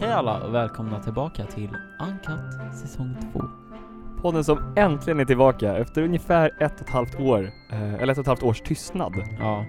Hej 0.00 0.12
alla 0.12 0.40
och 0.46 0.54
välkomna 0.54 1.00
tillbaka 1.02 1.44
till 1.44 1.68
Uncut 2.08 2.74
säsong 2.82 3.16
2. 3.32 3.40
Podden 4.22 4.44
som 4.44 4.74
äntligen 4.76 5.20
är 5.20 5.24
tillbaka 5.24 5.76
efter 5.76 6.02
ungefär 6.02 6.50
ett 6.60 6.74
och 6.74 6.80
ett 6.80 6.90
halvt 6.92 7.20
år, 7.20 7.50
eh, 7.72 7.94
eller 7.94 8.12
ett 8.12 8.18
och 8.18 8.22
ett 8.22 8.26
halvt 8.28 8.42
års 8.42 8.60
tystnad. 8.60 9.12
Ja, 9.38 9.64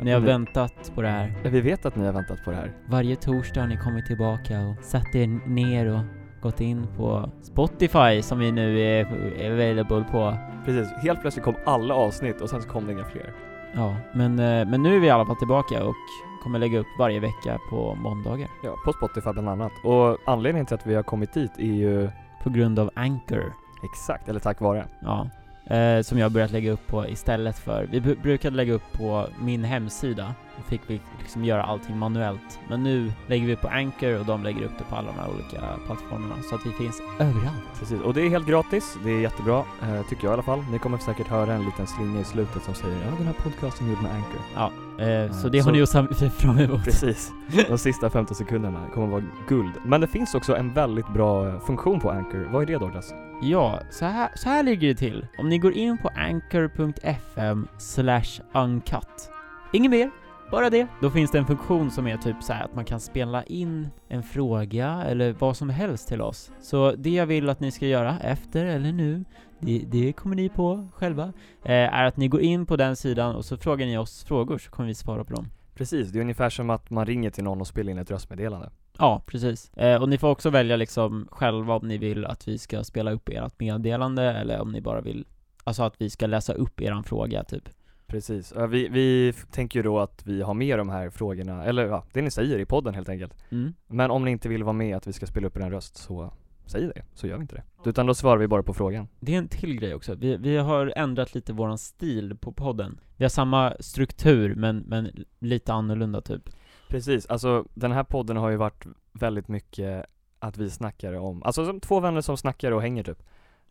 ni 0.00 0.10
har 0.12 0.20
Vi- 0.20 0.26
väntat 0.26 0.92
på 0.94 1.02
det 1.02 1.08
här. 1.08 1.34
Vi 1.44 1.60
vet 1.60 1.86
att 1.86 1.96
ni 1.96 2.06
har 2.06 2.12
väntat 2.12 2.44
på 2.44 2.50
det 2.50 2.56
här. 2.56 2.72
Varje 2.88 3.16
torsdag 3.16 3.60
har 3.60 3.68
ni 3.68 3.76
kommit 3.76 4.06
tillbaka 4.06 4.60
och 4.60 4.84
satt 4.84 5.14
er 5.14 5.48
ner 5.48 5.86
och 5.94 6.00
gått 6.42 6.60
in 6.60 6.86
på 6.96 7.30
Spotify 7.42 8.22
som 8.22 8.38
vi 8.38 8.52
nu 8.52 8.80
är 8.80 9.06
available 9.52 10.04
på. 10.12 10.34
Precis, 10.64 10.92
helt 11.02 11.20
plötsligt 11.20 11.44
kom 11.44 11.54
alla 11.66 11.94
avsnitt 11.94 12.40
och 12.40 12.50
sen 12.50 12.62
så 12.62 12.68
kom 12.68 12.86
det 12.86 12.92
inga 12.92 13.04
fler. 13.04 13.32
Ja, 13.74 13.96
men, 14.14 14.38
eh, 14.38 14.68
men 14.68 14.82
nu 14.82 14.96
är 14.96 15.00
vi 15.00 15.06
i 15.06 15.10
alla 15.10 15.26
fall 15.26 15.36
tillbaka 15.36 15.84
och 15.84 15.94
kommer 16.42 16.58
lägga 16.58 16.78
upp 16.78 16.86
varje 16.98 17.20
vecka 17.20 17.58
på 17.70 17.94
måndagar. 17.94 18.48
Ja, 18.62 18.76
på 18.84 18.92
Spotify 18.92 19.32
bland 19.32 19.48
annat. 19.48 19.72
Och 19.84 20.18
anledningen 20.26 20.66
till 20.66 20.74
att 20.74 20.86
vi 20.86 20.94
har 20.94 21.02
kommit 21.02 21.32
dit 21.32 21.58
är 21.58 21.62
ju 21.64 22.10
På 22.42 22.50
grund 22.50 22.78
av 22.78 22.90
Anchor. 22.94 23.52
exakt, 23.82 24.28
eller 24.28 24.40
tack 24.40 24.60
vare. 24.60 24.86
Ja. 25.00 25.28
Eh, 25.70 26.02
som 26.02 26.18
jag 26.18 26.32
börjat 26.32 26.50
lägga 26.50 26.72
upp 26.72 26.86
på 26.86 27.06
istället 27.08 27.58
för, 27.58 27.88
vi 27.90 28.00
br- 28.00 28.22
brukade 28.22 28.56
lägga 28.56 28.72
upp 28.72 28.92
på 28.92 29.26
min 29.40 29.64
hemsida, 29.64 30.34
då 30.56 30.62
fick 30.62 30.80
vi 30.86 31.00
liksom 31.20 31.44
göra 31.44 31.62
allting 31.62 31.98
manuellt. 31.98 32.58
Men 32.68 32.82
nu 32.82 33.12
lägger 33.26 33.46
vi 33.46 33.56
på 33.56 33.68
Anchor 33.68 34.18
och 34.20 34.26
de 34.26 34.42
lägger 34.44 34.62
upp 34.64 34.72
det 34.78 34.84
på 34.84 34.96
alla 34.96 35.06
de 35.12 35.18
här 35.20 35.28
olika 35.34 35.60
plattformarna, 35.86 36.34
så 36.50 36.54
att 36.54 36.66
vi 36.66 36.70
finns 36.72 37.02
överallt. 37.20 37.64
Precis, 37.78 38.00
och 38.00 38.14
det 38.14 38.20
är 38.22 38.28
helt 38.28 38.46
gratis. 38.46 38.96
Det 39.04 39.10
är 39.10 39.20
jättebra, 39.20 39.58
eh, 39.82 40.02
tycker 40.08 40.24
jag 40.24 40.30
i 40.30 40.34
alla 40.34 40.42
fall. 40.42 40.64
Ni 40.72 40.78
kommer 40.78 40.98
säkert 40.98 41.28
höra 41.28 41.52
en 41.54 41.64
liten 41.64 41.86
slinga 41.86 42.20
i 42.20 42.24
slutet 42.24 42.62
som 42.62 42.74
säger 42.74 42.96
ja, 43.04 43.10
den 43.18 43.26
här 43.26 43.34
podcasten 43.44 43.86
är 43.86 43.90
gjord 43.90 44.02
med 44.02 44.12
Anchor. 44.12 44.40
Ja, 44.54 44.70
eh, 45.04 45.32
så 45.32 45.48
det 45.48 45.58
har 45.58 45.64
Så- 45.64 45.70
ni 45.96 46.08
att 46.10 46.16
se 46.18 46.30
fram 46.30 46.58
emot. 46.58 46.84
Precis. 46.84 47.32
De 47.68 47.78
sista 47.78 48.10
15 48.10 48.34
sekunderna 48.36 48.80
kommer 48.94 49.06
vara 49.06 49.22
guld. 49.48 49.72
Men 49.84 50.00
det 50.00 50.06
finns 50.08 50.34
också 50.34 50.56
en 50.56 50.72
väldigt 50.74 51.08
bra 51.08 51.48
eh, 51.48 51.60
funktion 51.60 52.00
på 52.00 52.10
Anchor. 52.10 52.48
Vad 52.52 52.62
är 52.62 52.66
det 52.66 52.78
Douglas? 52.78 53.12
Ja, 53.42 53.80
så 53.90 54.04
här, 54.04 54.30
så 54.34 54.48
här 54.48 54.62
ligger 54.62 54.88
det 54.88 54.94
till. 54.94 55.26
Om 55.38 55.48
ni 55.48 55.58
går 55.58 55.72
in 55.72 55.98
på 55.98 56.08
anchor.fm 56.08 57.68
slash 57.78 58.40
uncut. 58.54 59.30
Inget 59.72 59.90
mer, 59.90 60.10
bara 60.50 60.70
det. 60.70 60.86
Då 61.00 61.10
finns 61.10 61.30
det 61.30 61.38
en 61.38 61.46
funktion 61.46 61.90
som 61.90 62.06
är 62.06 62.16
typ 62.16 62.42
så 62.42 62.52
här 62.52 62.64
att 62.64 62.74
man 62.74 62.84
kan 62.84 63.00
spela 63.00 63.42
in 63.42 63.88
en 64.08 64.22
fråga 64.22 65.04
eller 65.06 65.32
vad 65.32 65.56
som 65.56 65.70
helst 65.70 66.08
till 66.08 66.22
oss. 66.22 66.52
Så 66.60 66.92
det 66.92 67.10
jag 67.10 67.26
vill 67.26 67.48
att 67.48 67.60
ni 67.60 67.70
ska 67.70 67.86
göra 67.86 68.18
efter 68.18 68.64
eller 68.64 68.92
nu, 68.92 69.24
det, 69.58 69.84
det 69.86 70.12
kommer 70.12 70.36
ni 70.36 70.48
på 70.48 70.88
själva, 70.94 71.32
eh, 71.64 71.72
är 71.72 72.04
att 72.04 72.16
ni 72.16 72.28
går 72.28 72.40
in 72.40 72.66
på 72.66 72.76
den 72.76 72.96
sidan 72.96 73.36
och 73.36 73.44
så 73.44 73.56
frågar 73.56 73.86
ni 73.86 73.98
oss 73.98 74.24
frågor 74.24 74.58
så 74.58 74.70
kommer 74.70 74.86
vi 74.86 74.94
svara 74.94 75.24
på 75.24 75.34
dem. 75.34 75.50
Precis, 75.74 76.10
det 76.10 76.18
är 76.18 76.20
ungefär 76.20 76.50
som 76.50 76.70
att 76.70 76.90
man 76.90 77.06
ringer 77.06 77.30
till 77.30 77.44
någon 77.44 77.60
och 77.60 77.66
spelar 77.66 77.90
in 77.90 77.98
ett 77.98 78.10
röstmeddelande. 78.10 78.70
Ja, 78.98 79.22
precis. 79.26 79.74
Eh, 79.74 80.02
och 80.02 80.08
ni 80.08 80.18
får 80.18 80.28
också 80.28 80.50
välja 80.50 80.76
liksom 80.76 81.28
själva 81.30 81.74
om 81.74 81.88
ni 81.88 81.98
vill 81.98 82.26
att 82.26 82.48
vi 82.48 82.58
ska 82.58 82.84
spela 82.84 83.12
upp 83.12 83.28
ert 83.28 83.60
meddelande 83.60 84.22
eller 84.22 84.60
om 84.60 84.72
ni 84.72 84.80
bara 84.80 85.00
vill, 85.00 85.26
alltså 85.64 85.82
att 85.82 85.94
vi 85.98 86.10
ska 86.10 86.26
läsa 86.26 86.52
upp 86.52 86.80
eran 86.80 87.04
fråga 87.04 87.44
typ. 87.44 87.68
Precis, 88.06 88.52
vi, 88.68 88.88
vi 88.88 89.32
tänker 89.50 89.78
ju 89.78 89.82
då 89.82 89.98
att 89.98 90.26
vi 90.26 90.42
har 90.42 90.54
med 90.54 90.78
de 90.78 90.88
här 90.88 91.10
frågorna, 91.10 91.64
eller 91.64 91.86
ja, 91.86 92.04
det 92.12 92.22
ni 92.22 92.30
säger 92.30 92.58
i 92.58 92.64
podden 92.64 92.94
helt 92.94 93.08
enkelt. 93.08 93.34
Mm. 93.50 93.74
Men 93.86 94.10
om 94.10 94.24
ni 94.24 94.30
inte 94.30 94.48
vill 94.48 94.64
vara 94.64 94.72
med 94.72 94.96
att 94.96 95.06
vi 95.06 95.12
ska 95.12 95.26
spela 95.26 95.46
upp 95.46 95.56
er 95.56 95.70
röst 95.70 95.96
så 95.96 96.32
säg 96.66 96.80
det, 96.94 97.02
så 97.14 97.26
gör 97.26 97.36
vi 97.36 97.42
inte 97.42 97.54
det. 97.54 97.90
Utan 97.90 98.06
då 98.06 98.14
svarar 98.14 98.38
vi 98.38 98.48
bara 98.48 98.62
på 98.62 98.74
frågan. 98.74 99.08
Det 99.20 99.34
är 99.34 99.38
en 99.38 99.48
till 99.48 99.80
grej 99.80 99.94
också. 99.94 100.14
Vi, 100.14 100.36
vi 100.36 100.56
har 100.56 100.92
ändrat 100.96 101.34
lite 101.34 101.52
våran 101.52 101.78
stil 101.78 102.36
på 102.40 102.52
podden. 102.52 103.00
Vi 103.16 103.24
har 103.24 103.28
samma 103.28 103.74
struktur 103.80 104.54
men, 104.54 104.78
men 104.78 105.10
lite 105.38 105.72
annorlunda 105.72 106.20
typ. 106.20 106.50
Precis, 106.88 107.26
alltså 107.26 107.64
den 107.74 107.92
här 107.92 108.04
podden 108.04 108.36
har 108.36 108.50
ju 108.50 108.56
varit 108.56 108.86
väldigt 109.12 109.48
mycket 109.48 110.06
att 110.38 110.58
vi 110.58 110.70
snackar 110.70 111.12
om, 111.12 111.42
alltså 111.42 111.66
som 111.66 111.80
två 111.80 112.00
vänner 112.00 112.20
som 112.20 112.36
snackar 112.36 112.72
och 112.72 112.82
hänger 112.82 113.02
typ. 113.04 113.22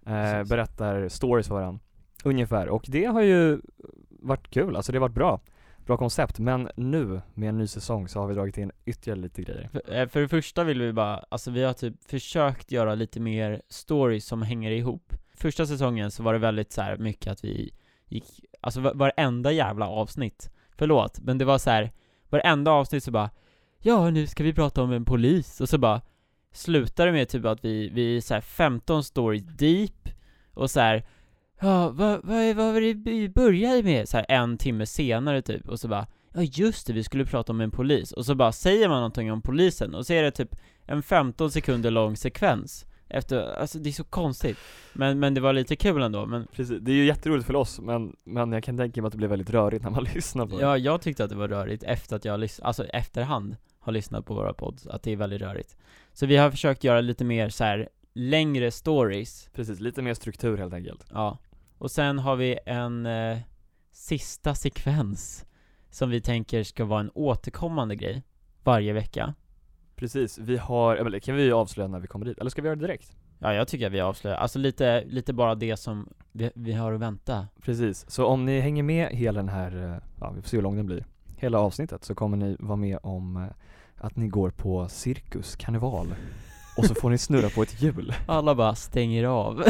Eh, 0.05 0.43
berättar 0.43 1.09
stories 1.09 1.47
för 1.47 1.55
varandra. 1.55 1.79
Ungefär, 2.23 2.69
och 2.69 2.85
det 2.87 3.05
har 3.05 3.21
ju 3.21 3.61
varit 4.09 4.49
kul, 4.49 4.75
alltså 4.75 4.91
det 4.91 4.97
har 4.97 5.01
varit 5.01 5.15
bra. 5.15 5.39
Bra 5.85 5.97
koncept, 5.97 6.39
men 6.39 6.69
nu 6.75 7.21
med 7.33 7.49
en 7.49 7.57
ny 7.57 7.67
säsong 7.67 8.07
så 8.07 8.19
har 8.19 8.27
vi 8.27 8.35
dragit 8.35 8.57
in 8.57 8.71
ytterligare 8.85 9.19
lite 9.19 9.41
grejer. 9.41 9.69
För, 9.71 9.95
eh, 9.95 10.07
för 10.07 10.21
det 10.21 10.27
första 10.27 10.63
vill 10.63 10.81
vi 10.81 10.93
bara, 10.93 11.25
alltså 11.29 11.51
vi 11.51 11.63
har 11.63 11.73
typ 11.73 12.03
försökt 12.09 12.71
göra 12.71 12.95
lite 12.95 13.19
mer 13.19 13.61
stories 13.69 14.25
som 14.25 14.41
hänger 14.41 14.71
ihop. 14.71 15.13
Första 15.35 15.65
säsongen 15.65 16.11
så 16.11 16.23
var 16.23 16.33
det 16.33 16.39
väldigt 16.39 16.71
så 16.71 16.81
här 16.81 16.97
mycket 16.97 17.31
att 17.31 17.43
vi 17.43 17.73
gick, 18.07 18.45
alltså 18.61 18.81
var- 18.81 18.93
varenda 18.93 19.51
jävla 19.51 19.87
avsnitt, 19.87 20.49
förlåt, 20.77 21.19
men 21.19 21.37
det 21.37 21.45
var 21.45 21.57
så 21.57 21.69
här 21.69 21.91
varenda 22.29 22.71
avsnitt 22.71 23.03
så 23.03 23.11
bara 23.11 23.29
Ja, 23.79 24.09
nu 24.09 24.27
ska 24.27 24.43
vi 24.43 24.53
prata 24.53 24.83
om 24.83 24.91
en 24.91 25.05
polis, 25.05 25.61
och 25.61 25.69
så 25.69 25.77
bara 25.77 26.01
slutar 26.51 27.05
det 27.05 27.11
med 27.11 27.29
typ 27.29 27.45
att 27.45 27.65
vi, 27.65 27.89
vi 27.89 28.17
är 28.17 28.21
så 28.21 28.33
här 28.33 28.41
15 28.41 29.03
stories 29.03 29.43
deep, 29.43 30.09
och 30.53 30.71
så 30.71 30.79
här 30.79 31.05
Ja, 31.59 31.89
vad, 31.89 32.25
vad, 32.25 32.55
vad 32.55 32.73
var 32.73 32.81
det 32.81 32.93
vi 32.93 33.29
började 33.29 33.83
med? 33.83 34.09
Så 34.09 34.17
här 34.17 34.25
en 34.29 34.57
timme 34.57 34.85
senare 34.85 35.41
typ, 35.41 35.69
och 35.69 35.79
så 35.79 35.87
bara 35.87 36.07
Ja 36.33 36.41
just 36.41 36.87
det, 36.87 36.93
vi 36.93 37.03
skulle 37.03 37.25
prata 37.25 37.51
om 37.51 37.61
en 37.61 37.71
polis, 37.71 38.11
och 38.11 38.25
så 38.25 38.35
bara 38.35 38.51
säger 38.51 38.89
man 38.89 38.97
någonting 38.97 39.31
om 39.31 39.41
polisen, 39.41 39.95
och 39.95 40.05
så 40.05 40.13
är 40.13 40.23
det 40.23 40.31
typ 40.31 40.55
en 40.85 41.03
15 41.03 41.51
sekunder 41.51 41.91
lång 41.91 42.17
sekvens 42.17 42.85
efter, 43.09 43.53
alltså 43.59 43.79
det 43.79 43.89
är 43.89 43.93
så 43.93 44.03
konstigt. 44.03 44.57
Men, 44.93 45.19
men 45.19 45.33
det 45.33 45.41
var 45.41 45.53
lite 45.53 45.75
kul 45.75 46.01
ändå, 46.01 46.25
men 46.25 46.47
Precis, 46.47 46.77
det 46.81 46.91
är 46.91 46.95
ju 46.95 47.05
jätteroligt 47.05 47.47
för 47.47 47.55
oss, 47.55 47.79
men, 47.79 48.15
men 48.23 48.51
jag 48.51 48.63
kan 48.63 48.77
tänka 48.77 49.01
mig 49.01 49.07
att 49.07 49.11
det 49.11 49.17
blir 49.17 49.27
väldigt 49.27 49.49
rörigt 49.49 49.83
när 49.83 49.91
man 49.91 50.03
lyssnar 50.15 50.45
på 50.45 50.57
det. 50.57 50.61
Ja, 50.63 50.77
jag 50.77 51.01
tyckte 51.01 51.23
att 51.23 51.29
det 51.29 51.35
var 51.35 51.47
rörigt 51.47 51.83
efter 51.83 52.15
att 52.15 52.25
jag 52.25 52.39
lys- 52.39 52.59
alltså 52.63 52.83
efterhand 52.85 53.55
har 53.79 53.91
lyssnat 53.93 54.25
på 54.25 54.33
våra 54.33 54.53
pods, 54.53 54.87
att 54.87 55.03
det 55.03 55.11
är 55.11 55.15
väldigt 55.15 55.41
rörigt. 55.41 55.77
Så 56.13 56.25
vi 56.25 56.37
har 56.37 56.51
försökt 56.51 56.83
göra 56.83 57.01
lite 57.01 57.25
mer 57.25 57.49
så 57.49 57.63
här 57.63 57.89
längre 58.13 58.71
stories, 58.71 59.49
Precis, 59.53 59.79
lite 59.79 60.01
mer 60.01 60.13
struktur 60.13 60.57
helt 60.57 60.73
enkelt. 60.73 61.05
ja. 61.13 61.37
Och 61.79 61.91
sen 61.91 62.19
har 62.19 62.35
vi 62.35 62.59
en 62.65 63.05
eh, 63.05 63.37
sista 63.91 64.55
sekvens 64.55 65.45
Som 65.89 66.09
vi 66.09 66.21
tänker 66.21 66.63
ska 66.63 66.85
vara 66.85 66.99
en 66.99 67.11
återkommande 67.13 67.95
grej 67.95 68.23
Varje 68.63 68.93
vecka 68.93 69.33
Precis, 69.97 70.37
vi 70.37 70.57
har, 70.57 70.95
eller 70.95 71.19
kan 71.19 71.35
vi 71.35 71.43
ju 71.43 71.53
avslöja 71.53 71.87
när 71.87 71.99
vi 71.99 72.07
kommer 72.07 72.25
dit, 72.25 72.37
eller 72.37 72.49
ska 72.49 72.61
vi 72.61 72.67
göra 72.67 72.75
det 72.75 72.87
direkt? 72.87 73.17
Ja, 73.39 73.53
jag 73.53 73.67
tycker 73.67 73.87
att 73.87 73.93
vi 73.93 74.01
avslöjar, 74.01 74.37
alltså 74.37 74.59
lite, 74.59 75.03
lite 75.05 75.33
bara 75.33 75.55
det 75.55 75.77
som 75.77 76.09
vi, 76.31 76.51
vi 76.55 76.73
har 76.73 76.93
att 76.93 76.99
vänta 76.99 77.47
Precis, 77.61 78.09
så 78.09 78.25
om 78.25 78.45
ni 78.45 78.59
hänger 78.59 78.83
med 78.83 79.09
hela 79.09 79.39
den 79.39 79.49
här, 79.49 79.93
eh, 79.93 80.01
ja 80.19 80.31
vi 80.35 80.41
får 80.41 80.49
se 80.49 80.57
hur 80.57 80.61
lång 80.61 80.75
den 80.75 80.85
blir, 80.85 81.05
hela 81.37 81.59
avsnittet 81.59 82.03
så 82.03 82.15
kommer 82.15 82.37
ni 82.37 82.55
vara 82.59 82.75
med 82.75 82.99
om 83.03 83.37
eh, 83.37 83.43
att 83.95 84.15
ni 84.15 84.27
går 84.27 84.49
på 84.49 84.87
cirkus, 84.87 85.55
karneval 85.55 86.07
och 86.77 86.85
så 86.85 86.95
får 86.95 87.09
ni 87.09 87.17
snurra 87.17 87.49
på 87.49 87.61
ett 87.63 87.81
hjul. 87.81 88.13
Alla 88.25 88.55
bara 88.55 88.75
stänger 88.75 89.23
av 89.23 89.57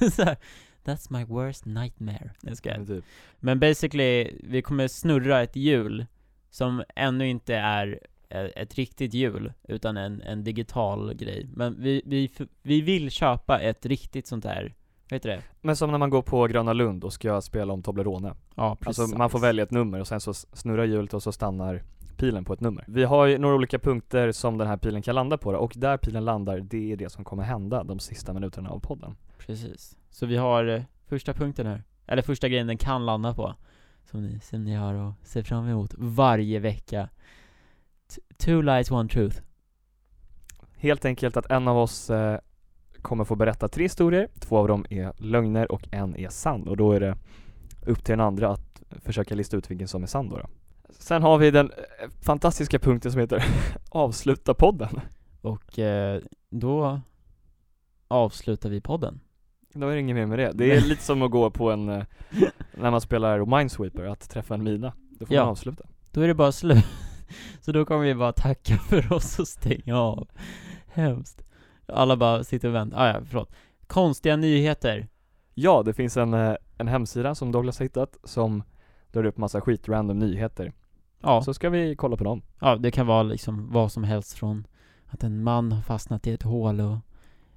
här, 0.00 0.36
That's 0.84 1.12
my 1.12 1.24
worst 1.24 1.64
nightmare 1.64 2.30
Jag 2.40 2.56
skojar. 2.56 2.84
Typ. 2.84 3.04
Men 3.40 3.60
basically, 3.60 4.30
vi 4.42 4.62
kommer 4.62 4.88
snurra 4.88 5.42
ett 5.42 5.56
hjul 5.56 6.06
som 6.50 6.82
ännu 6.96 7.28
inte 7.28 7.54
är 7.54 8.00
ett 8.30 8.74
riktigt 8.74 9.14
hjul, 9.14 9.52
utan 9.68 9.96
en, 9.96 10.22
en 10.22 10.44
digital 10.44 11.14
grej. 11.14 11.48
Men 11.54 11.82
vi, 11.82 12.02
vi, 12.06 12.30
vi 12.62 12.80
vill 12.80 13.10
köpa 13.10 13.60
ett 13.60 13.86
riktigt 13.86 14.26
sånt 14.26 14.44
här, 14.44 14.74
vad 15.10 15.16
heter 15.16 15.30
det? 15.30 15.42
Men 15.60 15.76
som 15.76 15.90
när 15.90 15.98
man 15.98 16.10
går 16.10 16.22
på 16.22 16.46
Gröna 16.46 16.72
Lund 16.72 17.04
och 17.04 17.12
ska 17.12 17.40
spela 17.40 17.72
om 17.72 17.82
Toblerone. 17.82 18.34
Ja, 18.54 18.76
precis. 18.80 18.98
Alltså 18.98 19.18
man 19.18 19.30
får 19.30 19.38
välja 19.38 19.62
ett 19.62 19.70
nummer 19.70 20.00
och 20.00 20.06
sen 20.06 20.20
så 20.20 20.34
snurrar 20.34 20.84
hjulet 20.84 21.14
och 21.14 21.22
så 21.22 21.32
stannar 21.32 21.82
pilen 22.16 22.44
på 22.44 22.52
ett 22.52 22.60
nummer. 22.60 22.84
Vi 22.88 23.04
har 23.04 23.26
ju 23.26 23.38
några 23.38 23.54
olika 23.54 23.78
punkter 23.78 24.32
som 24.32 24.58
den 24.58 24.66
här 24.66 24.76
pilen 24.76 25.02
kan 25.02 25.14
landa 25.14 25.38
på 25.38 25.50
och 25.50 25.72
där 25.76 25.96
pilen 25.96 26.24
landar, 26.24 26.60
det 26.60 26.92
är 26.92 26.96
det 26.96 27.10
som 27.12 27.24
kommer 27.24 27.42
hända 27.42 27.84
de 27.84 27.98
sista 27.98 28.32
minuterna 28.32 28.70
av 28.70 28.80
podden. 28.80 29.16
Precis. 29.38 29.96
Så 30.10 30.26
vi 30.26 30.36
har 30.36 30.66
eh, 30.66 30.82
första 31.06 31.34
punkten 31.34 31.66
här, 31.66 31.82
eller 32.06 32.22
första 32.22 32.48
grejen 32.48 32.66
den 32.66 32.78
kan 32.78 33.06
landa 33.06 33.34
på, 33.34 33.54
som 34.10 34.22
ni, 34.22 34.40
som 34.40 34.64
ni 34.64 34.74
har 34.74 34.94
att 34.94 35.14
se 35.22 35.42
fram 35.42 35.68
emot 35.68 35.94
varje 35.98 36.58
vecka. 36.58 37.08
Two 38.36 38.62
lies, 38.62 38.90
one 38.90 39.08
truth. 39.08 39.40
Helt 40.76 41.04
enkelt 41.04 41.36
att 41.36 41.50
en 41.50 41.68
av 41.68 41.76
oss 41.78 42.10
eh, 42.10 42.38
kommer 43.02 43.24
få 43.24 43.34
berätta 43.36 43.68
tre 43.68 43.84
historier, 43.84 44.28
två 44.40 44.58
av 44.58 44.68
dem 44.68 44.86
är 44.90 45.12
lögner 45.16 45.72
och 45.72 45.88
en 45.90 46.16
är 46.16 46.28
sann 46.28 46.68
och 46.68 46.76
då 46.76 46.92
är 46.92 47.00
det 47.00 47.16
upp 47.86 48.04
till 48.04 48.12
den 48.12 48.20
andra 48.20 48.50
att 48.50 48.82
försöka 49.02 49.34
lista 49.34 49.56
ut 49.56 49.70
vilken 49.70 49.88
som 49.88 50.02
är 50.02 50.06
sann 50.06 50.28
då, 50.28 50.36
då. 50.36 50.46
Sen 50.90 51.22
har 51.22 51.38
vi 51.38 51.50
den 51.50 51.70
eh, 51.70 52.08
fantastiska 52.22 52.78
punkten 52.78 53.12
som 53.12 53.20
heter 53.20 53.44
Avsluta 53.90 54.54
podden. 54.54 55.00
Och 55.40 55.78
eh, 55.78 56.20
då 56.50 57.00
avslutar 58.08 58.70
vi 58.70 58.80
podden. 58.80 59.20
Då 59.72 59.88
är 59.88 59.94
det 59.94 60.00
inget 60.00 60.16
mer 60.16 60.26
med 60.26 60.38
det. 60.38 60.52
Det 60.54 60.76
är 60.76 60.80
lite 60.80 61.02
som 61.02 61.22
att 61.22 61.30
gå 61.30 61.50
på 61.50 61.70
en, 61.70 61.88
eh, 61.88 62.04
när 62.74 62.90
man 62.90 63.00
spelar 63.00 63.56
Minesweeper, 63.58 64.04
att 64.04 64.30
träffa 64.30 64.54
en 64.54 64.62
mina. 64.64 64.92
Då 65.10 65.26
får 65.26 65.36
Ja. 65.36 65.42
man 65.42 65.50
avsluta. 65.50 65.84
Då 66.12 66.20
är 66.20 66.28
det 66.28 66.34
bara 66.34 66.52
slut. 66.52 66.84
Så 67.60 67.72
då 67.72 67.84
kommer 67.84 68.04
vi 68.04 68.14
bara 68.14 68.32
tacka 68.32 68.76
för 68.88 69.12
oss 69.12 69.38
och 69.38 69.48
stänga 69.48 69.96
av. 70.00 70.28
Hemskt. 70.86 71.42
Alla 71.86 72.16
bara 72.16 72.44
sitter 72.44 72.68
och 72.68 72.74
väntar. 72.74 72.98
Ah, 72.98 73.08
ja, 73.08 73.20
förlåt. 73.26 73.52
Konstiga 73.86 74.36
nyheter. 74.36 75.08
Ja, 75.54 75.82
det 75.82 75.92
finns 75.94 76.16
en, 76.16 76.34
eh, 76.34 76.54
en 76.78 76.88
hemsida 76.88 77.34
som 77.34 77.52
Douglas 77.52 77.78
har 77.78 77.84
hittat 77.84 78.16
som 78.24 78.62
drar 79.12 79.24
upp 79.24 79.36
massa 79.36 79.60
skitrandom 79.60 80.18
nyheter. 80.18 80.72
Ja, 81.22 81.42
Så 81.42 81.54
ska 81.54 81.70
vi 81.70 81.96
kolla 81.96 82.16
på 82.16 82.24
dem. 82.24 82.42
ja, 82.60 82.76
det 82.76 82.90
kan 82.90 83.06
vara 83.06 83.22
liksom 83.22 83.72
vad 83.72 83.92
som 83.92 84.04
helst 84.04 84.32
från 84.32 84.66
att 85.06 85.24
en 85.24 85.42
man 85.42 85.72
har 85.72 85.82
fastnat 85.82 86.26
i 86.26 86.32
ett 86.32 86.42
hål 86.42 86.80
och 86.80 86.96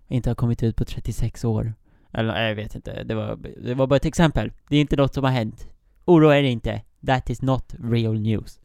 inte 0.07 0.29
har 0.29 0.35
kommit 0.35 0.63
ut 0.63 0.75
på 0.75 0.85
36 0.85 1.45
år. 1.45 1.73
Eller 2.13 2.33
nej, 2.33 2.47
jag 2.47 2.55
vet 2.55 2.75
inte, 2.75 3.03
det 3.03 3.15
var, 3.15 3.35
det 3.63 3.73
var 3.73 3.87
bara 3.87 3.95
ett 3.95 4.05
exempel. 4.05 4.51
Det 4.69 4.75
är 4.77 4.81
inte 4.81 4.95
något 4.95 5.13
som 5.13 5.23
har 5.23 5.31
hänt. 5.31 5.67
Oroa 6.05 6.37
er 6.37 6.43
inte. 6.43 6.81
That 7.07 7.29
is 7.29 7.41
not 7.41 7.75
real 7.79 8.19
news. 8.19 8.60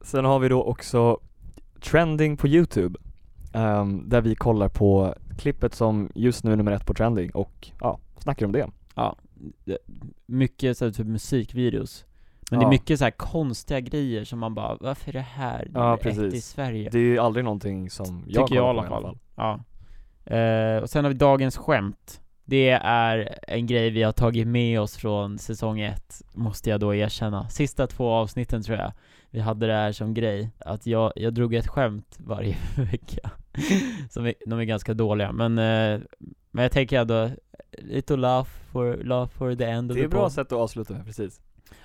Sen 0.00 0.24
har 0.24 0.38
vi 0.38 0.48
då 0.48 0.62
också 0.62 1.20
trending 1.80 2.36
på 2.36 2.48
youtube 2.48 2.98
ehm, 3.52 4.08
Där 4.08 4.20
vi 4.20 4.34
kollar 4.34 4.68
på 4.68 5.14
klippet 5.38 5.74
som 5.74 6.10
just 6.14 6.44
nu 6.44 6.52
är 6.52 6.56
nummer 6.56 6.72
ett 6.72 6.86
på 6.86 6.94
trending 6.94 7.30
och 7.30 7.68
ja, 7.80 7.98
snackar 8.18 8.46
om 8.46 8.52
det 8.52 8.66
Ja, 8.94 9.16
det- 9.64 9.78
mycket 10.26 10.78
så 10.78 10.84
här, 10.84 10.92
typ 10.92 11.06
musikvideos. 11.06 12.04
Men 12.50 12.58
det 12.58 12.64
Ja. 12.64 12.68
är 12.68 12.70
mycket 12.70 12.98
så 12.98 13.04
här 13.04 13.10
konstiga 13.10 13.80
grejer 13.80 14.24
som 14.24 14.38
man 14.38 14.54
bara, 14.54 14.76
varför 14.80 15.08
är 15.08 15.12
det 15.12 15.20
här 15.20 15.70
Ja, 15.74 15.98
nummer 16.04 16.26
ett 16.28 16.34
i. 16.34 16.40
Sverige? 16.40 16.88
Det 16.92 16.98
är 16.98 17.02
ju 17.02 17.18
aldrig 17.18 17.44
någonting 17.44 17.90
som 17.90 18.24
jag 18.26 18.46
Tycker 18.46 18.56
jag 18.60 18.66
i 18.66 18.78
alla 18.78 18.88
fall. 18.88 19.18
Ja. 19.36 19.60
Eh, 20.36 20.82
och 20.82 20.90
sen 20.90 21.04
har 21.04 21.12
vi 21.12 21.18
dagens 21.18 21.56
skämt. 21.56 22.20
Det 22.44 22.70
är 22.82 23.38
en 23.48 23.66
grej 23.66 23.90
vi 23.90 24.02
har 24.02 24.12
tagit 24.12 24.46
med 24.46 24.80
oss 24.80 24.96
från 24.96 25.38
säsong 25.38 25.80
ett, 25.80 26.22
måste 26.34 26.70
jag 26.70 26.80
då 26.80 26.94
erkänna. 26.94 27.48
Sista 27.48 27.86
två 27.86 28.08
avsnitten 28.10 28.62
tror 28.62 28.78
jag, 28.78 28.92
vi 29.36 29.42
hade 29.42 29.66
det 29.66 29.72
här 29.72 29.92
som 29.92 30.14
grej, 30.14 30.50
att 30.58 30.86
jag, 30.86 31.12
jag 31.16 31.34
drog 31.34 31.54
ett 31.54 31.66
skämt 31.66 32.16
varje 32.18 32.56
vecka. 32.76 33.30
som 34.10 34.26
är, 34.26 34.34
de 34.46 34.58
är 34.58 34.64
ganska 34.64 34.94
dåliga, 34.94 35.32
men, 35.32 35.58
eh, 35.58 36.00
men 36.50 36.62
jag 36.62 36.72
tänker 36.72 37.00
ändå, 37.00 37.30
lite 37.78 38.16
laugh 38.16 38.50
for, 38.72 38.96
laugh 38.96 39.30
for 39.30 39.54
the 39.54 39.64
end 39.64 39.90
of 39.90 39.94
Det 39.94 40.00
är 40.00 40.02
the 40.02 40.06
ett 40.06 40.10
bra 40.10 40.30
sätt 40.30 40.46
att 40.46 40.58
avsluta 40.58 40.94
med, 40.94 41.04
precis. 41.06 41.40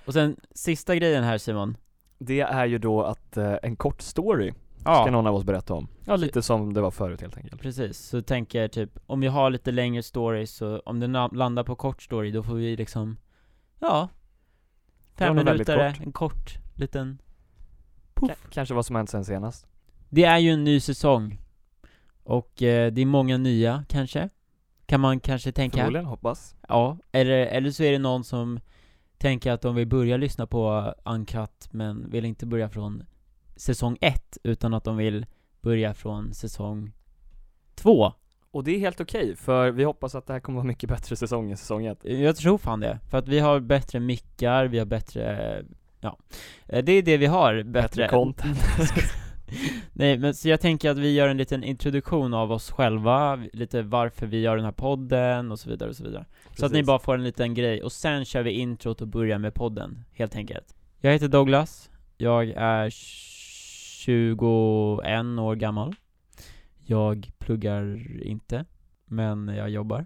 Och 0.05 0.13
sen 0.13 0.35
sista 0.51 0.95
grejen 0.95 1.23
här 1.23 1.37
Simon. 1.37 1.77
Det 2.17 2.39
är 2.39 2.65
ju 2.65 2.77
då 2.77 3.03
att 3.03 3.37
eh, 3.37 3.55
en 3.63 3.75
kort 3.75 4.01
story 4.01 4.53
Ja, 4.85 5.03
ska 5.03 5.11
någon 5.11 5.27
av 5.27 5.35
oss 5.35 5.43
berätta 5.43 5.73
om. 5.73 5.87
Ja, 6.05 6.15
lite 6.15 6.41
som 6.41 6.73
det 6.73 6.81
var 6.81 6.91
förut 6.91 7.21
helt 7.21 7.37
enkelt. 7.37 7.61
Precis, 7.61 7.97
så 7.97 8.21
tänker 8.21 8.61
jag 8.61 8.71
typ, 8.71 8.99
om 9.05 9.19
vi 9.19 9.27
har 9.27 9.49
lite 9.49 9.71
längre 9.71 10.03
stories 10.03 10.51
så 10.51 10.79
om 10.79 10.99
det 10.99 11.07
landar 11.07 11.63
på 11.63 11.75
kort 11.75 12.01
story 12.01 12.31
då 12.31 12.43
får 12.43 12.55
vi 12.55 12.75
liksom, 12.75 13.17
ja 13.79 14.09
Fem 15.15 15.35
minuter, 15.35 15.95
en 16.03 16.11
kort 16.11 16.57
liten 16.75 17.21
Ka- 18.29 18.35
Kanske 18.51 18.73
vad 18.75 18.85
som 18.85 18.95
hänt 18.95 19.09
sen 19.09 19.25
senast. 19.25 19.67
Det 20.09 20.23
är 20.23 20.37
ju 20.37 20.49
en 20.51 20.63
ny 20.63 20.79
säsong. 20.79 21.39
Och 22.23 22.61
eh, 22.63 22.91
det 22.91 23.01
är 23.01 23.05
många 23.05 23.37
nya 23.37 23.83
kanske. 23.89 24.29
Kan 24.85 24.99
man 24.99 25.19
kanske 25.19 25.51
tänka 25.51 25.77
Förmodligen, 25.77 26.05
hoppas. 26.05 26.55
Ja, 26.67 26.97
eller, 27.11 27.37
eller 27.37 27.71
så 27.71 27.83
är 27.83 27.91
det 27.91 27.99
någon 27.99 28.23
som 28.23 28.59
tänker 29.17 29.51
att 29.51 29.61
de 29.61 29.75
vill 29.75 29.87
börja 29.87 30.17
lyssna 30.17 30.47
på 30.47 30.93
Uncut 31.05 31.67
men 31.71 32.09
vill 32.09 32.25
inte 32.25 32.45
börja 32.45 32.69
från 32.69 33.03
säsong 33.55 33.97
ett 34.01 34.37
utan 34.43 34.73
att 34.73 34.83
de 34.83 34.97
vill 34.97 35.25
börja 35.61 35.93
från 35.93 36.33
säsong 36.33 36.91
två. 37.75 38.13
Och 38.51 38.63
det 38.63 38.71
är 38.75 38.79
helt 38.79 39.01
okej, 39.01 39.35
för 39.35 39.71
vi 39.71 39.83
hoppas 39.83 40.15
att 40.15 40.27
det 40.27 40.33
här 40.33 40.39
kommer 40.39 40.55
vara 40.55 40.67
mycket 40.67 40.89
bättre 40.89 41.15
säsong 41.15 41.51
än 41.51 41.57
säsong 41.57 41.85
ett. 41.85 41.99
Jag 42.03 42.35
tror 42.35 42.57
fan 42.57 42.79
det, 42.79 42.99
för 43.09 43.17
att 43.17 43.27
vi 43.27 43.39
har 43.39 43.59
bättre 43.59 43.99
mickar, 43.99 44.65
vi 44.65 44.79
har 44.79 44.85
bättre, 44.85 45.63
ja. 46.01 46.17
Eh, 46.67 46.83
Det 46.83 46.91
är 46.91 47.01
det 47.01 47.17
vi 47.17 47.25
har, 47.25 47.63
bättre, 47.63 47.71
Bättre 47.81 48.07
content. 48.07 48.59
Nej 49.93 50.17
men 50.17 50.33
så 50.33 50.49
jag 50.49 50.61
tänker 50.61 50.89
att 50.89 50.97
vi 50.97 51.13
gör 51.13 51.27
en 51.27 51.37
liten 51.37 51.63
introduktion 51.63 52.33
av 52.33 52.51
oss 52.51 52.71
själva, 52.71 53.35
lite 53.53 53.81
varför 53.81 54.27
vi 54.27 54.39
gör 54.41 54.55
den 54.55 54.65
här 54.65 54.71
podden 54.71 55.51
och 55.51 55.59
så 55.59 55.69
vidare 55.69 55.89
och 55.89 55.95
så 55.95 56.03
vidare. 56.03 56.25
Så 56.57 56.65
att 56.65 56.71
ni 56.71 56.77
Precis. 56.77 56.87
bara 56.87 56.99
får 56.99 57.13
en 57.15 57.23
liten 57.23 57.53
grej, 57.53 57.83
och 57.83 57.91
sen 57.91 58.25
kör 58.25 58.43
vi 58.43 58.51
introt 58.51 59.01
och 59.01 59.07
börjar 59.07 59.37
med 59.37 59.53
podden, 59.53 60.03
helt 60.13 60.35
enkelt. 60.35 60.75
Jag 60.99 61.11
heter 61.11 61.27
Douglas, 61.27 61.89
jag 62.17 62.49
är 62.49 62.89
21 62.89 64.37
år 65.39 65.55
gammal. 65.55 65.95
Jag 66.85 67.31
pluggar 67.39 68.07
inte, 68.23 68.65
men 69.05 69.47
jag 69.47 69.69
jobbar 69.69 70.05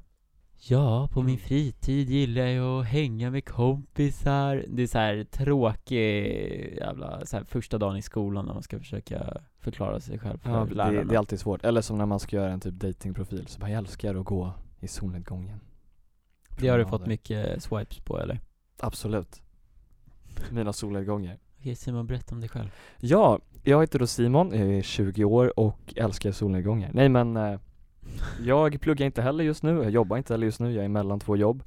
Ja, 0.68 1.08
på 1.14 1.22
min 1.22 1.36
Mm. 1.36 1.40
fritid 1.48 2.10
gillar 2.10 2.46
jag 2.46 2.80
att 2.82 2.86
hänga 2.88 3.32
med 3.32 3.46
kompisar. 3.46 4.66
Det 4.68 4.84
är 4.84 4.88
så 4.88 4.98
här 4.98 5.24
tråkig 5.24 6.78
jävla 6.78 7.26
så 7.26 7.38
här 7.38 7.44
första 7.44 7.78
dagen 7.78 7.98
i 7.98 8.02
skolan 8.02 8.46
när 8.46 8.54
man 8.54 8.64
ska 8.64 8.80
försöka 8.80 9.38
förklara 9.60 10.00
sig 10.00 10.20
själv 10.20 10.38
för 10.38 10.50
Ja, 10.50 10.66
lärarna. 10.66 10.92
det, 10.98 11.04
det 11.04 11.16
är 11.16 11.20
alltid 11.20 11.40
svårt, 11.40 11.66
eller 11.66 11.82
som 11.82 11.98
när 11.98 12.06
man 12.06 12.20
ska 12.20 12.36
göra 12.36 12.52
en 12.52 12.60
typ 12.60 12.74
datingprofil 12.74 13.48
så 13.48 13.60
bara 13.60 13.70
jag 13.70 13.78
älskar 13.78 14.16
att 14.16 14.26
gå 14.26 14.54
i 14.80 14.88
solnedgången. 14.88 15.60
Det 16.60 16.68
har 16.68 16.78
du 16.78 16.86
fått 16.86 17.08
mycket 17.08 17.64
swipes 17.64 18.00
på 18.00 18.20
eller? 18.20 18.40
Absolut. 18.80 19.42
Mina 20.52 20.74
solnedgångar. 20.74 21.38
Okej 21.60 21.76
Simon, 21.76 22.08
berätta 22.08 22.36
om 22.36 22.40
dig 22.42 22.50
själv. 22.50 22.70
Ja, 23.00 23.40
jag 23.64 23.82
heter 23.82 24.00
då 24.00 24.08
Simon, 24.08 24.52
jag 24.54 24.68
är 24.74 24.82
20 24.82 25.24
år 25.24 25.60
och 25.60 25.94
älskar 25.96 26.32
solnedgångar. 26.32 26.92
Nej 26.94 27.10
men, 27.10 27.38
eh, 27.38 27.60
jag 28.44 28.82
pluggar 28.82 29.06
inte 29.06 29.22
heller 29.22 29.44
just 29.44 29.64
nu, 29.64 29.72
jag 29.84 29.90
jobbar 29.92 30.18
inte 30.18 30.34
heller 30.34 30.46
just 30.46 30.60
nu, 30.60 30.72
jag 30.74 30.86
är 30.86 30.90
mellan 30.90 31.20
två 31.20 31.36
jobb. 31.38 31.64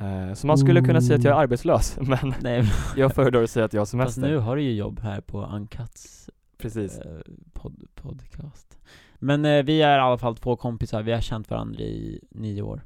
Eh, 0.00 0.34
Så 0.34 0.46
man 0.46 0.58
skulle 0.58 0.80
kunna 0.82 1.00
säga 1.00 1.16
att 1.18 1.24
jag 1.24 1.36
är 1.36 1.40
arbetslös, 1.42 1.98
men 2.02 2.34
Nej 2.40 2.64
jag 2.96 3.14
föredrar 3.14 3.42
att 3.42 3.50
säga 3.50 3.64
att 3.64 3.72
jag 3.72 3.80
har 3.80 3.84
fast 3.84 3.90
semester. 3.90 4.20
nu 4.22 4.36
har 4.38 4.56
du 4.56 4.62
ju 4.62 4.72
jobb 4.74 5.00
här 5.00 5.20
på 5.20 5.44
Uncuts 5.46 6.30
Precis. 6.58 6.98
eh, 6.98 7.20
pod 7.52 7.82
podcast. 7.94 8.78
Men 9.18 9.44
eh, 9.44 9.62
vi 9.62 9.82
är 9.82 9.96
i 9.98 10.00
alla 10.00 10.18
fall 10.18 10.36
två 10.36 10.56
kompisar, 10.56 11.02
vi 11.02 11.12
har 11.12 11.20
känt 11.20 11.50
varandra 11.50 11.80
i 11.80 12.20
nio 12.30 12.62
år, 12.62 12.82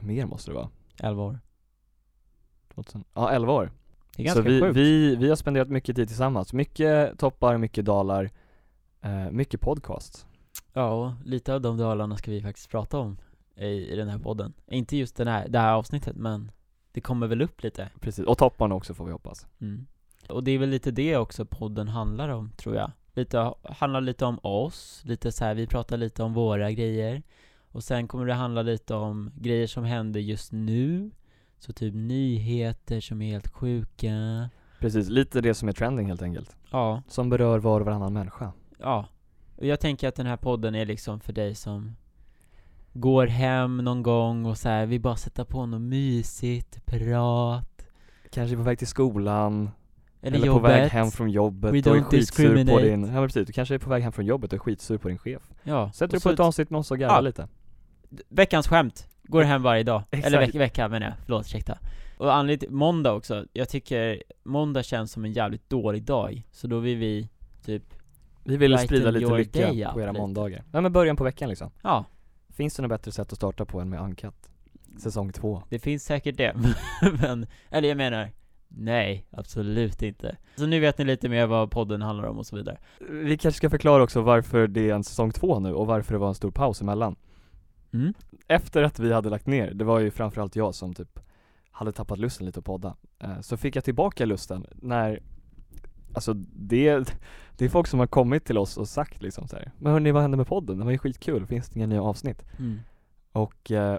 Mer 0.00 0.26
måste 0.26 0.50
det 0.50 0.54
vara, 0.54 0.68
elva 1.02 1.22
år. 1.22 1.40
2000, 2.74 3.04
ja 3.14 3.30
11 3.30 3.52
år. 3.52 3.70
Det 4.16 4.22
är 4.22 4.24
ganska 4.26 4.42
Så 4.42 4.48
vi, 4.48 4.60
sjukt. 4.60 4.76
vi, 4.76 5.16
vi 5.16 5.28
har 5.28 5.36
spenderat 5.36 5.68
mycket 5.68 5.96
tid 5.96 6.08
tillsammans, 6.08 6.52
mycket 6.52 7.18
toppar, 7.18 7.58
mycket 7.58 7.84
dalar, 7.84 8.30
eh, 9.02 9.30
mycket 9.30 9.60
podcast 9.60 10.26
Ja, 10.72 10.90
och 10.90 11.12
lite 11.24 11.54
av 11.54 11.60
de 11.60 11.76
dalarna 11.76 12.16
ska 12.16 12.30
vi 12.30 12.42
faktiskt 12.42 12.70
prata 12.70 12.98
om 12.98 13.16
i, 13.56 13.66
i 13.66 13.96
den 13.96 14.08
här 14.08 14.18
podden. 14.18 14.52
Inte 14.66 14.96
just 14.96 15.16
den 15.16 15.28
här, 15.28 15.48
det 15.48 15.58
här 15.58 15.74
avsnittet 15.74 16.16
men 16.16 16.50
det 16.92 17.00
kommer 17.00 17.26
väl 17.26 17.42
upp 17.42 17.62
lite. 17.62 17.88
Precis, 18.00 18.24
och 18.26 18.38
topparna 18.38 18.74
också 18.74 18.94
får 18.94 19.04
vi 19.04 19.12
hoppas. 19.12 19.46
Mm. 19.60 19.86
Och 20.28 20.44
det 20.44 20.50
är 20.50 20.58
väl 20.58 20.68
lite 20.68 20.90
det 20.90 21.16
också 21.16 21.44
podden 21.44 21.88
handlar 21.88 22.28
om, 22.28 22.50
tror 22.50 22.76
jag. 22.76 22.90
Lite, 23.12 23.52
handlar 23.62 24.00
lite 24.00 24.24
om 24.24 24.38
oss, 24.42 25.02
lite 25.04 25.32
så 25.32 25.44
här, 25.44 25.54
vi 25.54 25.66
pratar 25.66 25.96
lite 25.96 26.22
om 26.22 26.32
våra 26.32 26.72
grejer. 26.72 27.22
Och 27.70 27.84
sen 27.84 28.08
kommer 28.08 28.26
det 28.26 28.34
handla 28.34 28.62
lite 28.62 28.94
om 28.94 29.32
grejer 29.36 29.66
som 29.66 29.84
händer 29.84 30.20
just 30.20 30.52
nu. 30.52 31.10
Så 31.58 31.72
typ 31.72 31.94
nyheter 31.94 33.00
som 33.00 33.22
är 33.22 33.32
helt 33.32 33.48
sjuka. 33.48 34.48
Precis, 34.78 35.08
lite 35.08 35.40
det 35.40 35.54
som 35.54 35.68
är 35.68 35.72
trending 35.72 36.06
helt 36.06 36.22
enkelt. 36.22 36.56
Ja, 36.70 37.02
Som 37.08 37.30
berör 37.30 37.58
var 37.58 37.80
och 37.80 37.86
varannan 37.86 38.12
människa. 38.12 38.52
Ja 38.78 39.06
jag 39.58 39.80
tänker 39.80 40.08
att 40.08 40.14
den 40.14 40.26
här 40.26 40.36
podden 40.36 40.74
är 40.74 40.86
liksom 40.86 41.20
för 41.20 41.32
dig 41.32 41.54
som 41.54 41.96
Går 42.92 43.26
hem 43.26 43.76
någon 43.76 44.02
gång 44.02 44.44
och 44.46 44.58
så 44.58 44.68
här, 44.68 44.86
vill 44.86 45.00
bara 45.00 45.16
sätta 45.16 45.44
på 45.44 45.66
något 45.66 45.80
mysigt, 45.80 46.86
prat. 46.86 47.86
Kanske 48.30 48.56
på 48.56 48.62
väg 48.62 48.78
till 48.78 48.86
skolan, 48.86 49.70
Eller, 50.22 50.38
eller, 50.38 50.52
på 50.52 50.58
väg 50.58 50.90
hem 50.90 51.10
från 51.10 51.30
jobbet 51.30 51.74
We 51.74 51.90
och 51.90 51.96
är 51.96 52.02
skitsur 52.02 52.66
på 52.66 52.78
din, 52.78 53.14
ja 53.14 53.22
precis, 53.22 53.46
du 53.46 53.52
kanske 53.52 53.74
är 53.74 53.78
på 53.78 53.90
väg 53.90 54.02
hem 54.02 54.12
från 54.12 54.26
jobbet 54.26 54.52
och 54.52 54.56
är 54.56 54.60
skitsur 54.60 54.98
på 54.98 55.08
din 55.08 55.18
chef. 55.18 55.42
Ja, 55.62 55.92
Sätter 55.92 56.16
du 56.16 56.20
på 56.20 56.30
ett 56.30 56.40
avsnitt 56.40 56.70
med 56.70 56.78
oss 56.78 56.90
och 56.90 56.98
garvar 56.98 57.14
Ja. 57.16 57.20
lite? 57.20 57.48
Veckans 58.28 58.68
skämt, 58.68 59.08
går 59.22 59.42
hem 59.42 59.62
varje 59.62 59.82
dag, 59.82 60.02
eller 60.10 60.26
Exakt. 60.26 60.54
veck, 60.54 60.54
vecka 60.54 60.88
menar 60.88 61.06
jag, 61.06 61.14
förlåt, 61.24 61.46
ursäkta. 61.46 61.78
Och 62.18 62.34
anledningen 62.34 62.76
måndag 62.76 63.12
också, 63.12 63.46
jag 63.52 63.68
tycker 63.68 64.22
måndag 64.44 64.82
känns 64.82 65.12
som 65.12 65.24
en 65.24 65.32
jävligt 65.32 65.70
dålig 65.70 66.02
dag. 66.02 66.42
Så 66.50 66.66
då 66.66 66.78
vill 66.78 66.98
vi 66.98 67.28
typ, 67.64 67.82
Vi 68.46 68.56
vill 68.56 68.70
Lighten 68.70 68.86
sprida 68.86 69.10
lite 69.10 69.36
lycka 69.36 69.58
day 69.60 69.88
på 69.92 70.00
era 70.00 70.12
lite. 70.12 70.22
måndagar 70.22 70.64
Nej 70.72 70.82
men 70.82 70.92
början 70.92 71.16
på 71.16 71.24
veckan 71.24 71.48
liksom 71.48 71.70
ja, 71.82 72.04
Finns 72.48 72.76
det 72.76 72.82
något 72.82 72.88
bättre 72.90 73.12
sätt 73.12 73.32
att 73.32 73.36
starta 73.38 73.64
på 73.64 73.80
än 73.80 73.88
med 73.88 74.00
Uncut? 74.00 74.50
Säsong 74.98 75.32
två 75.32 75.62
det 75.68 75.78
finns 75.78 76.04
säkert 76.04 76.36
det, 76.36 76.56
men, 77.20 77.46
eller 77.70 77.88
jag 77.88 77.96
menar 77.96 78.30
Nej, 78.68 79.26
absolut 79.30 80.02
inte. 80.02 80.36
Så 80.56 80.66
nu 80.66 80.80
vet 80.80 80.98
ni 80.98 81.04
lite 81.04 81.28
mer 81.28 81.46
vad 81.46 81.70
podden 81.70 82.02
handlar 82.02 82.24
om 82.28 82.38
och 82.38 82.46
så 82.46 82.56
vidare. 82.56 82.78
Vi 83.10 83.38
kanske 83.38 83.56
ska 83.56 83.70
förklara 83.70 84.02
också 84.02 84.20
varför 84.22 84.66
det 84.66 84.90
är 84.90 84.94
en 84.94 85.04
säsong 85.04 85.30
två 85.32 85.60
nu 85.60 85.74
och 85.74 85.86
varför 85.86 86.12
det 86.12 86.18
var 86.18 86.28
en 86.28 86.34
stor 86.34 86.50
paus 86.50 86.80
emellan 86.80 87.16
Mm? 87.92 88.14
Efter 88.48 88.82
att 88.82 88.98
vi 88.98 89.12
hade 89.12 89.30
lagt 89.30 89.46
ner, 89.46 89.70
det 89.74 89.84
var 89.84 89.98
ju 90.00 90.10
framförallt 90.10 90.56
jag 90.56 90.74
som 90.74 90.94
typ 90.94 91.20
hade 91.70 91.92
tappat 91.92 92.18
lusten 92.18 92.46
lite 92.46 92.58
att 92.58 92.64
podda 92.64 92.96
Eh, 93.18 93.40
Så 93.40 93.56
fick 93.56 93.76
jag 93.76 93.84
tillbaka 93.84 94.24
lusten 94.24 94.66
när 94.74 95.22
Alltså 96.16 96.34
det, 96.52 97.14
det 97.56 97.64
är 97.64 97.68
folk 97.68 97.86
som 97.86 98.00
har 98.00 98.06
kommit 98.06 98.44
till 98.44 98.58
oss 98.58 98.76
och 98.76 98.88
sagt 98.88 99.22
liksom 99.22 99.48
så 99.48 99.56
här. 99.56 99.72
Men 99.78 99.92
hörni 99.92 100.12
vad 100.12 100.22
hände 100.22 100.36
med 100.36 100.46
podden? 100.46 100.76
Den 100.76 100.86
var 100.86 100.92
ju 100.92 100.98
skitkul, 100.98 101.46
finns 101.46 101.68
det 101.68 101.76
inga 101.76 101.86
nya 101.86 102.02
avsnitt? 102.02 102.44
Mm. 102.58 102.78
Och 103.32 103.70
eh, 103.70 103.98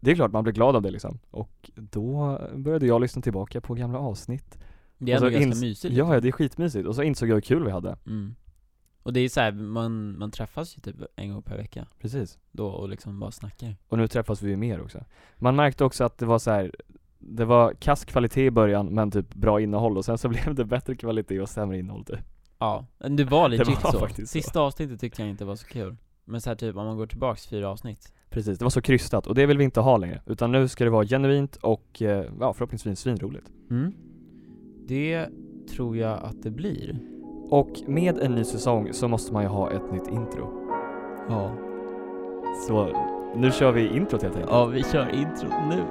det 0.00 0.10
är 0.10 0.14
klart 0.14 0.32
man 0.32 0.44
blir 0.44 0.52
glad 0.52 0.76
av 0.76 0.82
det 0.82 0.90
liksom 0.90 1.18
Och 1.30 1.70
då 1.74 2.38
började 2.54 2.86
jag 2.86 3.00
lyssna 3.00 3.22
tillbaka 3.22 3.60
på 3.60 3.74
gamla 3.74 3.98
avsnitt 3.98 4.58
Det 4.98 5.12
är 5.12 5.16
ändå 5.16 5.28
ganska 5.28 5.60
mysigt 5.60 5.84
Ja, 5.84 5.90
liksom. 5.90 6.14
ja 6.14 6.20
det 6.20 6.28
är 6.28 6.32
skitmysigt 6.32 6.88
och 6.88 6.94
så 6.94 7.02
insåg 7.02 7.28
jag 7.28 7.34
hur 7.34 7.40
kul 7.40 7.64
vi 7.64 7.70
hade 7.70 7.96
mm. 8.06 8.34
Och 9.02 9.12
det 9.12 9.20
är 9.20 9.28
så 9.28 9.40
här, 9.40 9.52
man, 9.52 10.18
man 10.18 10.30
träffas 10.30 10.76
ju 10.76 10.80
typ 10.80 10.96
en 11.16 11.32
gång 11.32 11.42
per 11.42 11.56
vecka 11.56 11.86
Precis 12.00 12.38
då 12.52 12.66
och 12.66 12.88
liksom 12.88 13.20
bara 13.20 13.30
snackar 13.30 13.76
Och 13.88 13.98
nu 13.98 14.08
träffas 14.08 14.42
vi 14.42 14.50
ju 14.50 14.56
mer 14.56 14.80
också 14.80 15.04
Man 15.36 15.56
märkte 15.56 15.84
också 15.84 16.04
att 16.04 16.18
det 16.18 16.26
var 16.26 16.38
så 16.38 16.50
här. 16.50 16.74
Det 17.20 17.44
var 17.44 17.74
kass 17.74 18.04
kvalitet 18.04 18.46
i 18.46 18.50
början 18.50 18.86
men 18.86 19.10
typ 19.10 19.34
bra 19.34 19.60
innehåll 19.60 19.96
och 19.96 20.04
sen 20.04 20.18
så 20.18 20.28
blev 20.44 20.54
det 20.54 20.64
bättre 20.64 20.94
kvalitet 20.96 21.40
och 21.40 21.48
sämre 21.48 21.78
innehåll 21.78 22.04
typ 22.04 22.20
Ja, 22.58 22.86
men 22.98 23.16
det 23.16 23.24
var 23.24 23.48
legit 23.48 23.84
var 23.84 23.92
så. 23.92 23.98
faktiskt 23.98 24.32
så. 24.32 24.38
Sista 24.38 24.60
avsnittet 24.60 25.00
tyckte 25.00 25.22
jag 25.22 25.30
inte 25.30 25.44
var 25.44 25.56
så 25.56 25.66
kul. 25.66 25.96
Men 26.24 26.40
så 26.40 26.50
här 26.50 26.56
typ, 26.56 26.76
om 26.76 26.86
man 26.86 26.96
går 26.96 27.06
tillbaks 27.06 27.46
fyra 27.46 27.68
avsnitt. 27.68 28.12
Precis, 28.30 28.58
det 28.58 28.64
var 28.64 28.70
så 28.70 28.82
krystat 28.82 29.26
och 29.26 29.34
det 29.34 29.46
vill 29.46 29.58
vi 29.58 29.64
inte 29.64 29.80
ha 29.80 29.96
längre. 29.96 30.22
Utan 30.26 30.52
nu 30.52 30.68
ska 30.68 30.84
det 30.84 30.90
vara 30.90 31.04
genuint 31.04 31.56
och 31.56 32.02
eh, 32.02 32.24
ja, 32.40 32.52
förhoppningsvis 32.52 33.00
svinroligt. 33.00 33.46
Mm. 33.70 33.92
Det 34.88 35.26
tror 35.74 35.96
jag 35.96 36.18
att 36.22 36.42
det 36.42 36.50
blir. 36.50 36.98
Och 37.50 37.70
med 37.86 38.18
en 38.18 38.34
ny 38.34 38.44
säsong 38.44 38.92
så 38.92 39.08
måste 39.08 39.32
man 39.32 39.42
ju 39.42 39.48
ha 39.48 39.70
ett 39.70 39.92
nytt 39.92 40.08
intro. 40.08 40.68
Ja. 41.28 41.52
Så 42.66 42.88
nu 43.36 43.52
kör 43.52 43.72
vi 43.72 43.96
introt 43.96 44.22
helt 44.22 44.34
enkelt. 44.34 44.52
Ja, 44.52 44.66
vi 44.66 44.82
kör 44.82 45.08
intro 45.14 45.48
nu. 45.68 45.84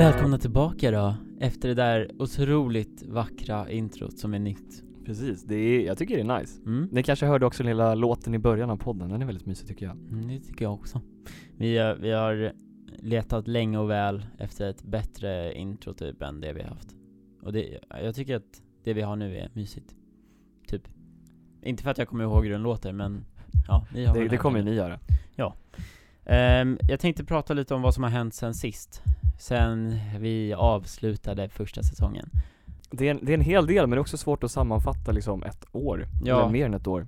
Välkomna 0.00 0.38
tillbaka 0.38 0.90
då, 0.90 1.14
efter 1.40 1.68
det 1.68 1.74
där 1.74 2.10
otroligt 2.18 3.02
vackra 3.08 3.70
introt 3.70 4.18
som 4.18 4.34
är 4.34 4.38
nytt. 4.38 4.82
Precis, 5.04 5.44
det 5.44 5.54
är, 5.54 5.86
jag 5.86 5.98
tycker 5.98 6.14
det 6.14 6.32
är 6.32 6.38
nice. 6.40 6.60
Mm. 6.66 6.88
Ni 6.92 7.02
kanske 7.02 7.26
hörde 7.26 7.46
också 7.46 7.62
den 7.62 7.70
lilla 7.70 7.94
låten 7.94 8.34
i 8.34 8.38
början 8.38 8.70
av 8.70 8.76
podden, 8.76 9.08
den 9.08 9.22
är 9.22 9.26
väldigt 9.26 9.46
mysig 9.46 9.68
tycker 9.68 9.86
jag. 9.86 9.96
Mm, 9.96 10.28
det 10.28 10.40
tycker 10.40 10.64
jag 10.64 10.74
också. 10.74 11.00
Vi, 11.56 11.78
har- 11.78 11.94
vi 11.94 12.10
har 12.10 12.52
letat 12.98 13.48
länge 13.48 13.78
och 13.78 13.90
väl 13.90 14.26
efter 14.38 14.70
ett 14.70 14.82
bättre 14.82 15.54
intro 15.54 15.92
typ 15.94 16.22
än 16.22 16.40
det 16.40 16.52
vi 16.52 16.62
har 16.62 16.68
haft. 16.68 16.96
Och 17.42 17.52
det, 17.52 17.78
jag 18.02 18.14
tycker 18.14 18.36
att 18.36 18.62
det 18.84 18.94
vi 18.94 19.02
har 19.02 19.16
nu 19.16 19.36
är 19.36 19.50
mysigt. 19.54 19.94
Typ. 20.66 20.82
Inte 21.62 21.82
för 21.82 21.90
att 21.90 21.98
jag 21.98 22.08
kommer 22.08 22.24
ihåg 22.24 22.44
hur 22.44 22.52
den 22.52 22.62
låter 22.62 22.92
men 22.92 23.24
ja, 23.68 23.86
ni 23.94 24.04
har 24.04 24.14
Det, 24.14 24.28
det 24.28 24.36
kommer 24.36 24.62
ni 24.62 24.74
göra. 24.74 24.98
Ehm, 26.26 26.78
jag 26.88 27.00
tänkte 27.00 27.24
prata 27.24 27.54
lite 27.54 27.74
om 27.74 27.82
vad 27.82 27.94
som 27.94 28.02
har 28.02 28.10
hänt 28.10 28.34
sen 28.34 28.54
sist. 28.54 29.02
Sen 29.38 30.00
vi 30.18 30.54
avslutade 30.54 31.48
första 31.48 31.82
säsongen. 31.82 32.30
Det 32.90 33.06
är, 33.06 33.10
en, 33.10 33.18
det 33.22 33.32
är 33.32 33.34
en 33.34 33.44
hel 33.44 33.66
del 33.66 33.86
men 33.86 33.90
det 33.90 33.96
är 33.96 34.00
också 34.00 34.16
svårt 34.16 34.44
att 34.44 34.50
sammanfatta 34.50 35.12
liksom 35.12 35.42
ett 35.42 35.64
år. 35.72 36.06
Ja. 36.24 36.40
Eller 36.40 36.52
mer 36.52 36.66
än 36.66 36.74
ett 36.74 36.86
år. 36.86 37.06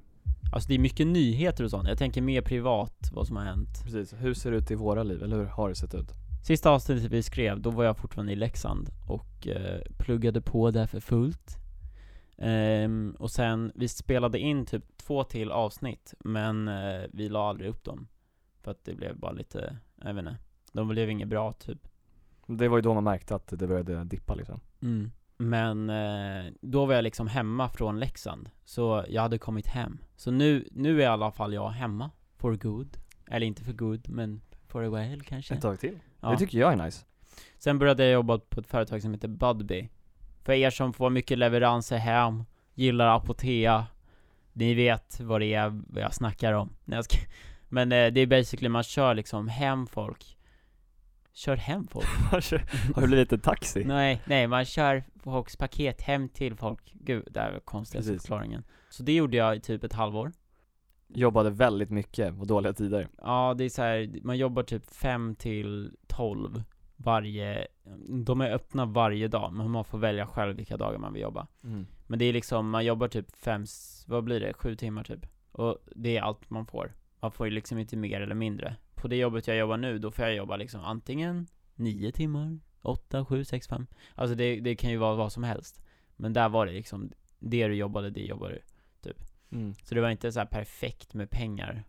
Alltså 0.52 0.69
det 0.69 0.75
är 0.75 0.78
mycket 0.78 1.07
nyheter 1.07 1.64
och 1.64 1.71
sånt. 1.71 1.88
Jag 1.88 1.99
tänker 1.99 2.23
mer 2.23 2.42
privat 2.42 3.11
vad 3.12 3.26
som 3.26 3.37
har 3.37 3.45
hänt. 3.45 3.83
Precis, 3.85 4.14
hur 4.19 4.35
ser 4.35 4.50
det 4.50 4.57
ut 4.57 4.71
i 4.71 4.75
våra 4.75 5.02
liv? 5.02 5.23
Eller 5.23 5.37
hur 5.37 5.45
har 5.45 5.69
det 5.69 5.75
sett 5.75 5.95
ut? 5.95 6.12
Sista 6.45 6.71
avsnittet 6.71 7.12
vi 7.12 7.23
skrev, 7.23 7.61
då 7.61 7.71
var 7.71 7.85
jag 7.85 7.97
fortfarande 7.97 8.33
i 8.33 8.37
Leksand 8.37 8.88
och 9.09 9.49
eh, 9.49 9.81
pluggade 9.99 10.40
på 10.40 10.71
där 10.71 10.87
för 10.87 11.00
fullt. 11.00 11.57
Ehm, 12.38 13.16
och 13.19 13.31
sen, 13.31 13.73
vi 13.75 13.88
spelade 13.88 14.38
in 14.38 14.66
typ 14.66 14.85
två 14.97 15.25
till 15.25 15.50
avsnitt, 15.50 16.14
men 16.25 16.69
eh, 16.69 17.02
vi 17.12 17.28
la 17.28 17.49
aldrig 17.49 17.71
upp 17.71 17.85
dem. 17.85 18.09
För 18.62 18.71
att 18.71 18.85
det 18.85 18.95
blev 18.95 19.16
bara 19.16 19.33
lite, 19.33 19.76
jag 19.97 20.14
vet 20.14 20.19
inte, 20.19 20.37
de 20.73 20.88
blev 20.88 21.11
inget 21.11 21.28
bra 21.28 21.52
typ. 21.52 21.88
Det 22.47 22.69
var 22.69 22.78
ju 22.78 22.83
då 22.83 22.95
man 22.95 23.04
märkte 23.04 23.35
att 23.35 23.47
det 23.47 23.66
började 23.66 24.04
dippa 24.04 24.35
liksom. 24.35 24.61
Men 25.37 25.90
eh, 25.90 26.52
då 26.61 26.87
var 26.87 26.95
jag 26.95 27.02
liksom 27.02 27.26
hemma 27.26 27.69
från 27.69 28.00
Leksand, 28.00 28.50
så 28.64 29.04
jag 29.09 29.23
hade 29.23 29.38
kommit 29.38 29.66
hem. 29.66 29.99
Så 30.16 30.31
nu, 30.31 30.69
nu 30.71 30.99
är 30.99 31.02
i 31.02 31.07
alla 31.07 31.33
fall 31.33 31.54
jag 31.54 31.69
hemma, 31.69 32.11
for 32.37 32.57
good. 32.57 32.97
Eller 33.26 33.47
inte 33.47 33.64
för 33.64 33.73
good, 33.73 34.09
men 34.09 34.40
for 34.69 34.85
a 34.85 34.90
while 34.90 35.25
kanske. 35.25 35.54
Ett 35.54 35.62
tag 35.62 35.81
till. 35.81 35.99
Ja. 36.21 36.31
Det 36.31 36.37
tycker 36.37 36.59
jag 36.59 36.73
är 36.73 36.76
nice. 36.76 37.04
Sen 37.59 37.78
började 37.78 38.04
jag 38.04 38.12
jobba 38.12 38.38
på 38.38 38.61
ett 38.61 38.66
företag 38.66 39.02
som 39.02 39.12
heter 39.14 39.28
Budbee 39.28 39.88
För 40.42 40.52
er 40.52 40.71
som 40.71 40.92
får 40.92 41.11
mycket 41.11 41.38
leveranser 41.38 41.97
hem, 41.97 42.45
gillar 42.75 43.16
Apotea 43.16 43.87
Ni 44.52 44.75
vet 44.75 45.21
vad 45.21 45.40
det 45.40 45.54
är, 45.54 45.83
vad 45.87 46.02
jag 46.02 46.14
snackar 46.14 46.52
om 46.52 46.71
Nej, 46.85 46.97
jag 46.97 47.04
ska... 47.04 47.16
Men 47.73 47.93
eh, 47.93 48.12
det 48.12 48.21
är 48.21 48.26
basically, 48.26 48.69
man 48.69 48.83
kör 48.83 49.14
liksom 49.14 49.49
hem 49.49 49.87
folk 49.87 50.38
Kör 51.33 51.57
hem 51.57 51.87
folk? 51.87 52.07
har 52.95 53.00
det 53.00 53.07
blivit 53.07 53.33
en 53.33 53.41
taxi? 53.41 53.85
nej, 53.85 54.23
nej, 54.25 54.47
man 54.47 54.64
kör 54.64 55.05
folks 55.23 55.57
paket 55.57 56.02
hem 56.02 56.29
till 56.29 56.57
folk 56.57 56.93
Gud, 56.95 57.29
det 57.31 57.41
här 57.41 57.52
var 57.52 57.61
konstigaste 57.61 58.12
Precis. 58.12 58.23
förklaringen 58.23 58.64
Så 58.91 59.02
det 59.02 59.12
gjorde 59.12 59.37
jag 59.37 59.57
i 59.57 59.61
typ 59.61 59.85
ett 59.85 59.93
halvår 59.93 60.33
Jobbade 61.09 61.50
väldigt 61.50 61.91
mycket 61.91 62.41
och 62.41 62.47
dåliga 62.47 62.73
tider. 62.73 63.09
Ja, 63.19 63.55
det 63.59 63.64
är 63.64 63.69
så 63.69 63.83
här, 63.83 64.21
man 64.23 64.38
jobbar 64.38 64.62
typ 64.62 64.91
5 64.91 65.35
till 65.35 65.97
12 66.07 66.62
varje, 66.97 67.67
de 68.25 68.41
är 68.41 68.50
öppna 68.50 68.87
varje 68.87 69.29
dag, 69.29 69.52
men 69.52 69.71
man 69.71 69.85
får 69.85 69.99
välja 69.99 70.26
själv 70.26 70.57
vilka 70.57 70.76
dagar 70.76 70.99
man 70.99 71.12
vill 71.12 71.23
jobba. 71.23 71.47
Men 72.07 72.19
det 72.19 72.25
är 72.25 72.33
liksom, 72.33 72.71
man 72.71 72.85
jobbar 72.85 73.09
typ 73.09 73.37
fem, 73.37 73.64
vad 74.07 74.25
blir 74.25 74.41
det, 74.41 74.52
sju 74.52 74.76
timmar 74.76 75.05
typ. 75.05 75.26
Och 75.52 75.79
det 75.97 76.17
är 76.17 76.23
allt 76.23 76.50
man 76.50 76.67
får. 76.67 76.93
Man 77.23 77.33
får 77.33 77.47
ju 77.47 77.52
liksom 77.52 77.79
inte 77.79 77.97
mer 77.97 78.21
eller 78.21 78.35
mindre. 78.35 78.76
På 78.95 79.09
det 79.09 79.17
jobbet 79.17 79.47
jag 79.47 79.57
jobbar 79.57 79.76
nu, 79.76 79.99
då 79.99 80.11
får 80.11 80.25
jag 80.25 80.35
jobba 80.35 80.57
liksom 80.57 80.81
antingen 80.81 81.47
nio 81.75 82.12
timmar, 82.12 82.59
åtta, 82.83 83.25
sju, 83.25 83.45
sex, 83.45 83.69
fem. 83.69 83.87
Alltså 84.14 84.35
det, 84.35 84.61
det 84.61 84.76
kan 84.76 84.91
ju 84.91 84.97
vara 84.97 85.14
vad 85.14 85.33
som 85.33 85.45
helst. 85.45 85.83
Men 86.17 86.33
där 86.33 86.49
var 86.49 86.67
det 86.67 86.73
liksom, 86.73 87.11
det 87.38 87.69
du 87.69 87.75
jobbade, 87.75 88.11
det 88.11 88.21
jobbade 88.21 88.59
du. 89.00 89.12
Mm. 89.52 89.75
Så 89.75 89.95
det 89.95 90.00
var 90.00 90.11
inte 90.11 90.33
så 90.33 90.38
här 90.38 90.47
perfekt 90.47 91.14
med 91.14 91.31
pengar, 91.31 91.85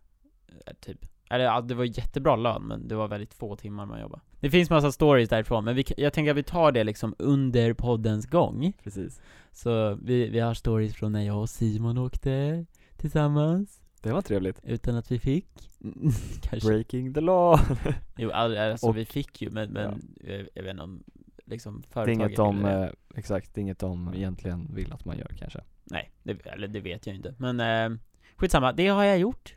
eh, 0.66 0.74
typ. 0.80 1.06
Eller 1.30 1.44
ja, 1.44 1.60
det 1.60 1.74
var 1.74 1.84
jättebra 1.84 2.36
lön, 2.36 2.62
men 2.62 2.88
det 2.88 2.94
var 2.94 3.08
väldigt 3.08 3.34
få 3.34 3.56
timmar 3.56 3.86
man 3.86 4.00
jobbade. 4.00 4.22
Det 4.40 4.50
finns 4.50 4.70
massa 4.70 4.92
stories 4.92 5.28
därifrån, 5.28 5.64
men 5.64 5.76
vi, 5.76 5.84
jag 5.96 6.12
tänker 6.12 6.30
att 6.30 6.36
vi 6.36 6.42
tar 6.42 6.72
det 6.72 6.84
liksom 6.84 7.14
under 7.18 7.72
poddens 7.72 8.26
gång. 8.26 8.72
Precis. 8.82 9.20
Så 9.52 9.94
vi, 9.94 10.28
vi 10.28 10.40
har 10.40 10.54
stories 10.54 10.94
från 10.94 11.12
när 11.12 11.22
jag 11.22 11.40
och 11.40 11.50
Simon 11.50 11.98
åkte 11.98 12.66
tillsammans, 12.96 13.83
Det 14.04 14.12
var 14.12 14.22
trevligt. 14.22 14.60
utan 14.62 14.96
att 14.96 15.10
vi 15.10 15.18
fick. 15.18 15.70
Kanske. 16.42 16.68
Breaking 16.68 17.14
the 17.14 17.20
law. 17.20 17.60
Jo, 18.16 18.30
all- 18.30 18.56
alltså 18.56 18.86
Och- 18.86 18.96
vi 18.96 19.04
fick 19.04 19.42
ju, 19.42 19.50
men, 19.50 19.70
men 19.72 20.02
jag, 20.20 20.48
jag 20.54 20.62
vet 20.62 20.70
inte 20.70 20.82
om 20.82 21.04
liksom 21.44 21.80
det 21.80 21.88
är 21.88 21.92
företaget 21.92 22.18
inget 22.28 22.36
de, 22.36 22.64
eh, 22.64 22.88
exakt, 23.14 23.54
det 23.54 23.58
är 23.60 23.62
inget 23.62 23.78
de 23.78 24.14
egentligen 24.14 24.74
vill 24.74 24.92
att 24.92 25.04
man 25.04 25.18
gör 25.18 25.30
kanske. 25.38 25.60
Nej, 25.84 26.10
det, 26.22 26.46
eller 26.46 26.68
det 26.68 26.80
vet 26.80 27.06
jag 27.06 27.16
inte. 27.16 27.34
Men 27.38 27.60
eh, 27.92 27.98
skitsamma, 28.36 28.72
det 28.72 28.86
har 28.88 29.04
jag 29.04 29.18
gjort. 29.18 29.56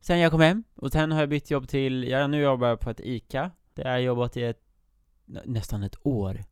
Sen 0.00 0.18
jag 0.18 0.30
kom 0.30 0.40
hem, 0.40 0.64
och 0.74 0.92
sen 0.92 1.12
har 1.12 1.20
jag 1.20 1.28
bytt 1.28 1.50
jobb 1.50 1.68
till, 1.68 2.04
jag 2.08 2.30
nu 2.30 2.40
jobbar 2.40 2.68
jag 2.68 2.80
på 2.80 2.90
ett 2.90 3.00
ICA. 3.00 3.50
Det 3.74 3.82
har 3.82 3.90
jag 3.90 4.02
jobbat 4.02 4.36
i 4.36 4.42
ett, 4.42 4.60
nä- 5.24 5.42
nästan 5.44 5.82
ett 5.82 5.96
år. 6.06 6.44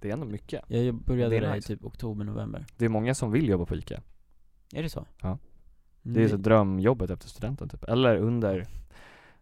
Det 0.00 0.08
är 0.08 0.12
ändå 0.12 0.26
mycket. 0.26 0.62
Jag 0.68 0.94
började 0.94 1.40
där 1.40 1.54
nice. 1.54 1.72
i 1.72 1.76
typ 1.76 1.84
oktober, 1.84 2.24
november. 2.24 2.66
Det 2.76 2.84
är 2.84 2.88
många 2.88 3.14
som 3.14 3.32
vill 3.32 3.48
jobba 3.48 3.66
på 3.66 3.76
ICA. 3.76 4.02
Är 4.72 4.82
det 4.82 4.90
så? 4.90 5.06
Ja. 5.22 5.38
Mm, 6.06 6.14
Det 6.14 6.24
är 6.24 6.28
så 6.28 6.36
drömjobbet 6.36 7.10
efter 7.10 7.28
studenten 7.28 7.68
typ. 7.68 7.84
Eller 7.84 8.16
under 8.16 8.66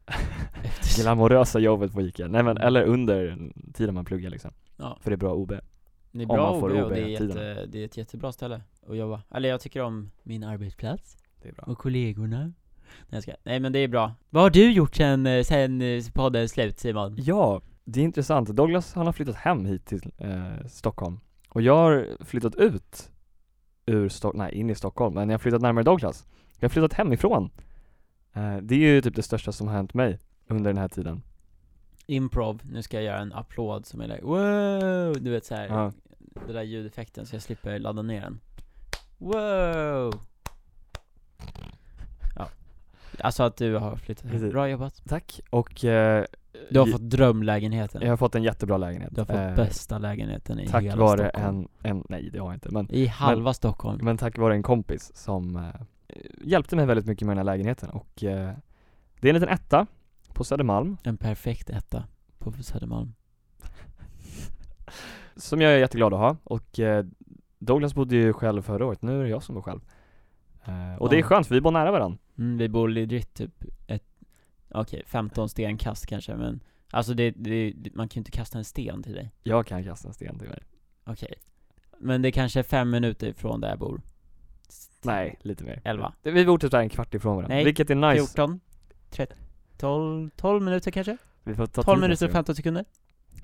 glamorösa 0.96 1.58
jobbet 1.58 1.92
på 1.92 2.02
ICA. 2.02 2.26
Nej 2.28 2.42
men, 2.42 2.56
eller 2.56 2.82
under 2.82 3.38
tiden 3.74 3.94
man 3.94 4.04
pluggar 4.04 4.30
liksom. 4.30 4.50
Ja, 4.76 4.98
För 5.00 5.10
det 5.10 5.14
är 5.14 5.18
bra 5.18 5.34
OB. 5.34 5.52
det 6.12 6.22
är 6.22 6.26
bra 6.26 6.56
OB 6.56 6.62
och 6.62 6.90
det 6.90 7.00
är, 7.00 7.06
jätte, 7.06 7.66
det 7.66 7.80
är 7.80 7.84
ett 7.84 7.96
jättebra 7.96 8.32
ställe 8.32 8.60
att 8.88 8.96
jobba. 8.96 9.22
Eller 9.30 9.48
jag 9.48 9.60
tycker 9.60 9.82
om 9.82 10.10
min 10.22 10.44
arbetsplats. 10.44 11.16
Det 11.42 11.48
är 11.48 11.52
bra. 11.52 11.64
Och 11.66 11.78
kollegorna. 11.78 12.38
Nej, 12.38 12.52
jag 13.08 13.22
ska. 13.22 13.32
Nej 13.42 13.60
men 13.60 13.72
det 13.72 13.78
är 13.78 13.88
bra. 13.88 14.14
Vad 14.30 14.42
har 14.42 14.50
du 14.50 14.72
gjort 14.72 14.96
sen, 14.96 15.26
eh, 15.26 15.42
sen 15.42 15.82
eh, 15.82 16.02
poddens 16.14 16.50
slut 16.50 16.78
Simon? 16.78 17.14
Ja, 17.18 17.60
det 17.84 18.00
är 18.00 18.04
intressant. 18.04 18.48
Douglas 18.48 18.94
han 18.94 19.06
har 19.06 19.12
flyttat 19.12 19.36
hem 19.36 19.64
hit 19.66 19.86
till 19.86 20.12
eh, 20.18 20.66
Stockholm. 20.68 21.20
Och 21.48 21.62
jag 21.62 21.76
har 21.76 22.06
flyttat 22.24 22.54
ut 22.54 23.10
ur 23.86 24.08
Stockholm, 24.08 24.38
nej 24.38 24.54
in 24.54 24.70
i 24.70 24.74
Stockholm, 24.74 25.14
men 25.14 25.28
jag 25.28 25.34
har 25.34 25.38
flyttat 25.38 25.62
närmare 25.62 25.84
Douglas. 25.84 26.26
Jag 26.64 26.68
har 26.68 26.72
flyttat 26.72 26.92
hemifrån. 26.92 27.50
Eh, 28.32 28.56
det 28.56 28.74
är 28.74 28.78
ju 28.78 29.00
typ 29.00 29.16
det 29.16 29.22
största 29.22 29.52
som 29.52 29.68
har 29.68 29.74
hänt 29.74 29.94
mig 29.94 30.18
under 30.48 30.70
den 30.70 30.78
här 30.78 30.88
tiden. 30.88 31.22
Improv, 32.06 32.60
nu 32.62 32.82
ska 32.82 32.96
jag 32.96 33.04
göra 33.04 33.18
en 33.18 33.32
applåd 33.32 33.86
som 33.86 34.00
är 34.00 34.06
like 34.06 34.22
wow, 34.24 35.22
du 35.24 35.30
vet 35.30 35.44
såhär, 35.44 35.66
Ja. 35.68 35.92
det 36.46 36.52
där 36.52 36.62
ljudeffekten 36.62 37.26
så 37.26 37.34
jag 37.34 37.42
slipper 37.42 37.78
ladda 37.78 38.02
ner 38.02 38.20
den 38.20 38.40
Wow! 39.18 40.14
Ja, 42.36 42.48
alltså 43.20 43.42
att 43.42 43.56
du 43.56 43.74
har 43.76 43.96
flyttat 43.96 44.24
hem, 44.24 44.32
Precis. 44.32 44.52
bra 44.52 44.68
jobbat 44.68 45.02
Tack, 45.08 45.40
och 45.50 45.84
eh, 45.84 46.24
Du 46.70 46.78
har 46.78 46.86
fått 46.86 47.10
drömlägenheten 47.10 48.02
jag 48.02 48.10
har 48.10 48.16
fått 48.16 48.34
en 48.34 48.42
jättebra 48.42 48.76
lägenhet. 48.76 49.14
Du 49.14 49.20
har 49.20 49.26
fått 49.26 49.36
Eh, 49.36 49.54
bästa 49.56 49.98
lägenheten 49.98 50.60
i 50.60 50.68
Tack 50.68 50.84
hela 50.84 50.96
vare 50.96 51.28
Stockholm 51.30 51.68
en, 51.82 51.90
en, 51.90 52.04
nej 52.08 52.30
det 52.32 52.38
har 52.38 52.46
jag 52.46 52.56
inte, 52.56 52.70
men, 52.70 52.94
I 52.94 53.06
halva 53.06 53.54
Stockholm 53.54 53.98
men 54.02 54.18
tack 54.18 54.38
vare 54.38 54.54
en 54.54 54.62
kompis 54.62 55.12
som 55.14 55.56
eh, 55.56 55.62
hjälpte 56.40 56.76
mig 56.76 56.86
väldigt 56.86 57.06
mycket 57.06 57.26
med 57.26 57.36
den 57.36 57.46
här 57.46 57.54
lägenheten 57.56 57.90
och 57.90 58.24
eh, 58.24 58.52
det 59.20 59.28
är 59.28 59.34
en 59.34 59.40
liten 59.40 59.48
etta 59.54 59.86
på 60.34 60.44
Södermalm 60.44 60.96
En 61.02 61.16
perfekt 61.16 61.70
etta 61.70 62.04
på 62.38 62.52
Södermalm 62.52 63.14
som 65.36 65.60
jag 65.60 65.72
är 65.72 65.78
jätteglad 65.78 66.14
att 66.14 66.20
ha 66.20 66.36
och 66.44 66.80
eh, 66.80 67.04
Douglas 67.58 67.94
bodde 67.94 68.16
ju 68.16 68.32
själv 68.32 68.62
förra 68.62 68.86
året, 68.86 69.02
nu 69.02 69.18
är 69.20 69.22
det 69.24 69.28
jag 69.30 69.42
som 69.42 69.54
bor 69.54 69.62
själv. 69.62 69.80
Eh, 70.64 70.94
och 70.98 71.08
det 71.10 71.16
är 71.16 71.20
Ja. 71.20 71.26
skönt 71.26 71.46
för 71.46 71.54
vi 71.54 71.60
bor 71.60 71.70
nära 71.70 71.90
varandra. 71.92 72.18
mm, 72.38 72.58
Vi 72.58 72.68
bor 72.68 72.88
legit 72.88 73.34
typ 73.34 73.64
ett, 73.86 74.04
okej 74.70 75.02
15 75.06 75.48
stenkast 75.48 76.06
kanske 76.06 76.34
men 76.36 76.60
Alltså 76.90 77.14
det, 77.14 77.30
det, 77.30 77.74
man 77.94 78.08
kan 78.08 78.14
ju 78.14 78.20
inte 78.20 78.30
kasta 78.30 78.58
en 78.58 78.64
sten 78.64 79.02
till 79.02 79.14
dig 79.14 79.32
Jag 79.42 79.66
kan 79.66 79.84
kasta 79.84 80.08
en 80.08 80.14
sten 80.14 80.38
till 80.38 80.48
mig. 80.48 80.58
Okej 81.04 81.34
Men 81.98 82.22
det 82.22 82.32
kanske 82.32 82.58
är 82.58 82.62
fem 82.62 82.90
minuter 82.90 83.26
ifrån 83.28 83.60
där 83.60 83.68
jag 83.68 83.78
bor 83.78 84.00
Nej, 85.04 85.38
lite 85.42 85.64
mer. 85.64 85.80
11 85.84 86.12
Det- 86.22 86.30
Vi 86.30 86.46
bor 86.46 86.58
typ 86.58 86.70
där 86.70 86.78
en 86.80 86.88
kvart 86.88 87.14
ifrån 87.14 87.36
varandra, 87.36 87.54
Nej, 87.54 87.64
vilket 87.64 87.90
är 87.90 87.94
nice. 87.94 88.26
14 88.26 88.60
12, 89.76 90.30
12 90.36 90.62
minuter 90.62 90.90
kanske? 90.90 91.16
Vi 91.44 91.54
får 91.54 91.66
ta 91.66 91.82
12 91.82 91.96
tid 91.96 92.02
minuter 92.02 92.26
och 92.26 92.28
det. 92.30 92.32
15 92.32 92.54
sekunder? 92.54 92.84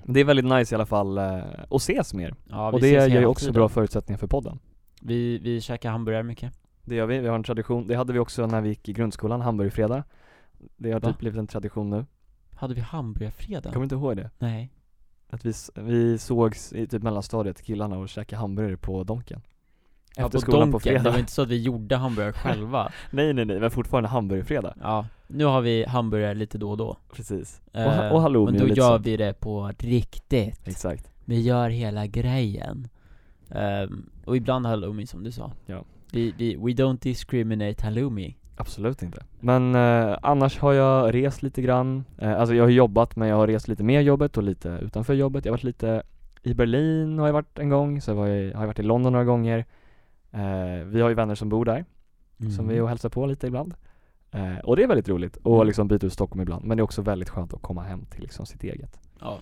Det 0.03 0.19
är 0.19 0.23
väldigt 0.25 0.45
nice 0.45 0.73
i 0.73 0.75
alla 0.75 0.85
fall 0.85 1.17
eh, 1.17 1.23
att 1.69 1.81
ses 1.81 2.13
mer. 2.13 2.35
Ja, 2.49 2.69
vi 2.69 2.75
och 2.77 2.81
det 2.81 2.87
ses 2.87 3.01
ger 3.03 3.07
ju 3.09 3.13
hela 3.15 3.27
också 3.27 3.43
tiden. 3.43 3.53
bra 3.53 3.69
förutsättningar 3.69 4.17
för 4.17 4.27
podden. 4.27 4.59
Vi, 5.01 5.37
vi 5.37 5.61
käkar 5.61 5.91
hamburgare 5.91 6.23
mycket. 6.23 6.53
Det 6.83 6.95
gör 6.95 7.05
vi, 7.05 7.19
vi 7.19 7.27
har 7.27 7.35
en 7.35 7.43
tradition, 7.43 7.87
det 7.87 7.95
hade 7.95 8.13
vi 8.13 8.19
också 8.19 8.47
när 8.47 8.61
vi 8.61 8.69
gick 8.69 8.89
i 8.89 8.93
grundskolan, 8.93 9.41
hamburgerfredag 9.41 10.03
Det 10.77 10.91
har 10.91 10.99
Va? 10.99 11.07
typ 11.09 11.17
blivit 11.19 11.39
en 11.39 11.47
tradition 11.47 11.89
nu, 11.89 12.05
Hade 12.55 12.73
vi 12.73 12.81
hamburgarfredag? 12.81 13.73
kommer 13.73 13.83
inte 13.83 13.95
ihåg 13.95 14.17
det? 14.17 14.29
Nej. 14.39 14.69
Att 15.29 15.45
vi, 15.45 15.49
s- 15.49 15.71
vi 15.75 16.17
sågs 16.17 16.73
i 16.73 16.87
typ 16.87 17.03
mellanstadiet, 17.03 17.61
killarna, 17.61 17.97
och 17.97 18.09
käkade 18.09 18.39
hamburgare 18.39 18.77
på 18.77 19.03
Donken 19.03 19.41
Ja, 20.17 20.25
Efter 20.25 20.37
på 20.37 20.41
skolan 20.41 20.59
Donken. 20.59 20.71
på 20.71 20.79
fredag 20.79 21.03
Det 21.03 21.09
var 21.09 21.19
inte 21.19 21.31
så 21.31 21.41
att 21.41 21.47
vi 21.47 21.61
gjorde 21.61 21.95
hamburgare 21.95 22.33
själva. 22.43 22.91
Nej 23.11 23.33
nej 23.33 23.45
nej, 23.45 23.59
men 23.59 23.71
fortfarande 23.71 24.09
hamburgerfredag 24.09 24.73
Ja, 24.81 25.05
nu 25.27 25.45
har 25.45 25.61
vi 25.61 25.85
hamburgare 25.85 26.33
lite 26.33 26.57
då 26.57 26.71
och 26.71 26.77
då. 26.77 26.97
Precis, 27.13 27.61
och, 27.73 27.79
Eh, 27.79 27.93
ha- 27.93 28.11
och 28.11 28.21
halloumi 28.21 28.51
Men 28.59 28.67
då 28.67 28.73
gör 28.75 28.99
vi 28.99 29.17
det 29.17 29.33
på 29.39 29.71
riktigt. 29.79 30.67
Exakt 30.67 31.11
Vi 31.25 31.41
gör 31.41 31.69
hela 31.69 32.07
grejen. 32.07 32.87
Ehm, 33.49 34.09
och 34.25 34.37
ibland 34.37 34.65
halloumi 34.65 35.07
som 35.07 35.23
du 35.23 35.31
sa. 35.31 35.51
Ja. 35.65 35.83
Vi, 36.11 36.33
vi, 36.37 36.55
we 36.55 36.61
don't 36.83 37.01
discriminate 37.01 37.83
halloumi. 37.85 38.37
Absolut 38.57 39.01
inte 39.01 39.23
Men 39.39 39.75
eh, 39.75 40.17
annars 40.21 40.59
har 40.59 40.73
jag 40.73 41.13
rest 41.15 41.43
lite 41.43 41.61
grann, 41.61 42.03
eh, 42.17 42.39
alltså 42.39 42.55
jag 42.55 42.63
har 42.63 42.69
jobbat 42.69 43.15
men 43.15 43.27
jag 43.27 43.35
har 43.35 43.47
rest 43.47 43.67
lite 43.67 43.83
med 43.83 44.03
jobbet 44.03 44.37
och 44.37 44.43
lite 44.43 44.79
utanför 44.81 45.13
jobbet 45.13 45.45
Jag 45.45 45.51
har 45.51 45.57
varit 45.57 45.63
lite 45.63 46.03
i 46.43 46.53
Berlin 46.53 47.19
har 47.19 47.25
jag 47.27 47.33
varit 47.33 47.59
en 47.59 47.69
gång, 47.69 48.01
så 48.01 48.13
var 48.13 48.27
jag, 48.27 48.53
har 48.53 48.61
jag 48.61 48.67
varit 48.67 48.79
i 48.79 48.83
London 48.83 49.11
några 49.13 49.25
gånger 49.25 49.65
eh, 50.31 50.85
Vi 50.85 51.01
har 51.01 51.09
ju 51.09 51.15
vänner 51.15 51.35
som 51.35 51.49
bor 51.49 51.65
där, 51.65 51.85
som 52.57 52.67
vi 52.67 52.77
är 52.77 52.81
och 52.81 52.89
hälsar 52.89 53.09
på 53.09 53.25
lite 53.25 53.47
ibland 53.47 53.73
eh, 54.31 54.57
Och 54.59 54.75
det 54.75 54.83
är 54.83 54.87
väldigt 54.87 55.09
roligt 55.09 55.37
att 55.37 55.45
Mm. 55.45 55.67
liksom 55.67 55.87
byta 55.87 56.07
ut 56.07 56.13
Stockholm 56.13 56.41
ibland, 56.41 56.65
men 56.65 56.77
det 56.77 56.81
är 56.81 56.83
också 56.83 57.01
väldigt 57.01 57.29
skönt 57.29 57.53
att 57.53 57.61
komma 57.61 57.83
hem 57.83 58.05
till 58.05 58.21
liksom 58.21 58.45
sitt 58.45 58.63
eget 58.63 58.99
Ja, 59.19 59.39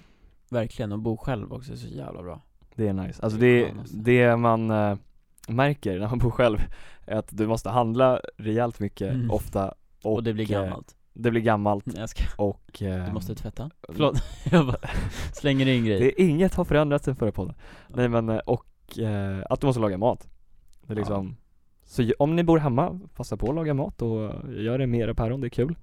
verkligen. 0.50 0.92
Och 0.92 1.00
bo 1.00 1.18
själv 1.18 1.54
också 1.54 1.72
är 1.72 1.76
så 1.76 1.88
jävla 1.88 2.22
bra. 2.24 2.42
Det 2.76 2.88
är 2.88 2.94
nice, 2.94 3.24
alltså 3.24 3.40
Det 3.40 3.72
det, 3.94 4.36
man 4.36 4.72
eh, 4.72 4.96
märker 5.48 6.00
när 6.00 6.08
man 6.10 6.18
bor 6.20 6.32
själv 6.32 6.58
är 7.06 7.16
att 7.18 7.38
du 7.38 7.48
måste 7.48 7.70
handla 7.70 8.20
rejält 8.38 8.80
mycket, 8.80 9.14
Mm. 9.14 9.32
ofta 9.32 9.74
och, 10.04 10.14
Och, 10.14 10.24
det 10.24 10.34
blir 10.34 10.52
eh, 10.54 10.62
gammalt. 10.62 10.96
Det 11.14 11.32
blir 11.32 11.42
gammalt 11.42 11.86
jag 11.98 12.10
ska. 12.10 12.24
och 12.44 12.82
eh, 12.84 13.06
Du 13.06 13.12
måste 13.14 13.36
tvätta. 13.36 13.70
Förlåt, 13.90 14.24
jag 14.52 14.66
bara 14.66 14.78
slänger 15.34 15.68
in 15.68 15.86
grejer. 15.86 16.00
Det 16.00 16.22
är 16.22 16.26
inget 16.30 16.54
har 16.56 16.66
förändrats 16.66 17.06
sen 17.06 17.16
förra 17.16 17.32
podden 17.32 17.56
Nej 17.88 18.08
men, 18.10 18.30
eh, 18.30 18.38
och 18.38 19.00
eh, 19.00 19.40
att 19.50 19.62
du 19.62 19.68
måste 19.68 19.80
laga 19.82 19.98
mat 19.98 20.28
Det 20.90 20.94
är 20.94 20.96
liksom 20.96 21.36
Så 21.84 22.14
om 22.20 22.36
ni 22.36 22.44
bor 22.44 22.58
hemma, 22.58 23.00
passa 23.16 23.38
på 23.38 23.50
att 23.50 23.56
laga 23.56 23.74
mat 23.74 24.02
och 24.02 24.54
gör 24.54 24.78
det 24.78 24.88
med 24.88 25.00
era 25.00 25.14
päron, 25.14 25.42
det 25.42 25.48
är 25.48 25.50
kul. 25.50 25.78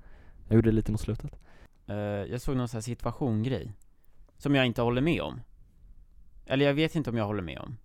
Jag 0.49 0.55
gjorde 0.57 0.71
det 0.71 0.75
lite 0.75 0.93
mot 0.93 1.01
slutet. 1.01 1.39
Eh, 1.87 1.97
jag 1.97 2.41
såg 2.41 2.57
någon 2.57 2.69
sån 2.69 2.79
här 2.79 2.83
situation-grej 2.83 3.73
Som 4.37 4.55
jag 4.55 4.67
inte 4.67 4.83
håller 4.83 5.01
med 5.01 5.23
om. 5.23 5.41
Eller 6.47 6.67
jag 6.67 6.75
vet 6.75 6.95
inte 6.95 7.11
om 7.11 7.17
jag 7.17 7.25
håller 7.25 7.43
med 7.43 7.59
om. 7.59 7.77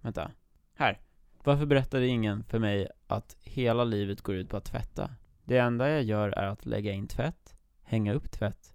Vänta, 0.00 0.30
här. 0.74 1.00
Varför 1.44 1.66
berättade 1.66 2.06
ingen 2.06 2.44
för 2.44 2.58
mig 2.58 2.88
att 3.06 3.36
hela 3.40 3.84
livet 3.84 4.20
går 4.20 4.34
ut 4.34 4.48
på 4.48 4.56
att 4.56 4.64
tvätta? 4.64 5.10
Det 5.44 5.58
enda 5.58 5.90
jag 5.90 6.02
gör 6.02 6.28
är 6.28 6.46
att 6.46 6.66
lägga 6.66 6.92
in 6.92 7.06
tvätt, 7.06 7.56
hänga 7.82 8.12
upp 8.12 8.30
tvätt 8.30 8.74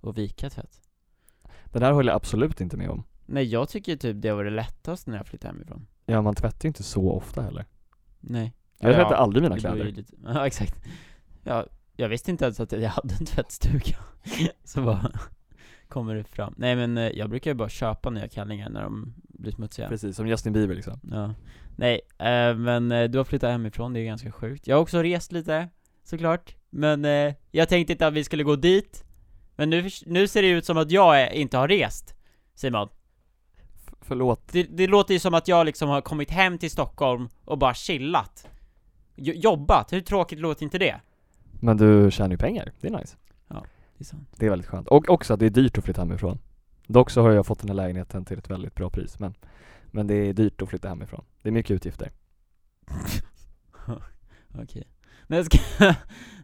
och 0.00 0.18
vika 0.18 0.50
tvätt. 0.50 0.80
Det 1.64 1.78
där 1.78 1.92
håller 1.92 2.12
jag 2.12 2.16
absolut 2.16 2.60
inte 2.60 2.76
med 2.76 2.90
om. 2.90 3.04
Nej 3.26 3.44
jag 3.44 3.68
tycker 3.68 3.96
typ 3.96 4.22
det 4.22 4.32
var 4.32 4.44
det 4.44 4.50
lättaste 4.50 5.10
när 5.10 5.16
jag 5.16 5.26
flyttade 5.26 5.54
hemifrån 5.54 5.86
Ja 6.10 6.22
man 6.22 6.34
tvättar 6.34 6.64
ju 6.64 6.68
inte 6.68 6.82
så 6.82 7.10
ofta 7.12 7.42
heller. 7.42 7.66
Nej. 8.20 8.52
Jag 8.78 8.90
Ja, 8.92 8.94
tvättar 8.96 9.14
aldrig 9.14 9.42
mina 9.42 9.54
ju 9.56 9.60
kläder. 9.60 9.84
lite- 9.84 10.12
Ja 10.24 10.46
exakt. 10.46 10.74
Ja, 11.44 11.66
jag 11.96 12.08
visste 12.08 12.30
inte 12.30 12.44
ens 12.44 12.60
att 12.60 12.72
jag 12.72 12.88
hade 12.90 13.14
en 13.20 13.26
tvättstuga 13.26 13.96
Så 14.64 14.82
bara 14.82 15.10
kommer 15.88 16.14
det 16.14 16.24
fram. 16.24 16.54
Nej 16.56 16.76
men 16.76 16.98
eh, 16.98 17.08
jag 17.08 17.30
brukar 17.30 17.50
ju 17.50 17.54
bara 17.54 17.68
köpa 17.68 18.10
nya 18.10 18.28
kallingar 18.28 18.70
när 18.70 18.82
de 18.82 19.14
blir 19.28 19.52
smutsiga. 19.52 19.88
Precis, 19.88 20.16
som 20.16 20.26
Justin 20.28 20.52
Bieber 20.52 20.74
liksom. 20.74 21.00
Ja. 21.10 21.34
Nej, 21.76 22.00
eh, 22.18 22.54
men 22.56 22.92
eh, 22.92 23.04
du 23.10 23.18
har 23.18 23.24
flyttat 23.24 23.50
hemifrån, 23.50 23.92
det 23.92 24.00
är 24.00 24.04
ganska 24.04 24.32
sjukt. 24.32 24.66
Jag 24.66 24.76
har 24.76 24.82
också 24.82 25.02
rest 25.02 25.32
lite, 25.32 25.68
såklart. 26.04 26.54
Men 26.70 27.04
eh, 27.04 27.34
jag 27.50 27.68
tänkte 27.68 27.92
inte 27.92 28.06
att 28.06 28.14
vi 28.14 28.24
skulle 28.24 28.42
gå 28.42 28.56
dit. 28.56 29.04
Men 29.56 29.70
nu, 29.70 29.88
nu 30.06 30.28
ser 30.28 30.42
det 30.42 30.48
ut 30.48 30.64
som 30.64 30.78
att 30.78 30.90
jag 30.90 31.20
är, 31.22 31.30
inte 31.32 31.58
har 31.58 31.68
rest 31.68 32.14
Simon 32.54 32.88
Förlåt. 34.10 34.52
Det, 34.52 34.62
det 34.62 34.86
låter 34.86 35.14
ju 35.14 35.20
som 35.20 35.34
att 35.34 35.48
jag 35.48 35.66
liksom 35.66 35.88
har 35.88 36.00
kommit 36.00 36.30
hem 36.30 36.58
till 36.58 36.70
Stockholm 36.70 37.28
och 37.44 37.58
bara 37.58 37.74
chillat. 37.74 38.48
Jo, 39.14 39.34
Jobbat, 39.34 39.92
hur 39.92 40.00
tråkigt 40.00 40.38
låter 40.38 40.64
inte 40.64 40.78
det? 40.78 41.00
Men 41.60 41.76
du 41.76 42.10
tjänar 42.10 42.30
ju 42.30 42.36
pengar, 42.36 42.72
det 42.80 42.88
är 42.88 42.98
nice. 42.98 43.16
Det 43.48 43.54
är 43.98 44.04
sant. 44.04 44.28
Det 44.36 44.46
är 44.46 44.50
väldigt 44.50 44.68
skönt, 44.68 44.88
och 44.88 45.08
också 45.08 45.34
att 45.34 45.40
det 45.40 45.46
är 45.46 45.50
dyrt 45.50 45.78
att 45.78 45.84
flytta 45.84 46.00
hemifrån. 46.00 46.38
Dock 46.86 47.10
så 47.10 47.22
har 47.22 47.30
jag 47.30 47.46
fått 47.46 47.58
den 47.58 47.68
här 47.68 47.74
lägenheten 47.74 48.24
till 48.24 48.38
ett 48.38 48.50
väldigt 48.50 48.74
bra 48.74 48.90
pris 48.90 49.18
men 49.18 49.34
Men 49.90 50.06
det 50.06 50.14
är 50.14 50.32
dyrt 50.32 50.62
att 50.62 50.68
flytta 50.68 50.88
hemifrån. 50.88 51.24
Det 51.42 51.48
är 51.48 51.52
mycket 51.52 51.70
utgifter. 51.70 52.10
Okej. 54.62 54.88
Nej 55.26 55.38
jag 55.38 55.46
ska, 55.46 55.58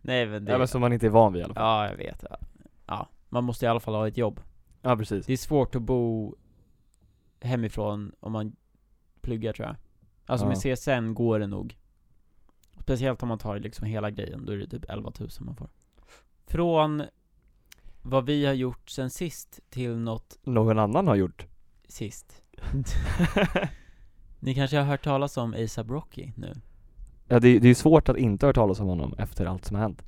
nej 0.03 0.27
men 0.27 0.45
det 0.45 0.53
Ja 0.53 0.59
men 0.59 0.69
som 0.69 0.81
man 0.81 0.93
inte 0.93 1.07
är 1.07 1.11
van 1.11 1.33
vid 1.33 1.41
i 1.41 1.45
alla 1.45 1.55
fall. 1.55 1.65
Ja, 1.65 1.89
jag 1.91 1.97
vet. 1.97 2.25
Ja. 2.31 2.39
ja, 2.87 3.09
man 3.29 3.45
måste 3.45 3.65
i 3.65 3.69
alla 3.69 3.81
fall 3.81 3.95
ha 3.95 4.09
ett 4.09 4.17
jobb. 4.17 4.41
Ja 4.83 4.97
precis. 4.97 5.27
Det 5.27 5.33
är 5.33 5.37
svårt 5.37 5.75
att 5.75 5.83
bo 5.83 6.35
hemifrån 7.47 8.13
om 8.21 8.33
man 8.33 8.57
pluggar 9.21 9.53
tror 9.53 9.67
jag. 9.69 9.77
Alltså 10.27 10.47
Ja. 10.47 10.49
med 10.49 10.59
CSN 10.79 11.15
går 11.15 11.39
det 11.39 11.47
nog. 11.47 11.77
Speciellt 12.81 13.23
om 13.23 13.29
man 13.29 13.39
tar 13.39 13.59
liksom 13.59 13.87
hela 13.87 14.11
grejen, 14.11 14.45
då 14.47 14.53
är 14.53 14.57
det 14.57 14.67
typ 14.67 14.85
11 14.91 15.13
000 15.21 15.29
man 15.41 15.57
får. 15.57 15.69
Från 16.47 17.03
vad 18.03 18.27
vi 18.27 18.47
har 18.47 18.53
gjort 18.53 18.91
sen 18.91 19.11
sist 19.11 19.61
till 19.71 19.97
något 19.97 20.39
Någon 20.43 20.79
annan 20.79 21.07
har 21.07 21.15
gjort. 21.15 21.47
sist. 21.89 22.43
Ni 24.41 24.55
kanske 24.55 24.77
har 24.77 24.85
hört 24.85 25.05
talas 25.05 25.37
om 25.37 25.55
ASAP 25.65 25.91
Rocky 25.91 26.33
nu? 26.37 26.55
Ja 27.29 27.41
det, 27.41 27.59
det 27.59 27.69
är 27.69 27.75
svårt 27.75 28.09
att 28.09 28.17
inte 28.17 28.47
höra 28.47 28.55
talas 28.55 28.81
om 28.81 28.87
honom 28.87 29.15
efter 29.19 29.47
allt 29.47 29.65
som 29.65 29.75
har 29.77 29.83
hänt 29.83 30.03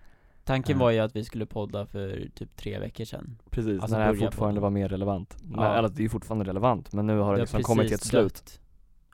Tanken 0.48 0.76
Ja. 0.78 0.84
var 0.84 0.90
ju 0.90 0.98
att 0.98 1.16
vi 1.16 1.24
skulle 1.24 1.46
podda 1.46 1.86
för 1.86 2.28
typ 2.34 2.56
tre 2.56 2.78
veckor 2.78 3.04
sedan. 3.04 3.38
Precis, 3.50 3.80
Alltså 3.82 3.96
när 3.98 4.06
det 4.12 4.14
här 4.18 4.26
fortfarande 4.26 4.60
på- 4.60 4.62
var 4.62 4.70
mer 4.70 4.88
relevant. 4.88 5.36
Ja. 5.56 5.74
Eller 5.78 5.88
det 5.88 6.00
är 6.00 6.02
ju 6.02 6.08
fortfarande 6.08 6.44
relevant, 6.44 6.92
men 6.92 7.06
nu 7.06 7.18
har 7.18 7.34
det 7.34 7.40
liksom 7.40 7.62
kommit 7.62 7.86
till 7.86 7.94
ett 7.94 8.04
slut. 8.04 8.34
Dött. 8.34 8.60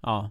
Ja. 0.03 0.31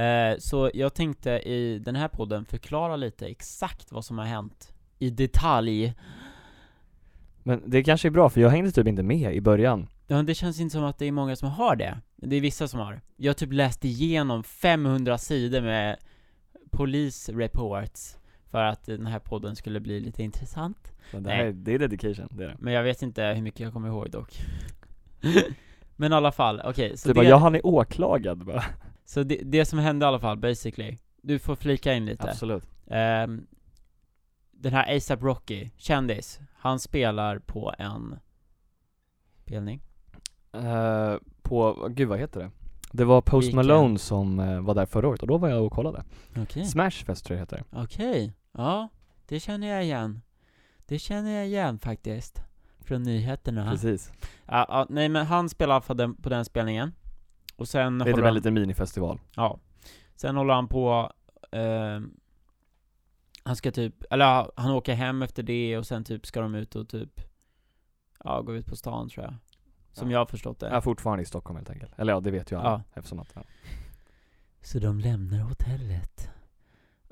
Eh, 0.00 0.36
Så 0.38 0.70
jag 0.74 0.94
tänkte 0.94 1.30
i 1.30 1.78
den 1.78 1.96
här 1.96 2.08
podden 2.08 2.44
förklara 2.44 2.96
lite 2.96 3.26
exakt 3.26 3.92
vad 3.92 4.04
som 4.04 4.18
har 4.18 4.24
hänt 4.24 4.72
I 4.98 5.10
detalj. 5.10 5.94
Men 7.42 7.62
det 7.66 7.84
kanske 7.84 8.08
är 8.08 8.10
bra, 8.10 8.28
för 8.30 8.40
jag 8.40 8.50
hängde 8.50 8.70
typ 8.70 8.86
inte 8.86 9.02
med 9.02 9.34
i 9.34 9.40
början. 9.40 9.88
Ja 10.06 10.22
det 10.22 10.34
känns 10.34 10.60
inte 10.60 10.72
som 10.72 10.84
att 10.84 10.98
det 10.98 11.06
är 11.06 11.12
många 11.12 11.36
som 11.36 11.48
har 11.50 11.76
det. 11.76 11.98
Det 12.16 12.36
är 12.36 12.40
vissa 12.40 12.68
som 12.68 12.80
har. 12.80 13.00
Jag 13.16 13.28
har 13.30 13.34
typ 13.34 13.52
läst 13.52 13.84
igenom 13.84 14.42
500 14.44 15.18
sidor 15.18 15.60
med 15.60 15.96
Police 16.70 17.32
reports 17.32 18.16
För 18.50 18.62
att 18.62 18.84
den 18.84 19.06
här 19.06 19.18
podden 19.18 19.56
skulle 19.56 19.80
bli 19.80 20.00
lite 20.00 20.22
intressant. 20.22 20.92
Men 21.12 21.22
det, 21.22 21.28
Nej. 21.28 21.38
här, 21.38 21.52
det 21.52 21.74
är 21.74 21.78
dedication, 21.78 22.28
det 22.30 22.44
är 22.44 22.48
det. 22.48 22.56
Men 22.58 22.72
jag 22.72 22.82
vet 22.82 23.02
inte 23.02 23.24
hur 23.24 23.42
mycket 23.42 23.60
jag 23.60 23.72
kommer 23.72 23.88
ihåg 23.88 24.10
dock. 24.10 24.38
Men 25.96 26.12
i 26.12 26.14
alla 26.14 26.32
fall, 26.32 26.60
okej 26.64 26.96
så 26.96 27.08
Du 27.08 27.12
det, 27.12 27.18
bara, 27.20 27.26
ja 27.28 27.36
han 27.36 27.54
är 27.54 27.66
åklagad 27.66 28.44
bara. 28.44 28.64
Så 29.04 29.22
det, 29.22 29.40
det 29.44 29.64
som 29.64 29.78
hände 29.78 30.04
i 30.04 30.06
alla 30.06 30.18
fall 30.18 30.36
basically. 30.36 30.96
Du 31.22 31.38
får 31.38 31.56
flika 31.56 31.94
in 31.94 32.06
lite. 32.06 32.30
Absolut. 32.30 32.64
Ehm, 32.86 33.46
Den 34.50 34.72
här 34.72 34.96
ASAP 34.96 35.22
Rocky, 35.22 35.70
kändis 35.76 36.40
Han 36.52 36.80
spelar 36.80 37.38
på 37.38 37.74
en 37.78 38.18
Spelning. 39.42 39.80
Eh, 40.52 41.16
På, 41.42 41.88
gud 41.90 42.08
vad 42.08 42.18
heter 42.18 42.40
det? 42.40 42.50
Det 42.96 43.04
var 43.04 43.20
Post 43.20 43.48
Weekend. 43.48 43.68
Malone 43.68 43.98
som 43.98 44.40
eh, 44.40 44.60
var 44.60 44.74
där 44.74 44.86
förra 44.86 45.08
året 45.08 45.22
och 45.22 45.28
då 45.28 45.38
var 45.38 45.48
jag 45.48 45.64
och 45.64 45.72
kollade. 45.72 46.04
Okej. 46.36 46.64
Smashfest 46.64 47.24
tror 47.24 47.38
jag 47.38 47.48
det 47.48 47.56
heter. 47.56 47.82
Okej, 47.82 48.34
ja. 48.52 48.88
Det 49.26 49.40
känner 49.40 49.66
jag 49.66 49.84
igen. 49.84 50.22
Det 50.86 50.98
känner 50.98 51.30
jag 51.30 51.46
igen 51.46 51.78
faktiskt 51.78 52.42
Från 52.80 53.02
nyheterna. 53.02 53.70
Precis. 53.70 54.12
Ja, 54.46 54.66
ja, 54.68 54.86
Nej 54.88 55.08
men 55.08 55.26
han 55.26 55.48
spelar 55.48 55.80
fall 55.80 55.96
den, 55.96 56.14
på 56.14 56.28
den 56.28 56.44
spelningen. 56.44 56.92
Och 57.56 57.68
sen 57.68 57.98
Det 57.98 58.04
är 58.04 58.06
typ 58.06 58.18
en 58.18 58.24
han, 58.24 58.34
liten 58.34 58.54
minifestival. 58.54 59.20
Ja. 59.36 59.60
Sen 60.14 60.36
håller 60.36 60.54
han 60.54 60.68
på 60.68 61.12
ehm, 61.52 62.10
Han 63.44 63.56
ska 63.56 63.70
typ, 63.70 63.94
eller 64.10 64.50
han 64.56 64.70
åker 64.70 64.94
hem 64.94 65.22
efter 65.22 65.42
det 65.42 65.78
och 65.78 65.86
sen 65.86 66.04
typ 66.04 66.26
ska 66.26 66.40
de 66.40 66.54
ut 66.54 66.76
och 66.76 66.88
typ 66.88 67.20
Ja, 68.24 68.40
gå 68.40 68.54
ut 68.54 68.66
på 68.66 68.76
stan 68.76 69.08
tror 69.08 69.24
jag 69.24 69.34
Som 69.96 70.10
Ja. 70.10 70.12
jag 70.14 70.20
har 70.20 70.26
förstått 70.26 70.60
det 70.60 70.68
är 70.68 70.80
fortfarande 70.80 71.22
i 71.22 71.26
Stockholm 71.26 71.56
helt 71.56 71.70
enkelt 71.70 71.92
Eller 71.98 72.12
ja, 72.12 72.20
det 72.20 72.30
vet 72.30 72.52
ju 72.52 72.56
alla 72.58 72.70
Ja. 72.70 72.82
eftersom 72.94 73.18
att 73.20 73.32
ja. 73.34 73.42
Så 74.62 74.78
de 74.78 75.00
lämnar 75.00 75.38
hotellet. 75.38 76.30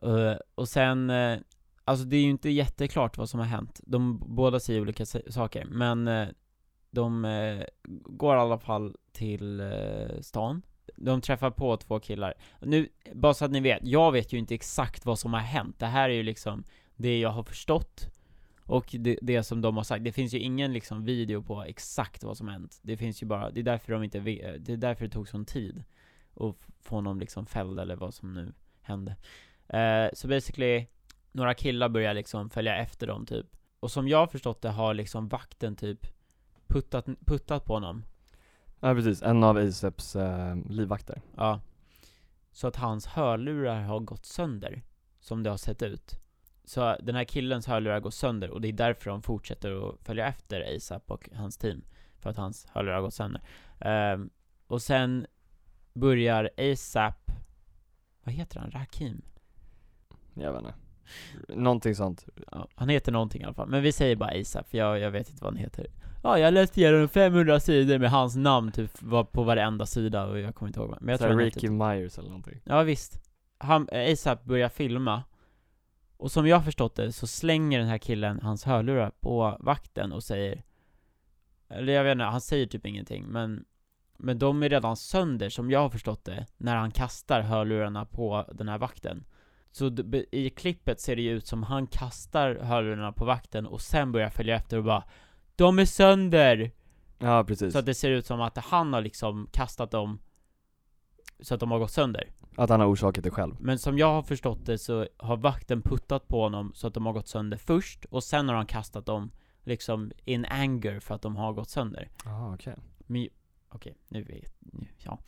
Eh, 0.02 0.34
och 0.54 0.68
sen, 0.68 1.10
eh, 1.10 1.38
alltså 1.84 2.04
det 2.04 2.16
är 2.16 2.20
ju 2.22 2.30
inte 2.30 2.50
jätteklart 2.50 3.18
vad 3.18 3.28
som 3.28 3.40
har 3.40 3.46
hänt. 3.46 3.80
De 3.86 4.22
båda 4.26 4.60
säger 4.60 4.80
olika 4.80 5.06
sa- 5.06 5.20
saker, 5.30 5.64
men 5.64 6.08
eh, 6.08 6.28
de 6.90 7.22
går 8.06 8.36
i 8.36 8.38
alla 8.38 8.58
fall 8.58 8.96
till 9.12 9.62
stan. 10.20 10.62
De 10.96 11.20
träffar 11.20 11.50
på 11.50 11.76
två 11.76 12.00
killar. 12.00 12.34
Nu, 12.60 12.88
bara 13.12 13.34
så 13.34 13.44
att 13.44 13.50
ni 13.50 13.60
vet, 13.60 13.78
jag 13.82 14.12
vet 14.12 14.32
ju 14.32 14.38
inte 14.38 14.54
exakt 14.54 15.06
vad 15.06 15.18
som 15.18 15.32
har 15.32 15.40
hänt. 15.40 15.78
Det 15.78 15.86
här 15.86 16.10
är 16.10 16.14
ju 16.14 16.22
liksom 16.22 16.64
det 16.96 17.18
jag 17.20 17.30
har 17.30 17.42
förstått. 17.42 18.08
Och 18.66 18.96
det, 18.98 19.18
det 19.22 19.42
som 19.42 19.60
de 19.60 19.76
har 19.76 19.84
sagt, 19.84 20.04
det 20.04 20.12
finns 20.12 20.34
ju 20.34 20.38
ingen 20.38 20.72
liksom 20.72 21.04
video 21.04 21.42
på 21.42 21.62
exakt 21.62 22.24
vad 22.24 22.36
som 22.36 22.48
hänt. 22.48 22.80
Det 22.82 22.96
finns 22.96 23.22
ju 23.22 23.26
bara, 23.26 23.50
det 23.50 23.60
är 23.60 23.64
därför 23.64 23.92
de 23.92 24.02
inte, 24.02 24.20
det 24.58 24.72
är 24.72 24.76
därför 24.76 25.04
det 25.04 25.10
tog 25.10 25.28
sån 25.28 25.44
tid 25.44 25.84
att 26.34 26.56
få 26.80 26.94
honom 26.94 27.20
liksom 27.20 27.46
fälld 27.46 27.80
eller 27.80 27.96
vad 27.96 28.14
som 28.14 28.34
nu 28.34 28.52
hände. 28.80 29.16
Eh, 29.68 30.08
så 30.12 30.28
basically, 30.28 30.86
några 31.32 31.54
killar 31.54 31.88
börjar 31.88 32.14
liksom 32.14 32.50
följa 32.50 32.76
efter 32.76 33.06
dem 33.06 33.26
typ. 33.26 33.46
Och 33.80 33.90
som 33.90 34.08
jag 34.08 34.18
har 34.18 34.26
förstått 34.26 34.62
det 34.62 34.70
har 34.70 34.94
liksom 34.94 35.28
vakten 35.28 35.76
typ 35.76 36.06
puttat, 36.66 37.06
puttat 37.26 37.64
på 37.64 37.74
honom. 37.74 38.04
Ja 38.80 38.94
precis, 38.94 39.22
en 39.22 39.44
av 39.44 39.56
ASAPs 39.56 40.16
eh, 40.16 40.56
livvakter. 40.68 41.22
Ja. 41.36 41.60
Så 42.52 42.66
att 42.68 42.76
hans 42.76 43.06
hörlurar 43.06 43.82
har 43.82 44.00
gått 44.00 44.26
sönder, 44.26 44.82
som 45.20 45.42
det 45.42 45.50
har 45.50 45.56
sett 45.56 45.82
ut. 45.82 46.23
Så 46.64 46.96
den 47.02 47.14
här 47.14 47.24
killens 47.24 47.66
hörlurar 47.66 48.00
går 48.00 48.10
sönder 48.10 48.50
och 48.50 48.60
det 48.60 48.68
är 48.68 48.72
därför 48.72 49.10
de 49.10 49.22
fortsätter 49.22 49.88
att 49.88 49.98
följa 50.02 50.26
efter 50.26 50.76
ASAP 50.76 51.10
och 51.10 51.28
hans 51.34 51.56
team. 51.56 51.84
För 52.18 52.30
att 52.30 52.36
hans 52.36 52.66
hörlurar 52.72 52.94
har 52.94 53.02
gått 53.02 53.14
sönder. 53.14 53.42
Ehm, 53.80 54.30
och 54.66 54.82
sen 54.82 55.26
börjar 55.92 56.50
ASAP, 56.58 57.30
vad 58.24 58.34
heter 58.34 58.60
han? 58.60 58.70
Rakim? 58.70 59.22
Jag 60.34 60.52
vet 60.52 60.60
inte. 60.62 60.74
Någonting 61.60 61.94
sånt. 61.94 62.26
Ja, 62.52 62.68
han 62.74 62.88
heter 62.88 63.12
någonting 63.12 63.42
i 63.42 63.44
alla 63.44 63.54
fall, 63.54 63.68
men 63.68 63.82
vi 63.82 63.92
säger 63.92 64.16
bara 64.16 64.40
ASAP, 64.40 64.68
för 64.70 64.78
jag, 64.78 64.98
jag 64.98 65.10
vet 65.10 65.30
inte 65.30 65.44
vad 65.44 65.52
han 65.52 65.62
heter. 65.62 65.86
Ja, 66.22 66.38
jag 66.38 66.54
läste 66.54 66.80
igenom 66.80 67.08
500 67.08 67.60
sidor 67.60 67.98
med 67.98 68.10
hans 68.10 68.36
namn 68.36 68.72
typ 68.72 69.02
var 69.02 69.24
på 69.24 69.42
varenda 69.42 69.86
sida 69.86 70.26
och 70.26 70.38
jag 70.38 70.54
kommer 70.54 70.68
inte 70.68 70.80
ihåg 70.80 70.88
vad. 70.88 71.02
Men 71.02 71.08
jag 71.12 71.18
Så 71.18 71.26
tror 71.26 71.38
Ricky 71.38 71.70
Myers 71.70 72.18
eller 72.18 72.28
någonting. 72.28 72.60
Ja 72.64 72.82
visst. 72.82 73.20
Han, 73.58 73.88
ASAP 73.92 74.44
börjar 74.44 74.68
filma 74.68 75.22
Och 76.24 76.32
som 76.32 76.46
jag 76.46 76.56
har 76.56 76.62
förstått 76.62 76.94
det 76.94 77.12
så 77.12 77.26
slänger 77.26 77.78
den 77.78 77.88
här 77.88 77.98
killen 77.98 78.40
hans 78.42 78.64
hörlurar 78.64 79.10
på 79.10 79.56
vakten 79.60 80.12
och 80.12 80.22
säger 80.22 80.62
Eller 81.68 81.92
jag 81.92 82.04
vet 82.04 82.12
inte, 82.12 82.24
han 82.24 82.40
säger 82.40 82.66
typ 82.66 82.86
ingenting 82.86 83.26
men 83.26 83.64
Men 84.16 84.38
de 84.38 84.62
är 84.62 84.68
redan 84.68 84.96
sönder 84.96 85.48
som 85.48 85.70
jag 85.70 85.80
har 85.80 85.90
förstått 85.90 86.24
det 86.24 86.46
När 86.56 86.76
han 86.76 86.90
kastar 86.90 87.40
hörlurarna 87.40 88.04
på 88.04 88.44
den 88.52 88.68
här 88.68 88.78
vakten 88.78 89.24
Så 89.70 89.96
i 90.32 90.50
klippet 90.50 91.00
ser 91.00 91.16
det 91.16 91.22
ju 91.22 91.30
ut 91.30 91.46
som 91.46 91.62
han 91.62 91.86
kastar 91.86 92.54
hörlurarna 92.54 93.12
på 93.12 93.24
vakten 93.24 93.66
och 93.66 93.80
sen 93.80 94.12
börjar 94.12 94.30
följa 94.30 94.56
efter 94.56 94.76
och 94.76 94.84
bara 94.84 95.04
De 95.56 95.78
är 95.78 95.84
sönder! 95.84 96.70
Ja 97.18 97.44
precis. 97.44 97.72
Så 97.72 97.78
att 97.78 97.86
det 97.86 97.94
ser 97.94 98.10
ut 98.10 98.26
som 98.26 98.40
att 98.40 98.58
han 98.58 98.92
har 98.92 99.00
liksom 99.00 99.48
kastat 99.52 99.90
dem 99.90 100.18
Så 101.40 101.54
att 101.54 101.60
de 101.60 101.70
har 101.70 101.78
gått 101.78 101.90
sönder 101.90 102.30
Att 102.56 102.70
han 102.70 102.80
har 102.80 102.86
orsakat 102.92 103.24
det 103.24 103.30
själv. 103.30 103.56
Men 103.60 103.78
som 103.78 103.98
jag 103.98 104.12
har 104.12 104.22
förstått 104.22 104.66
det 104.66 104.78
så 104.78 105.06
har 105.16 105.36
vakten 105.36 105.82
puttat 105.82 106.28
på 106.28 106.42
honom 106.42 106.72
så 106.74 106.86
att 106.86 106.94
de 106.94 107.06
har 107.06 107.12
gått 107.12 107.28
sönder 107.28 107.56
först 107.56 108.04
och 108.04 108.24
sen 108.24 108.48
har 108.48 108.56
han 108.56 108.66
kastat 108.66 109.06
dem 109.06 109.30
liksom 109.64 110.12
in 110.24 110.44
anger 110.44 111.00
för 111.00 111.14
att 111.14 111.22
de 111.22 111.36
har 111.36 111.52
gått 111.52 111.68
sönder. 111.68 112.08
Ja 112.24 112.54
okej. 112.54 112.74
Men 113.06 113.28
okej, 113.68 113.96
nu 114.08 114.22
vet 114.22 114.54
nu, 114.60 114.86
ja. 115.04 115.18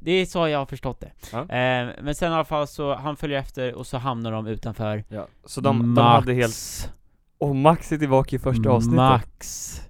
Det 0.00 0.12
är 0.12 0.26
så 0.26 0.48
jag 0.48 0.58
har 0.58 0.66
förstått 0.66 1.00
det. 1.00 1.12
Ja. 1.32 1.40
Eh, 1.40 1.90
men 2.02 2.14
sen 2.14 2.32
i 2.32 2.34
alla 2.34 2.44
fall 2.44 2.66
så, 2.66 2.94
han 2.94 3.16
följer 3.16 3.38
efter 3.38 3.74
och 3.74 3.86
så 3.86 3.98
hamnar 3.98 4.32
de 4.32 4.46
utanför 4.46 5.04
Ja. 5.08 5.26
Så 5.44 5.60
de, 5.60 5.78
de 5.78 5.92
Max. 5.92 6.14
hade 6.14 6.34
helt... 6.34 6.92
Och 7.38 7.56
Max 7.56 7.92
är 7.92 7.98
tillbaka 7.98 8.36
i 8.36 8.38
första 8.38 8.70
avsnittet. 8.70 8.96
Max 8.96 9.80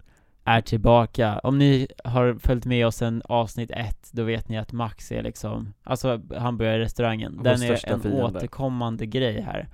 är 0.44 0.60
tillbaka. 0.60 1.38
Om 1.38 1.58
ni 1.58 1.88
har 2.04 2.34
följt 2.34 2.64
med 2.66 2.86
oss 2.86 2.96
sen 2.96 3.22
avsnitt 3.24 3.70
ett, 3.70 4.08
då 4.12 4.22
vet 4.24 4.48
ni 4.48 4.58
att 4.58 4.72
Max 4.72 5.12
är 5.12 5.22
liksom, 5.22 5.74
alltså 5.82 6.20
hamburgerrestaurangen, 6.36 7.32
Vår 7.36 7.44
den 7.44 7.62
är 7.62 7.88
en 7.92 8.00
fiende. 8.00 8.22
återkommande 8.24 9.06
grej 9.06 9.40
här. 9.40 9.68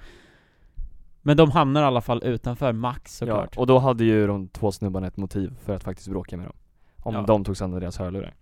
Men 1.22 1.37
de 1.37 1.50
hamnar 1.50 1.83
i 1.83 1.85
alla 1.85 2.00
fall 2.00 2.24
utanför 2.24 2.72
Max 2.72 3.16
såklart. 3.16 3.50
Ja, 3.57 3.61
och 3.61 3.66
då 3.66 3.78
hade 3.78 4.04
ju 4.04 4.26
de 4.26 4.48
två 4.48 4.72
snubbarna 4.72 5.07
ett 5.07 5.16
motiv 5.16 5.52
för 5.64 5.74
att 5.76 5.85
faktiskt 5.85 6.09
bråka 6.09 6.37
med 6.37 6.46
dem. 6.46 6.57
Om 6.96 7.14
Ja. 7.14 7.22
de 7.22 7.44
tog 7.44 7.57
sönder 7.57 7.81
deras 7.81 7.98
hörlurar. 7.98 8.35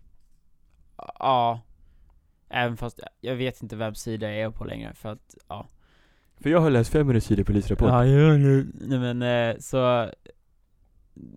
Ja. 1.18 1.60
Även 2.48 2.76
fast 2.76 3.00
jag 3.20 3.34
vet 3.34 3.62
inte 3.62 3.76
vem 3.76 3.94
sida 3.94 4.26
jag 4.32 4.40
är 4.40 4.50
på 4.50 4.64
längre, 4.64 4.94
för 4.94 5.12
att, 5.12 5.34
ja. 5.48 5.66
För 6.40 6.50
jag 6.50 6.60
har 6.60 6.70
läst 6.70 6.92
500 6.92 7.20
sidor 7.20 7.44
polisrapport. 7.44 7.88
Ja, 7.88 8.06
gör 8.06 8.38
nu. 8.38 8.66
Nej 8.80 8.98
men 8.98 9.22
eh, 9.22 9.56
så 9.60 10.10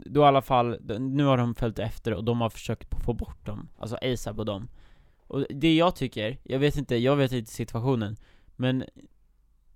Då 0.05 0.21
i 0.21 0.23
alla 0.23 0.41
fall, 0.41 0.77
nu 0.99 1.23
har 1.23 1.37
de 1.37 1.55
följt 1.55 1.79
efter 1.79 2.13
och 2.13 2.23
de 2.23 2.41
har 2.41 2.49
försökt 2.49 3.03
få 3.05 3.13
bort 3.13 3.45
dem, 3.45 3.69
alltså 3.77 3.97
ASAP 4.01 4.39
och 4.39 4.45
dem 4.45 4.67
Och 5.27 5.45
det 5.49 5.75
jag 5.75 5.95
tycker, 5.95 6.37
jag 6.43 6.59
vet 6.59 6.77
inte, 6.77 6.95
jag 6.95 7.15
vet 7.15 7.31
inte 7.31 7.51
situationen 7.51 8.15
Men 8.55 8.83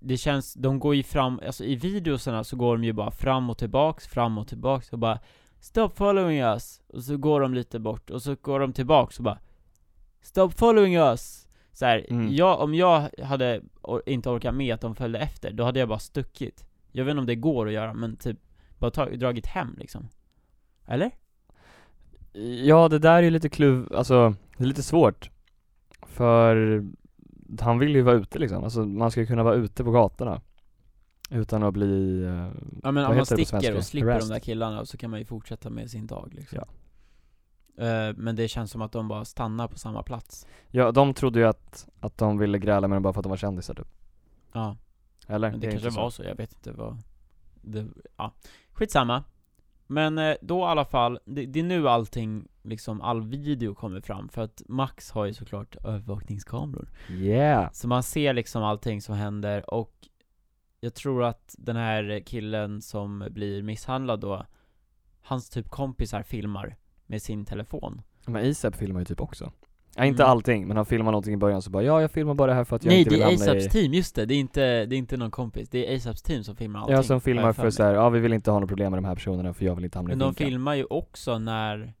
Det 0.00 0.16
känns, 0.16 0.54
de 0.54 0.78
går 0.78 0.94
ju 0.94 1.02
fram, 1.02 1.40
alltså 1.46 1.64
i 1.64 1.74
videosarna 1.76 2.44
så 2.44 2.56
går 2.56 2.76
de 2.76 2.84
ju 2.84 2.92
bara 2.92 3.10
fram 3.10 3.50
och 3.50 3.58
tillbaks, 3.58 4.06
fram 4.06 4.38
och 4.38 4.48
tillbaks 4.48 4.92
och 4.92 4.98
bara 4.98 5.18
Stop 5.60 5.88
following 5.94 6.40
us! 6.40 6.80
Och 6.86 7.02
så 7.04 7.16
går 7.16 7.40
de 7.40 7.54
lite 7.54 7.78
bort, 7.78 8.10
och 8.10 8.22
så 8.22 8.36
går 8.42 8.60
de 8.60 8.72
tillbaks 8.72 9.18
och 9.18 9.24
bara 9.24 9.38
Stop 10.20 10.50
following 10.50 10.96
us! 10.96 11.48
Så 11.72 11.84
här, 11.86 12.06
Mm. 12.10 12.34
jag, 12.34 12.60
om 12.60 12.74
jag 12.74 13.08
hade 13.22 13.60
or- 13.82 14.02
inte 14.06 14.30
orkat 14.30 14.54
med 14.54 14.74
att 14.74 14.80
de 14.80 14.94
följde 14.94 15.18
efter, 15.18 15.52
då 15.52 15.64
hade 15.64 15.78
jag 15.80 15.88
bara 15.88 15.98
stuckit 15.98 16.64
Jag 16.92 17.04
vet 17.04 17.10
inte 17.12 17.20
om 17.20 17.26
det 17.26 17.34
går 17.34 17.66
att 17.66 17.72
göra, 17.72 17.94
men 17.94 18.16
typ 18.16 18.38
bara 18.78 18.90
tag, 18.90 19.18
dragit 19.18 19.46
hem 19.46 19.74
liksom 19.78 20.08
Eller? 20.86 21.10
Ja, 22.64 22.88
det 22.88 22.98
där 22.98 23.14
är 23.18 23.22
ju 23.22 23.30
lite 23.30 23.48
kluv, 23.48 23.92
alltså, 23.94 24.34
det 24.56 24.64
är 24.64 24.68
lite 24.68 24.82
svårt. 24.82 25.30
För 26.02 26.84
han 27.60 27.78
vill 27.78 27.94
ju 27.94 28.02
vara 28.02 28.14
ute 28.14 28.38
liksom, 28.38 28.64
alltså 28.64 28.84
man 28.84 29.10
ska 29.10 29.20
ju 29.20 29.26
kunna 29.26 29.42
vara 29.42 29.54
ute 29.54 29.84
på 29.84 29.90
gatorna. 29.90 30.40
Utan 31.30 31.62
att 31.62 31.74
bli, 31.74 32.22
eh, 32.24 32.30
Ja 32.82 32.90
men 32.92 32.96
om 33.04 33.16
man 33.16 33.16
det 33.16 33.26
sticker 33.26 33.76
och 33.76 33.84
slipper 33.84 34.08
Harassed. 34.08 34.30
de 34.30 34.34
där 34.34 34.40
killarna 34.40 34.86
så 34.86 34.96
kan 34.96 35.10
man 35.10 35.18
ju 35.18 35.24
fortsätta 35.24 35.70
med 35.70 35.90
sin 35.90 36.06
dag 36.06 36.28
liksom 36.32 36.58
Ja. 36.58 36.66
Eh, 37.84 38.14
Men 38.16 38.36
det 38.36 38.48
känns 38.48 38.70
som 38.70 38.82
att 38.82 38.92
de 38.92 39.08
bara 39.08 39.24
stannar 39.24 39.68
på 39.68 39.78
samma 39.78 40.02
plats 40.02 40.46
ja 40.70 40.92
de 40.92 41.14
trodde 41.14 41.38
ju 41.38 41.46
att, 41.46 41.88
att 42.00 42.18
de 42.18 42.38
ville 42.38 42.58
gräla 42.58 42.88
med 42.88 42.96
dem 42.96 43.02
bara 43.02 43.12
för 43.12 43.20
att 43.20 43.24
de 43.24 43.30
var 43.30 43.36
kändisar 43.36 43.74
typ. 43.74 43.88
Ja, 44.52 44.76
Eller? 45.26 45.50
men 45.50 45.60
det, 45.60 45.66
är 45.66 45.70
kanske 45.70 45.90
var 45.90 46.10
så, 46.10 46.22
jag 46.22 46.36
vet 46.36 46.52
inte 46.52 46.72
vad 46.72 46.98
det, 47.64 47.86
Ja, 48.16 48.34
skitsamma 48.72 49.24
Men 49.86 50.18
eh, 50.18 50.36
då 50.40 50.58
i 50.58 50.62
alla 50.62 50.84
fall, 50.84 51.18
det, 51.24 51.46
det 51.46 51.60
är 51.60 51.64
nu 51.64 51.88
allting, 51.88 52.48
liksom 52.62 53.00
all 53.00 53.22
video 53.22 53.74
kommer 53.74 54.00
fram 54.00 54.28
för 54.28 54.42
att 54.42 54.62
Max 54.68 55.10
har 55.10 55.24
ju 55.24 55.34
såklart 55.34 55.76
övervakningskameror 55.76 56.88
Yeah! 57.08 57.72
Så 57.72 57.88
man 57.88 58.02
ser 58.02 58.32
liksom 58.32 58.62
allting 58.62 59.00
som 59.00 59.14
händer 59.14 59.74
och 59.74 60.08
jag 60.80 60.94
tror 60.94 61.24
att 61.24 61.54
den 61.58 61.76
här 61.76 62.22
killen 62.26 62.82
som 62.82 63.28
blir 63.30 63.62
misshandlad 63.62 64.20
då, 64.20 64.46
hans 65.22 65.50
typ 65.50 65.68
kompisar 65.68 66.22
filmar 66.22 66.76
med 67.06 67.22
sin 67.22 67.44
telefon. 67.44 68.02
Men 68.26 68.50
ASAP 68.50 68.76
filmar 68.76 69.00
ju 69.00 69.04
typ 69.04 69.20
också. 69.20 69.52
Ja, 69.96 70.04
inte 70.04 70.22
Mm. 70.22 70.30
allting, 70.30 70.66
men 70.68 70.76
han 70.76 70.86
filmar 70.86 71.12
någonting 71.12 71.34
i 71.34 71.36
början 71.36 71.62
så 71.62 71.70
bara 71.70 71.82
ja, 71.82 72.00
jag 72.00 72.10
filmar 72.10 72.34
bara 72.34 72.50
det 72.50 72.54
här 72.56 72.64
för 72.64 72.76
att 72.76 72.84
jag 72.84 72.90
Nej, 72.90 72.98
inte 72.98 73.10
det 73.10 73.14
vill 73.14 73.22
är 73.22 73.26
hamna 73.26 73.42
ASAPs 73.44 73.66
i... 73.66 73.70
team, 73.70 73.92
just 73.94 74.14
det, 74.14 74.26
det 74.26 74.34
är 74.34 74.38
inte, 74.38 74.86
det 74.86 74.96
är 74.96 74.98
inte 74.98 75.16
någon 75.16 75.30
kompis, 75.30 75.68
det 75.68 75.92
är 75.92 75.96
ASAPs 75.96 76.22
team 76.22 76.44
som 76.44 76.56
filmar 76.56 76.80
allting. 76.80 76.96
Ja, 76.96 77.02
som 77.02 77.20
filmar 77.20 77.52
för 77.52 77.62
mig. 77.62 77.72
så 77.72 77.82
här, 77.82 77.94
ja 77.94 78.08
vi 78.10 78.20
vill 78.20 78.32
inte 78.32 78.50
ha 78.50 78.56
några 78.58 78.66
problem 78.68 78.90
med 78.92 78.98
de 79.02 79.04
här 79.04 79.14
personerna 79.14 79.54
för 79.54 79.64
jag 79.64 79.74
vill 79.74 79.84
inte 79.84 79.98
hamna 79.98 80.08
Men 80.08 80.18
i 80.18 80.20
de 80.20 80.34
finkan. 80.34 80.50
filmar 80.50 80.74
ju 80.74 80.84
också 80.84 81.38
när, 81.38 81.94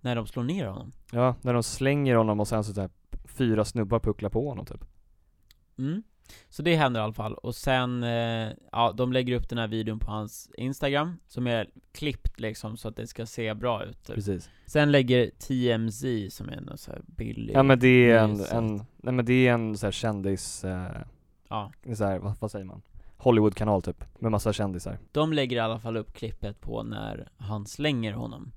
när 0.00 0.16
de 0.16 0.26
slår 0.26 0.42
ner 0.42 0.66
honom. 0.66 0.92
Ja, 1.12 1.34
när 1.42 1.54
de 1.54 1.62
slänger 1.62 2.14
honom 2.16 2.40
och 2.40 2.48
sen 2.48 2.64
så 2.64 2.72
där 2.72 2.90
fyra 3.24 3.64
snubbar 3.64 3.98
pucklar 4.00 4.30
på 4.30 4.48
honom 4.48 4.66
typ. 4.66 4.84
Mm. 5.78 6.02
Så 6.48 6.62
det 6.62 6.76
händer 6.76 7.00
i 7.00 7.04
alla 7.04 7.12
fall, 7.12 7.34
och 7.34 7.54
sen, 7.54 8.02
eh, 8.02 8.48
ja, 8.72 8.92
de 8.96 9.12
lägger 9.12 9.36
upp 9.36 9.48
den 9.48 9.58
här 9.58 9.68
videon 9.68 9.98
på 9.98 10.10
hans 10.10 10.50
Instagram, 10.58 11.16
som 11.28 11.46
är 11.46 11.70
klippt 11.92 12.40
liksom 12.40 12.76
så 12.76 12.88
att 12.88 12.96
det 12.96 13.06
ska 13.06 13.26
se 13.26 13.54
bra 13.54 13.84
ut 13.84 14.04
typ. 14.04 14.14
Precis. 14.14 14.50
Sen 14.66 14.92
lägger 14.92 15.30
TMZ, 15.30 16.30
som 16.36 16.48
är 16.48 16.52
en 16.52 16.78
så 16.78 16.90
här 16.90 17.00
billig 17.06 17.54
Ja 17.54 17.62
men 17.62 17.78
det 17.78 18.10
är 18.10 18.18
en, 18.24 18.40
en, 18.40 18.76
nej 18.96 19.14
men 19.14 19.24
det 19.24 19.48
är 19.48 19.52
en 19.52 19.78
så 19.78 19.86
här 19.86 19.92
kändis, 19.92 20.64
eh, 20.64 21.02
Ja, 21.48 21.72
så 21.96 22.04
här, 22.04 22.18
vad, 22.18 22.34
vad 22.40 22.50
säger 22.50 22.64
man? 22.64 22.82
Hollywood-kanal 23.16 23.82
typ, 23.82 24.04
med 24.18 24.30
massa 24.30 24.52
kändisar. 24.52 24.98
de 25.12 25.32
lägger 25.32 25.56
i 25.56 25.60
alla 25.60 25.78
fall 25.78 25.96
upp 25.96 26.12
klippet 26.12 26.60
på 26.60 26.82
när 26.82 27.28
han 27.36 27.66
slänger 27.66 28.12
honom 28.12 28.52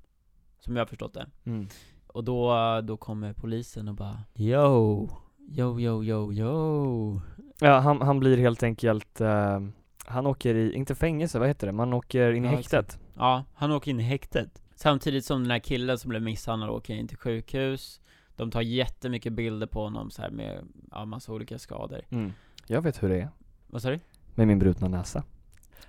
Som 0.60 0.76
jag 0.76 0.80
har 0.80 0.86
förstått 0.86 1.14
det 1.14 1.26
Mm. 1.44 1.68
Och 2.06 2.24
då, 2.24 2.54
då 2.84 2.96
kommer 2.96 3.32
polisen 3.32 3.88
och 3.88 3.94
bara 3.94 4.20
Yo, 4.34 5.08
yo, 5.48 5.80
yo, 5.80 6.04
yo, 6.04 6.32
yo 6.32 7.20
Ja, 7.60 7.78
han, 7.78 8.00
han 8.02 8.20
blir 8.20 8.36
helt 8.38 8.62
enkelt, 8.62 9.20
eh, 9.20 9.60
han 10.06 10.26
åker 10.26 10.54
i, 10.54 10.72
inte 10.72 10.94
fängelse, 10.94 11.38
vad 11.38 11.48
heter 11.48 11.66
det? 11.66 11.72
Man 11.72 11.92
åker 11.92 12.32
in 12.32 12.44
i 12.44 12.48
Ja, 12.48 12.56
häktet. 12.56 12.98
Ja, 13.14 13.44
han 13.54 13.72
åker 13.72 13.90
in 13.90 14.00
i 14.00 14.02
häktet 14.02 14.62
Samtidigt 14.74 15.24
som 15.24 15.42
den 15.42 15.50
här 15.50 15.58
killen 15.58 15.98
som 15.98 16.08
blev 16.08 16.22
misshandlad 16.22 16.70
åker 16.70 16.94
in 16.94 17.08
till 17.08 17.16
sjukhus 17.18 18.00
De 18.36 18.50
tar 18.50 18.60
jättemycket 18.60 19.32
bilder 19.32 19.66
på 19.66 19.82
honom 19.82 20.10
så 20.10 20.22
här 20.22 20.30
med, 20.30 20.64
ja, 20.90 21.04
massa 21.04 21.32
olika 21.32 21.58
skador 21.58 22.00
Mm. 22.10 22.32
Jag 22.66 22.82
vet 22.82 23.02
hur 23.02 23.08
det 23.08 23.20
är, 23.20 23.28
Vad 23.66 23.82
sa 23.82 23.90
du? 23.90 24.00
med 24.34 24.46
min 24.46 24.58
brutna 24.58 24.88
näsa. 24.88 25.24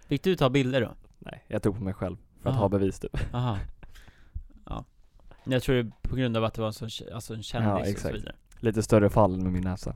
Fick 0.08 0.24
du 0.24 0.36
ta 0.36 0.50
bilder 0.50 0.82
då? 0.82 0.92
Nej, 1.20 1.44
jag 1.48 1.64
tog 1.64 1.78
på 1.78 1.84
mig 1.84 1.94
själv, 1.94 2.18
för 2.42 2.50
att 2.50 2.56
Aha. 2.56 2.64
ha 2.64 2.70
bevis 2.70 3.00
typ. 3.00 3.18
Aha 3.34 3.58
Ja 4.66 4.84
Jag 5.44 5.64
tror 5.64 5.76
det 5.76 5.82
är 5.82 5.92
på 6.10 6.16
grund 6.16 6.38
av 6.38 6.44
att 6.44 6.54
det 6.54 6.62
var 6.62 6.68
en 6.68 6.74
sån, 6.74 6.90
alltså 7.14 7.34
en 7.34 7.44
kändis 7.44 7.68
Ja, 7.68 7.80
och 7.80 7.86
så 7.86 7.92
exakt. 7.92 8.16
vidare 8.16 8.36
Lite 8.60 8.84
större 8.84 9.10
fall 9.10 9.38
med 9.38 9.52
min 9.52 9.64
näsa. 9.64 9.96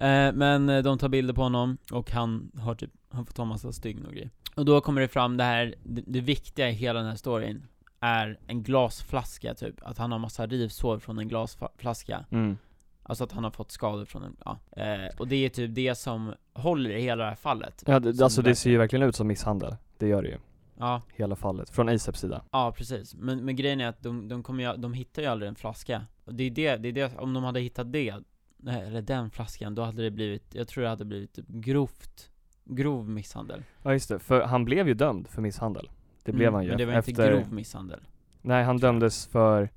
Eh, 0.00 0.32
men 0.32 0.68
eh, 0.68 0.82
de 0.82 0.98
tar 0.98 1.08
bilder 1.08 1.34
på 1.34 1.42
honom 1.42 1.78
och 1.92 2.10
han 2.10 2.50
har 2.58 2.74
typ, 2.74 2.90
han 3.10 3.26
får 3.26 3.32
ta 3.32 3.44
massa 3.44 3.72
stygn 3.72 4.06
och 4.06 4.12
grejer. 4.12 4.30
Och 4.54 4.64
då 4.64 4.80
kommer 4.80 5.00
det 5.00 5.08
fram 5.08 5.36
det 5.36 5.44
här, 5.44 5.74
det, 5.82 6.02
det 6.06 6.20
viktiga 6.20 6.68
i 6.68 6.72
hela 6.72 6.98
den 6.98 7.08
här 7.08 7.16
storyn 7.16 7.66
är 8.00 8.38
en 8.46 8.62
glasflaska 8.62 9.54
typ, 9.54 9.74
att 9.82 9.98
han 9.98 10.12
har 10.12 10.18
massa 10.18 10.46
rivsår 10.46 10.98
från 10.98 11.18
en 11.18 11.28
glasflaska 11.28 12.24
Mm. 12.30 12.58
Alltså 13.02 13.24
att 13.24 13.32
han 13.32 13.44
har 13.44 13.50
fått 13.50 13.70
skador 13.70 14.04
från 14.04 14.22
en, 14.24 14.36
ja. 14.44 14.58
Eh, 14.70 15.18
och 15.18 15.28
det 15.28 15.36
är 15.36 15.48
typ 15.48 15.74
det 15.74 15.94
som 15.94 16.34
håller 16.52 16.90
i 16.90 17.02
hela 17.02 17.22
det 17.22 17.28
här 17.28 17.36
fallet 17.36 17.82
Ja, 17.86 17.98
det, 17.98 18.22
alltså 18.22 18.42
det 18.42 18.54
ser 18.54 18.70
ju 18.70 18.78
verkligen 18.78 19.08
ut 19.08 19.16
som 19.16 19.26
misshandel. 19.26 19.76
Det 19.98 20.08
gör 20.08 20.22
det 20.22 20.28
ju. 20.28 20.38
Ja, 20.78 21.02
Hela 21.16 21.36
fallet. 21.36 21.70
Från 21.70 21.88
ASAPs 21.88 22.20
sida. 22.20 22.42
ja 22.52 22.72
precis, 22.76 23.14
men, 23.14 23.44
men 23.44 23.56
grejen 23.56 23.80
är 23.80 23.88
att 23.88 24.02
de, 24.02 24.28
de 24.28 24.42
kommer 24.42 24.64
ju, 24.64 24.76
de 24.76 24.94
hittar 24.94 25.22
ju 25.22 25.28
aldrig 25.28 25.48
en 25.48 25.54
flaska 25.54 26.06
Och 26.24 26.34
det 26.34 26.44
är 26.44 26.50
det, 26.50 26.76
det 26.76 26.88
är 26.88 26.92
det, 26.92 27.16
om 27.18 27.34
de 27.34 27.44
hade 27.44 27.60
hittat 27.60 27.92
det, 27.92 28.14
nej, 28.62 28.86
eller 28.86 29.02
den 29.02 29.30
flaskan, 29.30 29.74
då 29.74 29.82
hade 29.82 30.02
det 30.02 30.10
blivit, 30.10 30.54
jag 30.54 30.68
tror 30.68 30.84
det 30.84 30.90
hade 30.90 31.04
blivit 31.04 31.32
typ 31.32 31.48
grovt, 31.48 32.30
grov 32.64 33.08
misshandel 33.08 33.62
Ja 33.82 33.92
just 33.92 34.08
det, 34.08 34.18
för 34.18 34.40
han 34.42 34.64
blev 34.64 34.88
ju 34.88 34.94
dömd 34.94 35.28
för 35.28 35.42
misshandel. 35.42 35.90
Det 36.24 36.32
blev 36.32 36.48
Mm, 36.48 36.54
han 36.54 36.64
ju 36.64 36.68
Men 36.68 36.78
det 36.78 36.86
var 36.86 36.92
efter... 36.92 37.10
inte 37.10 37.26
grov 37.30 37.52
misshandel 37.52 38.00
Nej, 38.42 38.64
han 38.64 38.76
dömdes 38.76 39.26
för 39.26 39.70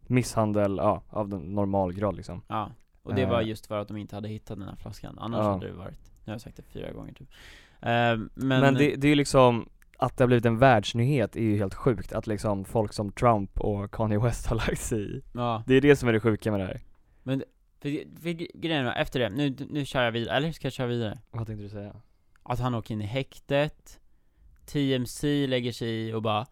misshandel, 0.00 0.76
ja, 0.76 1.02
av 1.08 1.28
den 1.28 1.40
normalgrad 1.40 2.16
liksom. 2.16 2.42
Ja, 2.48 2.70
och 3.02 3.14
det 3.14 3.26
var 3.26 3.40
Eh. 3.40 3.48
just 3.48 3.66
för 3.66 3.78
att 3.78 3.88
de 3.88 3.96
inte 3.96 4.14
hade 4.16 4.28
hittat 4.28 4.58
den 4.58 4.68
här 4.68 4.76
flaskan, 4.76 5.18
annars 5.18 5.38
Ja. 5.44 5.52
hade 5.52 5.66
det 5.66 5.72
varit, 5.72 6.00
nu 6.24 6.24
har 6.26 6.32
jag 6.34 6.40
sagt 6.40 6.56
det 6.56 6.62
fyra 6.62 6.92
gånger 6.92 7.12
typ 7.12 7.28
eh, 7.80 7.88
Men, 7.88 8.28
Men, 8.34 8.74
det, 8.74 8.96
det 8.96 9.06
är 9.06 9.08
ju 9.08 9.14
liksom, 9.14 9.68
att 9.98 10.16
det 10.16 10.24
har 10.24 10.26
blivit 10.26 10.44
en 10.46 10.58
världsnyhet 10.58 11.36
är 11.36 11.40
ju 11.40 11.56
helt 11.56 11.74
sjukt. 11.74 12.12
Att 12.12 12.26
liksom 12.26 12.64
folk 12.64 12.92
som 12.92 13.12
Trump 13.12 13.60
och 13.60 13.90
Kanye 13.90 14.18
West 14.18 14.46
har 14.46 14.56
lagt 14.56 14.80
sig 14.80 15.16
i. 15.16 15.22
ja, 15.34 15.62
Det 15.66 15.74
är 15.74 15.80
det 15.80 15.96
som 15.96 16.08
är 16.08 16.12
det 16.12 16.20
sjuka 16.20 16.50
med 16.50 16.60
det 16.60 16.66
här. 16.66 16.80
För, 17.90 18.20
för 18.22 18.58
grejen 18.60 18.84
var, 18.84 18.92
efter 18.92 19.20
det, 19.20 19.28
nu, 19.28 19.56
nu 19.70 19.84
kör 19.84 20.02
jag 20.02 20.12
vidare, 20.12 20.36
eller 20.36 20.52
ska 20.52 20.66
jag 20.66 20.72
köra 20.72 20.86
vidare? 20.86 21.18
Vad 21.30 21.46
tänkte 21.46 21.62
du 21.62 21.68
säga? 21.68 21.92
Att 22.42 22.58
han 22.60 22.74
åker 22.74 22.94
in 22.94 23.00
i 23.02 23.04
häktet 23.06 23.98
TMC 24.66 25.46
lägger 25.46 25.72
sig 25.72 25.88
i 26.08 26.12
och 26.12 26.22
bara 26.22 26.46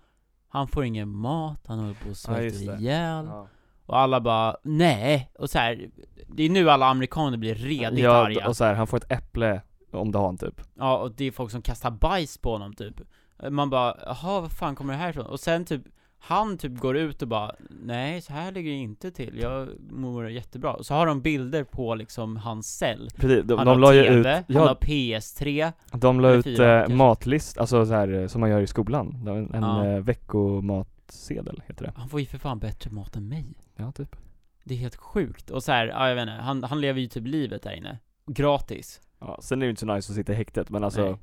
Han 0.49 0.69
får 0.69 0.85
ingen 0.85 1.09
mat, 1.09 1.61
han 1.67 1.79
håller 1.79 1.95
på 1.95 2.01
att 2.01 2.07
Ja, 2.09 2.15
svälta 2.15 2.59
det. 2.73 2.81
ihjäl 2.81 3.27
Ja, 3.27 3.49
Och 3.87 3.99
alla 3.99 4.21
bara, 4.21 4.57
nej! 4.63 5.31
Och 5.39 5.51
så 5.51 5.59
här, 5.59 5.91
det 6.29 6.43
är 6.43 6.51
nu 6.51 6.71
alla 6.71 6.87
amerikaner 6.87 7.37
blir 7.37 7.55
redigt 7.55 7.99
ja 8.05 8.13
arga 8.27 8.49
och 8.49 8.57
så 8.57 8.65
här, 8.65 8.75
han 8.75 8.87
får 8.87 8.97
ett 8.97 9.13
äpple 9.13 9.63
om 9.91 10.13
dagen 10.13 10.39
typ. 10.39 10.61
Ja, 10.75 10.99
och 10.99 11.13
det 11.15 11.25
är 11.25 11.31
folk 11.33 11.51
som 11.51 11.63
kastar 11.63 11.91
bajs 11.91 12.39
på 12.39 12.53
honom 12.53 12.75
typ 12.75 13.01
Man 13.51 13.71
bara, 13.71 13.97
jaha 14.07 14.41
vad 14.41 14.53
fan 14.53 14.75
kommer 14.77 14.93
det 14.93 14.99
här 14.99 15.11
ifrån? 15.11 15.27
Och 15.27 15.41
sen 15.41 15.65
typ, 15.65 15.83
han 16.27 16.59
typ 16.59 16.79
går 16.79 16.97
ut 16.97 17.23
och 17.23 17.29
bara 17.29 17.55
Nej, 17.71 18.21
så 18.21 18.33
här 18.33 18.53
ligger 18.53 18.71
det 18.71 18.77
inte 18.77 19.11
till, 19.11 19.39
jag 19.39 19.69
mår 19.91 20.31
jättebra 20.31 20.73
Och 20.73 20.87
så 20.87 20.95
har 20.95 21.07
de 21.07 21.21
bilder 21.23 21.65
på 21.65 21.95
liksom 21.95 22.37
hans 22.37 22.77
cell 22.79 23.09
Precis, 23.17 23.45
de, 23.45 23.59
Han 23.59 23.67
de 23.67 23.71
har 23.71 23.79
la 23.79 23.95
ju 23.95 24.03
TV, 24.03 24.21
ut, 24.21 24.27
han 24.49 24.57
har 24.57 24.67
ja, 24.69 24.77
PS3 24.81 25.73
de 25.93 26.21
la 26.21 26.31
ut 26.31 26.45
fyra, 26.45 26.75
eh, 26.75 26.81
kanske. 26.81 26.97
matlist, 26.97 27.59
alltså 27.59 27.87
så 27.87 27.93
här 27.95 28.29
som 28.29 28.41
man 28.41 28.51
gör 28.51 28.61
i 28.61 28.67
skolan. 28.67 29.25
En, 29.29 29.55
en 29.55 29.63
Ja. 29.63 29.87
eh, 29.87 30.01
veckomatsedel 30.01 31.63
heter 31.67 31.85
det. 31.85 31.93
Han 31.97 32.09
får 32.09 32.21
ju 32.21 32.27
för 32.27 32.39
fan 32.39 32.59
bättre 32.59 32.91
mat 32.91 33.17
än 33.17 33.29
mig 33.29 33.47
Ja, 33.77 33.93
typ. 33.93 34.17
Det 34.65 34.75
är 34.75 34.79
helt 34.79 34.97
sjukt, 34.97 35.51
och 35.51 35.63
så 35.63 35.73
här, 35.73 35.87
ja 35.87 36.09
jag 36.09 36.15
vet 36.15 36.23
inte, 36.23 36.33
han, 36.33 36.63
han 36.65 36.81
lever 36.81 37.01
ju 37.01 37.07
typ 37.07 37.27
livet 37.27 37.63
där 37.63 37.73
inne 37.77 37.99
Gratis 38.27 39.01
Ja, 39.21 39.39
sen 39.43 39.59
är 39.59 39.61
det 39.61 39.67
ju 39.67 39.71
inte 39.71 39.81
så 39.81 39.87
nice 39.87 40.13
att 40.13 40.17
sitta 40.17 40.33
i 40.33 40.37
häktet, 40.37 40.71
men 40.71 40.85
alltså 40.85 41.05
Nej. 41.05 41.17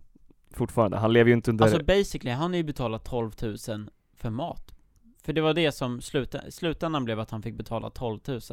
fortfarande, 0.54 0.98
han 0.98 1.14
lever 1.14 1.28
ju 1.30 1.34
inte 1.36 1.52
under 1.52 1.66
Alltså 1.66 1.84
basically, 1.84 2.32
han 2.32 2.52
har 2.52 2.58
ju 2.58 2.64
betalat 2.64 3.04
12 3.06 3.32
000 3.42 3.58
för 4.16 4.30
mat 4.30 4.72
För 5.22 5.34
det 5.34 5.42
var 5.42 5.54
det 5.54 5.72
som 5.72 6.02
sluta, 6.02 6.52
slutändan 6.52 7.06
blev 7.06 7.20
att 7.20 7.32
han 7.32 7.42
fick 7.42 7.56
betala 7.56 7.90
12 7.90 8.20
000 8.28 8.42
till 8.42 8.52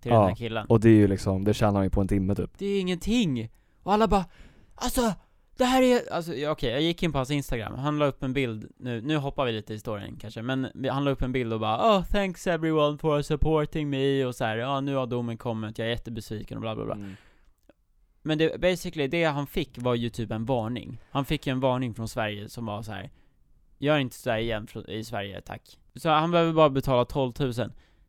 den 0.00 0.12
Ja, 0.12 0.26
här 0.26 0.34
killen 0.34 0.66
Och 0.66 0.80
det 0.80 0.88
är 0.88 0.94
ju 0.94 1.08
liksom, 1.08 1.44
det 1.44 1.54
tjänar 1.54 1.74
han 1.74 1.84
ju 1.84 1.90
på 1.90 2.00
en 2.00 2.08
timme 2.08 2.34
typ. 2.34 2.50
Det 2.58 2.66
är 2.66 2.80
ingenting! 2.80 3.50
Och 3.82 3.92
alla 3.92 4.08
bara 4.08 4.24
Alltså, 4.74 5.12
det 5.56 5.64
här 5.64 5.82
är, 5.82 6.12
alltså 6.12 6.32
okej, 6.32 6.70
jag 6.70 6.82
gick 6.82 7.02
in 7.02 7.12
på 7.12 7.18
hans 7.18 7.30
instagram, 7.30 7.74
han 7.74 7.98
la 7.98 8.06
upp 8.06 8.22
en 8.22 8.32
bild, 8.32 8.72
nu, 8.76 9.00
nu 9.00 9.16
hoppar 9.16 9.44
vi 9.44 9.52
lite 9.52 9.72
i 9.72 9.76
historien 9.76 10.16
kanske, 10.20 10.42
men 10.42 10.86
han 10.90 11.04
la 11.04 11.10
upp 11.10 11.22
en 11.22 11.32
bild 11.32 11.52
och 11.52 11.60
bara 11.60 11.98
Oh, 11.98 12.04
thanks 12.04 12.46
everyone 12.46 12.98
for 12.98 13.22
supporting 13.22 13.90
me, 13.90 14.24
och 14.24 14.34
så 14.34 14.44
här, 14.44 14.56
ja 14.56 14.80
nu 14.80 14.94
har 14.94 15.06
domen 15.06 15.36
kommit, 15.36 15.78
jag 15.78 15.86
är 15.86 15.90
jättebesviken 15.90 16.56
och 16.56 16.60
bla 16.60 16.74
bla 16.74 16.84
bla 16.84 16.94
Mm. 16.94 17.16
Men 18.22 18.38
det, 18.38 18.60
basically, 18.60 19.08
det 19.08 19.24
han 19.24 19.46
fick 19.46 19.78
var 19.78 19.94
ju 19.94 20.08
typ 20.10 20.30
en 20.30 20.44
varning 20.44 21.02
Han 21.10 21.24
fick 21.24 21.46
ju 21.46 21.50
en 21.50 21.60
varning 21.60 21.94
från 21.94 22.08
Sverige 22.08 22.48
som 22.48 22.66
var 22.66 22.82
så 22.82 22.92
här. 22.92 23.10
Gör 23.78 23.98
inte 23.98 24.16
sådär 24.16 24.38
igen 24.38 24.66
i 24.88 25.04
Sverige, 25.04 25.40
tack 25.40 25.78
Så 25.94 26.08
han 26.08 26.30
behöver 26.30 26.52
bara 26.52 26.70
betala 26.70 27.04
12 27.04 27.32
000 27.40 27.52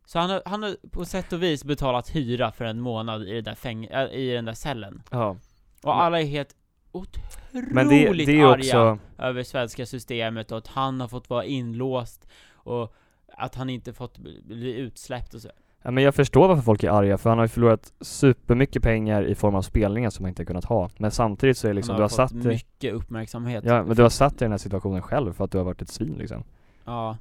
Så 0.04 0.18
han 0.18 0.30
har, 0.30 0.42
han 0.44 0.62
har 0.62 0.76
på 0.90 1.04
sätt 1.04 1.32
och 1.32 1.42
vis 1.42 1.64
betalat 1.64 2.16
hyra 2.16 2.52
för 2.52 2.64
en 2.64 2.80
månad 2.80 3.22
i, 3.22 3.32
det 3.32 3.40
där 3.40 3.54
fäng, 3.54 3.84
äh, 3.84 4.06
i 4.12 4.30
den 4.30 4.44
där 4.44 4.54
cellen 4.54 5.02
Ja. 5.10 5.36
Och 5.82 6.02
alla 6.02 6.20
är 6.20 6.24
helt 6.24 6.56
otroligt 6.92 7.72
Men 7.72 7.88
det, 7.88 8.12
det 8.12 8.22
är 8.22 8.36
ju 8.36 8.46
arga 8.46 8.90
också, 8.90 8.98
över 9.18 9.42
svenska 9.42 9.86
systemet 9.86 10.52
och 10.52 10.58
att 10.58 10.66
han 10.66 11.00
har 11.00 11.08
fått 11.08 11.30
vara 11.30 11.44
inlåst 11.44 12.28
och 12.54 12.94
att 13.36 13.54
han 13.54 13.70
inte 13.70 13.92
fått 13.92 14.18
bli- 14.18 14.76
utsläppt 14.76 15.34
och 15.34 15.40
så 15.40 15.48
ja, 15.82 15.90
men 15.90 16.04
jag 16.04 16.14
förstår 16.14 16.48
varför 16.48 16.62
folk 16.62 16.82
är 16.84 16.90
arga, 16.90 17.18
för 17.18 17.30
han 17.30 17.38
har 17.38 17.44
ju 17.44 17.48
förlorat 17.48 17.92
supermycket 18.00 18.82
pengar 18.82 19.22
i 19.26 19.34
form 19.34 19.54
av 19.54 19.62
spelningar 19.62 20.10
som 20.10 20.24
han 20.24 20.28
inte 20.28 20.44
kunnat 20.44 20.64
ha. 20.64 20.90
Men 20.98 21.10
samtidigt 21.10 21.58
så 21.58 21.66
är 21.66 21.70
det 21.70 21.74
liksom, 21.74 21.96
du 21.96 22.02
har 22.02 22.08
satt 22.08 22.32
mycket 22.32 22.94
uppmärksamhet 22.94 23.64
ja 23.66 23.84
men 23.84 23.96
du 23.96 24.02
har 24.02 24.10
satt 24.10 24.38
dig 24.38 24.44
i 24.44 24.46
den 24.46 24.52
här 24.52 24.58
situationen 24.58 25.02
själv 25.02 25.32
för 25.32 25.44
att 25.44 25.50
du 25.50 25.58
har 25.58 25.64
varit 25.64 25.82
ett 25.82 25.88
svin 25.88 26.14
liksom. 26.18 26.44
Ja 26.84 27.16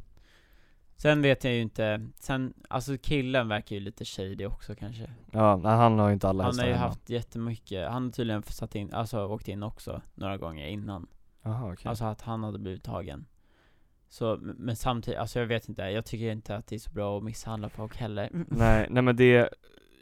Sen 1.02 1.22
vet 1.22 1.44
jag 1.44 1.54
ju 1.54 1.62
inte, 1.62 2.08
sen, 2.20 2.54
alltså 2.70 2.98
killen 2.98 3.48
verkar 3.48 3.76
ju 3.76 3.80
lite 3.80 4.06
shady 4.06 4.46
också 4.46 4.76
kanske 4.76 5.10
Ja, 5.32 5.56
nej, 5.56 5.72
han 5.72 6.00
har 6.00 6.08
ju 6.08 6.14
inte 6.14 6.30
alla 6.30 6.44
Han 6.44 6.60
har 6.60 6.66
ju 6.66 6.72
hemma. 6.72 6.86
haft 6.86 7.10
jättemycket, 7.10 7.90
han 7.90 8.04
har 8.04 8.12
tydligen 8.12 8.44
satt 8.44 8.76
in, 8.76 8.94
alltså 8.94 9.26
åkt 9.26 9.48
in 9.48 9.64
också 9.64 10.02
några 10.14 10.38
gånger 10.38 10.68
innan 10.68 11.08
Jaha 11.44 11.74
okej. 11.74 11.90
Alltså 11.90 12.06
att 12.06 12.22
han 12.22 12.44
hade 12.44 12.60
blivit 12.60 12.84
tagen 12.84 13.26
Så, 14.10 14.38
men 14.42 14.76
samtidigt, 14.76 15.20
alltså 15.20 15.40
jag 15.40 15.46
vet 15.48 15.70
inte, 15.70 15.82
jag 15.82 16.06
tycker 16.06 16.32
inte 16.32 16.56
att 16.56 16.68
det 16.68 16.76
är 16.76 16.80
så 16.80 16.92
bra 16.92 17.18
att 17.18 17.24
misshandla 17.24 17.70
folk 17.70 17.98
heller 17.98 18.30
Nej, 18.48 18.88
nej 18.90 19.04
men 19.04 19.16
det, 19.16 19.50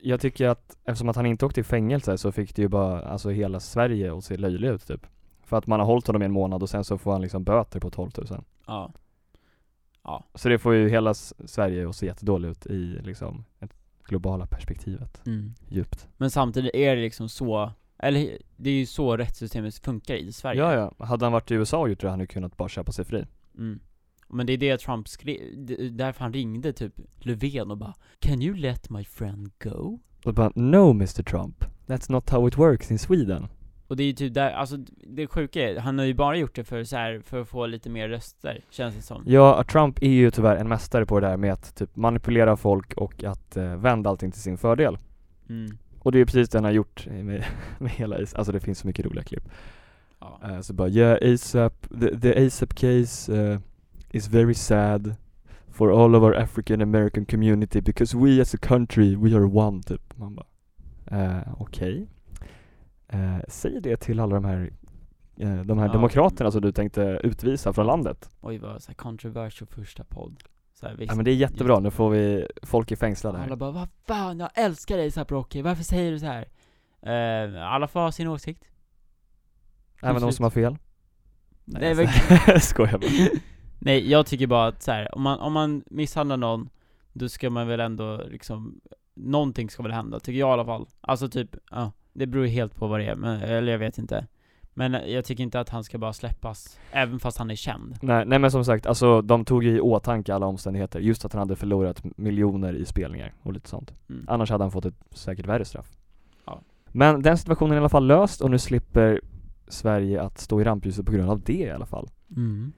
jag 0.01 0.21
tycker 0.21 0.47
att 0.47 0.77
eftersom 0.83 1.09
att 1.09 1.15
han 1.15 1.25
inte 1.25 1.45
åkte 1.45 1.59
i 1.59 1.63
fängelse 1.63 2.17
så 2.17 2.31
fick 2.31 2.55
det 2.55 2.61
ju 2.61 2.67
bara, 2.67 3.01
alltså 3.01 3.29
hela 3.29 3.59
Sverige 3.59 4.17
att 4.17 4.23
se 4.23 4.37
löjlig 4.37 4.67
ut 4.67 4.87
typ. 4.87 5.05
För 5.43 5.57
att 5.57 5.67
man 5.67 5.79
har 5.79 5.87
hållit 5.87 6.07
honom 6.07 6.21
i 6.21 6.25
en 6.25 6.31
månad 6.31 6.63
och 6.63 6.69
sen 6.69 6.83
så 6.83 6.97
får 6.97 7.11
han 7.11 7.21
liksom 7.21 7.43
böter 7.43 7.79
på 7.79 7.89
12 7.89 8.11
000. 8.29 8.43
Ja 8.67 8.91
Ja, 10.09 10.23
Så 10.35 10.49
det 10.49 10.59
får 10.59 10.73
ju 10.73 10.89
hela 10.89 11.13
Sverige 11.13 11.89
att 11.89 11.95
se 11.95 12.05
jättedåligt 12.05 12.65
ut 12.65 12.71
i 12.71 13.01
liksom 13.03 13.45
ett 13.59 13.73
globala 14.05 14.45
perspektivet, 14.45 15.21
mm. 15.25 15.53
djupt. 15.67 16.07
Men 16.17 16.31
samtidigt 16.31 16.75
är 16.75 16.95
det 16.95 17.01
liksom 17.01 17.29
så, 17.29 17.71
eller 17.97 18.37
det 18.57 18.69
är 18.69 18.73
ju 18.73 18.85
så 18.85 19.17
rättssystemet 19.17 19.75
funkar 19.75 20.15
i 20.15 20.31
Sverige 20.31 20.61
Ja 20.61 20.73
ja, 20.73 21.05
hade 21.05 21.25
han 21.25 21.33
varit 21.33 21.51
i 21.51 21.53
USA 21.53 21.77
och 21.77 21.89
gjort 21.89 21.99
det 21.99 22.07
hade 22.07 22.11
han 22.11 22.19
ju 22.19 22.27
kunnat 22.27 22.57
bara 22.57 22.69
köpa 22.69 22.91
sig 22.91 23.05
fri. 23.05 23.25
mm. 23.57 23.79
Men 24.31 24.45
det 24.45 24.53
är 24.53 24.57
det 24.57 24.79
Trump 24.79 25.07
skrev, 25.07 25.37
det 25.57 25.85
är 25.85 25.89
därför 25.89 26.21
han 26.21 26.33
ringde 26.33 26.73
typ 26.73 26.93
Löfven 27.17 27.71
och 27.71 27.77
bara 27.77 27.93
'Can 28.19 28.41
you 28.41 28.55
let 28.55 28.89
my 28.89 29.03
friend 29.03 29.51
go?' 29.63 29.99
Och 30.25 30.33
bara 30.33 30.51
'No 30.55 30.89
Mr 30.91 31.23
Trump, 31.23 31.65
that's 31.87 32.11
not 32.11 32.29
how 32.29 32.47
it 32.47 32.57
works 32.57 32.91
in 32.91 32.97
Sweden' 32.97 33.47
Och 33.89 33.95
det 33.95 34.03
är 34.03 34.07
ju 34.07 34.13
typ 34.13 34.33
där, 34.33 34.51
alltså 34.51 34.77
det 35.07 35.27
sjuka 35.27 35.69
är, 35.69 35.79
han 35.79 35.97
har 35.99 36.05
ju 36.05 36.13
bara 36.13 36.37
gjort 36.37 36.55
det 36.55 36.63
för 36.63 36.83
så 36.83 36.95
här, 36.95 37.21
för 37.25 37.41
att 37.41 37.47
få 37.47 37.65
lite 37.65 37.89
mer 37.89 38.09
röster, 38.09 38.61
känns 38.69 38.95
det 38.95 39.01
som 39.01 39.23
Ja, 39.25 39.63
Trump 39.63 40.03
är 40.03 40.09
ju 40.09 40.31
tyvärr 40.31 40.55
en 40.55 40.67
mästare 40.67 41.05
på 41.05 41.19
det 41.19 41.27
där 41.27 41.37
med 41.37 41.53
att 41.53 41.75
typ 41.75 41.95
manipulera 41.95 42.57
folk 42.57 42.93
och 42.93 43.23
att 43.23 43.57
eh, 43.57 43.75
vända 43.75 44.09
allting 44.09 44.31
till 44.31 44.41
sin 44.41 44.57
fördel. 44.57 44.97
mm. 45.49 45.77
Och 45.99 46.11
det 46.11 46.17
är 46.17 46.19
ju 46.19 46.25
precis 46.25 46.49
det 46.49 46.57
han 46.57 46.65
har 46.65 46.71
gjort 46.71 47.07
med, 47.07 47.45
med 47.79 47.91
hela 47.91 48.17
Is- 48.19 48.35
alltså 48.35 48.51
det 48.51 48.59
finns 48.59 48.79
så 48.79 48.87
mycket 48.87 49.05
roliga 49.05 49.23
klipp. 49.23 49.49
Ja. 50.19 50.39
Eh, 50.43 50.59
så 50.61 50.73
bara 50.73 50.89
yeah 50.89 51.33
ASAP, 51.33 51.73
the, 52.01 52.19
the 52.19 52.45
ASAP 52.45 52.73
case 52.75 53.33
uh, 53.33 53.59
is 54.11 54.27
very 54.27 54.53
sad 54.53 55.15
for 55.71 56.03
all 56.03 56.15
of 56.15 56.23
our 56.23 56.35
African 56.35 56.81
American 56.81 57.25
community 57.25 57.81
because 57.81 58.17
we 58.17 58.41
as 58.41 58.53
a 58.53 58.57
country, 58.61 59.15
we 59.15 59.35
are 59.37 59.45
one 59.45 59.83
typ. 59.83 60.17
Man 60.17 60.35
bara, 60.35 60.47
eh, 61.11 61.61
okej. 61.61 62.07
Eh, 63.09 63.37
säg 63.47 63.81
det 63.81 63.97
till 63.97 64.19
alla 64.19 64.35
de 64.35 64.45
här, 64.45 64.71
eh, 65.37 65.55
de 65.61 65.77
här 65.79 65.85
Ja. 65.87 65.93
demokraterna 65.93 66.51
som 66.51 66.61
du 66.61 66.71
tänkte 66.71 67.01
utvisa 67.23 67.73
från 67.73 67.85
landet. 67.85 68.29
Oj 68.41 68.57
vad 68.57 68.81
så 68.83 68.87
här 68.91 68.95
controversial 68.95 69.67
första 69.67 70.03
podd 70.03 70.43
här, 70.81 70.95
Ja 70.99 71.15
men 71.15 71.25
det 71.25 71.31
är 71.31 71.35
jättebra, 71.35 71.79
nu 71.79 71.91
får 71.91 72.09
vi 72.09 72.47
folk 72.63 72.91
i 72.91 72.95
fängslade 72.95 73.37
Alla 73.37 73.47
här. 73.47 73.55
bara 73.55 73.71
'Vad 73.71 73.87
fan, 74.07 74.39
jag 74.39 74.49
älskar 74.55 74.97
dig 74.97 75.07
ASAP 75.07 75.31
Rocky, 75.31 75.61
varför 75.61 75.83
säger 75.83 76.11
du 76.11 76.19
så 76.19 76.25
här? 76.25 76.45
Eh, 77.01 77.63
alla 77.73 77.87
får 77.87 77.99
ha 77.99 78.11
sin 78.11 78.27
åsikt 78.27 78.63
Även 80.01 80.21
de 80.21 80.31
som 80.31 80.43
har 80.43 80.49
fel. 80.49 80.77
Nej, 81.65 81.87
jag 81.89 81.97
men- 82.47 82.59
skojar 82.61 82.97
bara. 82.97 83.09
Nej, 83.79 84.09
jag 84.11 84.25
tycker 84.25 84.47
bara 84.47 84.67
att 84.67 84.83
så 84.83 84.91
här, 84.91 85.15
om 85.15 85.21
man, 85.21 85.39
om 85.39 85.53
man 85.53 85.83
misshandlar 85.89 86.37
någon 86.37 86.69
Då 87.13 87.29
ska 87.29 87.49
man 87.49 87.67
väl 87.67 87.79
ändå 87.79 88.23
liksom 88.27 88.81
Någonting 89.13 89.69
ska 89.69 89.83
väl 89.83 89.91
hända, 89.91 90.19
tycker 90.19 90.39
jag 90.39 90.49
i 90.49 90.53
alla 90.53 90.65
fall 90.65 90.87
Alltså 91.01 91.29
typ, 91.29 91.55
ja 91.71 91.91
Det 92.19 92.27
beror 92.27 92.45
ju 92.45 92.51
helt 92.51 92.75
på 92.75 92.87
vad 92.87 92.99
det 92.99 93.05
är, 93.05 93.15
men, 93.15 93.41
eller 93.41 93.71
jag 93.71 93.79
vet 93.79 93.97
inte 93.97 94.27
Men 94.73 95.11
jag 95.11 95.25
tycker 95.25 95.43
inte 95.43 95.59
att 95.59 95.69
han 95.69 95.83
ska 95.83 95.97
bara 95.97 96.13
släppas 96.13 96.79
Även 96.91 97.19
fast 97.19 97.37
han 97.37 97.51
är 97.51 97.55
känd 97.55 97.97
Nej, 98.01 98.25
nej 98.25 98.39
men 98.39 98.51
som 98.51 98.65
sagt, 98.65 98.85
alltså 98.85 99.21
de 99.21 99.45
tog 99.45 99.63
ju 99.63 99.77
i 99.77 99.79
åtanke 99.79 100.35
alla 100.35 100.45
omständigheter, 100.45 100.99
just 100.99 101.25
att 101.25 101.33
han 101.33 101.39
hade 101.39 101.55
förlorat 101.55 102.03
miljoner 102.17 102.73
i 102.73 102.85
spelningar 102.85 103.33
och 103.43 103.53
lite 103.53 103.69
sånt. 103.69 103.93
mm. 104.09 104.25
Annars 104.27 104.49
hade 104.49 104.63
han 104.63 104.71
fått 104.71 104.85
ett 104.85 104.95
säkert 105.11 105.45
värre 105.45 105.65
straff. 105.65 105.97
Ja. 106.45 106.61
Men 106.87 107.21
den 107.21 107.37
situationen 107.37 107.71
är 107.71 107.75
i 107.75 107.79
alla 107.79 107.89
fall 107.89 108.07
löst 108.07 108.41
och 108.41 108.51
nu 108.51 108.59
slipper 108.59 109.21
Sverige 109.67 110.21
att 110.21 110.37
stå 110.37 110.61
i 110.61 110.63
rampljuset 110.63 111.05
på 111.05 111.11
grund 111.11 111.29
av 111.29 111.41
det 111.41 111.53
i 111.53 111.71
alla 111.71 111.85
fall. 111.85 112.09
Mm. 112.35 112.73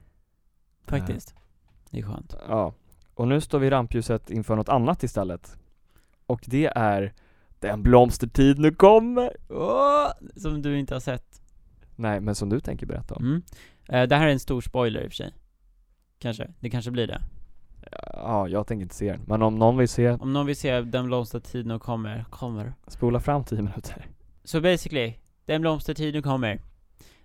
Faktiskt. 0.86 1.34
Det 1.90 1.98
är 1.98 2.02
skönt. 2.02 2.36
Ja, 2.48 2.72
och 3.14 3.28
nu 3.28 3.40
står 3.40 3.58
vi 3.58 3.66
i 3.66 3.70
rampljuset 3.70 4.30
inför 4.30 4.56
något 4.56 4.68
annat 4.68 5.02
istället. 5.02 5.58
Och 6.26 6.44
det 6.46 6.66
är 6.66 7.12
Den 7.62 7.82
blomstertid 7.82 8.58
nu 8.58 8.70
kommer! 8.70 9.36
Åh, 9.48 10.06
som 10.36 10.62
du 10.62 10.78
inte 10.78 10.94
har 10.94 11.00
sett. 11.00 11.40
Nej, 11.96 12.20
men 12.20 12.34
som 12.34 12.48
du 12.48 12.60
tänker 12.60 12.86
berätta 12.86 13.14
om. 13.14 13.24
Mm. 13.24 13.42
Eh, 13.88 14.08
det 14.08 14.16
här 14.16 14.26
är 14.26 14.32
en 14.32 14.40
stor 14.40 14.60
spoiler 14.60 15.00
i 15.00 15.06
och 15.06 15.10
för 15.10 15.16
sig. 15.16 15.32
Kanske. 16.18 16.50
Det 16.60 16.70
kanske 16.70 16.90
blir 16.90 17.06
det. 17.06 17.20
Ja, 18.12 18.48
jag 18.48 18.66
tänker 18.66 18.82
inte 18.82 18.94
se 18.94 19.12
den. 19.12 19.20
Men 19.26 19.42
om 19.42 19.54
någon 19.54 19.76
vill 19.76 19.88
se, 19.88 20.10
Om 20.10 20.32
någon 20.32 20.46
vill 20.46 20.56
se 20.56 20.80
Den 20.80 21.06
blomstertid 21.06 21.66
nu 21.66 21.78
kommer, 21.78 22.24
kommer. 22.30 22.72
spola 22.86 23.20
fram 23.20 23.44
10 23.44 23.62
minuter. 23.62 24.06
Så 24.44 24.60
basically, 24.60 25.14
Den 25.46 25.60
blomstertid 25.60 26.14
nu 26.14 26.22
kommer. 26.22 26.60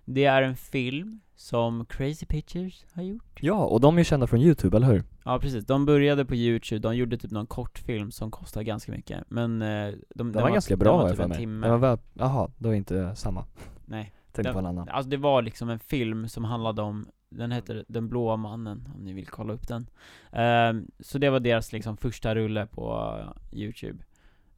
Det 0.04 0.24
är 0.24 0.42
en 0.42 0.56
film 0.56 1.20
som 1.36 1.84
Crazy 1.86 2.26
Pictures 2.26 2.84
har 2.92 3.02
gjort. 3.02 3.38
Ja, 3.40 3.64
och 3.64 3.80
de 3.80 3.94
är 3.94 3.98
ju 4.00 4.04
kända 4.04 4.26
från 4.26 4.40
youtube, 4.40 4.76
eller 4.76 4.86
hur? 4.86 5.04
Ja 5.28 5.38
precis, 5.38 5.66
de 5.66 5.86
började 5.86 6.24
på 6.24 6.34
youtube, 6.34 6.78
de 6.78 6.96
gjorde 6.96 7.18
typ 7.18 7.30
någon 7.30 7.46
kortfilm 7.46 8.10
som 8.10 8.30
kostade 8.30 8.64
ganska 8.64 8.92
mycket, 8.92 9.24
men 9.28 9.62
eh, 9.62 9.68
de, 9.68 9.94
Den 10.08 10.32
den 10.32 10.42
var 10.42 10.50
ganska 10.50 10.76
den 10.76 10.78
bra 10.78 10.96
var 10.96 11.08
typ 11.08 11.16
för 11.16 11.28
mig. 11.28 11.46
Den 11.46 11.60
var 11.60 11.78
väl, 11.78 11.98
jaha, 12.14 12.50
då 12.58 12.68
är 12.68 12.74
inte 12.74 13.16
samma. 13.16 13.44
Nej, 13.86 14.14
Tänkte 14.32 14.52
på 14.52 14.58
en 14.58 14.66
annan. 14.66 14.88
alltså 14.88 15.10
det 15.10 15.16
var 15.16 15.42
liksom 15.42 15.68
en 15.70 15.78
film 15.78 16.28
som 16.28 16.44
handlade 16.44 16.82
om, 16.82 17.08
den 17.28 17.52
heter 17.52 17.84
Den 17.88 18.08
blåa 18.08 18.36
mannen, 18.36 18.88
om 18.94 19.04
ni 19.04 19.12
vill 19.12 19.26
kolla 19.26 19.52
upp 19.52 19.68
den. 19.68 19.86
Ehm, 20.32 20.90
så 21.00 21.18
det 21.18 21.30
var 21.30 21.40
deras 21.40 21.72
liksom 21.72 21.96
första 21.96 22.34
rulle 22.34 22.66
på 22.66 23.16
youtube, 23.52 24.04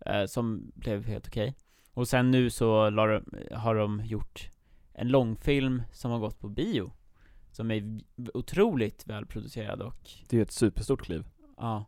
eh, 0.06 0.24
som 0.26 0.72
blev 0.74 1.04
helt 1.04 1.26
okej. 1.26 1.54
Och 1.94 2.08
sen 2.08 2.30
nu 2.30 2.50
så 2.50 2.90
de, 2.90 3.24
har 3.52 3.74
de 3.74 4.04
gjort 4.04 4.50
en 4.92 5.08
långfilm 5.08 5.82
som 5.92 6.10
har 6.10 6.18
gått 6.18 6.40
på 6.40 6.48
bio, 6.48 6.92
som 7.60 7.70
är 7.70 8.00
otroligt 8.34 9.06
välproducerad 9.06 9.82
och 9.82 10.10
Det 10.28 10.36
är 10.36 10.38
ju 10.38 10.42
ett 10.42 10.52
superstort 10.52 11.02
kliv. 11.02 11.24
Ja. 11.56 11.84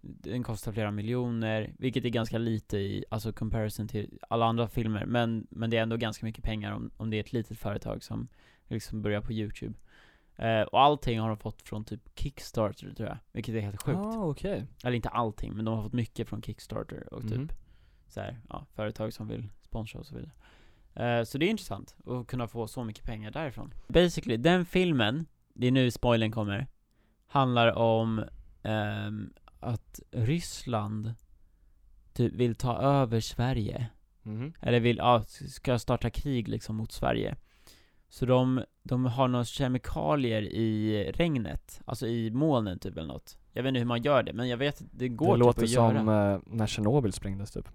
Den 0.00 0.42
kostar 0.42 0.72
flera 0.72 0.90
miljoner, 0.90 1.74
vilket 1.78 2.04
är 2.04 2.08
ganska 2.08 2.38
lite 2.38 2.78
i, 2.78 3.04
alltså 3.10 3.32
comparison 3.32 3.88
till 3.88 4.18
alla 4.28 4.46
andra 4.46 4.68
filmer, 4.68 5.06
men, 5.06 5.46
men 5.50 5.70
det 5.70 5.76
är 5.76 5.82
ändå 5.82 5.96
ganska 5.96 6.26
mycket 6.26 6.44
pengar 6.44 6.72
om, 6.72 6.90
om 6.96 7.10
det 7.10 7.16
är 7.16 7.20
ett 7.20 7.32
litet 7.32 7.58
företag 7.58 8.02
som 8.02 8.28
liksom 8.68 9.02
börjar 9.02 9.20
på 9.20 9.32
youtube. 9.32 9.74
Eh, 10.36 10.60
och 10.62 10.80
allting 10.80 11.20
har 11.20 11.28
de 11.28 11.36
fått 11.38 11.62
från 11.62 11.84
typ 11.84 12.18
Kickstarter 12.18 12.94
tror 12.94 13.08
jag, 13.08 13.18
vilket 13.32 13.54
är 13.54 13.60
helt 13.60 13.82
sjukt. 13.82 13.98
Ah, 13.98 14.24
okej. 14.24 14.66
Eller 14.84 14.96
inte 14.96 15.08
allting, 15.08 15.54
men 15.54 15.64
de 15.64 15.74
har 15.76 15.82
fått 15.82 15.92
mycket 15.92 16.28
från 16.28 16.42
Kickstarter 16.42 17.14
och 17.14 17.22
typ 17.22 17.32
Mhm. 17.36 17.48
så 18.08 18.20
här, 18.20 18.40
ja, 18.48 18.66
företag 18.74 19.12
som 19.12 19.28
vill 19.28 19.48
sponsra 19.62 20.00
och 20.00 20.06
så 20.06 20.14
vidare. 20.14 20.30
Eh, 20.96 21.22
så 21.24 21.38
det 21.38 21.46
är 21.46 21.50
intressant 21.50 21.94
att 22.06 22.26
kunna 22.26 22.48
få 22.48 22.66
så 22.68 22.84
mycket 22.84 23.04
pengar 23.04 23.30
därifrån. 23.30 23.74
Basically, 23.88 24.36
den 24.36 24.66
filmen, 24.66 25.26
det 25.54 25.66
är 25.66 25.70
nu 25.72 25.90
spoilern 25.90 26.32
kommer, 26.32 26.66
handlar 27.26 27.76
om 27.78 28.24
ehm, 28.62 29.32
att 29.60 30.00
Ryssland 30.12 31.14
typ 32.12 32.32
vill 32.34 32.54
ta 32.54 32.76
över 32.78 33.20
Sverige. 33.20 33.86
Mhm. 34.22 34.52
Eller 34.60 34.80
vill, 34.80 34.96
ja, 34.96 35.22
ska 35.48 35.78
starta 35.78 36.10
krig 36.10 36.48
liksom 36.48 36.76
mot 36.76 36.92
Sverige. 36.92 37.36
Så 38.08 38.26
de, 38.26 38.64
de 38.82 39.04
har 39.04 39.28
några 39.28 39.44
kemikalier 39.44 40.42
i 40.42 41.12
regnet, 41.14 41.80
alltså 41.84 42.06
i 42.06 42.30
molnen 42.30 42.78
typ 42.78 42.96
eller 42.96 43.06
något. 43.08 43.38
Jag 43.52 43.62
vet 43.62 43.68
inte 43.68 43.78
hur 43.78 43.86
man 43.86 44.02
gör 44.02 44.22
det, 44.22 44.32
men 44.32 44.48
jag 44.48 44.56
vet 44.56 44.80
att 44.82 44.88
det 44.90 45.08
går 45.08 45.26
Det 45.26 45.32
typ 45.34 45.38
låter 45.46 45.62
att 45.62 45.70
göra. 45.70 45.98
som 45.98 46.08
eh, 46.08 46.38
när 46.56 46.66
Tjernobyl 46.66 47.12
sprängdes 47.12 47.50
typ. 47.50 47.68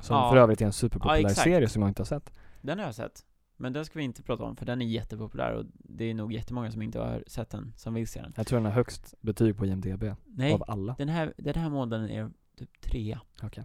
Som 0.00 0.16
Ja. 0.16 0.30
för 0.30 0.36
övrigt 0.36 0.60
är 0.60 0.64
en 0.64 0.68
Ja, 0.68 0.72
superpopulär 0.72 1.16
exakt. 1.20 1.40
serie 1.40 1.68
som 1.68 1.82
jag 1.82 1.90
inte 1.90 2.00
har 2.02 2.06
sett. 2.06 2.32
Den 2.60 2.78
har 2.78 2.86
jag 2.86 2.94
sett. 2.94 3.24
Men 3.56 3.72
den 3.72 3.84
ska 3.84 3.98
vi 3.98 4.04
inte 4.04 4.22
prata 4.22 4.44
om, 4.44 4.56
för 4.56 4.66
den 4.66 4.82
är 4.82 4.86
jättepopulär 4.86 5.52
och 5.54 5.64
det 5.74 6.04
är 6.04 6.14
nog 6.14 6.32
jättemånga 6.32 6.72
som 6.72 6.82
inte 6.82 6.98
har 6.98 7.24
sett 7.26 7.50
den, 7.50 7.72
som 7.76 7.94
vill 7.94 8.08
se 8.08 8.22
den. 8.22 8.32
Jag 8.36 8.46
tror 8.46 8.58
den 8.58 8.66
har 8.66 8.72
högst 8.72 9.14
betyg 9.20 9.56
på 9.56 9.66
IMDB 9.66 10.04
Nej, 10.26 10.52
av 10.54 10.64
alla. 10.66 10.94
den 10.98 11.08
här, 11.08 11.34
den 11.36 11.54
här 11.54 11.70
månaden 11.70 12.10
är 12.10 12.30
typ 12.58 12.80
trea. 12.80 13.20
Okej. 13.42 13.64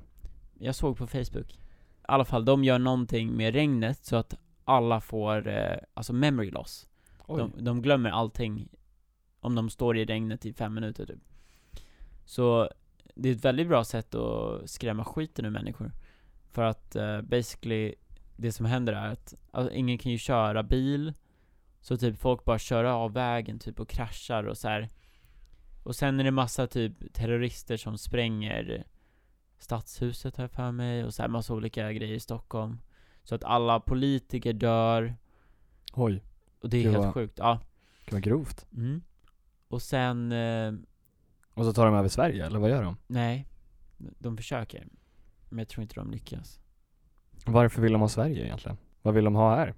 Jag 0.59 0.75
såg 0.75 0.97
på 0.97 1.07
Facebook. 1.07 1.53
I 1.53 1.59
alla 2.01 2.25
fall, 2.25 2.45
de 2.45 2.63
gör 2.63 2.79
någonting 2.79 3.37
med 3.37 3.53
regnet 3.53 4.05
så 4.05 4.15
att 4.15 4.33
alla 4.63 5.01
får, 5.01 5.47
eh, 5.47 5.77
alltså 5.93 6.13
memory 6.13 6.51
loss. 6.51 6.87
Oj. 7.27 7.37
De, 7.39 7.63
de 7.65 7.81
glömmer 7.81 8.09
allting 8.09 8.67
om 9.39 9.55
de 9.55 9.69
står 9.69 9.97
i 9.97 10.05
regnet 10.05 10.45
i 10.45 10.53
fem 10.53 10.73
minuter 10.73 11.05
typ. 11.05 11.19
Så 12.25 12.69
det 13.15 13.29
är 13.29 13.33
ett 13.33 13.45
väldigt 13.45 13.67
bra 13.67 13.83
sätt 13.83 14.15
att 14.15 14.69
skrämma 14.69 15.03
skiten 15.05 15.45
ur 15.45 15.49
människor. 15.49 15.91
För 16.51 16.63
att 16.63 16.95
eh, 16.95 17.21
basically, 17.21 17.95
det 18.36 18.51
som 18.51 18.65
händer 18.65 18.93
är 18.93 19.07
att 19.12 19.33
alltså, 19.51 19.73
ingen 19.73 19.97
kan 19.97 20.12
ju 20.12 20.17
köra 20.17 20.63
bil. 20.63 21.13
Så 21.81 21.97
typ 21.97 22.17
folk 22.19 22.45
bara 22.45 22.60
kör 22.60 22.83
av 22.83 23.13
vägen 23.13 23.60
typ 23.60 23.79
och 23.79 23.89
kraschar 23.89 24.43
och 24.43 24.57
så 24.57 24.67
här. 24.67 24.89
Och 25.83 25.95
sen 25.95 26.19
är 26.19 26.23
det 26.23 26.31
massa 26.31 26.67
typ 26.67 27.13
terrorister 27.13 27.77
som 27.77 27.97
spränger 27.97 28.83
Stadshuset 29.60 30.38
jag 30.38 30.51
för 30.51 30.71
mig 30.71 31.03
och 31.03 31.13
så 31.13 31.21
här 31.21 31.29
massa 31.29 31.53
olika 31.53 31.93
grejer 31.93 32.15
i 32.15 32.19
Stockholm. 32.19 32.77
Så 33.23 33.36
att 33.36 33.43
alla 33.43 33.79
politiker 33.79 34.53
dör. 34.53 35.15
Oj, 35.93 36.23
Och 36.62 36.69
det 36.69 36.77
är 36.77 36.83
helt 36.83 36.97
vad- 36.97 37.13
sjukt. 37.13 37.38
Ja. 37.38 37.60
det 38.05 38.12
var 38.13 38.19
grovt. 38.19 38.65
Mm. 38.73 39.01
Och 39.67 39.81
sen, 39.81 40.31
eh, 40.31 40.73
Och 41.53 41.65
så 41.65 41.73
tar 41.73 41.86
de 41.86 41.95
över 41.95 42.10
Sverige, 42.10 42.45
eller 42.45 42.60
vad 42.60 42.69
gör 42.69 42.83
de? 42.83 42.97
nej. 43.07 43.47
De 43.97 44.38
försöker. 44.38 44.88
Men 45.49 45.60
jag 45.60 45.67
tror 45.67 45.81
inte 45.81 45.95
de 45.95 46.12
lyckas. 46.12 46.60
Varför 47.45 47.81
vill 47.81 47.91
de 47.91 48.01
ha 48.01 48.10
Sverige 48.10 48.45
egentligen? 48.45 48.77
Vad 49.01 49.13
vill 49.13 49.23
de 49.23 49.36
ha 49.36 49.55
här? 49.55 49.73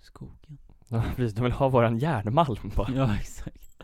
Skogen. 0.00 0.58
Ja, 0.88 1.04
precis, 1.16 1.34
de 1.36 1.42
vill 1.42 1.52
ha 1.52 1.68
våran 1.68 1.98
järnmalm 1.98 2.72
bara. 2.76 2.90
Ja, 2.94 3.16
exakt. 3.16 3.82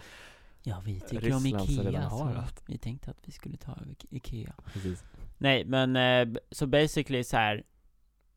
Ja, 0.62 0.82
vi 0.84 1.00
tycker 1.00 1.32
om 1.34 1.42
Ryssland 1.42 1.68
redan 1.68 1.88
Ikea 1.88 2.10
så 2.10 2.24
allt. 2.24 2.62
vi 2.66 2.78
tänkte 2.78 3.10
att 3.10 3.18
vi 3.24 3.32
skulle 3.32 3.56
ta 3.56 3.72
över 3.72 3.86
Ike- 3.92 4.06
Ikea. 4.10 4.54
Precis. 4.72 5.04
Nej, 5.38 5.64
men 5.64 5.96
eh, 5.96 6.40
så 6.50 6.66
basically 6.66 7.24
så 7.24 7.36
här. 7.36 7.62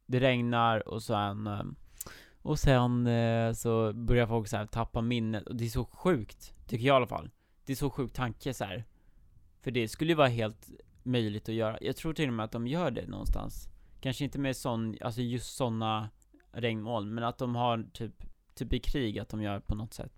Det 0.05 0.19
regnar 0.19 0.87
och 0.89 1.03
sen 1.03 1.47
eh, 1.47 1.63
Och 2.41 2.59
sen 2.59 3.07
eh, 3.07 3.53
så 3.53 3.93
börjar 3.93 4.27
folk 4.27 4.47
så 4.47 4.57
här 4.57 4.65
tappa 4.65 5.01
minnet 5.01 5.47
och 5.47 5.55
det 5.55 5.65
är 5.65 5.69
så 5.69 5.85
sjukt, 5.85 6.53
tycker 6.67 6.85
jag 6.87 6.93
i 6.93 6.97
alla 6.97 7.07
fall. 7.07 7.29
Det 7.65 7.71
är 7.73 7.75
så 7.75 7.89
sjukt 7.89 8.15
tanke 8.15 8.53
så 8.53 8.63
här. 8.63 8.85
För 9.61 9.71
det 9.71 9.87
skulle 9.87 10.11
ju 10.11 10.15
vara 10.15 10.27
helt 10.27 10.69
möjligt 11.09 11.49
att 11.49 11.55
göra. 11.55 11.77
Jag 11.81 11.95
tror 11.95 12.13
till 12.13 12.27
och 12.27 12.33
med 12.33 12.43
att 12.43 12.51
de 12.51 12.67
gör 12.67 12.91
det 12.91 13.07
någonstans. 13.07 13.69
Kanske 14.01 14.23
inte 14.23 14.39
med 14.39 14.55
sån, 14.55 14.95
alltså 15.01 15.21
just 15.21 15.55
såna 15.55 16.09
regnmoln, 16.51 17.13
men 17.13 17.23
att 17.23 17.37
de 17.37 17.55
har 17.55 17.85
typ, 17.93 18.23
typ 18.55 18.73
i 18.73 18.79
krig 18.79 19.19
att 19.19 19.29
de 19.29 19.41
gör 19.41 19.59
på 19.59 19.75
något 19.75 19.93
sätt. 19.93 20.11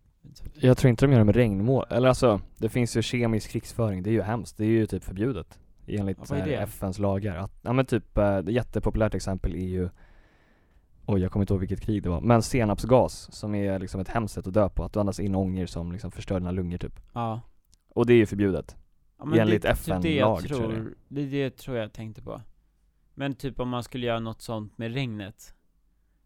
Jag 0.54 0.77
tror 0.77 0.89
inte 0.89 1.06
de 1.06 1.12
gör 1.12 1.19
det 1.19 1.25
med 1.25 1.36
regnmål, 1.36 1.86
eller 1.89 2.08
alltså, 2.08 2.41
det 2.58 2.69
finns 2.69 2.97
ju 2.97 3.01
kemisk 3.01 3.51
krigsföring, 3.51 4.04
det 4.04 4.10
är 4.10 4.12
ju 4.12 4.21
hemskt, 4.21 4.58
det 4.58 4.65
är 4.65 4.69
ju 4.69 4.88
typ 4.88 5.04
förbjudet 5.04 5.60
Enligt 5.88 6.17
Ja, 6.30 6.36
det? 6.36 6.56
FNs 6.56 6.99
lagar, 6.99 7.36
att, 7.36 7.51
ja 7.62 7.73
men 7.73 7.86
typ, 7.86 8.17
eh, 8.17 8.36
ett 8.36 8.49
jättepopulärt 8.49 9.15
exempel 9.15 9.56
är 9.56 9.67
ju 9.67 9.89
Oj 11.06 11.21
jag 11.21 11.32
kommer 11.32 11.43
inte 11.43 11.54
ihåg 11.54 11.60
vilket 11.60 11.82
krig 11.82 12.04
det 12.04 12.10
var, 12.10 12.21
men 12.21 12.41
senapsgas 12.41 13.36
som 13.36 13.56
är 13.56 13.80
liksom 13.80 14.01
ett 14.01 14.08
hemskt 14.08 14.34
sätt 14.34 14.47
att 14.47 14.54
dö 14.54 14.69
på, 14.69 14.84
att 14.84 14.93
du 14.93 14.99
andas 14.99 15.19
in 15.19 15.36
ångor 15.36 15.65
som 15.65 15.91
liksom 15.91 16.12
förstör 16.12 16.39
dina 16.39 16.51
lungor 16.51 16.77
typ 16.77 16.99
Ja. 17.13 17.41
Och 17.89 18.06
det 18.06 18.13
är 18.13 18.17
ju 18.17 18.25
förbjudet 18.25 18.75
ja 19.36 19.42
Enligt 19.42 19.62
det 19.62 19.68
det 19.68 20.16
jag 20.16 20.38
FN-lag, 20.38 20.44
tror 20.48 20.62
jag 20.62 20.72
tror, 20.72 20.96
det 21.08 21.22
är 21.22 21.28
det 21.28 21.58
tror 21.58 21.78
jag 21.78 21.94
tänkte 21.94 22.22
på. 22.22 22.42
Men 23.14 23.34
typ 23.36 23.60
om 23.60 23.70
man 23.70 23.84
skulle 23.84 24.06
göra 24.08 24.20
något 24.20 24.42
sånt 24.42 24.78
med 24.78 24.94
regnet. 24.94 25.56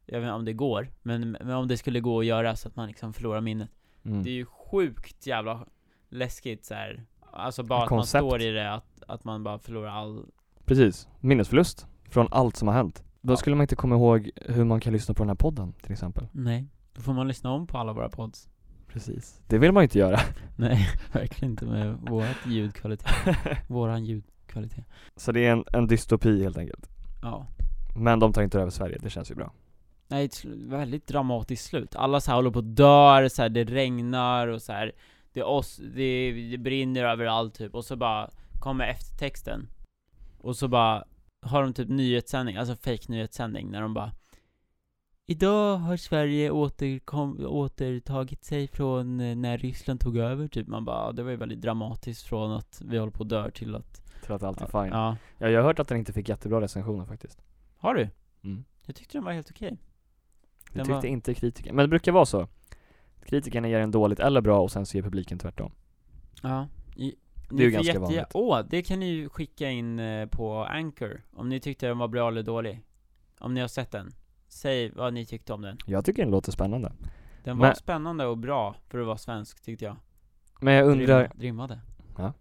Jag 0.06 0.20
vet 0.20 0.26
inte 0.28 0.34
om 0.34 0.46
det 0.46 0.54
går, 0.54 0.92
men, 1.02 1.32
men 1.32 1.52
om 1.52 1.68
det 1.68 1.78
skulle 1.78 2.00
gå 2.00 2.20
att 2.20 2.26
göra 2.26 2.56
så 2.56 2.68
att 2.68 2.76
man 2.76 2.88
liksom 2.88 3.14
förlorar 3.14 3.42
minnet. 3.42 3.70
mm. 4.06 4.24
Det 4.24 4.30
är 4.30 4.34
ju 4.34 4.46
sjukt 4.46 5.28
jävla 5.28 5.66
läskigt 6.10 6.66
så 6.66 6.74
här. 6.74 7.06
Alltså 7.32 7.64
bara 7.64 7.84
att 7.84 7.90
Koncept. 7.90 8.22
man 8.24 8.30
står 8.30 8.42
i 8.42 8.52
det, 8.52 8.74
att, 8.74 9.04
att 9.08 9.24
man 9.24 9.44
bara 9.44 9.60
förlorar 9.60 9.90
all... 9.90 10.26
Precis, 10.66 11.08
minnesförlust 11.20 11.88
från 12.10 12.28
allt 12.32 12.56
som 12.56 12.68
har 12.68 12.76
hänt 12.76 13.04
Då 13.22 13.34
Ja. 13.34 13.38
skulle 13.38 13.56
man 13.56 13.64
inte 13.64 13.76
komma 13.76 13.96
ihåg 13.96 14.32
hur 14.36 14.64
man 14.64 14.80
kan 14.80 14.94
lyssna 14.94 15.14
på 15.14 15.24
den 15.24 15.30
här 15.30 15.36
podden 15.36 15.74
till 15.74 15.92
exempel 15.92 16.28
Nej. 16.32 16.66
Då 16.94 17.02
får 17.02 17.14
man 17.14 17.28
lyssna 17.28 17.52
om 17.52 17.68
på 17.68 17.78
alla 17.78 17.94
våra 17.94 18.10
pods. 18.10 18.50
Precis 18.96 19.42
Det 19.48 19.58
vill 19.58 19.72
man 19.72 19.82
ju 19.82 19.86
inte 19.86 20.00
göra 20.00 20.20
Nej, 20.56 20.90
verkligen 21.12 21.52
inte 21.52 21.66
med 21.66 21.98
vårat 22.02 22.38
ljudkvalitet. 22.46 23.10
Våran 23.68 24.06
ljudkvalitet. 24.06 24.86
Så 25.16 25.32
det 25.32 25.46
är 25.46 25.52
en, 25.52 25.66
en 25.74 25.88
dystopi 25.88 26.44
helt 26.44 26.58
enkelt 26.58 26.90
Ja. 27.22 27.48
Men 27.96 28.20
de 28.20 28.34
tar 28.34 28.42
inte 28.42 28.60
över 28.60 28.72
Sverige, 28.72 28.98
det 29.02 29.10
känns 29.10 29.32
ju 29.32 29.36
bra 29.36 29.54
Nej, 30.08 30.26
ett 30.26 30.46
väldigt 30.46 31.08
dramatiskt 31.08 31.66
slut. 31.66 31.96
Alla 31.96 32.20
så 32.20 32.32
här 32.32 32.36
håller 32.36 32.52
på 32.52 32.60
och 32.60 32.64
dör, 32.64 33.28
så 33.28 33.42
här, 33.42 33.50
det 33.50 33.64
regnar 33.64 34.48
och 34.48 34.62
så 34.62 34.72
här. 34.72 34.92
Det, 35.34 35.44
oss, 35.44 35.78
det, 35.96 36.32
det 36.52 36.58
brinner 36.58 37.04
överallt 37.04 37.56
typ, 37.56 37.76
och 37.76 37.86
så 37.86 37.96
bara 37.96 38.30
kommer 38.60 38.88
eftertexten. 38.88 39.68
Och 40.38 40.56
så 40.56 40.68
bara 40.68 41.04
har 41.42 41.62
de 41.62 41.74
typ 41.74 41.90
nyhetssändning, 41.90 42.58
alltså 42.58 42.76
fake 42.76 43.12
nyhetssändning, 43.12 43.72
när 43.72 43.82
de 43.82 43.94
bara 43.94 44.12
Idag 45.36 45.78
har 45.78 45.98
Sverige 45.98 46.52
återkom, 46.52 47.46
återtagit 47.46 48.44
sig 48.44 48.68
från 48.68 49.20
eh, 49.20 49.36
när 49.36 49.58
Ryssland 49.58 50.00
tog 50.00 50.18
över, 50.18 50.48
typ. 50.48 50.68
Man 50.68 50.86
bara, 50.86 51.12
det 51.12 51.24
var 51.24 51.32
ju 51.32 51.38
väldigt 51.38 51.62
dramatiskt 51.62 52.24
från 52.28 52.52
att 52.52 52.82
vi 52.86 52.98
håller 52.98 53.12
på 53.12 53.24
att 53.24 53.30
dö 53.30 53.52
till 53.52 53.76
att 53.76 54.02
Till 54.24 54.32
att 54.34 54.44
allt 54.44 54.62
är 54.62 54.68
fine 54.84 54.94
Ja. 54.94 55.18
Ja, 55.38 55.50
jag 55.50 55.60
har 55.60 55.68
hört 55.68 55.80
att 55.80 55.88
den 55.88 55.98
inte 55.98 56.14
fick 56.14 56.30
jättebra 56.30 56.62
recensioner 56.62 57.06
faktiskt 57.06 57.42
Har 57.78 57.96
du? 57.96 58.10
mm. 58.44 58.64
Jag 58.86 58.96
tyckte 58.96 59.18
den 59.18 59.24
var 59.26 59.32
helt 59.32 59.52
okej. 59.52 59.70
Det 59.70 59.78
Den 60.78 60.86
tyckte 60.86 60.94
var- 60.94 61.06
inte 61.06 61.34
kritikerna, 61.34 61.76
men 61.76 61.84
det 61.84 61.90
brukar 61.90 62.12
vara 62.12 62.26
så 62.26 62.48
Kritikerna 63.26 63.68
ger 63.68 63.80
en 63.80 63.92
dåligt 63.92 64.20
eller 64.20 64.42
bra 64.42 64.62
och 64.62 64.72
sen 64.72 64.86
så 64.86 64.98
ger 64.98 65.04
publiken 65.04 65.40
tvärtom 65.40 65.72
Ja. 66.44 66.68
I, 66.96 67.16
Det 67.50 67.56
är 67.64 67.66
ju 67.66 67.72
ganska 67.72 68.00
vanligt. 68.00 68.26
Åh, 68.34 68.60
det 68.70 68.82
kan 68.84 69.00
ni 69.00 69.06
ju 69.06 69.30
skicka 69.30 69.70
in 69.70 70.00
eh, 70.00 70.28
på 70.28 70.64
Anchor, 70.66 71.22
om 71.34 71.50
ni 71.50 71.60
tyckte 71.60 71.88
den 71.88 71.98
var 71.98 72.08
bra 72.08 72.28
eller 72.28 72.44
dålig. 72.44 72.82
Om 73.40 73.54
ni 73.54 73.62
har 73.62 73.68
sett 73.68 73.92
den. 73.92 74.12
Säg 74.56 74.92
vad 74.96 75.14
ni 75.14 75.26
tyckte 75.26 75.54
om 75.54 75.62
den. 75.62 75.78
Jag 75.86 76.06
tycker 76.06 76.22
den 76.24 76.32
låter 76.32 76.52
spännande 76.52 76.92
Den 77.44 77.58
var 77.58 77.68
Men- 77.68 77.76
spännande 77.76 78.26
och 78.26 78.38
bra 78.38 78.76
för 78.90 79.00
att 79.00 79.06
vara 79.06 79.18
svensk 79.18 79.62
tyckte 79.64 79.86
jag. 79.86 79.96
Men 80.62 80.74
jag 80.74 80.88
undrar 80.88 81.24
Rimma- 81.28 81.40
Rimmade. 81.40 81.80
Ja. 82.18 82.34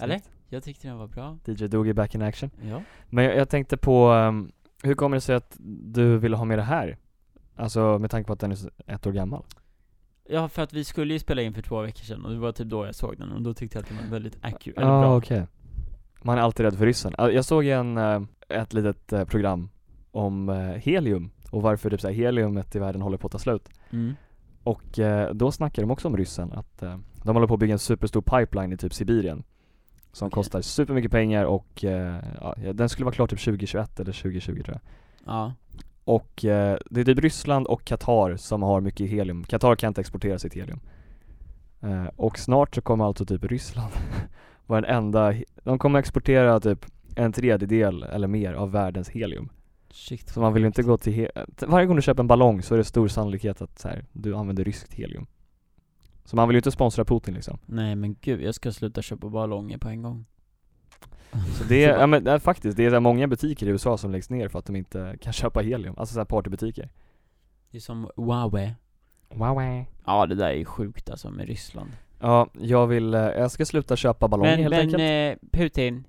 Eller? 0.00 0.14
Snyggt. 0.18 0.30
Jag 0.48 0.62
tyckte 0.62 0.88
den 0.88 0.98
var 0.98 1.06
bra. 1.06 1.38
DJ 1.46 1.66
Doogie 1.68 1.94
back 1.94 2.14
in 2.14 2.22
action 2.22 2.50
Ja. 2.62 2.82
Men 3.10 3.24
jag, 3.24 3.36
jag 3.36 3.48
tänkte 3.48 3.76
på, 3.76 4.06
ehm, 4.08 4.52
hur 4.82 4.94
kommer 4.94 5.16
det 5.16 5.20
sig 5.20 5.34
att 5.34 5.56
du 5.84 6.18
ville 6.18 6.36
ha 6.36 6.44
med 6.44 6.58
det 6.58 6.62
här? 6.62 6.98
Alltså 7.56 7.98
med 7.98 8.10
tanke 8.10 8.26
på 8.26 8.32
att 8.32 8.40
den 8.40 8.52
är 8.52 8.56
så- 8.56 8.70
ett 8.86 9.06
år 9.06 9.12
gammal 9.12 9.44
Ja, 10.28 10.48
för 10.48 10.62
att 10.62 10.72
vi 10.72 10.84
skulle 10.84 11.12
ju 11.12 11.18
spela 11.18 11.42
in 11.42 11.54
för 11.54 11.62
två 11.62 11.80
veckor 11.82 12.04
sedan 12.04 12.24
och 12.24 12.30
det 12.32 12.38
var 12.38 12.52
typ 12.52 12.66
då 12.68 12.86
jag 12.86 12.94
såg 12.94 13.16
den 13.18 13.32
och 13.32 13.42
då 13.42 13.54
tyckte 13.54 13.78
jag 13.78 13.82
att 13.82 13.88
den 13.88 13.98
var 13.98 14.04
väldigt 14.04 14.38
accurate, 14.40 14.80
eller 14.80 14.90
Ja, 14.92 15.00
bra. 15.00 15.16
okej 15.18 15.46
Man 16.22 16.38
är 16.38 16.42
alltid 16.42 16.64
rädd 16.64 16.78
för 16.78 16.86
ryssen. 16.86 17.14
Ja, 17.18 17.30
Jag 17.30 17.44
såg 17.44 17.66
en, 17.66 17.96
eh, 17.98 18.22
ett 18.48 18.72
litet 18.72 19.12
eh, 19.12 19.24
program 19.24 19.68
om 20.14 20.48
eh, 20.48 20.56
helium 20.56 21.30
och 21.50 21.62
varför 21.62 21.90
typ 21.90 22.00
så 22.00 22.06
här, 22.08 22.14
heliumet 22.14 22.76
i 22.76 22.78
världen 22.78 23.02
håller 23.02 23.16
på 23.16 23.26
att 23.26 23.32
ta 23.32 23.38
slut 23.38 23.68
Mm. 23.90 24.14
Och 24.64 24.98
eh, 24.98 25.34
då 25.34 25.52
snackar 25.52 25.82
de 25.82 25.90
också 25.90 26.08
om 26.08 26.16
ryssen, 26.16 26.52
att 26.52 26.82
eh, 26.82 26.98
de 27.24 27.36
håller 27.36 27.48
på 27.48 27.54
att 27.54 27.60
bygga 27.60 27.72
en 27.72 27.78
superstor 27.78 28.22
pipeline 28.22 28.72
i 28.72 28.76
typ 28.76 28.94
Sibirien 28.94 29.44
Som 30.12 30.26
Okej. 30.26 30.34
kostar 30.34 30.60
supermycket 30.60 31.10
pengar 31.10 31.44
och 31.44 31.84
ja, 32.40 32.54
den 32.72 32.88
skulle 32.88 33.04
vara 33.04 33.14
klar 33.14 33.26
typ 33.26 33.44
2021 33.44 34.00
eller 34.00 34.12
2020 34.12 34.62
tror 34.62 34.68
jag 34.68 34.80
Ja. 35.26 35.52
Och 36.04 36.44
eh, 36.44 36.78
det 36.90 37.00
är 37.00 37.04
typ 37.04 37.18
Ryssland 37.18 37.66
och 37.66 37.84
Qatar 37.84 38.36
som 38.36 38.62
har 38.62 38.80
mycket 38.80 39.10
helium. 39.10 39.44
Qatar 39.44 39.76
kan 39.76 39.88
inte 39.88 40.00
exportera 40.00 40.38
sitt 40.38 40.54
helium. 40.54 40.80
Eh, 41.80 42.06
och 42.16 42.38
snart 42.38 42.74
så 42.74 42.80
kommer 42.80 43.04
alltså 43.04 43.26
typ 43.26 43.44
Ryssland 43.44 43.92
vara 44.66 44.80
den 44.80 44.90
enda, 44.96 45.34
de 45.62 45.78
kommer 45.78 45.98
exportera 45.98 46.60
typ 46.60 46.86
en 47.16 47.32
tredjedel 47.32 48.02
eller 48.02 48.28
mer 48.28 48.52
av 48.54 48.70
världens 48.70 49.08
helium. 49.08 49.48
Shit. 49.94 50.28
Så 50.28 50.40
man 50.40 50.52
vill 50.52 50.62
ju 50.62 50.66
inte 50.66 50.82
gå 50.82 50.96
till, 50.96 51.12
he- 51.12 51.64
varje 51.66 51.86
gång 51.86 51.96
du 51.96 52.02
köper 52.02 52.22
en 52.22 52.26
ballong 52.26 52.62
så 52.62 52.74
är 52.74 52.78
det 52.78 52.84
stor 52.84 53.08
sannolikhet 53.08 53.62
att 53.62 53.78
så 53.78 53.88
här, 53.88 54.04
du 54.12 54.34
använder 54.36 54.64
ryskt 54.64 54.94
helium. 54.94 55.26
Så 56.24 56.36
man 56.36 56.48
vill 56.48 56.54
ju 56.54 56.58
inte 56.58 56.70
sponsra 56.70 57.04
Putin 57.04 57.34
liksom. 57.34 57.58
Nej 57.66 57.94
men 57.96 58.16
gud, 58.20 58.42
jag 58.42 58.54
ska 58.54 58.72
sluta 58.72 59.02
köpa 59.02 59.28
ballonger 59.28 59.78
på 59.78 59.88
en 59.88 60.02
gång. 60.02 60.24
Så 61.58 61.64
det 61.64 61.84
är, 61.84 61.98
ja 62.00 62.06
men 62.06 62.26
ja, 62.26 62.38
faktiskt, 62.40 62.76
det 62.76 62.84
är 62.84 62.90
så 62.90 63.00
många 63.00 63.26
butiker 63.28 63.66
i 63.66 63.70
USA 63.70 63.98
som 63.98 64.10
läggs 64.12 64.30
ner 64.30 64.48
för 64.48 64.58
att 64.58 64.64
de 64.66 64.76
inte 64.76 65.16
kan 65.20 65.32
köpa 65.32 65.60
helium. 65.60 65.94
Alltså 65.98 66.12
såhär 66.14 66.24
partybutiker. 66.24 66.90
Det 67.70 67.76
är 67.76 67.80
som 67.80 68.10
Huawei. 68.16 68.74
Wow. 69.34 69.84
Ja 70.06 70.26
det 70.26 70.34
där 70.34 70.50
är 70.50 70.64
sjukt 70.64 71.10
alltså 71.10 71.30
med 71.30 71.46
Ryssland. 71.48 71.90
Ja, 72.20 72.48
jag 72.60 72.86
vill, 72.86 73.14
eh, 73.14 73.20
jag 73.20 73.50
ska 73.50 73.64
sluta 73.66 73.96
köpa 73.96 74.28
ballonger 74.28 74.50
Men, 74.52 74.60
helt 74.62 74.74
men 74.74 74.80
enkelt. 74.80 75.42
eh, 75.42 75.48
Putin. 75.60 76.04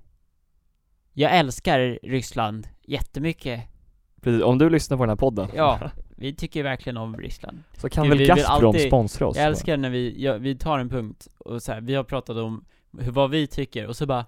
Jag 1.12 1.36
älskar 1.38 1.98
Ryssland 2.02 2.68
jättemycket. 2.82 3.60
Precis, 4.26 4.42
om 4.42 4.58
du 4.58 4.70
lyssnar 4.70 4.96
på 4.96 5.02
den 5.02 5.08
här 5.08 5.16
podden 5.16 5.48
Ja, 5.54 5.80
vi 6.16 6.34
tycker 6.34 6.62
verkligen 6.62 6.96
om 6.96 7.16
Ryssland. 7.16 7.62
så 7.76 7.88
kan 7.88 8.04
Gud, 8.04 8.10
väl 8.10 8.18
vi 8.18 8.26
Gazprom 8.26 8.68
alltid- 8.68 8.86
sponsra 8.86 9.26
oss? 9.26 9.36
Jag 9.36 9.46
älskar 9.46 9.76
när 9.76 9.90
vi, 9.90 10.14
ja, 10.18 10.36
vi 10.36 10.56
tar 10.56 10.78
en 10.78 10.88
punkt 10.88 11.28
och 11.38 11.62
så 11.62 11.72
här, 11.72 11.80
vi 11.80 11.94
har 11.94 12.04
pratat 12.04 12.36
om 12.36 12.64
hur, 13.00 13.12
vad 13.12 13.30
vi 13.30 13.46
tycker 13.46 13.86
och 13.86 13.96
så 13.96 14.06
bara 14.06 14.26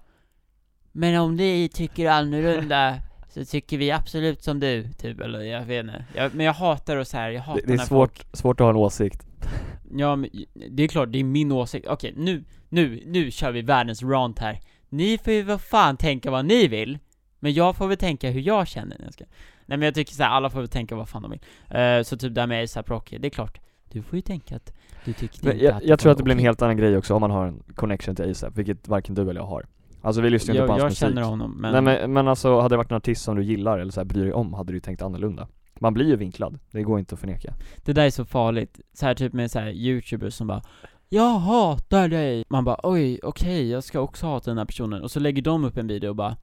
Men 0.91 1.21
om 1.21 1.35
ni 1.35 1.69
tycker 1.73 2.09
annorlunda 2.09 2.95
så 3.29 3.45
tycker 3.45 3.77
vi 3.77 3.91
absolut 3.91 4.43
som 4.43 4.59
du, 4.59 4.87
typ, 4.97 5.21
eller 5.21 5.41
jag 5.41 5.65
vet 5.65 5.83
inte 5.83 6.05
jag, 6.15 6.35
Men 6.35 6.45
jag 6.45 6.53
hatar 6.53 6.97
och 6.97 7.07
så 7.07 7.17
här, 7.17 7.29
jag 7.29 7.41
hatar 7.41 7.61
det, 7.61 7.67
det 7.67 7.81
är 7.81 7.85
svårt, 7.85 8.25
svårt 8.33 8.59
att 8.59 8.65
ha 8.65 8.69
en 8.69 8.75
åsikt. 8.75 9.27
Ja 9.97 10.15
men, 10.15 10.29
det 10.71 10.83
är 10.83 10.87
klart, 10.87 11.11
det 11.11 11.19
är 11.19 11.23
min 11.23 11.51
åsikt. 11.51 11.87
Okej, 11.87 12.13
nu, 12.17 12.43
nu, 12.69 13.03
nu 13.05 13.31
kör 13.31 13.51
vi 13.51 13.61
världens 13.61 14.03
rant 14.03 14.39
här. 14.39 14.59
Ni 14.89 15.17
får 15.17 15.33
ju 15.33 15.43
vad 15.43 15.61
fan 15.61 15.97
tänka 15.97 16.31
vad 16.31 16.45
ni 16.45 16.67
vill, 16.67 16.97
men 17.39 17.53
jag 17.53 17.75
får 17.75 17.87
väl 17.87 17.97
tänka 17.97 18.29
hur 18.29 18.41
jag 18.41 18.67
känner 18.67 18.97
jag 19.03 19.13
ska. 19.13 19.25
Nej 19.69 19.77
men 19.77 19.85
jag 19.85 19.95
tycker 19.95 20.13
så 20.13 20.23
här, 20.23 20.29
alla 20.29 20.49
får 20.49 20.59
väl 20.59 20.67
tänka 20.67 20.95
vad 20.95 21.09
fan 21.09 21.21
de 21.21 21.31
vill. 21.31 21.39
Eh, 21.69 22.03
så 22.03 22.17
typ 22.17 22.35
det 22.35 22.41
här 22.41 22.47
med 22.47 22.63
ASAP 22.63 22.89
Rocky, 22.89 23.17
det 23.17 23.27
är 23.27 23.29
klart, 23.29 23.59
du 23.91 24.01
får 24.01 24.15
ju 24.15 24.21
tänka 24.21 24.55
att 24.55 24.73
du 25.05 25.13
tyckte 25.13 25.45
Men 25.45 25.53
inte 25.53 25.65
jag, 25.65 25.75
att 25.75 25.83
jag 25.83 25.99
tror 25.99 26.11
att 26.11 26.17
det 26.17 26.23
blir 26.23 26.35
en 26.35 26.39
helt 26.39 26.61
annan 26.61 26.77
grej 26.77 26.97
också 26.97 27.13
om 27.13 27.21
man 27.21 27.31
har 27.31 27.45
en 27.45 27.63
connection 27.75 28.15
till 28.15 28.31
ASAP, 28.31 28.57
vilket 28.57 28.87
varken 28.87 29.15
du 29.15 29.21
eller 29.21 29.41
jag 29.41 29.47
har. 29.47 29.65
Alltså 30.01 30.21
vi 30.21 30.29
lyssnar 30.29 30.55
ju 30.55 30.61
inte 30.61 30.67
på 30.67 30.79
Jag, 30.79 30.83
hans 30.83 31.01
jag 31.01 31.07
musik. 31.07 31.17
känner 31.17 31.29
honom, 31.29 31.57
men, 31.61 31.71
Nej 31.71 31.81
men, 31.99 32.13
men 32.13 32.27
alltså, 32.27 32.59
hade 32.59 32.73
det 32.73 32.77
varit 32.77 32.91
en 32.91 32.97
artist 32.97 33.23
som 33.23 33.35
du 33.35 33.43
gillar 33.43 33.79
eller 33.79 33.91
så 33.91 33.99
här, 33.99 34.05
bryr 34.05 34.23
dig 34.23 34.33
om, 34.33 34.53
hade 34.53 34.73
du 34.73 34.79
tänkt 34.79 35.01
annorlunda. 35.01 35.47
Man 35.79 35.93
blir 35.93 36.05
ju 36.05 36.15
vinklad, 36.15 36.59
det 36.71 36.83
går 36.83 36.99
inte 36.99 37.13
att 37.15 37.19
förneka. 37.19 37.53
det 37.85 37.93
där 37.93 38.05
är 38.05 38.09
så 38.09 38.25
farligt. 38.25 38.79
Så 38.93 39.05
här 39.05 39.15
typ 39.15 39.33
med 39.33 39.51
så 39.51 39.59
här 39.59 39.69
youtubers 39.69 40.33
som 40.33 40.47
bara 40.47 40.61
Jag 41.09 41.39
hatar 41.39 42.07
dig! 42.09 42.43
Man 42.49 42.63
bara 42.63 42.79
oj, 42.83 43.19
okej, 43.23 43.69
jag 43.69 43.83
ska 43.83 43.99
också 43.99 44.25
hata 44.25 44.51
den 44.51 44.57
här 44.57 44.65
personen. 44.65 45.01
Och 45.01 45.11
så 45.11 45.19
lägger 45.19 45.41
de 45.41 45.63
upp 45.65 45.77
en 45.77 45.87
video 45.87 46.09
och 46.09 46.15
bara 46.15 46.35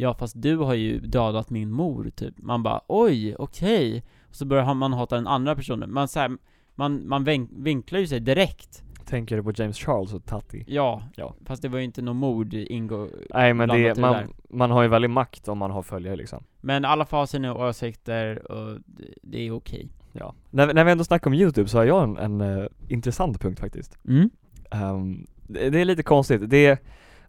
Ja 0.00 0.14
fast 0.14 0.42
du 0.42 0.56
har 0.56 0.74
ju 0.74 1.00
dödat 1.00 1.50
min 1.50 1.70
mor, 1.70 2.10
typ. 2.16 2.34
Man 2.38 2.62
bara 2.62 2.80
oj, 2.86 3.36
okej. 3.38 4.04
Och 4.28 4.34
så 4.34 4.44
börjar 4.44 4.74
man 4.74 4.92
hata 4.92 5.16
den 5.16 5.26
andra 5.26 5.54
personen. 5.54 5.92
Man 5.92 6.08
så 6.08 6.20
här, 6.20 6.30
man, 6.74 7.08
man 7.08 7.24
vinklar 7.50 8.00
ju 8.00 8.06
sig 8.06 8.20
direkt. 8.20 8.82
Tänker 9.04 9.36
du 9.36 9.42
på 9.42 9.52
James 9.56 9.78
Charles 9.78 10.14
och 10.14 10.24
Tati? 10.24 10.64
Ja, 10.66 11.02
Ja. 11.16 11.34
fast 11.44 11.62
det 11.62 11.68
var 11.68 11.78
ju 11.78 11.84
inte 11.84 12.02
någon 12.02 12.16
mord 12.16 12.54
ingå 12.54 13.08
Nej 13.34 13.54
men 13.54 13.68
det, 13.68 13.98
man, 13.98 14.12
där. 14.12 14.26
man 14.50 14.70
har 14.70 14.82
ju 14.82 14.88
väldigt 14.88 15.10
makt 15.10 15.48
om 15.48 15.58
man 15.58 15.70
har 15.70 15.82
följare 15.82 16.16
liksom. 16.16 16.44
Men 16.60 16.84
alla 16.84 17.04
ha 17.10 17.26
sina 17.26 17.54
åsikter 17.54 18.52
och 18.52 18.78
det- 19.22 19.46
är 19.46 19.50
okej. 19.52 19.88
Ja. 20.12 20.34
När, 20.50 20.74
när 20.74 20.84
vi 20.84 20.92
ändå 20.92 21.04
snackar 21.04 21.30
om 21.30 21.34
youtube 21.34 21.68
så 21.68 21.78
har 21.78 21.84
jag 21.84 22.02
en, 22.02 22.16
en 22.16 22.40
eh, 22.40 22.66
intressant 22.88 23.40
punkt 23.40 23.60
faktiskt. 23.60 23.98
Mm. 24.08 24.30
Ehm, 24.70 25.26
det, 25.48 25.70
det 25.70 25.80
är 25.80 25.84
lite 25.84 26.02
konstigt, 26.02 26.50
det 26.50 26.66
är, 26.66 26.78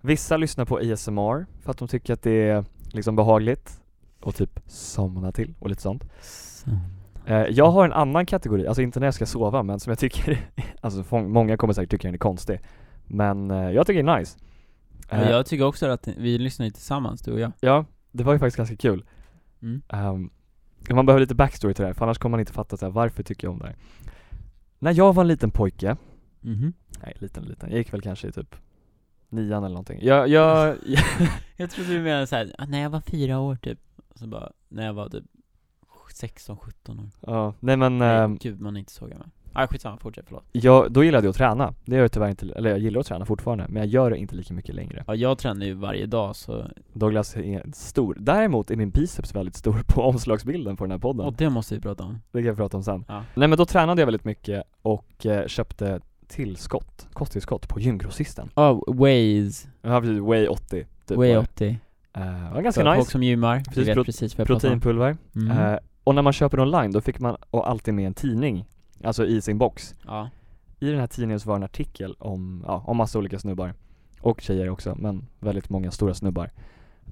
vissa 0.02 0.38
lyssnar 0.38 0.66
på 0.66 0.78
ASMR 0.78 1.46
för 1.62 1.72
att 1.72 1.78
de 1.78 1.88
tycker 1.88 2.14
att 2.14 2.22
det 2.22 2.50
är 2.50 2.66
liksom 2.92 3.16
behagligt 3.16 3.82
och 4.22 4.36
typ 4.36 4.60
somna 4.68 5.32
till 5.32 5.54
och 5.60 5.70
lite 5.70 5.82
sånt. 5.82 6.04
Eh, 7.26 7.36
jag 7.38 7.72
har 7.72 7.86
en 7.86 7.94
annan 7.94 8.26
kategori, 8.26 8.68
alltså 8.68 8.82
inte 8.82 9.00
när 9.00 9.08
jag 9.08 9.14
ska 9.14 9.26
sova 9.26 9.64
men 9.64 9.80
som 9.80 9.92
jag 9.92 10.00
tycker, 10.00 10.50
alltså 10.82 11.18
många 11.20 11.58
kommer 11.58 11.74
säkert 11.74 11.92
tycka 11.92 12.08
den 12.08 12.16
är 12.16 12.20
konstig. 12.20 12.60
Men 13.06 13.52
eh, 13.52 13.72
jag 13.72 13.88
tycker 13.88 14.04
det 14.04 14.12
är 14.12 14.20
nice. 14.20 14.40
Eh, 15.10 15.30
jag 15.30 15.46
tycker 15.46 15.66
också 15.66 15.88
att 15.88 16.08
vi 16.08 16.38
lyssnar 16.38 16.66
ju 16.66 16.72
tillsammans, 16.72 17.22
du 17.22 17.32
och 17.32 17.40
jag. 17.40 17.52
ja, 17.60 17.86
det 18.12 18.24
var 18.24 18.34
ju 18.34 18.40
faktiskt 18.40 18.58
ganska 18.58 18.76
kul. 18.76 19.04
Mm. 19.62 19.82
Ehm, 19.90 20.30
man 20.90 21.06
behöver 21.06 21.20
lite 21.20 21.36
backstory 21.36 21.74
till 21.74 21.82
det 21.82 21.88
här, 21.88 21.94
för 21.94 22.06
annars 22.06 22.18
kommer 22.18 22.32
man 22.32 22.40
inte 22.40 22.54
fatta 22.54 22.78
så 22.78 22.86
här, 22.86 22.92
varför 22.92 23.24
tycker 23.24 23.48
jag 23.48 23.54
om 23.54 23.60
det 23.60 23.66
här. 23.66 23.76
När 24.80 24.94
jag 24.94 25.14
var 25.14 25.24
en 25.24 25.28
liten 25.28 25.52
pojke, 25.52 25.98
Mhm. 26.44 26.74
nej 27.04 27.14
liten 27.20 27.44
liten, 27.44 27.70
jag 27.70 27.78
gick 27.78 27.94
väl 27.94 28.02
kanske 28.02 28.28
i 28.28 28.32
typ 28.32 28.56
nian 29.32 29.64
eller 29.64 29.74
någonting. 29.74 30.00
Jag, 30.02 30.28
jag, 30.28 30.76
Jag 31.58 31.70
trodde 31.70 31.94
du 31.94 32.00
menade 32.02 32.28
såhär, 32.28 32.52
ah, 32.58 32.66
när 32.66 32.82
jag 32.82 32.90
var 32.90 33.02
fyra 33.02 33.40
år 33.40 33.56
typ. 33.56 33.80
Och 34.14 34.20
så 34.20 34.28
bara, 34.28 34.52
när 34.70 34.86
jag 34.86 34.94
var 34.94 35.10
typ 35.10 35.24
16, 36.14 36.58
17 36.58 37.00
år. 37.00 37.06
ja, 37.20 37.54
nej 37.60 37.78
men 37.78 37.98
Nej, 37.98 38.18
ehm, 38.18 38.38
gud 38.38 38.62
man 38.62 38.76
är 38.76 38.80
inte 38.80 38.92
så 38.92 39.06
gammal. 39.08 39.28
Ah, 39.54 39.68
skitsamma, 39.68 39.98
fortsätt, 39.98 40.26
förlåt. 40.28 40.44
jag, 40.52 40.92
då 40.92 41.04
gillade 41.04 41.26
jag 41.26 41.30
att 41.30 41.36
träna. 41.38 41.74
Det 41.86 41.96
gör 41.96 42.02
jag 42.02 42.12
tyvärr 42.12 42.30
inte, 42.30 42.46
eller 42.56 42.70
jag 42.70 42.80
gillar 42.80 43.00
att 43.00 43.06
träna 43.08 43.26
fortfarande, 43.26 43.66
men 43.70 43.78
jag 43.84 43.88
gör 43.88 44.10
det 44.10 44.18
inte 44.18 44.36
lika 44.36 44.54
mycket 44.54 44.76
längre. 44.76 45.04
Ja, 45.08 45.16
jag 45.16 45.38
tränar 45.38 45.66
ju 45.66 45.74
varje 45.74 46.06
dag 46.06 46.36
så, 46.36 46.66
Douglas 46.94 47.36
är 47.36 47.64
stor. 47.74 48.18
Däremot 48.20 48.72
är 48.72 48.76
min 48.76 48.90
biceps 48.90 49.36
väldigt 49.36 49.56
stor 49.56 49.84
på 49.88 50.02
omslagsbilden 50.02 50.78
på 50.78 50.84
den 50.84 50.92
här 50.92 50.98
podden. 50.98 51.26
och 51.26 51.34
det 51.34 51.50
måste 51.50 51.76
vi 51.76 51.82
prata 51.82 52.04
om. 52.04 52.22
Det 52.32 52.40
kan 52.40 52.46
jag 52.48 52.58
prata 52.58 52.78
om 52.78 52.84
sen. 52.84 53.06
Ja. 53.08 53.24
Nej 53.36 53.48
men 53.48 53.58
då 53.58 53.66
tränade 53.66 54.02
jag 54.02 54.06
väldigt 54.08 54.26
mycket 54.26 54.64
och 54.82 55.26
eh, 55.26 55.48
köpte 55.48 56.02
tillskott, 56.32 57.08
kosttillskott 57.14 57.68
på 57.68 57.80
gymgrossisten. 57.80 58.50
Oh, 58.56 58.82
Waze, 58.88 59.68
Jag 59.82 59.90
har 59.92 60.02
precis 60.02 60.20
Way 60.20 60.48
80 60.48 60.86
typ 61.06 61.18
Way 61.18 61.36
var 61.36 61.36
det. 61.36 61.40
80. 61.40 61.80
Eh, 62.14 62.22
det 62.22 62.52
var 62.54 62.62
ganska 62.62 62.82
För 62.84 62.90
nice. 62.90 62.98
folk 63.02 63.12
som 63.12 63.24
gymmar, 63.24 63.58
Precis, 63.60 63.76
du 63.76 63.84
vet 63.84 63.94
pro- 63.94 64.04
precis 64.04 64.38
vad 64.38 64.40
jag. 64.40 64.48
Proteinpulver. 64.48 65.18
Mm. 65.36 65.58
Eh, 65.58 65.78
och 66.04 66.16
när 66.16 66.22
man 66.22 66.34
köper 66.34 66.60
online 66.60 66.92
då 66.92 67.02
fick 67.02 67.20
man 67.20 67.36
och 67.52 67.70
alltid 67.70 67.94
med 67.94 68.08
en 68.08 68.14
tidning, 68.14 68.66
alltså 69.04 69.26
i 69.26 69.42
sin 69.42 69.58
box. 69.58 69.96
Ja. 70.08 70.30
I 70.80 70.90
den 70.90 71.00
här 71.00 71.08
tidningen 71.08 71.40
så 71.40 71.50
var 71.50 71.56
en 71.56 71.64
artikel 71.64 72.16
om, 72.20 72.64
ja, 72.68 72.84
om 72.88 72.98
massa 72.98 73.20
olika 73.20 73.40
snubbar. 73.40 73.74
Och 74.22 74.42
tjejer 74.42 74.70
också, 74.70 74.96
men 75.00 75.28
väldigt 75.40 75.70
många 75.70 75.92
stora 75.92 76.14
snubbar. 76.14 76.50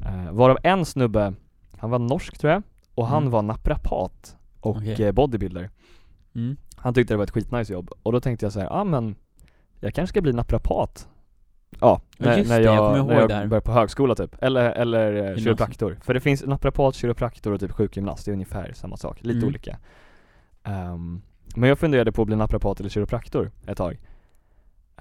Eh, 0.05 0.31
varav 0.31 0.57
en 0.63 0.85
snubbe, 0.85 1.33
han 1.77 1.89
var 1.89 1.99
norsk 1.99 2.37
tror 2.37 2.53
jag, 2.53 2.63
och 2.95 3.07
han 3.07 3.21
Mm. 3.23 3.31
var 3.31 3.41
naprapat 3.41 4.35
och 4.59 4.83
eh, 4.83 5.11
bodybuilder. 5.11 5.69
Mm. 6.35 6.57
Han 6.81 6.93
tyckte 6.93 7.13
det 7.13 7.17
var 7.17 7.23
ett 7.23 7.31
skitnice 7.31 7.73
jobb, 7.73 7.91
och 8.03 8.11
då 8.11 8.19
tänkte 8.19 8.45
jag 8.45 8.53
så 8.53 8.59
ja 8.59 8.67
ah, 8.69 8.83
men 8.83 9.15
jag 9.79 9.93
kanske 9.93 10.11
ska 10.13 10.21
bli 10.21 10.33
naprapat. 10.33 11.07
Ja, 11.79 12.01
när, 12.17 12.37
just 12.37 12.49
när 12.49 12.59
det, 12.59 12.65
jag, 12.65 12.75
jag 12.75 12.79
kommer 12.87 12.97
ihåg 12.97 13.07
när 13.07 13.15
jag 13.19 13.29
det 13.29 13.47
började 13.47 13.61
på 13.65 13.71
högskola 13.71 14.15
typ, 14.15 14.35
eller, 14.43 14.71
eller 14.71 15.31
eh, 15.31 15.37
kiropraktor. 15.37 15.97
För 16.01 16.13
det 16.13 16.19
finns 16.19 16.45
naprapat, 16.45 16.95
kiropraktor 16.95 17.53
och 17.53 17.59
typ 17.59 17.71
sjukgymnast, 17.71 18.25
det 18.25 18.31
är 18.31 18.33
ungefär 18.33 18.71
samma 18.73 18.97
sak, 18.97 19.17
lite 19.21 19.37
Mm. 19.37 19.47
olika. 19.49 19.77
Ehm, 20.63 21.21
Men 21.55 21.69
jag 21.69 21.79
funderade 21.79 22.11
på 22.11 22.21
att 22.21 22.25
bli 22.27 22.35
naprapat 22.35 22.79
eller 22.79 22.89
kiropraktor 22.89 23.51
ett 23.67 23.77
tag. 23.77 23.99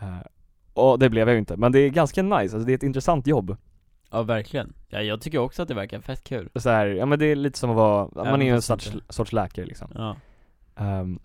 Eh, 0.01 0.19
Och 0.73 0.99
det 0.99 1.11
blev 1.11 1.29
jag 1.29 1.33
ju 1.35 1.39
inte, 1.39 1.57
men 1.57 1.73
det 1.73 1.79
är 1.79 1.89
ganska 1.89 2.23
nice, 2.23 2.37
alltså 2.57 2.59
det 2.59 2.73
är 2.73 2.75
ett 2.77 2.83
intressant 2.83 3.27
jobb. 3.27 3.57
Ja, 4.11 4.23
verkligen. 4.23 4.73
Ja, 4.89 5.01
jag 5.03 5.21
tycker 5.21 5.39
också 5.39 5.63
att 5.63 5.69
det 5.69 5.75
verkar 5.75 6.01
fett 6.01 6.25
kul. 6.25 6.49
så 6.57 6.71
här, 6.71 6.87
ja 6.87 7.07
men 7.07 7.19
det 7.19 7.27
är 7.27 7.37
lite 7.37 7.59
som 7.59 7.71
att 7.71 7.77
vara, 7.77 8.09
man 8.31 8.43
är 8.43 8.47
ju 8.47 8.53
en 8.55 8.63
sorts, 8.63 8.93
sorts 9.09 9.33
läkare 9.33 9.67
liksom. 9.67 9.89
Ja. 9.95 10.17
Ehm, 10.77 11.19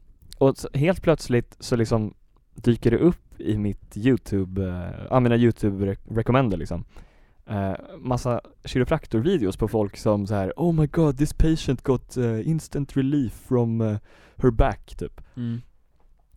och 0.44 0.56
helt 0.74 1.02
plötsligt 1.02 1.56
så 1.60 1.76
liksom 1.76 2.14
dyker 2.56 2.92
det 2.92 2.98
upp 2.98 3.40
i 3.42 3.58
mitt 3.58 3.98
youtube, 3.98 4.62
uh, 4.62 5.06
ja 5.10 5.20
mina 5.20 5.36
youtube 5.38 5.86
re- 5.86 6.16
recommender 6.16 6.58
liksom 6.58 6.86
uh, 7.52 7.74
massa 8.00 8.42
kiropraktorvideos 8.66 9.58
på 9.58 9.68
folk 9.68 9.98
som 9.98 10.28
så 10.28 10.34
här 10.36 10.54
Oh 10.56 10.74
my 10.74 10.88
god 10.88 11.18
this 11.18 11.34
patient 11.34 11.84
got 11.84 12.18
uh, 12.18 12.48
instant 12.50 12.98
relief 12.98 13.34
from 13.34 13.82
uh, 13.82 13.98
her 14.38 14.52
back 14.52 14.96
typ 14.98 15.22
Mm. 15.36 15.62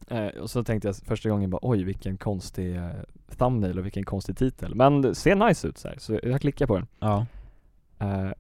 Eh, 0.09 0.27
och 0.27 0.51
så 0.51 0.65
tänkte 0.65 0.89
jag 0.89 0.97
första 0.97 1.29
gången 1.29 1.51
bara 1.51 1.59
oj 1.63 1.85
vilken 1.85 2.17
konstig 2.17 2.77
eh, 2.77 2.91
thumbnail 3.37 3.79
och 3.79 3.85
vilken 3.85 4.05
konstig 4.05 4.37
titel 4.37 4.75
Men 4.75 5.03
det 5.03 5.15
ser 5.15 5.35
nice 5.35 5.69
ut 5.69 5.79
så 5.79 5.89
här, 5.89 5.97
så 5.99 6.21
jag 6.23 6.41
klickar 6.41 6.67
på 6.67 6.77
den 6.77 6.87
Ja. 6.99 7.27
Eh, 7.99 8.31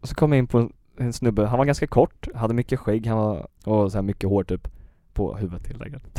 och 0.00 0.08
så 0.08 0.14
kom 0.14 0.32
jag 0.32 0.38
in 0.38 0.46
på 0.46 0.58
en, 0.58 0.72
en 0.96 1.12
snubbe, 1.12 1.46
han 1.46 1.58
var 1.58 1.64
ganska 1.64 1.86
kort, 1.86 2.28
hade 2.34 2.54
mycket 2.54 2.80
skägg, 2.80 3.06
han 3.06 3.18
var, 3.18 3.48
och 3.64 3.92
så 3.92 3.98
här 3.98 4.02
mycket 4.02 4.30
hår 4.30 4.44
typ 4.44 4.68
På 5.12 5.36
huvudet 5.36 5.66
helt 5.66 5.82
enkelt 5.82 6.18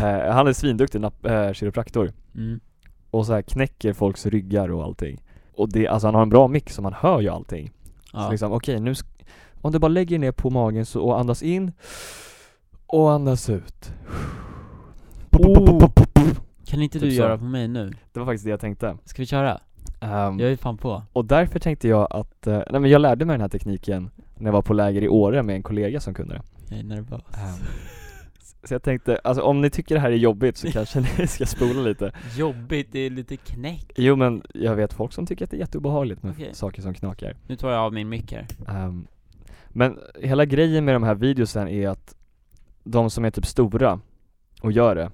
eh, 0.00 0.32
Han 0.34 0.46
är 0.46 0.52
svinduktig 0.52 1.00
nap- 1.00 1.46
eh, 1.48 1.52
kiropraktor 1.52 2.12
Mm. 2.34 2.60
och 3.10 3.26
så 3.26 3.32
här 3.32 3.42
knäcker 3.42 3.92
folks 3.92 4.26
ryggar 4.26 4.70
och 4.70 4.84
allting 4.84 5.22
Och 5.56 5.72
det, 5.72 5.88
alltså 5.88 6.06
han 6.08 6.14
har 6.14 6.22
en 6.22 6.28
bra 6.28 6.48
mix 6.48 6.74
så 6.74 6.82
man 6.82 6.92
hör 6.92 7.20
ju 7.20 7.28
allting 7.28 7.70
Så 8.10 8.16
Ja. 8.16 8.30
liksom, 8.30 8.52
okej 8.52 8.80
nu 8.80 8.92
sk- 8.92 9.24
Om 9.60 9.72
du 9.72 9.78
bara 9.78 9.88
lägger 9.88 10.18
ner 10.18 10.32
på 10.32 10.50
magen 10.50 10.86
så, 10.86 11.02
och 11.02 11.20
andas 11.20 11.42
in 11.42 11.72
Och 12.86 13.12
andas 13.12 13.50
ut 13.50 13.92
Oh. 15.38 15.88
Kan 16.66 16.82
inte 16.82 16.98
du 16.98 17.04
Typ 17.06 17.12
så. 17.16 17.22
göra 17.22 17.38
på 17.38 17.44
mig 17.44 17.68
nu? 17.68 17.92
Det 18.12 18.18
var 18.20 18.26
faktiskt 18.26 18.44
det 18.44 18.50
jag 18.50 18.60
tänkte 18.60 18.96
Ska 19.04 19.22
vi 19.22 19.26
köra? 19.26 19.60
Ehm, 20.00 20.38
Jag 20.40 20.52
är 20.52 20.56
fan 20.56 20.76
på. 20.76 21.02
Och 21.12 21.24
därför 21.24 21.58
tänkte 21.58 21.88
jag 21.88 22.06
att, 22.10 22.46
eh, 22.46 22.62
nej 22.70 22.80
men 22.80 22.90
jag 22.90 23.00
lärde 23.00 23.24
mig 23.24 23.34
den 23.34 23.40
här 23.40 23.48
tekniken 23.48 24.10
när 24.36 24.46
jag 24.46 24.52
var 24.52 24.62
på 24.62 24.74
läger 24.74 25.02
i 25.02 25.08
Åre 25.08 25.42
med 25.42 25.56
en 25.56 25.62
kollega 25.62 26.00
som 26.00 26.14
kunde 26.14 26.34
det 26.34 26.42
Jag 26.74 26.80
är 26.80 26.88
nervös. 26.88 27.22
Ehm, 27.34 27.66
Så 28.64 28.74
jag 28.74 28.82
tänkte, 28.82 29.20
alltså 29.24 29.42
om 29.42 29.60
ni 29.60 29.70
tycker 29.70 29.94
det 29.94 30.00
här 30.00 30.10
är 30.10 30.16
jobbigt 30.16 30.56
så 30.56 30.70
kanske 30.72 31.00
ni 31.00 31.26
ska 31.26 31.46
spola 31.46 31.80
lite 31.80 32.12
Jobbigt, 32.36 32.88
det 32.92 32.98
är 32.98 33.10
lite 33.10 33.36
knäck. 33.36 33.92
Jo 33.96 34.16
men 34.16 34.42
jag 34.54 34.74
vet 34.76 34.92
folk 34.92 35.12
som 35.12 35.26
tycker 35.26 35.44
att 35.44 35.50
det 35.50 35.56
är 35.56 35.58
jätteobehagligt 35.58 36.22
med 36.22 36.32
Okej. 36.32 36.54
saker 36.54 36.82
som 36.82 36.94
knakar 36.94 37.36
Nu 37.46 37.56
tar 37.56 37.70
jag 37.70 37.80
av 37.80 37.92
min 37.92 38.08
mick 38.08 38.32
här. 38.32 38.46
Ehm, 38.68 39.06
Men 39.68 39.98
hela 40.20 40.44
grejen 40.44 40.84
med 40.84 40.94
de 40.94 41.02
här 41.02 41.14
videosen 41.14 41.68
är 41.68 41.88
att 41.88 42.16
de 42.84 43.10
som 43.10 43.24
är 43.24 43.30
typ 43.30 43.46
stora 43.46 44.00
och 44.62 44.72
gör 44.72 44.94
det 44.94 45.10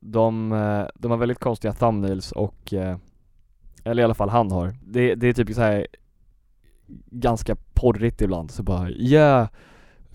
De, 0.00 0.52
eh, 0.52 0.84
de 0.94 1.10
har 1.10 1.18
väldigt 1.18 1.38
konstiga 1.38 1.72
thumbnails 1.72 2.32
och 2.32 2.74
eh, 2.74 2.96
Eller 3.84 4.02
i 4.02 4.04
alla 4.04 4.14
fall 4.14 4.28
han 4.28 4.50
har 4.50 4.74
Det, 4.86 5.14
det 5.14 5.26
är 5.28 5.32
typ 5.32 5.54
så 5.54 5.60
här 5.60 5.86
Ganska 7.10 7.56
porrigt 7.74 8.22
ibland 8.22 8.50
så 8.50 8.62
bara 8.62 8.90
Yeah 8.90 9.48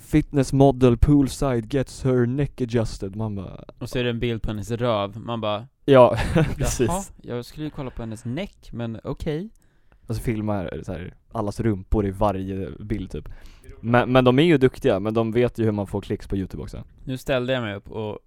Fitness 0.09 0.53
model 0.53 0.97
poolside 0.97 1.73
gets 1.73 2.03
her 2.03 2.25
neck 2.25 2.61
adjusted. 2.61 3.15
Man 3.15 3.35
bara 3.35 3.63
Och 3.79 3.89
så 3.89 3.99
är 3.99 4.03
det 4.03 4.09
en 4.09 4.19
bild 4.19 4.41
på 4.41 4.49
hennes 4.49 4.71
röv, 4.71 5.17
man 5.17 5.41
bara 5.41 5.67
Ja, 5.85 6.17
precis. 6.57 7.13
jag 7.21 7.45
skulle 7.45 7.65
ju 7.65 7.69
kolla 7.69 7.89
på 7.89 8.01
hennes 8.01 8.25
näck, 8.25 8.69
men 8.71 8.99
okej. 9.03 9.49
Och 10.07 10.15
så 10.15 10.21
filmar 10.21 10.81
så 10.83 10.91
här, 10.91 11.15
allas 11.31 11.59
rumpor 11.59 12.07
i 12.07 12.11
varje 12.11 12.71
bild 12.79 13.11
typ. 13.11 13.29
Men, 13.81 14.11
men 14.11 14.23
de 14.23 14.39
är 14.39 14.43
ju 14.43 14.57
duktiga, 14.57 14.99
men 14.99 15.13
de 15.13 15.31
vet 15.31 15.57
ju 15.57 15.63
hur 15.63 15.71
man 15.71 15.87
får 15.87 16.01
klicks 16.01 16.27
på 16.27 16.37
youtube 16.37 16.63
också. 16.63 16.83
Nu 17.05 17.17
ställde 17.17 17.53
jag 17.53 17.61
mig 17.63 17.75
upp 17.75 17.91
och 17.91 18.19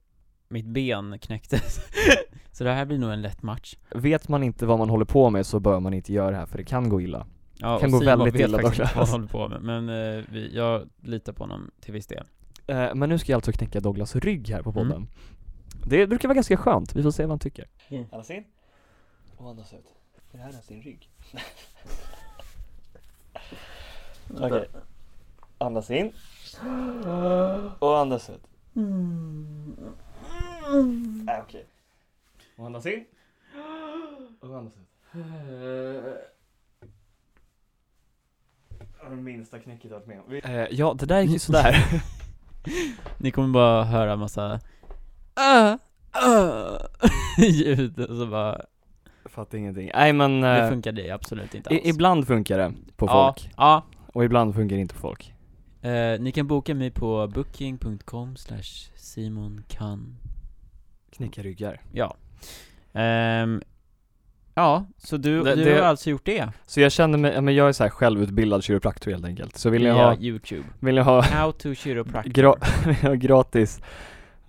mitt 0.48 0.66
ben 0.66 1.18
knäcktes. 1.18 1.80
Så 2.52 2.64
det 2.64 2.72
här 2.72 2.84
blir 2.84 2.98
nog 2.98 3.10
en 3.12 3.22
lätt 3.22 3.42
match. 3.42 3.76
Vet 3.94 4.28
man 4.28 4.42
inte 4.42 4.66
vad 4.66 4.78
man 4.78 4.90
håller 4.90 5.04
på 5.04 5.30
med 5.30 5.46
så 5.46 5.60
bör 5.60 5.80
man 5.80 5.94
inte 5.94 6.12
göra 6.12 6.30
det 6.30 6.36
här 6.36 6.46
för 6.46 6.58
det 6.58 6.64
kan 6.64 6.88
gå 6.88 7.00
illa 7.00 7.26
Ja, 7.62 7.78
Kan 7.78 7.90
gå 7.90 7.98
Simon 7.98 8.18
väldigt 8.18 8.34
illa 8.34 8.44
inte 8.44 8.62
vad 8.62 8.72
Douglas. 8.72 8.92
han 8.94 9.08
håller 9.08 9.26
på 9.26 9.48
med, 9.48 9.62
men 9.62 9.88
eh, 9.88 10.24
vi, 10.28 10.56
jag 10.56 10.88
litar 11.00 11.32
på 11.32 11.42
honom 11.44 11.70
till 11.80 11.92
viss 11.92 12.06
del. 12.06 12.24
Eh, 12.66 12.94
Men 12.94 13.08
nu 13.08 13.18
ska 13.18 13.32
jag 13.32 13.36
alltså 13.36 13.52
knäcka 13.52 13.80
Douglas 13.80 14.16
rygg 14.16 14.48
här 14.48 14.62
på 14.62 14.72
podden. 14.72 14.92
Mm. 14.96 15.08
Det 15.86 16.06
brukar 16.06 16.28
vara 16.28 16.34
ganska 16.34 16.56
skönt, 16.56 16.94
vi 16.96 17.02
får 17.02 17.10
se 17.10 17.22
vad 17.22 17.30
han 17.30 17.38
tycker. 17.38 17.68
Mm. 17.88 18.04
Andas 18.12 18.30
in 18.30 18.44
och 19.36 19.50
andas 19.50 19.72
ut 19.72 19.86
Det 20.32 20.38
här 20.38 20.48
är 20.48 20.52
sin 20.52 20.82
rygg? 20.82 21.10
Okej. 24.40 24.68
Andas 25.58 25.90
in 25.90 26.12
och 27.78 27.98
andas 27.98 28.30
ut 28.30 28.42
Nej 31.24 31.42
okej. 31.42 31.66
Och 32.56 32.66
andas 32.66 32.86
in 32.86 33.04
och 34.40 34.56
andas 34.58 34.72
ut 34.76 34.88
Det 39.10 39.16
minsta 39.16 39.58
knäcket 39.58 39.90
jag 39.90 39.98
varit 39.98 40.06
med 40.06 40.20
om. 40.20 40.34
Eh, 40.44 40.66
Ja, 40.70 40.94
det 40.98 41.06
där 41.06 41.20
gick 41.20 41.32
ju 41.32 41.38
sådär. 41.38 41.76
Ni 43.18 43.30
kommer 43.30 43.48
bara 43.48 43.84
höra 43.84 44.16
massa 44.16 44.52
uh, 44.54 45.74
uh, 46.26 46.78
ljud 47.50 48.00
och 48.00 48.16
så 48.16 48.26
bara, 48.26 48.60
Fattar 49.24 49.58
ingenting. 49.58 49.90
Nej 49.94 50.12
men 50.12 50.40
det 50.40 50.62
eh, 50.62 50.68
funkar 50.68 50.92
det 50.92 51.10
absolut 51.10 51.54
inte 51.54 51.70
alls. 51.70 51.80
i, 51.80 51.88
ibland 51.88 52.26
funkar 52.26 52.58
det 52.58 52.72
på 52.96 53.06
ja, 53.06 53.34
folk. 53.34 53.50
Ja, 53.56 53.84
och 54.06 54.24
ibland 54.24 54.54
funkar 54.54 54.76
det 54.76 54.82
inte 54.82 54.94
på 54.94 55.00
folk. 55.00 55.34
Eh, 55.82 56.20
ni 56.20 56.32
kan 56.32 56.46
boka 56.46 56.74
mig 56.74 56.90
på 56.90 57.28
booking.com 57.28 58.36
slash 58.36 58.90
Simon 58.94 59.64
kan 59.68 60.16
Knäcka 61.10 61.42
ryggar. 61.42 61.80
Ja. 61.92 62.16
Ehm, 62.92 63.62
Ja, 64.54 64.86
så 64.98 65.16
du, 65.16 65.42
Det- 65.42 65.54
du 65.54 65.64
det- 65.64 65.74
har 65.80 65.82
alltså 65.88 66.10
gjort 66.10 66.24
det? 66.24 66.48
Så 66.66 66.80
jag 66.80 66.92
känner 66.92 67.18
mig, 67.18 67.40
men 67.40 67.54
jag 67.54 67.68
är 67.68 67.72
så 67.72 67.82
här 67.82 67.90
självutbildad 67.90 68.64
kiropraktor 68.64 69.10
helt 69.10 69.24
enkelt. 69.24 69.56
Så 69.58 69.70
vill 69.70 69.82
via 69.82 69.92
ha, 69.94 70.16
youtube. 70.16 70.62
vill 70.80 70.94
ni 70.94 71.00
ha, 71.00 71.20
How 71.22 71.52
to 71.52 71.74
chiropractor. 71.74 72.32
gra- 72.32 73.14
gratis 73.16 73.80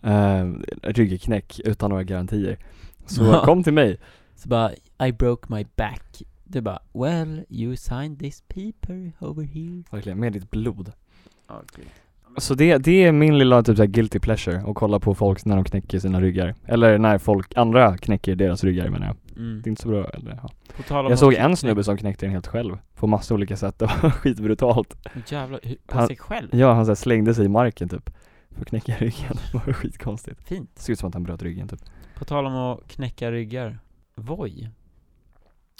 eh, 0.01 0.45
ryggknäck 0.83 1.59
utan 1.65 1.89
några 1.89 2.03
garantier. 2.03 2.57
Så 3.05 3.33
kom 3.45 3.63
till 3.63 3.73
mig. 3.73 3.97
Så 4.35 4.49
bara, 4.49 4.71
I 5.07 5.11
broke 5.11 5.53
my 5.53 5.65
back. 5.75 6.21
Du 6.43 6.61
bara, 6.61 6.79
well, 6.93 7.43
you 7.49 7.75
signed 7.75 8.19
this 8.19 8.41
paper 8.47 9.11
over 9.19 9.43
here. 9.43 9.83
Verkligen, 9.91 10.19
med 10.19 10.33
ditt 10.33 10.51
blod. 10.51 10.91
Okay. 11.47 11.85
Så 12.37 12.53
det, 12.53 12.77
det 12.77 13.03
är 13.03 13.11
min 13.11 13.37
lilla 13.37 13.63
typ 13.63 13.77
så 13.77 13.85
guilty 13.85 14.19
pleasure 14.19 14.57
att 14.67 14.75
kolla 14.75 14.99
på 14.99 15.15
folk 15.15 15.45
när 15.45 15.55
de 15.55 15.63
knäcker 15.65 15.99
sina 15.99 16.21
ryggar. 16.21 16.55
Eller 16.65 16.97
när 16.97 17.17
folk, 17.17 17.57
andra 17.57 17.97
knäcker 17.97 18.35
deras 18.35 18.63
ryggar 18.63 18.89
menar 18.89 19.07
jag 19.07 19.15
mm. 19.35 19.61
Det 19.63 19.67
är 19.67 19.69
inte 19.69 19.81
så 19.81 19.87
bra 19.87 20.05
eller 20.09 20.39
ja. 20.43 20.49
Jag 21.09 21.19
såg 21.19 21.33
en 21.33 21.57
snubbe 21.57 21.83
som 21.83 21.97
knäckte 21.97 22.25
den 22.25 22.33
helt 22.33 22.47
själv 22.47 22.77
På 22.95 23.07
massa 23.07 23.33
olika 23.33 23.57
sätt, 23.57 23.79
det 23.79 23.85
var 23.85 24.09
skitbrutalt. 24.09 24.97
Jävlar, 25.27 25.59
på 25.87 25.97
Han- 25.97 26.07
sig 26.07 26.17
själv? 26.17 26.55
Ja, 26.55 26.73
han 26.73 26.85
så 26.85 26.89
här 26.89 26.95
slängde 26.95 27.33
sig 27.33 27.45
i 27.45 27.49
marken 27.49 27.89
typ 27.89 28.09
För 28.49 28.61
att 28.61 28.67
knäcka 28.67 28.95
ryggen, 28.97 29.37
det 29.51 29.57
var 29.57 29.73
skitkonstigt. 29.73 30.47
Fint. 30.47 30.71
Det 30.75 30.81
ser 30.81 30.93
ut 30.93 30.99
som 30.99 31.07
att 31.07 31.13
han 31.13 31.23
bröt 31.23 31.41
ryggen 31.43 31.67
typ. 31.67 31.81
På 32.15 32.25
tal 32.25 32.45
om 32.45 32.55
att 32.55 32.87
knäcka 32.87 33.31
ryggar. 33.31 33.79
Voi? 34.15 34.69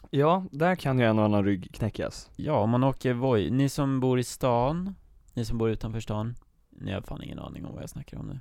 Ja, 0.10 0.46
där 0.52 0.76
kan 0.76 1.00
ju 1.00 1.06
en 1.06 1.20
och 1.20 1.26
annan 1.26 1.46
rygg 1.46 1.70
knäckas. 1.74 2.32
Ja, 2.36 2.54
om 2.54 2.70
man 2.70 2.84
åker 2.84 3.14
Voi, 3.14 3.50
ni 3.52 3.70
som 3.70 4.00
bor 4.00 4.20
i 4.20 4.24
stan, 4.24 4.96
ni 5.34 5.46
som 5.46 5.58
bor 5.58 5.70
utanför 5.70 6.00
stan 6.00 6.36
Ni 6.70 6.92
har 6.92 7.02
fan 7.02 7.24
ingen 7.24 7.40
aning 7.40 7.66
om 7.66 7.74
vad 7.74 7.82
jag 7.84 7.90
snackar 7.90 8.18
om 8.18 8.28
nu. 8.28 8.40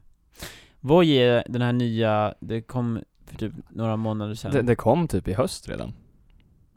Voi 0.80 1.10
är 1.18 1.44
den 1.48 1.62
här 1.62 1.72
nya, 1.72 2.34
det 2.40 2.60
kom 2.62 3.00
för 3.26 3.36
typ 3.36 3.52
några 3.70 3.96
månader 3.96 4.34
sedan. 4.34 4.52
Det, 4.52 4.62
det 4.62 4.76
kom 4.76 5.08
typ 5.08 5.28
i 5.28 5.32
höst 5.34 5.68
redan. 5.68 5.92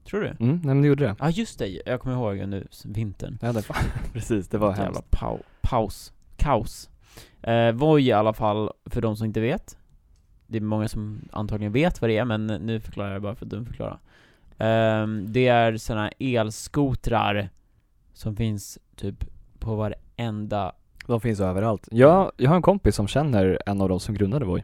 Tror 0.09 0.21
du? 0.21 0.27
Mm, 0.27 0.37
nej 0.39 0.59
men 0.63 0.81
det 0.81 0.87
gjorde 0.87 1.03
det. 1.05 1.15
Ja 1.19 1.29
just 1.29 1.59
det, 1.59 1.81
jag 1.85 2.01
kommer 2.01 2.15
ihåg 2.15 2.39
under 2.39 2.67
vintern. 2.85 3.37
Ja, 3.41 3.53
det 3.53 3.61
fan, 3.61 3.83
precis, 4.13 4.47
det 4.47 4.57
var 4.57 4.69
Jävla 4.69 4.83
hemskt. 4.83 5.11
pau, 5.11 5.37
paus, 5.61 6.13
kaos. 6.37 6.89
Eh, 7.41 7.71
Voi 7.71 8.01
i 8.03 8.11
alla 8.11 8.33
fall, 8.33 8.71
för 8.85 9.01
de 9.01 9.15
som 9.17 9.25
inte 9.25 9.39
vet. 9.41 9.77
Det 10.47 10.57
är 10.57 10.61
många 10.61 10.87
som 10.87 11.21
antagligen 11.31 11.73
vet 11.73 12.01
vad 12.01 12.09
det 12.09 12.17
är, 12.17 12.25
men 12.25 12.47
nu 12.47 12.79
förklarar 12.79 13.13
jag 13.13 13.21
bara 13.21 13.35
för 13.35 13.45
att 13.45 13.49
dumförklara 13.49 13.99
Ehm, 14.57 15.25
Det 15.31 15.47
är 15.47 15.77
såna 15.77 16.09
elskotrar 16.19 17.49
Som 18.13 18.35
finns 18.35 18.79
typ 18.95 19.25
på 19.59 19.75
varenda 19.75 20.71
De 21.07 21.21
finns 21.21 21.39
överallt. 21.39 21.87
Jag, 21.91 22.31
jag 22.37 22.49
har 22.49 22.55
en 22.55 22.61
kompis 22.61 22.95
som 22.95 23.07
känner 23.07 23.59
en 23.65 23.81
av 23.81 23.89
de 23.89 23.99
som 23.99 24.15
grundade 24.15 24.45
Voi 24.45 24.63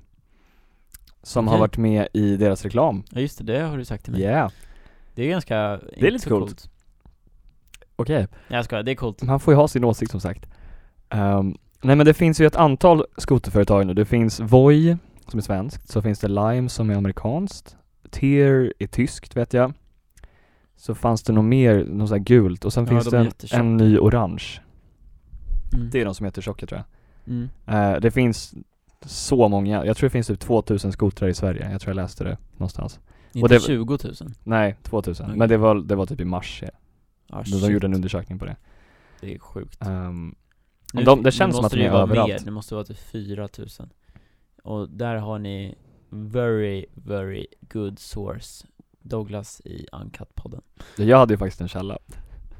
Som 1.24 1.47
har 1.47 1.53
Okej. 1.55 1.59
varit 1.59 1.78
med 1.78 2.07
i 2.13 2.38
deras 2.38 2.63
reklam. 2.63 3.03
Ja 3.11 3.19
just 3.22 3.38
det, 3.38 3.43
det 3.43 3.59
har 3.59 3.78
du 3.78 3.86
sagt 3.86 4.03
till 4.03 4.13
mig. 4.13 4.22
Yeah, 4.22 4.51
Det 5.15 5.24
är 5.24 5.30
ganska, 5.30 5.57
är 5.57 5.93
inte 5.93 6.09
lite 6.11 6.24
så 6.24 6.30
coolt. 6.30 6.69
okej. 7.95 8.17
Nej 8.47 8.57
jag 8.57 8.65
skojar, 8.65 8.84
det 8.84 8.91
är 8.91 8.95
coolt. 8.95 9.24
Man 9.24 9.39
får 9.39 9.53
ju 9.53 9.55
ha 9.57 9.67
sin 9.67 9.84
åsikt 9.84 10.11
som 10.11 10.19
sagt. 10.22 10.49
Ehm, 11.09 11.55
Nej 11.84 11.95
men 11.95 12.05
det 12.05 12.13
finns 12.13 12.41
ju 12.41 12.45
ett 12.45 12.55
antal 12.55 13.05
skoterföretag 13.17 13.88
nu, 13.88 13.93
det 13.93 14.05
finns 14.05 14.39
Voi 14.39 14.97
som 15.28 15.38
är 15.38 15.41
svenskt, 15.41 15.89
så 15.89 16.01
finns 16.01 16.19
det 16.19 16.28
Lime 16.28 16.69
som 16.69 16.89
är 16.89 16.95
amerikanskt. 16.95 17.76
Tier 18.09 18.74
är 18.80 18.88
tyskt 18.88 19.36
vet 19.38 19.53
jag. 19.53 19.74
Så 20.76 20.95
fanns 20.95 21.24
det 21.24 21.34
nog 21.34 21.43
mer, 21.43 21.86
något 21.86 22.09
sånt 22.09 22.19
här 22.19 22.26
gult. 22.26 22.65
Och 22.65 22.74
sen 22.74 22.84
Ja, 22.84 22.89
finns 22.89 23.05
de 23.05 23.11
det 23.11 23.53
är 23.53 23.59
en, 23.59 23.65
en 23.65 23.78
ny 23.78 23.97
orange. 23.97 24.43
Mm. 25.74 25.89
Det 25.89 26.01
är 26.01 26.05
de 26.05 26.15
som 26.15 26.26
heter 26.26 26.41
tjocka 26.41 26.65
tror 26.65 26.82
jag. 27.26 27.34
Mm. 27.36 27.49
Eh, 27.67 27.99
Det 28.01 28.11
finns 28.11 28.53
så 29.06 29.49
många, 29.49 29.86
jag 29.86 29.97
tror 29.97 30.10
det 30.10 30.12
finns 30.12 30.28
typ 30.28 30.39
2000 30.39 30.91
skotrar 30.91 31.30
i 31.30 31.34
Sverige, 31.34 31.72
jag 31.72 31.82
tror 31.82 31.89
jag 31.89 31.95
läste 32.04 32.24
det 32.24 32.38
någonstans. 32.54 32.99
Inte 33.34 33.47
det- 33.54 33.60
20 33.60 33.97
000 34.04 34.14
Nej, 34.43 34.76
2000, 34.84 35.26
Okej. 35.26 35.38
men 35.38 35.49
det 35.49 35.58
var, 35.58 35.76
det 35.76 35.95
var 35.95 36.06
typ 36.06 36.22
i 36.22 36.26
mars, 36.26 36.60
ja. 36.64 36.70
ah, 37.30 37.43
de, 37.43 37.62
de 37.62 37.72
gjorde 37.72 37.88
en 37.88 37.93
undersökning 37.93 38.39
på 38.39 38.45
det. 38.45 38.56
Det 39.22 39.36
är 39.36 39.39
sjukt. 39.39 39.82
Ehm, 39.82 40.36
Men 40.93 41.06
de- 41.06 41.20
det 41.20 41.24
nu 41.28 41.32
känns 41.32 41.56
som 41.56 41.66
att 41.66 41.72
de 41.72 41.78
det 41.78 41.86
är 41.86 41.91
överallt. 41.91 42.30
Mer, 42.30 42.39
det 42.45 42.52
måste 42.52 42.76
vara 42.76 42.86
till 42.86 42.95
4000 42.95 43.89
Och 44.64 44.89
där 44.89 45.16
har 45.16 45.39
ni 45.39 45.76
very, 46.10 46.86
very 46.93 47.47
good 47.62 47.99
source. 47.99 48.68
Douglas 49.04 49.62
i 49.66 49.88
Uncut-podden. 49.91 50.62
Jag 50.97 51.18
hade 51.18 51.34
ju 51.34 51.38
faktiskt 51.38 51.62
en 51.62 51.68
källa. 51.68 51.97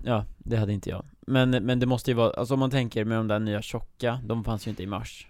Ja, 0.04 0.26
det 0.38 0.58
hade 0.58 0.74
inte 0.74 0.90
jag. 0.90 1.06
Men, 1.22 1.50
men 1.50 1.80
det 1.80 1.86
måste 1.86 2.12
ju 2.12 2.16
vara, 2.16 2.32
alltså 2.32 2.54
om 2.54 2.60
man 2.60 2.70
tänker 2.72 3.06
med 3.06 3.18
de 3.18 3.28
där 3.28 3.40
nya 3.40 3.62
tjocka, 3.62 4.20
de 4.26 4.44
fanns 4.44 4.68
ju 4.68 4.70
inte 4.70 4.84
i 4.84 4.88
mars 4.88 5.28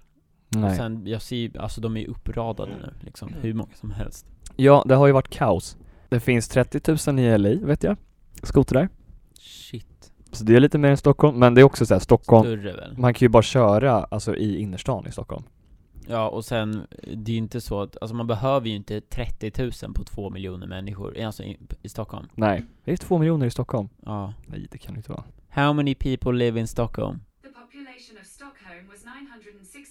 Och 0.55 0.61
Nej. 0.61 0.77
sen, 0.77 1.07
jag 1.07 1.21
ser 1.21 1.35
ju, 1.35 1.51
alltså 1.59 1.81
de 1.81 1.97
är 1.97 2.01
ju 2.01 2.07
uppradade 2.07 2.71
nu 2.71 2.93
liksom, 3.05 3.33
hur 3.41 3.53
många 3.53 3.75
som 3.75 3.91
helst 3.91 4.25
Ja, 4.55 4.83
det 4.87 4.95
har 4.95 5.07
ju 5.07 5.13
varit 5.13 5.29
kaos. 5.29 5.77
Det 6.09 6.19
finns 6.19 6.47
30 6.47 7.11
000 7.11 7.19
i 7.19 7.37
LA, 7.37 7.67
vet 7.67 7.83
jag. 7.83 7.97
Skotrar. 8.43 8.89
Shit, 9.39 10.11
Så 10.31 10.43
det 10.43 10.55
är 10.55 10.59
lite 10.59 10.77
mer 10.77 10.89
än 10.89 10.97
Stockholm, 10.97 11.39
men 11.39 11.53
det 11.53 11.61
är 11.61 11.63
också 11.63 11.85
så 11.85 11.93
här, 11.93 11.99
Stockholm, 11.99 12.43
större 12.43 12.73
väl? 12.73 12.97
man 12.97 13.13
kan 13.13 13.25
ju 13.25 13.29
bara 13.29 13.43
köra 13.43 14.03
alltså 14.03 14.35
i 14.35 14.59
innerstan 14.59 15.07
i 15.07 15.11
Stockholm. 15.11 15.43
Ja, 16.07 16.29
och 16.29 16.45
sen, 16.45 16.87
det 17.15 17.31
är 17.31 17.33
ju 17.33 17.37
inte 17.37 17.61
så 17.61 17.81
att, 17.81 17.97
alltså 18.01 18.15
man 18.15 18.27
behöver 18.27 18.67
ju 18.67 18.75
inte 18.75 19.01
30 19.01 19.51
000 19.83 19.93
på 19.93 20.03
två 20.03 20.29
miljoner 20.29 20.67
människor, 20.67 21.19
alltså 21.21 21.43
i, 21.43 21.57
i 21.81 21.89
Stockholm 21.89 22.27
Nej. 22.35 22.65
Det 22.83 22.91
är 22.91 22.97
två 22.97 23.17
miljoner 23.17 23.45
i 23.45 23.51
Stockholm. 23.51 23.89
Ja 24.05 24.33
Nej, 24.47 24.67
det 24.71 24.77
kan 24.77 24.93
det 24.93 24.97
inte 24.97 25.11
vara. 25.11 25.23
How 25.49 25.73
many 25.73 25.95
people 25.95 26.31
live 26.31 26.59
in 26.59 26.67
Stockholm? 26.67 27.19
The 27.41 27.47
population 27.47 28.17
of 28.21 28.27
Stockholm 28.27 28.87
was 28.87 29.05
965,232 29.05 29.59
as 29.59 29.77
of 29.77 29.90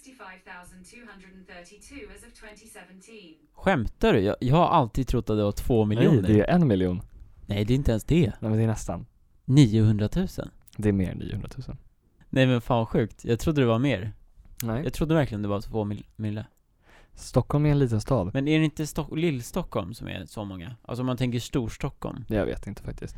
Skämtar 3.53 4.13
du? 4.13 4.19
Jag, 4.19 4.35
jag 4.39 4.55
har 4.55 4.67
alltid 4.67 5.07
trott 5.07 5.29
att 5.29 5.37
det 5.37 5.43
var 5.43 5.51
två 5.51 5.85
miljoner 5.85 6.21
Nej, 6.21 6.33
det 6.33 6.41
är 6.41 6.55
en 6.55 6.67
miljon. 6.67 7.01
Nej, 7.45 7.65
det 7.65 7.73
är 7.73 7.75
inte 7.75 7.91
ens 7.91 8.03
det 8.03 8.27
Nej, 8.39 8.49
men 8.49 8.57
det 8.57 8.63
är 8.63 8.67
nästan. 8.67 9.05
900 9.45 10.09
000 10.15 10.27
Det 10.77 10.89
är 10.89 10.93
mer 10.93 11.11
än 11.11 11.17
900 11.17 11.49
000. 11.67 11.77
Nej 12.29 12.47
men 12.47 12.61
fan 12.61 12.77
vad 12.77 12.87
sjukt, 12.89 13.25
jag 13.25 13.39
trodde 13.39 13.61
det 13.61 13.67
var 13.67 13.79
mer 13.79 14.11
Nej. 14.63 14.83
Jag 14.83 14.93
trodde 14.93 15.15
verkligen 15.15 15.41
det 15.41 15.47
var 15.47 15.61
två 15.61 15.83
mil 15.83 16.05
mille 16.15 16.45
Stockholm 17.15 17.65
är 17.65 17.69
en 17.71 17.79
liten 17.79 18.01
stad. 18.01 18.31
Men 18.33 18.47
är 18.47 18.59
det 18.59 18.65
inte 18.65 18.87
Stock- 18.87 19.15
Lill-Stockholm 19.17 19.93
som 19.93 20.07
är 20.07 20.25
så 20.25 20.45
många? 20.45 20.75
Alltså 20.81 21.01
om 21.01 21.05
man 21.05 21.17
tänker 21.17 21.39
Storstockholm 21.39 22.25
Jag 22.27 22.45
vet 22.45 22.67
inte 22.67 22.83
faktiskt. 22.83 23.15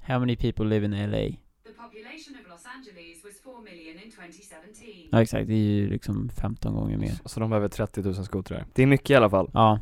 How 0.00 0.18
many 0.18 0.36
people 0.36 0.64
live 0.64 0.84
in 0.86 1.10
LA? 1.10 1.36
The 1.78 1.84
population 1.84 2.34
of 2.40 2.48
Los 2.48 2.64
Angeles 2.76 3.24
was 3.24 3.40
4 3.44 3.52
million 3.64 3.96
in 4.04 4.10
2017. 4.10 5.08
Ja 5.10 5.22
exakt, 5.22 5.46
det 5.46 5.54
är 5.54 5.56
ju 5.58 5.88
liksom 5.90 6.28
15 6.28 6.74
gånger 6.74 6.96
mer 6.98 7.10
Så, 7.22 7.28
så 7.28 7.40
de 7.40 7.50
behöver 7.50 7.68
30 7.68 8.02
000 8.02 8.14
skotrar. 8.24 8.66
Det 8.74 8.82
är 8.82 8.86
mycket 8.86 9.10
i 9.10 9.14
alla 9.14 9.30
fall. 9.30 9.50
Ja, 9.54 9.78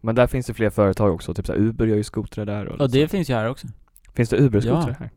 Men 0.00 0.14
där 0.14 0.26
finns 0.26 0.46
det 0.46 0.54
fler 0.54 0.70
företag 0.70 1.14
också, 1.14 1.34
typ 1.34 1.46
så 1.46 1.52
här, 1.52 1.60
Uber 1.60 1.86
gör 1.86 1.96
ju 1.96 2.04
skotrar 2.04 2.44
där 2.46 2.66
och 2.66 2.72
lite 2.78 2.98
det 2.98 3.08
så. 3.08 3.10
finns 3.16 3.30
ju 3.30 3.34
här 3.34 3.48
också 3.48 3.66
Finns 4.14 4.28
det 4.28 4.36
Uber-skotrar 4.36 4.88
Ja. 4.88 4.96
här? 4.98 5.10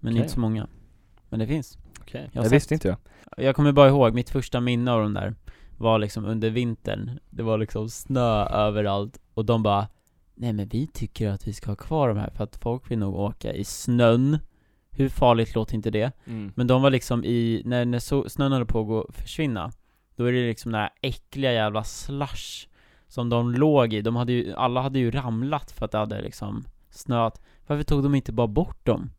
Men 0.00 0.12
Okej. 0.12 0.22
inte 0.22 0.32
så 0.34 0.40
många 0.40 0.68
Men 1.28 1.38
det 1.40 1.46
finns 1.46 1.78
Okej. 2.00 2.30
Jag 2.32 2.40
har 2.40 2.44
Det 2.44 2.48
sett. 2.48 2.56
visste 2.56 2.74
inte 2.74 2.88
jag. 2.88 2.98
Jag 3.46 3.56
kommer 3.56 3.72
bara 3.72 3.88
ihåg, 3.88 4.14
mitt 4.14 4.30
första 4.30 4.60
minne 4.60 4.92
av 4.92 5.02
de 5.02 5.14
där 5.14 5.34
var 5.76 5.98
liksom 5.98 6.24
under 6.24 6.50
vintern 6.50 7.18
Det 7.30 7.42
var 7.42 7.58
liksom 7.58 7.88
snö 7.88 8.44
överallt 8.46 9.18
och 9.34 9.44
de 9.44 9.62
bara 9.62 9.88
Nej 10.34 10.52
men 10.52 10.68
vi 10.68 10.86
tycker 10.86 11.28
att 11.30 11.48
vi 11.48 11.52
ska 11.52 11.70
ha 11.70 11.76
kvar 11.76 12.08
de 12.08 12.16
här 12.18 12.30
för 12.30 12.44
att 12.44 12.56
folk 12.56 12.90
vill 12.90 12.98
nog 12.98 13.14
åka 13.14 13.52
i 13.52 13.64
snön 13.64 14.38
Hur 14.98 15.08
farligt 15.08 15.54
låter 15.54 15.74
inte 15.74 15.90
det? 15.90 16.12
Mm. 16.26 16.52
Men 16.54 16.66
de 16.66 16.82
var 16.82 16.90
liksom 16.90 17.24
i, 17.24 17.62
när, 17.64 17.84
när 17.84 17.98
so, 17.98 18.28
snön 18.28 18.52
höll 18.52 18.66
på 18.66 19.00
att 19.08 19.16
försvinna 19.16 19.70
Då 20.16 20.24
är 20.24 20.32
det 20.32 20.46
liksom 20.48 20.72
den 20.72 20.80
här 20.80 20.90
äckliga 21.02 21.52
jävla 21.52 21.84
slush 21.84 22.68
Som 23.08 23.28
de 23.28 23.52
låg 23.52 23.92
i, 23.92 24.02
de 24.02 24.16
hade 24.16 24.32
ju, 24.32 24.54
alla 24.54 24.80
hade 24.82 24.98
ju 24.98 25.10
ramlat 25.10 25.70
för 25.70 25.84
att 25.84 25.90
det 25.92 25.98
hade 25.98 26.22
liksom 26.22 26.64
snöat 26.90 27.40
Varför 27.66 27.82
tog 27.84 28.02
de 28.02 28.14
inte 28.14 28.32
bara 28.32 28.46
bort 28.46 28.86
dem? 28.86 29.10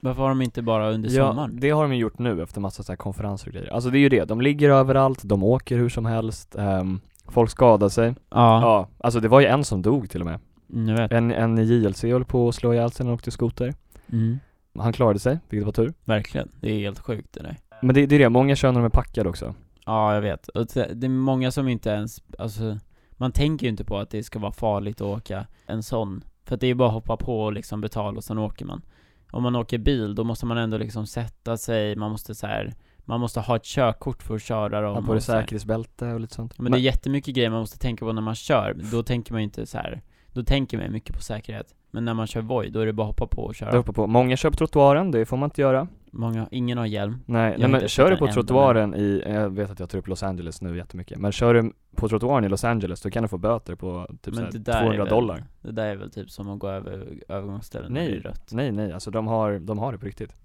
Varför 0.00 0.22
har 0.22 0.28
de 0.28 0.42
inte 0.42 0.62
bara 0.62 0.90
under 0.90 1.10
Ja, 1.10 1.28
sommaren? 1.28 1.58
det 1.60 1.70
har 1.70 1.82
de 1.82 1.92
ju 1.94 1.98
gjort 2.00 2.18
nu 2.18 2.42
efter 2.42 2.60
massa 2.60 2.82
så 2.82 2.92
här 2.92 2.96
konferenser 2.96 3.46
och 3.48 3.52
grejer. 3.54 3.70
Alltså 3.72 3.90
det 3.90 3.98
är 3.98 4.00
ju 4.00 4.08
det, 4.08 4.24
de 4.24 4.40
ligger 4.40 4.70
överallt, 4.70 5.20
de 5.24 5.42
åker 5.42 5.76
hur 5.78 5.88
som 5.88 6.06
helst, 6.06 6.56
ehm, 6.56 7.00
folk 7.28 7.50
skadar 7.50 7.88
sig. 7.88 8.14
Ja, 8.30 8.60
Ja, 8.62 8.88
alltså 8.98 9.20
det 9.20 9.28
var 9.28 9.40
ju 9.40 9.46
en 9.46 9.64
som 9.64 9.82
dog 9.82 10.10
till 10.10 10.20
och 10.20 10.26
med. 10.26 10.40
mm, 10.72 10.88
jag 10.88 10.96
vet 10.96 11.12
En, 11.12 11.30
en 11.32 11.58
i 11.58 11.62
JLC 11.62 12.02
höll 12.02 12.24
på 12.24 12.48
att 12.48 12.54
slå 12.54 12.72
ihjäl 12.74 12.90
sig 12.90 13.04
när 13.04 13.10
han 13.10 13.14
åkte 13.14 13.30
skoter. 13.30 13.74
mm. 14.12 14.38
Han 14.78 14.92
klarade 14.92 15.18
sig, 15.18 15.38
vilket 15.48 15.66
var 15.66 15.72
tur. 15.72 15.94
Verkligen, 16.04 16.48
det 16.60 16.72
är 16.72 16.78
helt 16.78 16.98
sjukt 16.98 17.32
det 17.32 17.42
där 17.42 17.56
Men 17.82 17.94
det, 17.94 18.06
det 18.06 18.14
är 18.14 18.18
det, 18.18 18.28
många 18.28 18.56
kör 18.56 18.72
när 18.72 18.80
de 18.80 18.86
är 18.86 18.90
packade 18.90 19.28
också. 19.28 19.54
Ja, 19.86 20.14
jag 20.14 20.20
vet. 20.20 20.48
Och 20.48 20.66
det 20.74 21.06
är 21.06 21.08
många 21.08 21.50
som 21.50 21.68
inte 21.68 21.90
ens, 21.90 22.22
alltså 22.38 22.78
Man 23.10 23.32
tänker 23.32 23.66
ju 23.66 23.70
inte 23.70 23.84
på 23.84 23.98
att 23.98 24.10
det 24.10 24.22
ska 24.22 24.38
vara 24.38 24.52
farligt 24.52 25.00
att 25.00 25.06
åka 25.06 25.46
en 25.66 25.82
sån 25.82 26.24
För 26.44 26.54
att 26.54 26.60
det 26.60 26.66
är 26.66 26.68
ju 26.68 26.74
bara 26.74 26.88
att 26.88 26.94
hoppa 26.94 27.16
på 27.16 27.40
och 27.40 27.52
liksom 27.52 27.80
betala 27.80 28.16
och 28.16 28.24
sen 28.24 28.38
åker 28.38 28.64
man 28.64 28.82
Om 29.30 29.42
man 29.42 29.56
åker 29.56 29.78
bil, 29.78 30.14
då 30.14 30.24
måste 30.24 30.46
man 30.46 30.58
ändå 30.58 30.78
liksom 30.78 31.06
sätta 31.06 31.56
sig, 31.56 31.96
man 31.96 32.10
måste 32.10 32.34
så 32.34 32.46
här, 32.46 32.74
Man 33.04 33.20
måste 33.20 33.40
ha 33.40 33.56
ett 33.56 33.64
körkort 33.64 34.22
för 34.22 34.34
att 34.34 34.42
köra 34.42 34.80
dem 34.80 34.94
Ha 34.94 35.02
på 35.02 35.12
dig 35.12 35.22
säkerhetsbälte 35.22 36.12
och 36.12 36.20
lite 36.20 36.34
sånt. 36.34 36.58
Men 36.58 36.72
det 36.72 36.78
är 36.78 36.80
jättemycket 36.80 37.34
grejer 37.34 37.50
man 37.50 37.60
måste 37.60 37.78
tänka 37.78 38.04
på 38.04 38.12
när 38.12 38.22
man 38.22 38.34
kör, 38.34 38.76
då 38.92 39.02
tänker 39.02 39.32
man 39.32 39.40
ju 39.40 39.44
inte 39.44 39.66
så 39.66 39.78
här. 39.78 40.02
Då 40.34 40.42
tänker 40.42 40.78
man 40.78 40.92
mycket 40.92 41.16
på 41.16 41.22
säkerhet 41.22 41.74
Men 41.90 42.04
när 42.04 42.14
man 42.14 42.26
kör 42.26 42.40
Voi, 42.40 42.70
då 42.70 42.80
är 42.80 42.86
det 42.86 42.92
bara 42.92 43.02
att 43.02 43.20
hoppa 43.20 43.36
på 43.36 43.42
och 43.42 43.54
köra 43.54 43.70
Där 43.70 43.78
uppe 43.78 43.92
på. 43.92 44.06
Många 44.06 44.36
kör 44.36 44.50
på 44.50 44.56
trottoaren, 44.56 45.10
det 45.10 45.26
får 45.26 45.36
man 45.36 45.46
inte 45.46 45.60
göra. 45.60 45.88
Många, 46.10 46.48
ingen 46.50 46.78
har 46.78 46.86
hjälm 46.86 47.18
Nej, 47.26 47.56
nej 47.58 47.68
men 47.68 47.88
kör 47.88 48.10
du 48.10 48.16
på 48.16 48.26
trottoaren 48.26 48.94
i, 48.94 49.22
jag 49.26 49.50
vet 49.50 49.70
att 49.70 49.80
jag 49.80 49.90
tar 49.90 49.98
upp 49.98 50.08
Los 50.08 50.22
Angeles 50.22 50.62
nu 50.62 50.76
jättemycket, 50.76 51.18
men 51.18 51.32
kör 51.32 51.54
du 51.54 51.72
på 51.96 52.08
trottoaren 52.08 52.44
i 52.44 52.48
Los 52.48 52.64
Angeles 52.64 53.00
då 53.00 53.10
kan 53.10 53.22
du 53.22 53.28
få 53.28 53.38
böter 53.38 53.74
på 53.74 54.06
typ 54.22 54.34
Men 54.34 54.52
så 54.52 54.58
det 54.58 54.72
här 54.72 54.80
där 54.80 54.82
200 54.82 54.94
är 54.94 54.98
väl, 54.98 55.08
dollar. 55.08 55.44
Det 55.62 55.72
där 55.72 55.86
är 55.86 55.96
väl 55.96 56.10
typ 56.10 56.30
som 56.30 56.50
att 56.50 56.58
gå 56.58 56.68
över 56.68 57.08
övergångsställen 57.28 57.92
Nej. 57.92 58.10
det 58.10 58.16
är 58.16 58.20
rött 58.20 58.48
Nej 58.52 58.72
nej, 58.72 58.92
alltså 58.92 59.10
de 59.10 59.26
har, 59.26 59.58
de 59.58 59.78
har 59.78 59.92
det 59.92 59.98
på 59.98 60.06
riktigt. 60.06 60.36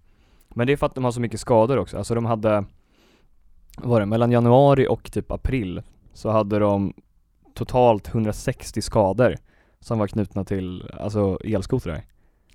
Men 0.50 0.68
det 0.68 0.74
är 0.74 0.78
för 0.78 0.86
att 0.86 0.96
de 0.96 1.04
har 1.04 1.12
så 1.12 1.22
mycket 1.22 1.40
skador 1.40 1.78
också, 1.78 1.98
alltså 1.98 2.16
de 2.16 2.26
hade, 2.26 2.66
vad 3.78 3.90
var 3.90 4.00
det, 4.00 4.06
mellan 4.06 4.32
januari 4.32 4.88
och 4.88 5.12
typ 5.12 5.32
april 5.32 5.82
så 6.14 6.30
hade 6.30 6.60
de 6.60 6.94
totalt 7.54 8.08
160 8.08 8.82
skador 8.82 9.36
som 9.80 10.00
var 10.00 10.08
knutna 10.08 10.46
till, 10.46 10.90
alltså 11.00 11.40
elskotrar. 11.44 12.02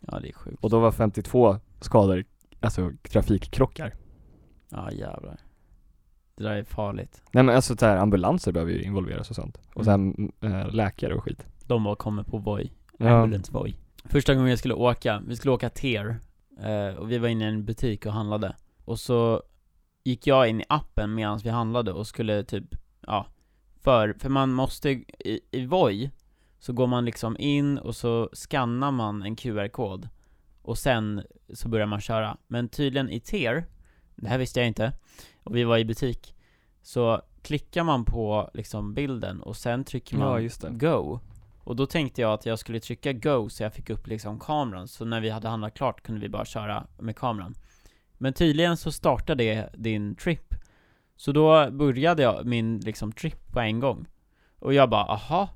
Ja 0.01 0.21
det 0.21 0.29
är 0.29 0.33
sjukt 0.33 0.65
Och 0.65 0.71
då 0.71 0.81
var 0.81 0.93
52 0.93 1.57
skador, 1.81 2.25
alltså 2.61 2.91
trafikkrockar. 3.11 3.95
Ja 4.71 4.93
jävlar 4.93 5.41
Det 6.37 6.43
där 6.45 6.53
är 6.53 6.65
farligt 6.65 7.23
Nej 7.33 7.45
men 7.45 7.55
alltså 7.57 7.77
så 7.77 7.87
här, 7.87 7.97
ambulanser 7.97 8.53
behöver 8.53 8.73
ju 8.73 8.83
involveras 8.83 9.31
och 9.31 9.37
sånt. 9.37 9.59
Och 9.75 9.85
sen 9.85 10.33
äh, 10.41 10.71
läkare 10.71 11.15
och 11.15 11.25
skit. 11.25 11.47
De 11.67 11.85
bara 11.85 11.97
kommer 11.97 12.23
på 12.23 12.39
Voi, 12.39 12.73
Ja. 12.99 13.09
ambulance 13.09 13.53
Voi 13.53 13.77
Första 14.05 14.35
gången 14.35 14.51
jag 14.51 14.59
skulle 14.59 14.75
åka, 14.75 15.23
vi 15.27 15.37
skulle 15.37 15.53
åka 15.53 15.71
TER 15.71 16.17
eh, 16.61 16.97
Och 16.99 17.11
vi 17.11 17.19
var 17.19 17.29
inne 17.29 17.45
i 17.45 17.49
en 17.49 17.65
butik 17.65 18.07
och 18.07 18.13
handlade 18.13 18.57
Och 18.85 18.99
så 18.99 19.43
gick 20.05 20.27
jag 20.27 20.49
in 20.49 20.61
i 20.61 20.65
appen 20.69 21.15
medan 21.15 21.39
vi 21.39 21.51
handlade 21.51 21.93
och 21.93 22.07
skulle 22.07 22.45
typ, 22.45 22.65
ja 23.07 23.27
För, 23.81 24.15
för 24.19 24.29
man 24.29 24.53
måste, 24.53 24.91
i, 24.91 25.41
i 25.51 25.67
Voi 25.67 26.11
Så 26.65 26.73
går 26.73 26.87
man 26.87 27.05
liksom 27.05 27.37
in 27.39 27.79
och 27.79 27.97
så 27.97 28.31
skannar 28.33 28.91
man 28.91 29.23
en 29.23 29.37
QR-kod 29.37 30.09
Och 30.63 30.79
sen 30.79 31.23
så 31.55 31.69
börjar 31.69 31.87
man 31.87 32.01
köra. 32.01 32.37
Men 32.47 32.69
tydligen 32.69 33.11
i 33.11 33.21
TER 33.21 33.67
Det 34.17 34.29
här 34.29 34.39
visste 34.39 34.61
jag 34.61 34.67
inte 34.67 34.93
Och 35.43 35.57
vi 35.57 35.65
var 35.65 35.79
i 35.79 35.85
butik 35.85 36.35
Så 36.83 37.23
klickar 37.43 37.85
man 37.85 38.05
på 38.05 38.51
liksom 38.55 38.95
bilden 38.95 39.43
och 39.43 39.57
sen 39.57 39.85
trycker 39.85 40.17
man 40.17 40.51
Ja. 40.63 40.69
Go. 40.71 41.21
Och 41.65 41.77
då 41.77 41.87
tänkte 41.87 42.21
jag 42.21 42.33
att 42.33 42.47
jag 42.47 42.59
skulle 42.59 42.81
trycka 42.81 43.13
Go 43.13 43.49
så 43.49 43.63
jag 43.63 43.73
fick 43.73 43.91
upp 43.91 44.07
liksom 44.07 44.39
kameran. 44.39 44.89
Så 44.89 45.05
när 45.05 45.21
vi 45.21 45.31
hade 45.31 45.49
handlat 45.49 45.75
klart 45.75 46.03
kunde 46.03 46.21
vi 46.21 46.29
bara 46.29 46.45
köra 46.45 46.87
med 46.99 47.17
kameran. 47.17 47.55
Men 48.19 48.33
tydligen 48.33 48.77
så 48.77 48.93
startade 48.93 49.45
det 49.45 49.71
din 49.75 50.15
trip. 50.15 50.55
Så 51.17 51.33
då 51.33 51.71
började 51.71 52.23
jag 52.23 52.47
min 52.47 52.79
liksom 52.79 53.13
trip 53.13 53.53
på 53.53 53.61
en 53.61 53.81
gång. 53.81 54.07
Och 54.59 54.75
jag 54.75 54.91
bara 54.91 55.05
aha 55.05 55.49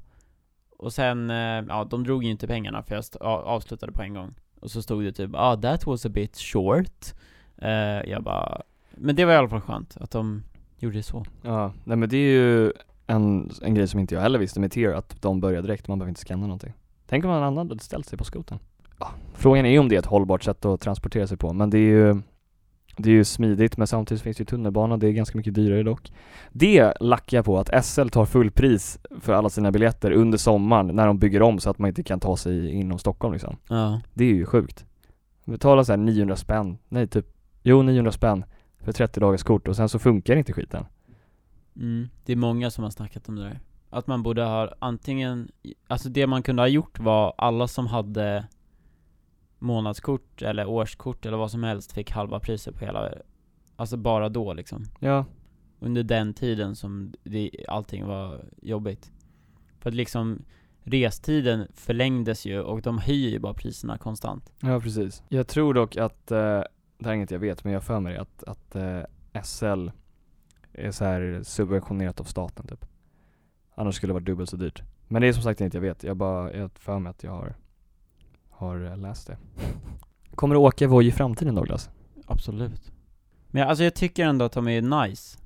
och 0.79 0.93
sen, 0.93 1.31
eh, 1.31 1.65
ja 1.69 1.87
de 1.91 2.05
drog 2.05 2.25
ju 2.25 2.31
inte 2.31 2.47
pengarna 2.47 2.83
för 2.83 2.95
jag 2.95 3.05
avslutade 3.23 3.93
på 3.93 4.03
en 4.03 4.15
gång 4.15 4.35
Och 4.61 4.71
så 4.71 4.83
stod 4.83 5.05
det 5.05 5.13
typ 5.13 5.31
ah 5.35 5.57
that 5.57 5.87
was 5.87 6.07
a 6.07 6.09
bit 6.09 6.37
short 6.39 7.15
uh, 7.63 8.11
Jag 8.11 8.23
bara 8.23 8.63
Men 8.91 9.17
det 9.17 9.25
var 9.25 9.33
i 9.33 9.37
alla 9.37 9.49
fall 9.49 9.61
skönt 9.61 9.97
att 10.01 10.11
de 10.11 10.43
gjorde 10.79 10.97
det 10.97 11.03
så 11.03 11.25
Ja, 11.43 11.73
nej 11.85 11.97
men 11.97 12.09
det 12.09 12.17
är 12.17 12.33
ju 12.33 12.73
en, 13.07 13.51
en 13.63 13.75
grej 13.75 13.89
som 13.89 14.01
inte 14.01 14.15
jag 14.15 14.23
heller 14.23 14.39
visste 14.39 14.61
med 14.61 14.73
Tear, 14.73 14.93
att 14.93 15.23
de 15.23 15.41
börjar 15.41 15.63
direkt, 15.63 15.89
man 15.89 15.99
behöver 15.99 16.11
inte 16.11 16.21
scanna 16.21 16.43
någonting. 16.43 16.73
Tänk 17.07 17.25
om 17.25 17.31
någon 17.31 17.43
annan 17.43 17.69
hade 17.69 17.83
ställt 17.83 18.07
sig 18.07 18.19
på 18.19 18.25
skoten. 18.25 18.59
Ja, 18.99 19.11
frågan 19.35 19.67
är 19.67 19.71
ju 19.71 19.79
om 19.79 19.89
det 19.89 19.95
är 19.95 19.99
ett 19.99 20.07
hållbart 20.07 20.43
sätt 20.43 20.65
att 20.65 20.81
transportera 20.81 21.27
sig 21.27 21.37
på, 21.37 21.53
men 21.53 21.71
det 21.71 21.79
är 21.79 21.81
ju 21.81 22.23
det 22.99 23.11
är 23.11 23.15
ju 23.15 23.25
smidigt 23.25 23.77
men 23.77 23.87
samtidigt 23.87 24.23
finns 24.23 24.37
det 24.37 24.41
ju 24.41 24.47
tunnelbana, 24.47 24.97
det 24.97 25.07
är 25.07 25.13
ganska 25.13 25.39
mycket 25.39 25.55
dyrare 25.55 25.83
dock. 25.83 26.13
Det 26.53 26.93
lackar 27.01 27.37
jag 27.37 27.45
på 27.45 27.59
att 27.59 27.85
SL 27.85 28.09
tar 28.09 28.25
fullpris 28.25 28.99
för 29.21 29.33
alla 29.33 29.49
sina 29.49 29.71
biljetter 29.71 30.11
under 30.11 30.39
sommaren 30.39 30.87
när 30.87 31.07
de 31.07 31.19
bygger 31.19 31.43
om 31.43 31.59
så 31.59 31.71
att 31.71 31.79
man 31.79 31.89
inte 31.89 32.03
kan 32.03 32.21
ta 32.21 32.37
sig 32.37 32.71
inom 32.71 32.99
Stockholm 32.99 33.33
liksom. 33.33 33.57
Ja 33.69 34.01
Det 34.15 34.25
är 34.25 34.35
ju 34.35 34.47
sjukt. 34.47 34.85
Betala 35.45 35.85
så 35.85 35.93
här 35.93 35.97
900 35.97 36.37
spänn, 36.37 36.79
nej 36.89 37.07
typ, 37.07 37.27
jo 37.63 37.83
900 37.83 38.13
spänn 38.13 38.45
för 38.81 38.93
30 38.93 39.21
dagars 39.21 39.43
kort 39.43 39.69
och 39.69 39.77
sen 39.77 39.89
så 39.89 39.99
funkar 39.99 40.37
inte 40.37 40.53
skiten. 40.53 40.85
Mm, 41.77 42.09
det 42.25 42.33
är 42.33 42.37
många 42.37 42.71
som 42.71 42.85
har 42.85 42.91
snackat 42.91 43.29
om 43.29 43.37
det 43.37 43.43
där 43.43 43.61
Att 43.91 44.07
man 44.07 44.23
borde 44.23 44.43
ha 44.43 44.73
antingen, 44.79 45.49
alltså 45.87 46.09
det 46.09 46.27
man 46.27 46.43
kunde 46.43 46.63
ha 46.63 46.69
gjort 46.69 46.99
var 46.99 47.35
alla 47.39 47.69
som 47.69 47.87
hade 47.87 48.47
månadskort 49.59 50.43
eller 50.43 50.67
årskort 50.69 51.27
eller 51.27 51.37
vad 51.37 51.51
som 51.51 51.63
helst 51.63 51.93
fick 51.93 52.11
halva 52.11 52.41
priset 52.41 52.75
på 52.75 52.85
hela 52.85 53.13
Alltså 53.77 53.97
bara 53.97 54.29
då 54.29 54.53
liksom. 54.53 54.85
Ja, 55.01 55.25
Under 55.79 56.03
den 56.03 56.35
tiden 56.35 56.77
som 56.77 57.13
det, 57.25 57.51
allting 57.69 58.07
var 58.07 58.45
jobbigt. 58.63 59.13
För 59.81 59.91
att 59.91 59.95
liksom 59.97 60.43
restiden 60.83 61.67
förlängdes 61.75 62.47
ju 62.47 62.61
och 62.61 62.83
de 62.83 62.99
höjer 62.99 63.31
ju 63.31 63.39
bara 63.39 63.55
priserna 63.55 63.99
konstant. 63.99 64.53
ja 64.61 64.81
precis. 64.81 65.23
Jag 65.29 65.47
tror 65.49 65.75
dock 65.75 65.97
att, 65.97 66.31
eh, 66.31 66.39
det 66.99 67.05
här 67.05 67.11
är 67.11 67.15
inget 67.15 67.31
jag 67.31 67.39
vet 67.39 67.65
men 67.65 67.73
jag 67.73 67.85
för 67.85 68.01
mig 68.01 68.17
att, 68.17 68.45
att 68.45 68.77
eh, 68.77 69.01
SL 69.43 69.89
är 70.73 70.91
så 70.91 71.05
här 71.05 71.41
subventionerat 71.45 72.21
av 72.21 72.25
staten 72.25 72.67
typ. 72.67 72.87
Annars 73.75 73.95
skulle 73.95 74.11
det 74.11 74.15
vara 74.15 74.25
dubbelt 74.25 74.51
så 74.51 74.57
dyrt. 74.57 74.83
Men 75.09 75.23
det 75.23 75.29
är 75.29 75.33
som 75.33 75.43
sagt 75.43 75.61
inget 75.61 75.75
jag 75.75 75.81
vet, 75.81 76.03
jag 76.03 76.17
bara, 76.17 76.53
jag 76.53 76.71
för 76.75 76.99
mig 76.99 77.11
att 77.11 77.23
jag 77.23 77.31
har, 77.31 77.55
har 78.59 78.85
eh, 78.85 78.97
läst 78.97 79.27
det. 79.27 79.37
Kommer 80.35 80.55
du 80.55 80.59
åka 80.59 80.89
Voi 80.89 81.07
i 81.07 81.13
framtiden 81.13 81.55
Douglas? 81.55 81.91
Absolut. 82.27 82.93
Men 83.51 83.61
jag, 83.61 83.69
alltså 83.69 83.85
jag 83.85 83.95
tycker 83.95 84.25
ändå 84.25 84.45
att 84.45 84.53
de 84.53 84.69
är 84.69 85.07
nice. 85.07 85.39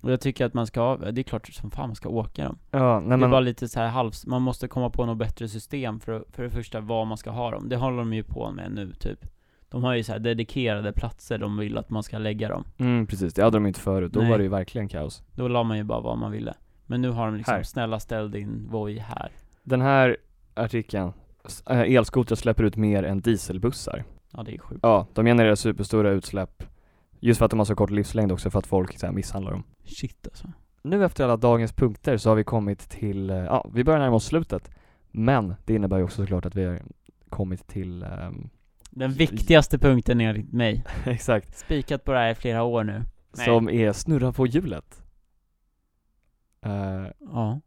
Och 0.00 0.12
jag 0.12 0.20
tycker 0.20 0.46
att 0.46 0.54
man 0.54 0.66
ska, 0.66 0.96
det 0.96 1.20
är 1.20 1.22
klart 1.22 1.46
som 1.46 1.70
fan 1.70 1.88
man 1.88 1.96
ska 1.96 2.08
åka 2.08 2.44
dem. 2.44 2.58
Ja, 2.70 3.00
nej 3.00 3.08
det 3.08 3.14
är 3.14 3.16
men, 3.16 3.30
bara 3.30 3.40
lite 3.40 3.68
så 3.68 3.80
här 3.80 3.88
halvs, 3.88 4.26
man 4.26 4.42
måste 4.42 4.68
komma 4.68 4.90
på 4.90 5.06
något 5.06 5.18
bättre 5.18 5.48
system 5.48 6.00
för, 6.00 6.24
för 6.32 6.42
det 6.42 6.50
första 6.50 6.80
vad 6.80 7.06
man 7.06 7.16
ska 7.16 7.30
ha 7.30 7.50
dem. 7.50 7.68
Det 7.68 7.76
håller 7.76 7.98
de 7.98 8.12
ju 8.12 8.22
på 8.22 8.50
med 8.50 8.72
nu 8.72 8.92
typ. 8.92 9.26
De 9.68 9.84
har 9.84 9.94
ju 9.94 10.02
så 10.02 10.12
här 10.12 10.18
dedikerade 10.18 10.92
platser 10.92 11.38
de 11.38 11.56
vill 11.56 11.78
att 11.78 11.90
man 11.90 12.02
ska 12.02 12.18
lägga 12.18 12.48
dem. 12.48 12.64
mm, 12.78 13.06
precis, 13.06 13.34
det 13.34 13.42
hade 13.42 13.56
de 13.56 13.66
inte 13.66 13.80
förut, 13.80 14.12
då 14.12 14.20
Nej. 14.20 14.30
var 14.30 14.38
det 14.38 14.44
ju 14.44 14.50
verkligen 14.50 14.88
kaos. 14.88 15.22
Då 15.34 15.48
la 15.48 15.62
man 15.62 15.76
ju 15.76 15.84
bara 15.84 16.00
vad 16.00 16.18
man 16.18 16.30
ville. 16.30 16.54
Men 16.86 17.00
nu 17.00 17.10
har 17.10 17.26
de 17.26 17.36
liksom, 17.36 17.54
Här. 17.54 17.62
snälla 17.62 18.00
ställ 18.00 18.30
din 18.30 18.66
Voi 18.70 18.98
här. 18.98 19.30
Den 19.62 19.80
här 19.80 20.16
artikeln, 20.54 21.12
elskotrar 21.66 22.36
släpper 22.36 22.64
ut 22.64 22.76
mer 22.76 23.02
än 23.02 23.20
dieselbussar. 23.20 24.04
Ja 24.32 24.42
det 24.42 24.54
är 24.54 24.58
sjukt. 24.58 24.80
Ja, 24.82 25.06
de 25.14 25.26
genererar 25.26 25.54
superstora 25.54 26.10
utsläpp 26.10 26.62
Just 27.20 27.38
för 27.38 27.44
att 27.44 27.50
de 27.50 27.60
har 27.60 27.64
så 27.64 27.74
kort 27.74 27.90
livslängd 27.90 28.32
också 28.32 28.50
för 28.50 28.58
att 28.58 28.66
folk 28.66 28.98
så 28.98 29.06
här, 29.06 29.12
misshandlar 29.12 29.52
dem 29.52 29.62
Shit 29.84 30.26
alltså. 30.26 30.52
Nu 30.82 31.04
efter 31.04 31.24
alla 31.24 31.36
dagens 31.36 31.72
punkter 31.72 32.16
så 32.16 32.28
har 32.28 32.36
vi 32.36 32.44
kommit 32.44 32.78
till, 32.78 33.30
eh, 33.30 33.36
ja 33.36 33.70
vi 33.74 33.84
börjar 33.84 34.00
närma 34.00 34.16
oss 34.16 34.24
slutet 34.24 34.70
Men 35.10 35.54
det 35.64 35.74
innebär 35.74 35.96
ju 35.98 36.04
också 36.04 36.22
såklart 36.22 36.46
att 36.46 36.54
vi 36.54 36.64
har 36.64 36.82
kommit 37.28 37.66
till, 37.66 38.02
ehm, 38.02 38.48
Den 38.90 39.12
viktigaste 39.12 39.78
punkten 39.78 40.20
enligt 40.20 40.52
mig. 40.52 40.84
exakt, 41.04 41.58
Spikat 41.58 42.04
på 42.04 42.12
det 42.12 42.18
här 42.18 42.30
i 42.30 42.34
flera 42.34 42.62
år 42.62 42.84
nu. 42.84 43.02
Nej. 43.36 43.46
som 43.46 43.68
är 43.68 43.92
snurra 43.92 44.32
på 44.32 44.46
hjulet 44.46 45.02
Eh, 46.66 47.06
Ja. 47.20 47.60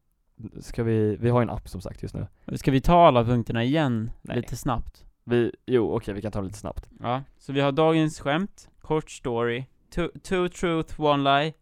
Ska 0.59 0.83
vi, 0.83 1.15
vi 1.15 1.29
har 1.29 1.39
ju 1.39 1.43
en 1.43 1.49
app 1.49 1.69
som 1.69 1.81
sagt 1.81 2.03
just 2.03 2.15
nu 2.15 2.27
Ska 2.55 2.71
vi 2.71 2.81
ta 2.81 3.07
alla 3.07 3.23
punkterna 3.23 3.63
igen 3.63 4.11
Nej. 4.21 4.37
lite 4.37 4.55
snabbt? 4.55 5.05
Vi, 5.23 5.51
jo 5.65 5.95
okej 5.95 6.13
vi 6.13 6.21
kan 6.21 6.31
ta 6.31 6.39
det 6.39 6.45
lite 6.45 6.57
snabbt 6.59 6.89
Ja, 6.99 7.23
så 7.37 7.53
vi 7.53 7.61
har 7.61 7.71
dagens 7.71 8.19
skämt, 8.19 8.69
kort 8.81 9.11
story, 9.11 9.63
two, 9.95 10.07
two 10.23 10.47
truth, 10.47 11.01
one 11.01 11.23
lie, 11.23 11.53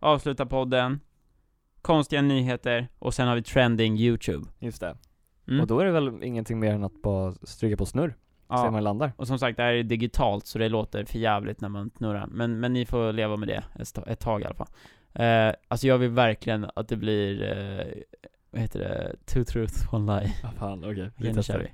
avsluta 0.00 0.46
podden, 0.46 1.00
konstiga 1.82 2.22
nyheter 2.22 2.88
och 2.98 3.14
sen 3.14 3.28
har 3.28 3.34
vi 3.34 3.42
trending 3.42 3.96
youtube. 3.98 4.46
Just 4.58 4.80
det, 4.80 4.96
Mm. 5.48 5.60
och 5.60 5.66
då 5.66 5.80
är 5.80 5.84
det 5.84 5.90
väl 5.92 6.22
ingenting 6.22 6.58
mer 6.58 6.72
än 6.74 6.84
att 6.84 7.02
bara 7.02 7.32
stryka 7.42 7.76
på 7.76 7.86
snurr, 7.86 8.08
se 8.10 8.14
ja. 8.48 8.70
man 8.70 8.84
landar 8.84 9.12
Och 9.16 9.26
som 9.26 9.38
sagt, 9.38 9.56
det 9.56 9.62
här 9.62 9.72
är 9.72 9.82
digitalt 9.82 10.46
så 10.46 10.58
det 10.58 10.68
låter 10.68 11.04
för 11.04 11.18
jävligt 11.18 11.60
när 11.60 11.68
man 11.68 11.90
snurrar, 11.96 12.26
men, 12.26 12.60
men 12.60 12.72
ni 12.72 12.86
får 12.86 13.12
leva 13.12 13.36
med 13.36 13.48
det 13.48 13.64
ett, 13.80 13.98
ett 14.06 14.20
tag 14.20 14.42
i 14.42 14.44
alla 14.44 14.54
fall. 14.54 14.68
Eh, 15.18 15.54
alltså 15.68 15.86
jag 15.86 15.98
vill 15.98 16.10
verkligen 16.10 16.70
att 16.76 16.88
det 16.88 16.96
blir, 16.96 17.42
eh, 17.42 18.02
vad 18.50 18.60
heter 18.62 18.78
det, 18.78 19.16
two 19.26 19.44
truth, 19.44 19.94
one 19.94 20.20
lie. 20.20 20.34
Ja 20.42 20.50
fan 20.58 20.78
okej, 20.78 20.90
Okej, 20.92 21.10
vi 21.16 21.32
nu 21.32 21.42
kör 21.42 21.58
vi. 21.58 21.72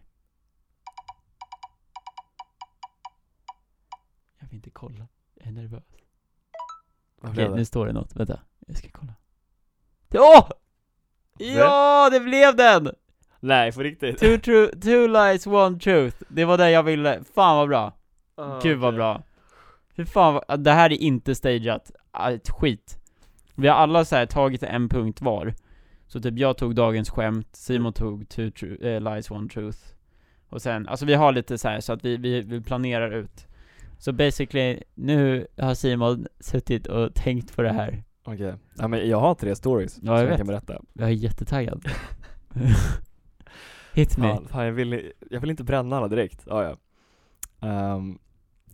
Jag 4.39 4.47
vill 4.47 4.55
inte 4.57 4.71
kolla, 4.71 5.09
jag 5.35 5.47
är 5.49 5.53
nervös. 5.53 5.83
Vad 7.21 7.31
Okej, 7.31 7.35
blev 7.35 7.51
det? 7.51 7.57
nu 7.57 7.65
står 7.65 7.87
det 7.87 7.93
något, 7.93 8.17
vänta, 8.17 8.41
jag 8.67 8.77
ska 8.77 8.89
kolla 8.93 9.15
Ja! 10.09 10.49
Ja, 11.39 12.11
det 12.13 12.21
blev 12.21 12.57
den! 12.57 12.91
Nej, 13.41 13.73
på 13.73 13.83
riktigt? 13.83 14.19
Two, 14.19 14.39
true, 14.39 14.67
two 14.81 15.09
lies, 15.09 15.47
one 15.47 15.79
truth 15.79 16.17
Det 16.29 16.45
var 16.45 16.59
det 16.59 16.71
jag 16.71 16.83
ville, 16.83 17.25
fan 17.35 17.57
vad 17.57 17.69
bra 17.69 17.93
Ah, 18.35 18.61
Gud 18.63 18.79
vad 18.79 18.89
okej. 18.89 18.97
bra 18.97 19.23
Fy 19.97 20.05
fan, 20.07 20.35
vad, 20.49 20.61
det 20.61 20.71
här 20.73 20.93
är 20.93 20.97
inte 20.97 21.35
stageat, 21.35 21.91
Ah, 22.11 22.31
ett 22.31 22.51
skit 22.51 22.99
Vi 23.55 23.69
har 23.69 23.75
alla 23.77 24.05
så 24.05 24.17
här 24.17 24.27
tagit 24.27 24.63
en 24.63 24.89
punkt 24.89 25.21
var. 25.23 25.55
Så 26.07 26.21
typ 26.21 26.39
jag 26.39 26.57
tog 26.59 26.75
dagens 26.75 27.11
skämt, 27.11 27.49
Simon 27.53 27.93
tog 27.93 28.29
two 28.29 28.41
tru- 28.51 28.87
eh, 28.87 29.15
lies, 29.15 29.31
one 29.31 29.49
truth. 29.49 29.79
Och 30.49 30.63
sen, 30.63 30.89
alltså 30.89 31.07
vi 31.07 31.15
har 31.15 31.33
lite 31.33 31.59
så 31.59 31.69
här 31.69 31.81
så 31.81 31.93
att 31.93 32.05
vi, 32.05 32.17
vi, 32.17 32.41
vi 32.41 32.61
planerar 32.61 33.11
ut. 33.11 33.47
Så 33.99 34.13
basically, 34.13 34.83
nu 34.95 35.47
har 35.59 35.75
Simon 35.75 36.27
suttit 36.41 36.87
och 36.87 37.15
tänkt 37.15 37.57
på 37.57 37.63
det 37.63 37.73
här. 37.73 38.03
Okej, 38.25 38.55
ja 38.79 38.89
men 38.89 39.09
jag 39.09 39.21
har 39.21 39.35
tre 39.35 39.55
stories 39.57 39.99
Ja, 40.03 40.11
jag 40.13 40.19
som 40.19 40.25
vet. 40.25 40.31
jag 40.31 40.39
kan 40.39 40.47
berätta. 40.47 40.83
Jag 40.93 41.09
är 41.09 41.13
jättetaggad. 41.13 41.85
Hit 43.95 44.17
me. 44.19 44.29
Fan, 44.35 44.49
fan 44.49 44.65
jag, 44.65 44.73
vill, 44.73 45.13
jag 45.31 45.41
vill 45.41 45.51
inte 45.51 45.65
bränna 45.65 45.97
alla 45.97 46.09
direkt, 46.09 46.43
ja, 46.47 46.63
ja. 46.65 46.77
Ehm, 47.69 48.19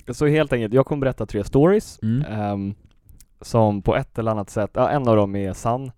Så 0.09 0.27
helt 0.27 0.53
enkelt, 0.53 0.75
jag 0.75 0.87
kommer 0.87 1.01
berätta 1.01 1.27
tre 1.27 1.45
stories. 1.45 1.99
Mm. 2.03 2.25
ehm, 2.33 2.75
Som 3.41 3.83
på 3.83 3.97
ett 3.97 4.19
eller 4.19 4.31
annat 4.31 4.51
sätt, 4.51 4.71
ja, 4.75 4.91
en 4.91 5.09
av 5.09 5.17
dem 5.17 5.37
är 5.37 5.53
sann 5.53 5.91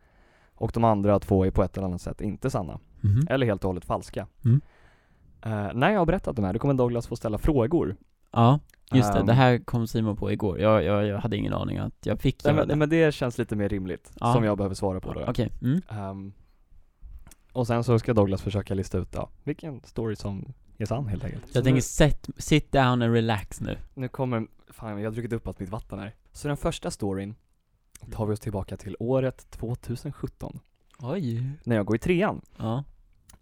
Och 0.54 0.70
de 0.74 0.84
andra 0.84 1.18
två 1.18 1.46
är 1.46 1.50
på 1.50 1.62
ett 1.62 1.76
eller 1.76 1.86
annat 1.86 2.00
sätt 2.00 2.20
inte 2.20 2.50
sanna. 2.50 2.78
Mhm. 3.00 3.26
Eller 3.30 3.46
helt 3.46 3.64
och 3.64 3.68
hållet 3.68 3.84
falska. 3.84 4.26
Mm. 4.44 4.60
Eh, 5.42 5.74
När 5.74 5.90
jag 5.90 5.98
har 5.98 6.06
berättat 6.06 6.36
de 6.36 6.44
här, 6.44 6.52
då 6.52 6.58
kommer 6.58 6.74
Douglas 6.74 7.06
få 7.06 7.16
ställa 7.16 7.38
frågor. 7.38 7.96
Ja, 8.32 8.58
just 8.92 9.12
det, 9.12 9.18
Ehm, 9.18 9.26
det 9.26 9.32
här 9.32 9.58
kom 9.58 9.86
Simon 9.86 10.16
på 10.16 10.32
igår, 10.32 10.58
jag, 10.60 10.84
jag, 10.84 11.06
jag 11.06 11.18
hade 11.18 11.36
ingen 11.36 11.52
aning 11.52 11.78
att 11.78 11.94
jag 12.06 12.20
fick 12.20 12.44
nej, 12.44 12.54
men, 12.54 12.62
det. 12.62 12.66
nej, 12.68 12.76
men 12.76 12.88
det 12.88 13.14
känns 13.14 13.38
lite 13.38 13.56
mer 13.56 13.68
rimligt, 13.68 14.12
Ja. 14.20 14.32
som 14.34 14.44
jag 14.44 14.56
behöver 14.56 14.74
svara 14.74 15.00
på 15.00 15.12
då. 15.12 15.24
Okej, 15.28 15.50
mm. 15.62 15.80
Ehm, 15.88 16.32
Och 17.52 17.66
sen 17.66 17.84
så 17.84 17.98
ska 17.98 18.14
Douglas 18.14 18.42
försöka 18.42 18.74
lista 18.74 18.98
ut, 18.98 19.08
ja, 19.14 19.28
vilken 19.44 19.80
story 19.84 20.16
som 20.16 20.52
är 20.78 20.86
sann 20.86 21.06
helt 21.06 21.24
enkelt. 21.24 21.44
Jag 21.54 21.64
tänker 21.64 21.80
set, 21.80 22.28
sit 22.36 22.72
down 22.72 23.02
and 23.02 23.12
relax 23.14 23.60
nu. 23.60 23.76
Nu 23.94 24.08
kommer, 24.08 24.46
fan 24.68 24.98
jag 25.00 25.10
har 25.10 25.14
druckit 25.14 25.32
upp 25.32 25.46
allt 25.48 25.60
mitt 25.60 25.68
vatten 25.68 25.98
här. 25.98 26.14
Så 26.32 26.48
den 26.48 26.56
första 26.56 26.90
storyn 26.90 27.34
tar 28.12 28.26
vi 28.26 28.34
oss 28.34 28.40
tillbaka 28.40 28.76
till 28.76 28.96
året 29.00 29.50
2017, 29.50 30.60
Oj 30.98 31.42
när 31.64 31.76
jag 31.76 31.86
går 31.86 31.96
i 31.96 31.98
trean. 31.98 32.40
Ja 32.58 32.84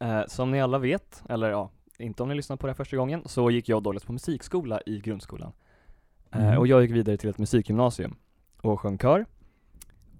Eh, 0.00 0.22
som 0.28 0.50
ni 0.50 0.60
alla 0.60 0.78
vet, 0.78 1.22
eller 1.28 1.50
ja, 1.50 1.70
inte 1.98 2.22
om 2.22 2.28
ni 2.28 2.34
lyssnar 2.34 2.56
på 2.56 2.66
det 2.66 2.70
här 2.70 2.76
första 2.76 2.96
gången, 2.96 3.22
så 3.26 3.50
gick 3.50 3.68
jag 3.68 3.76
och 3.76 3.82
Douglas 3.82 4.04
på 4.04 4.12
musikskola 4.12 4.80
i 4.86 5.00
grundskolan. 5.00 5.52
Eh, 6.32 6.40
Mhm. 6.48 6.58
och 6.58 6.66
jag 6.66 6.82
gick 6.82 6.90
vidare 6.90 7.16
till 7.16 7.30
ett 7.30 7.38
musikgymnasium 7.38 8.16
och 8.62 8.80
sjöng 8.80 8.98
kör. 8.98 9.26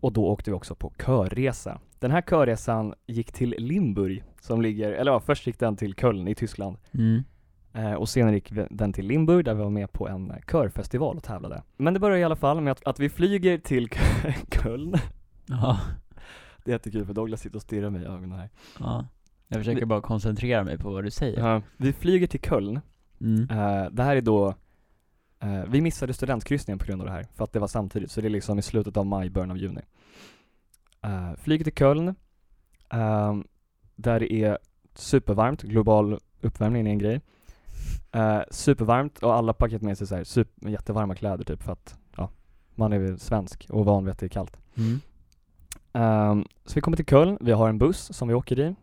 Och 0.01 0.13
då 0.13 0.27
åkte 0.27 0.51
vi 0.51 0.57
också 0.57 0.75
på 0.75 0.93
körresa. 0.99 1.81
Den 1.99 2.11
här 2.11 2.23
körresan 2.23 2.95
gick 3.07 3.33
till 3.33 3.55
Limburg, 3.59 4.25
som 4.41 4.63
ligger, 4.63 4.93
eller 4.93 5.13
ja, 5.13 5.21
först 5.21 5.47
gick 5.47 5.59
den 5.59 5.77
till 5.77 5.95
Köln 5.95 6.29
i 6.29 6.35
Tyskland. 6.35 6.77
mm. 6.93 7.23
Eh, 7.73 7.93
och 7.95 8.09
senare 8.09 8.35
gick 8.35 8.53
vi- 8.53 8.67
den 8.71 8.93
till 8.93 9.07
Limburg 9.07 9.45
där 9.45 9.55
vi 9.55 9.63
var 9.63 9.71
med 9.71 9.93
på 9.93 10.09
en 10.09 10.31
eh, 10.31 10.37
körfestival 10.51 11.17
och 11.17 11.23
tävlade. 11.23 11.63
Men 11.77 11.95
det 11.95 12.01
börjar 12.01 12.19
i 12.19 12.25
alla 12.25 12.37
fall 12.37 12.61
med 12.61 12.71
att, 12.73 12.87
att 12.87 13.01
vi 13.01 13.09
flyger 13.09 13.59
till 13.59 13.89
Köln. 14.51 14.95
Ja, 15.47 15.81
Det 16.65 16.71
är 16.71 16.75
jättekul 16.75 17.07
för 17.07 17.15
Douglas 17.15 17.41
sitter 17.41 17.57
och 17.57 17.63
stirrar 17.63 17.91
mig 17.91 18.03
i 18.03 18.05
ögonen 18.05 18.33
här. 18.33 18.51
ja 18.79 19.07
Jag 19.49 19.61
försöker 19.61 19.81
Vi- 19.81 19.87
bara 19.87 20.01
koncentrera 20.01 20.65
mig 20.65 20.79
på 20.79 20.91
vad 20.91 21.05
du 21.05 21.11
säger 21.11 21.41
Ja, 21.49 21.63
vi 21.77 21.93
flyger 21.93 22.27
till 22.27 22.41
Köln. 22.41 22.81
mm. 23.21 23.51
Eh, 23.51 23.91
det 23.91 24.03
här 24.03 24.17
är 24.17 24.21
då, 24.21 24.55
eh, 25.41 25.63
vi 25.69 25.81
missade 25.81 26.13
studentkryssningen 26.13 26.79
på 26.79 26.85
grund 26.87 27.01
av 27.03 27.07
det 27.07 27.13
här, 27.13 27.27
för 27.35 27.45
att 27.45 27.53
det 27.53 27.59
var 27.59 27.69
samtidigt, 27.69 28.11
så 28.11 28.21
det 28.21 28.29
är 28.29 28.31
liksom 28.31 28.59
i 28.59 28.63
slutet 28.63 28.97
av 28.97 29.07
maj, 29.07 29.31
början 29.31 29.51
av 29.51 29.59
juni. 29.59 29.81
Uh, 31.07 31.35
flyger 31.37 31.65
till 31.65 31.75
Köln, 31.75 32.15
där 33.97 34.21
det 34.21 34.33
är 34.33 34.59
supervarmt, 34.95 35.63
global 35.63 36.19
uppvärmning 36.41 36.87
är 36.87 36.91
en 36.91 36.99
grej. 36.99 37.21
Eh, 38.13 38.41
supervarmt 38.51 39.19
och 39.19 39.35
alla 39.35 39.53
paket 39.53 39.83
med 39.83 39.99
sig 39.99 40.07
så 40.07 40.15
här, 40.15 40.25
super, 40.25 40.69
jättevarma 40.69 41.15
kläder 41.15 41.45
typ 41.45 41.63
för 41.63 41.73
att, 41.73 41.99
ja, 42.17 42.31
man 42.75 42.93
är 42.93 42.99
väl 42.99 43.19
svensk 43.19 43.67
och 43.71 43.85
van 43.85 44.05
vid 44.05 44.13
att 44.13 44.19
det 44.19 44.27
är 44.27 44.31
kallt. 44.31 44.59
Mm. 44.77 45.01
Ehm, 45.93 46.45
så 46.65 46.75
vi 46.75 46.81
kommer 46.81 46.97
till 46.97 47.07
Köln, 47.07 47.39
vi 47.41 47.53
har 47.53 47.69
en 47.69 47.79
buss 47.79 48.17
som 48.17 48.29
vi 48.29 48.35
åker 48.35 48.61
i. 48.61 48.75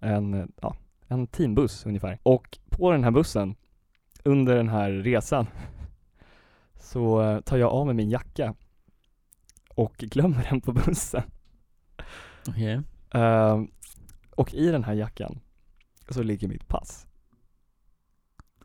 En, 0.00 0.34
eh, 0.34 0.46
ja, 0.62 0.76
en 1.08 1.26
teambuss 1.26 1.86
ungefär. 1.86 2.18
Och 2.22 2.58
på 2.70 2.92
den 2.92 3.04
här 3.04 3.10
bussen, 3.10 3.54
under 4.24 4.56
den 4.56 4.68
här 4.68 4.90
resan, 4.90 5.46
så 6.80 7.22
eh, 7.22 7.40
tar 7.40 7.56
jag 7.56 7.72
av 7.72 7.86
mig 7.86 7.94
min 7.94 8.10
jacka 8.10 8.54
och 9.74 9.94
glömmer 9.96 10.46
den 10.50 10.60
på 10.60 10.72
bussen. 10.72 11.22
Okej 12.48 12.80
Ehm, 13.14 13.70
och 14.30 14.54
i 14.54 14.68
den 14.68 14.84
här 14.84 14.92
jackan 14.92 15.40
så 16.08 16.22
ligger 16.22 16.48
mitt 16.48 16.68
pass. 16.68 17.06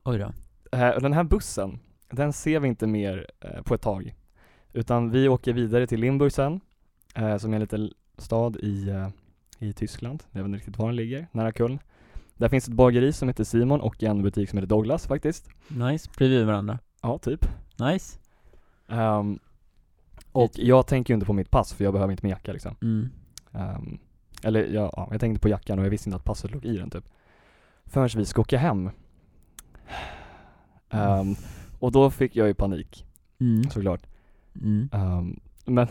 Oj 0.08 0.18
då 0.18 0.34
Eh, 0.78 1.00
den 1.02 1.14
här 1.14 1.24
bussen, 1.24 1.80
den 2.10 2.34
ser 2.34 2.60
vi 2.60 2.68
inte 2.68 2.88
mer 2.88 3.28
eh, 3.40 3.62
på 3.62 3.74
ett 3.74 3.82
tag. 3.82 4.16
Utan 4.74 5.12
vi 5.12 5.28
åker 5.28 5.54
vidare 5.54 5.88
till 5.88 6.00
Limburg 6.00 6.32
sen, 6.32 6.60
eh, 7.16 7.38
som 7.38 7.52
är 7.52 7.56
en 7.56 7.62
liten 7.62 7.92
stad 8.18 8.56
i, 8.56 8.94
i 9.60 9.74
Tyskland. 9.74 10.24
Jag 10.32 10.40
vet 10.40 10.46
inte 10.46 10.58
riktigt 10.58 10.78
var 10.78 10.88
den 10.88 10.96
ligger, 10.96 11.28
nära 11.32 11.52
Köln. 11.52 11.80
Där 12.38 12.50
finns 12.50 12.68
ett 12.68 12.74
bageri 12.74 13.14
som 13.14 13.28
heter 13.28 13.44
Simon 13.44 13.82
och 13.82 14.04
en 14.04 14.22
butik 14.22 14.50
som 14.50 14.58
heter 14.58 14.68
Douglas 14.68 15.08
faktiskt. 15.08 15.50
Nice, 15.68 16.10
bredvid 16.18 16.46
varandra 16.46 16.80
Ja, 17.02 17.18
typ. 17.18 17.46
Nice 17.80 18.20
Ehm, 18.88 19.40
Och 20.32 20.52
jag 20.56 20.88
tänker 20.88 21.14
ju 21.14 21.16
inte 21.16 21.26
på 21.26 21.34
mitt 21.34 21.52
pass 21.52 21.74
för 21.74 21.84
jag 21.84 21.94
behöver 21.94 22.12
inte 22.12 22.26
min 22.26 22.32
jacka 22.32 22.54
liksom. 22.54 22.76
Mm. 22.82 23.10
Ehm, 23.52 24.00
eller 24.44 24.66
ja, 24.66 25.08
jag 25.12 25.20
tänkte 25.20 25.42
på 25.42 25.50
jackan 25.50 25.80
och 25.80 25.86
jag 25.86 25.90
visste 25.90 26.10
inte 26.10 26.18
att 26.18 26.24
passet 26.24 26.52
låg 26.52 26.66
i 26.66 26.78
den 26.78 26.90
typ. 26.90 27.10
Förrän 27.86 28.10
vi 28.16 28.26
ska 28.26 28.42
åka 28.42 28.58
hem. 28.58 28.90
Ehm, 30.90 31.36
och 31.80 31.92
då 31.92 32.12
fick 32.12 32.36
jag 32.36 32.48
ju 32.48 32.54
panik 32.54 33.06
Mm. 33.40 33.64
såklart. 33.70 34.02
Mm. 34.62 34.90
Ehm, 34.94 35.40
men 35.66 35.88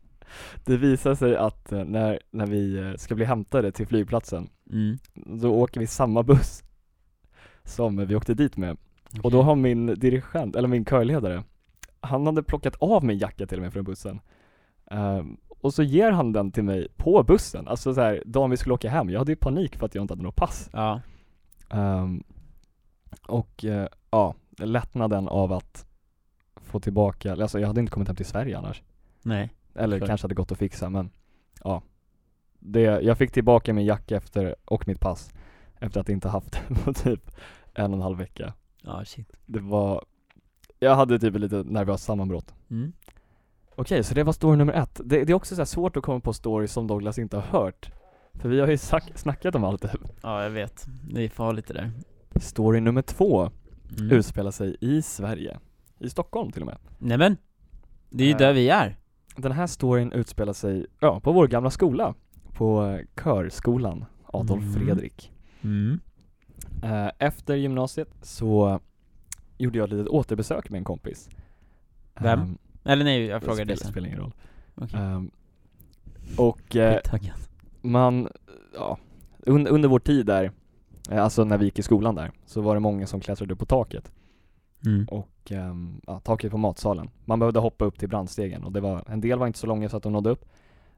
det 0.64 0.76
visar 0.76 1.14
sig 1.14 1.36
att 1.36 1.72
eh, 1.72 1.84
när, 1.84 2.18
när 2.30 2.46
vi 2.46 2.78
eh, 2.78 2.94
ska 2.96 3.14
bli 3.14 3.24
hämtade 3.24 3.72
till 3.72 3.86
flygplatsen, 3.86 4.48
Mm. 4.72 4.98
då 5.14 5.54
åker 5.54 5.80
vi 5.80 5.86
samma 5.86 6.22
buss 6.22 6.62
som 7.64 8.06
vi 8.06 8.14
åkte 8.16 8.34
dit 8.34 8.56
med. 8.56 8.76
Och 9.22 9.30
då 9.30 9.42
har 9.42 9.54
min 9.56 9.86
dirigent, 9.86 10.56
eller 10.56 10.68
min 10.68 10.84
körledare, 10.84 11.42
han 12.00 12.26
hade 12.26 12.42
plockat 12.42 12.76
av 12.80 13.04
min 13.04 13.18
jacka 13.18 13.46
till 13.46 13.58
och 13.58 13.62
med 13.62 13.72
från 13.72 13.84
bussen. 13.84 14.20
Ehm, 14.90 15.36
och 15.48 15.74
så 15.74 15.82
ger 15.82 16.10
han 16.12 16.32
den 16.32 16.52
till 16.52 16.64
mig 16.64 16.88
på 16.96 17.22
bussen, 17.22 17.68
alltså 17.68 17.94
så 17.94 18.00
här, 18.00 18.22
dagen 18.26 18.50
vi 18.50 18.56
skulle 18.56 18.74
åka 18.74 18.90
hem. 18.90 19.10
Jag 19.10 19.18
hade 19.18 19.32
ju 19.32 19.36
panik 19.36 19.76
för 19.76 19.86
att 19.86 19.94
jag 19.94 20.04
inte 20.04 20.12
hade 20.12 20.22
något 20.22 20.36
pass. 20.36 20.70
Ja. 20.72 21.00
Ehm, 21.70 22.22
och 23.26 23.64
eh, 23.64 23.88
ja, 24.10 24.34
lättnaden 24.58 25.28
av 25.28 25.52
att 25.52 25.86
få 26.56 26.80
tillbaka, 26.80 27.32
alltså 27.32 27.60
jag 27.60 27.66
hade 27.66 27.80
inte 27.80 27.92
kommit 27.92 28.08
hem 28.08 28.16
till 28.16 28.26
Sverige 28.26 28.58
annars. 28.58 28.82
Nej. 29.22 29.54
Eller 29.74 29.98
För- 29.98 30.06
kanske 30.06 30.24
hade 30.24 30.34
gått 30.34 30.52
att 30.52 30.58
fixa 30.58 30.90
men 30.90 31.10
ja. 31.64 31.82
Det, 32.58 32.80
jag 32.80 33.18
fick 33.18 33.32
tillbaka 33.32 33.72
min 33.72 33.84
jacka 33.86 34.16
efter, 34.16 34.54
och 34.64 34.88
mitt 34.88 35.00
pass 35.00 35.30
efter 35.80 36.00
att 36.00 36.08
inte 36.08 36.28
haft 36.28 36.52
det 36.68 36.74
på 36.74 36.92
typ 36.92 37.30
en 37.74 37.90
och 37.92 37.96
en 37.96 38.02
halv 38.02 38.18
vecka. 38.18 38.52
Ja, 38.82 39.04
shit. 39.04 39.32
Det 39.46 39.60
var, 39.60 40.04
jag 40.78 40.94
hade 40.96 41.18
typ 41.18 41.34
lite 41.34 41.56
nervöst 41.56 42.04
sammanbrott. 42.04 42.54
Mm. 42.70 42.92
Okej, 43.74 44.04
så 44.04 44.14
det 44.14 44.22
var 44.24 44.32
story 44.32 44.56
nummer 44.56 44.72
ett. 44.72 45.00
Det, 45.04 45.24
det 45.24 45.32
är 45.32 45.34
också 45.34 45.56
så 45.56 45.66
svårt 45.66 45.96
att 45.96 46.02
komma 46.02 46.20
på 46.20 46.32
stories 46.32 46.72
som 46.72 46.86
Douglas 46.86 47.18
inte 47.18 47.36
har 47.36 47.60
hört. 47.60 47.90
För 48.34 48.48
vi 48.48 48.60
har 48.60 48.68
ju 48.68 48.78
sack, 48.78 49.12
snackat 49.14 49.54
om 49.54 49.64
allt 49.64 49.82
typ. 49.82 50.00
Ja, 50.22 50.42
jag 50.42 50.50
vet. 50.50 50.86
Det 51.14 51.24
är 51.24 51.28
farligt 51.28 51.66
det 51.66 51.74
där. 51.74 51.90
Story 52.36 52.80
nummer 52.80 53.02
två 53.02 53.50
Mm. 53.98 54.10
utspelar 54.12 54.50
sig 54.50 54.76
i 54.80 55.02
Sverige. 55.02 55.58
I 55.98 56.10
Stockholm 56.10 56.52
till 56.52 56.62
och 56.62 56.66
med. 56.66 56.78
Nämen! 56.98 57.36
Det 58.10 58.24
är 58.24 58.26
ju 58.28 58.32
Eh. 58.32 58.38
där 58.38 58.52
vi 58.52 58.68
är. 58.68 58.96
Den 59.36 59.52
här 59.52 59.66
storyn 59.66 60.12
utspelar 60.12 60.52
sig, 60.52 60.86
ja, 61.00 61.20
på 61.20 61.32
vår 61.32 61.46
gamla 61.48 61.70
skola. 61.70 62.14
På 62.54 62.84
eh, 62.86 63.22
körskolan 63.24 64.04
Adolf 64.26 64.62
Mm. 64.62 64.74
Fredrik. 64.74 65.32
Mm. 65.62 66.00
Eh, 66.82 67.10
Efter 67.18 67.54
gymnasiet 67.54 68.08
så 68.22 68.80
gjorde 69.58 69.78
jag 69.78 69.84
ett 69.84 69.90
litet 69.92 70.08
återbesök 70.08 70.70
med 70.70 70.78
en 70.78 70.84
kompis. 70.84 71.28
Vem? 72.20 72.40
Ehm, 72.40 72.58
Eller 72.84 73.04
nej, 73.04 73.24
jag 73.26 73.40
det 73.40 73.44
spelar, 73.46 73.64
dig 73.64 73.76
sen. 73.76 73.90
spelar 73.90 74.06
ingen 74.08 74.20
roll. 74.20 74.34
Okej. 74.74 75.00
Ehm, 75.00 75.30
och 76.36 76.76
Taggad. 77.04 77.32
man, 77.82 78.28
ja, 78.74 78.98
un, 79.38 79.66
under 79.66 79.88
vår 79.88 79.98
tid 79.98 80.26
där, 80.26 80.52
alltså 81.10 81.44
när 81.44 81.58
vi 81.58 81.64
gick 81.64 81.78
i 81.78 81.82
skolan 81.82 82.14
där, 82.14 82.30
så 82.46 82.60
var 82.60 82.74
det 82.74 82.80
många 82.80 83.06
som 83.06 83.20
klättrade 83.20 83.52
upp 83.52 83.58
på 83.58 83.66
taket. 83.66 84.12
Mm. 84.86 85.04
och 85.08 85.52
ehm, 85.52 86.00
ja, 86.06 86.20
taket 86.20 86.50
på 86.50 86.58
matsalen. 86.58 87.10
Man 87.24 87.38
behövde 87.38 87.60
hoppa 87.60 87.84
upp 87.84 87.98
till 87.98 88.08
brandstegen 88.08 88.64
och 88.64 88.72
det 88.72 88.80
var, 88.80 89.04
en 89.06 89.20
del 89.20 89.38
var 89.38 89.46
inte 89.46 89.58
så 89.58 89.66
långa 89.66 89.88
så 89.88 89.96
att 89.96 90.02
de 90.02 90.12
nådde 90.12 90.30
upp. 90.30 90.44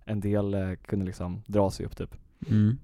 En 0.04 0.20
del 0.20 0.54
eh, 0.54 0.72
kunde 0.74 1.04
liksom 1.06 1.42
dra 1.46 1.70
sig 1.70 1.86
upp 1.86 1.96
typ. 1.96 2.16
Mm. 2.48 2.78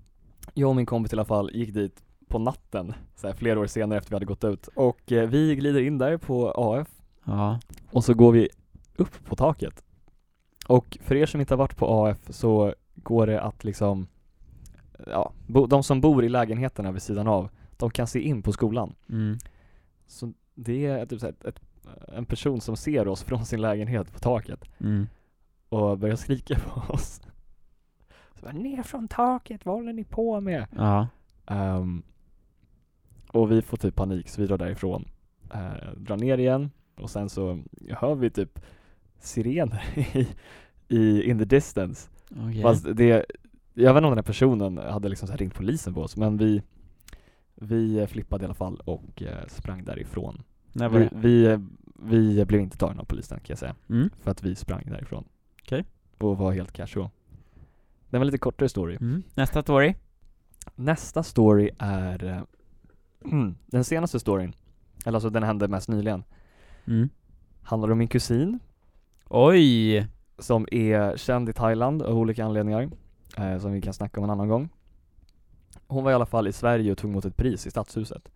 Jag 0.55 0.69
och 0.69 0.77
min 0.77 0.87
kompis 0.87 1.13
i 1.13 1.17
alla 1.17 1.25
fall 1.25 1.51
gick 1.55 1.75
dit 1.75 2.03
på 2.29 2.39
natten, 2.39 2.95
så 3.17 3.27
här, 3.27 3.35
flera 3.35 3.61
år 3.61 3.67
senare 3.67 3.99
efter 3.99 4.11
vi 4.11 4.17
hade 4.17 4.27
gått 4.27 4.45
ut. 4.45 4.67
Och 4.67 5.13
eh, 5.13 5.29
vi 5.29 5.57
glider 5.57 5.81
in 5.81 5.99
där 5.99 6.17
på 6.17 6.51
AF 6.57 6.89
Ja. 7.25 7.61
och 7.91 8.05
så 8.05 8.15
går 8.15 8.33
vi 8.33 8.49
upp 8.97 9.25
på 9.25 9.37
taket. 9.37 9.83
Och 10.67 10.99
för 11.01 11.15
er 11.15 11.27
som 11.27 11.41
inte 11.41 11.55
har 11.55 11.59
varit 11.59 11.77
på 11.77 12.07
AF 12.07 12.19
så 12.29 12.75
går 12.95 13.27
det 13.27 13.41
att 13.41 13.65
liksom, 13.65 14.07
ja, 15.07 15.33
bo, 15.47 15.67
de 15.67 15.83
som 15.83 16.01
bor 16.01 16.25
i 16.25 16.29
lägenheterna 16.29 16.93
vid 16.93 17.03
sidan 17.03 17.29
av, 17.29 17.49
de 17.77 17.91
kan 17.91 18.07
se 18.07 18.21
in 18.21 18.43
på 18.43 18.53
skolan. 18.53 18.95
Mm. 19.09 19.39
Så 20.07 20.33
det 20.55 20.87
är 20.87 21.07
typ 21.07 21.23
ett, 21.23 21.45
ett, 21.45 21.61
en 22.09 22.27
person 22.27 22.61
som 22.61 22.77
ser 22.77 23.09
oss 23.09 23.23
från 23.23 23.47
sin 23.47 23.61
lägenhet 23.61 24.13
på 24.13 24.19
taket 24.19 24.65
Mm. 24.79 25.07
och 25.69 25.99
börjar 25.99 26.17
skrika 26.17 26.59
på 26.59 26.93
oss. 26.93 27.21
Så 28.35 28.43
bara, 28.43 28.53
ner 28.53 28.83
från 28.83 29.09
taket, 29.09 29.67
vad 29.67 29.75
håller 29.75 29.93
ni 29.93 30.05
på 30.05 30.41
med? 30.41 30.67
Ja. 30.77 31.09
Ehm, 31.47 32.03
och 33.33 33.53
vi 33.53 33.63
får 33.63 33.77
typ 33.77 33.95
panik 33.95 34.29
så 34.29 34.41
vi 34.41 34.47
drar 34.47 34.59
därifrån. 34.59 35.09
Uh, 35.55 35.93
drar 35.97 36.17
ner 36.17 36.39
igen 36.39 36.71
och 36.95 37.11
sen 37.11 37.29
så 37.29 37.63
hör 37.91 38.15
vi 38.15 38.31
typ 38.31 38.61
sirener 39.19 39.83
i, 40.17 40.29
i 40.89 41.31
in 41.31 41.39
the 41.39 41.45
distance. 41.45 42.11
Okej. 42.31 42.63
Fast 42.63 42.87
det, 42.97 43.25
jag 43.79 43.95
vet 43.95 44.01
inte 44.01 44.07
om 44.07 44.11
den 44.11 44.19
här 44.19 44.23
personen 44.23 44.79
hade 44.79 45.09
liksom 45.09 45.29
ringt 45.29 45.55
polisen 45.55 45.95
på 45.95 46.03
oss 46.03 46.17
men 46.17 46.37
vi 46.37 46.63
vi 47.55 48.07
flippade 48.07 48.43
i 48.43 48.45
alla 48.45 48.55
fall 48.55 48.81
och 48.85 49.23
eh, 49.23 49.47
sprang 49.49 49.85
därifrån. 49.85 50.43
Var 50.73 50.89
Vi, 50.89 51.09
vi, 51.13 51.59
vi 52.03 52.45
blev 52.45 52.61
inte 52.61 52.79
tagna 52.79 53.01
av 53.01 53.05
polisen 53.05 53.39
kan 53.39 53.47
jag 53.49 53.59
säga, 53.59 53.75
Mm. 53.89 54.11
för 54.23 54.31
att 54.31 54.43
vi 54.43 54.55
sprang 54.55 54.83
därifrån. 54.87 55.25
Okej. 55.63 55.85
Och 56.19 56.39
var 56.39 56.53
helt 56.53 56.73
casual. 56.73 57.09
Det 58.11 58.19
var 58.19 58.25
lite 58.25 58.39
kortare 58.39 58.69
story. 58.69 58.97
Mm. 59.01 59.23
Nästa 59.35 59.63
story? 59.63 59.95
Nästa 60.75 61.23
story 61.23 61.71
är 61.79 62.25
eh, 62.25 62.43
den 63.67 63.85
senaste 63.85 64.21
storyn, 64.21 64.55
eller 65.07 65.17
alltså 65.17 65.31
den 65.31 65.43
hände 65.43 65.69
mest 65.69 65.89
nyligen, 65.89 66.25
Mm. 66.87 67.09
handlar 67.63 67.91
om 67.91 67.99
min 67.99 68.09
kusin 68.09 68.59
Oj! 69.29 70.07
som 70.39 70.67
är 70.73 71.17
känd 71.17 71.49
i 71.49 71.53
Thailand 71.53 72.03
av 72.03 72.19
olika 72.19 72.45
anledningar, 72.45 72.91
eh, 73.37 73.59
som 73.59 73.73
vi 73.73 73.81
kan 73.81 73.95
snacka 73.95 74.21
om 74.21 74.25
en 74.25 74.31
annan 74.31 74.49
gång. 74.49 74.69
Hon 75.87 76.05
var 76.05 76.11
i 76.11 76.15
alla 76.15 76.27
fall 76.27 76.49
i 76.49 76.53
Sverige 76.53 76.93
och 76.93 76.99
tog 76.99 77.11
emot 77.11 77.25
ett 77.25 77.37
pris 77.37 77.67
i 77.67 77.71
Stadshuset. 77.71 78.29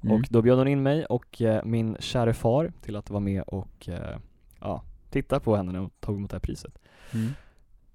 Mm. 0.00 0.16
Och 0.16 0.28
då 0.30 0.42
bjöd 0.42 0.58
hon 0.58 0.68
in 0.68 0.82
mig 0.82 1.04
och 1.04 1.42
eh, 1.42 1.64
min 1.64 1.96
käre 2.00 2.34
far 2.34 2.72
till 2.82 2.96
att 2.96 3.10
vara 3.10 3.20
med 3.20 3.42
och 3.42 3.88
eh, 3.88 4.18
ja, 4.60 4.82
titta 5.10 5.40
på 5.40 5.56
henne 5.56 5.72
när 5.72 5.78
hon 5.78 5.90
tog 6.00 6.16
emot 6.16 6.30
det 6.30 6.34
här 6.34 6.40
priset. 6.40 6.78
Mm. 7.12 7.32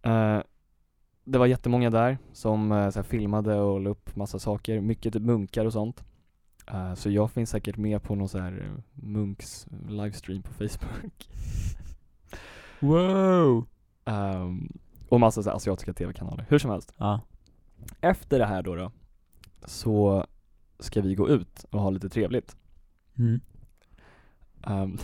Eh, 0.01 0.43
det 1.23 1.37
var 1.37 1.45
jättemånga 1.45 1.89
där 1.89 2.17
som 2.33 2.71
eh, 2.71 2.77
här, 2.77 3.03
filmade 3.03 3.55
och 3.55 3.79
la 3.81 3.89
upp 3.89 4.15
massa 4.15 4.39
saker, 4.39 4.81
mycket 4.81 5.15
munkar 5.15 5.65
och 5.65 5.73
sånt. 5.73 6.03
Eh, 6.67 6.93
så 6.93 7.09
jag 7.09 7.31
finns 7.31 7.49
säkert 7.49 7.77
med 7.77 8.03
på 8.03 8.15
någon 8.15 8.29
så 8.29 8.39
här 8.39 8.61
eh, 8.61 8.83
munks 8.93 9.67
livestream 9.87 10.41
på 10.41 10.53
Facebook. 10.53 11.29
Wow! 12.79 13.65
Ehm, 14.05 14.69
och 15.13 15.19
massa 15.19 15.43
så 15.43 15.49
här, 15.49 15.57
asiatiska 15.57 15.93
tv-kanaler, 15.93 16.45
hur 16.49 16.59
som 16.59 16.71
helst. 16.71 16.93
Ja. 16.97 17.21
Efter 18.01 18.39
det 18.39 18.45
här 18.45 18.63
då, 18.63 18.75
då 18.75 18.91
så 19.65 20.25
ska 20.79 21.01
vi 21.01 21.15
gå 21.15 21.29
ut 21.29 21.65
och 21.69 21.79
ha 21.79 21.89
lite 21.89 22.09
trevligt. 22.09 22.55
Mm. 23.17 23.41
Ehm, 24.63 24.97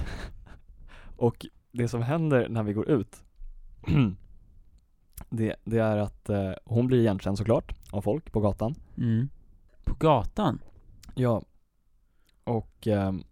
och 1.17 1.45
det 1.71 1.87
som 1.87 2.01
händer 2.01 2.49
när 2.49 2.63
vi 2.63 2.73
går 2.73 2.89
ut 2.89 3.23
det, 5.29 5.55
det 5.63 5.77
är 5.77 5.97
att 5.97 6.29
eh, 6.29 6.51
hon 6.65 6.87
blir 6.87 6.99
igenkänd 6.99 7.37
såklart 7.37 7.75
av 7.91 8.01
folk 8.01 8.31
på 8.31 8.39
gatan. 8.39 8.75
Mm. 8.97 9.29
På 9.83 9.95
gatan? 9.95 10.59
Ja. 11.15 11.41
Och 12.43 12.87
ehm, 12.87 13.23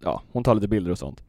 ja, 0.00 0.22
hon 0.32 0.44
tar 0.44 0.54
lite 0.54 0.68
bilder 0.68 0.90
och 0.90 0.98
sånt. 0.98 1.24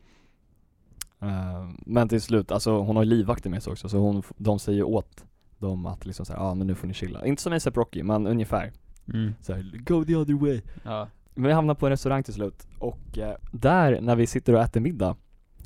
Ehm, 1.22 1.78
men 1.86 2.10
till 2.10 2.22
slut, 2.22 2.52
alltså 2.52 2.80
hon 2.82 2.96
har 2.96 3.04
ju 3.04 3.10
livvakter 3.10 3.50
med 3.50 3.64
sig 3.64 3.72
också 3.72 3.90
så 3.90 3.98
hon, 3.98 4.24
de 4.38 4.60
säger 4.60 4.84
åt 4.84 5.26
dem 5.58 5.86
att 5.86 6.06
liksom 6.06 6.26
såhär, 6.26 6.40
ja 6.40 6.46
ah, 6.46 6.56
men 6.56 6.68
nu 6.68 6.76
får 6.76 6.88
ni 6.88 6.94
chilla. 6.94 7.26
Inte 7.26 7.42
som 7.42 7.54
ASAP 7.54 7.78
Rocky, 7.78 8.04
men 8.04 8.28
ungefär. 8.28 8.72
Mm. 9.14 9.34
Såhär, 9.42 9.78
go 9.86 10.06
the 10.06 10.16
other 10.16 10.34
way. 10.34 10.62
Ja. 10.84 11.08
Men 11.34 11.44
vi 11.48 11.54
hamnar 11.54 11.76
på 11.76 11.86
en 11.86 11.90
restaurang 11.90 12.24
till 12.24 12.34
slut 12.34 12.68
och 12.80 13.18
eh, 13.18 13.36
där 13.52 14.02
när 14.02 14.16
vi 14.16 14.28
sitter 14.28 14.54
och 14.54 14.62
äter 14.62 14.82
middag 14.82 15.16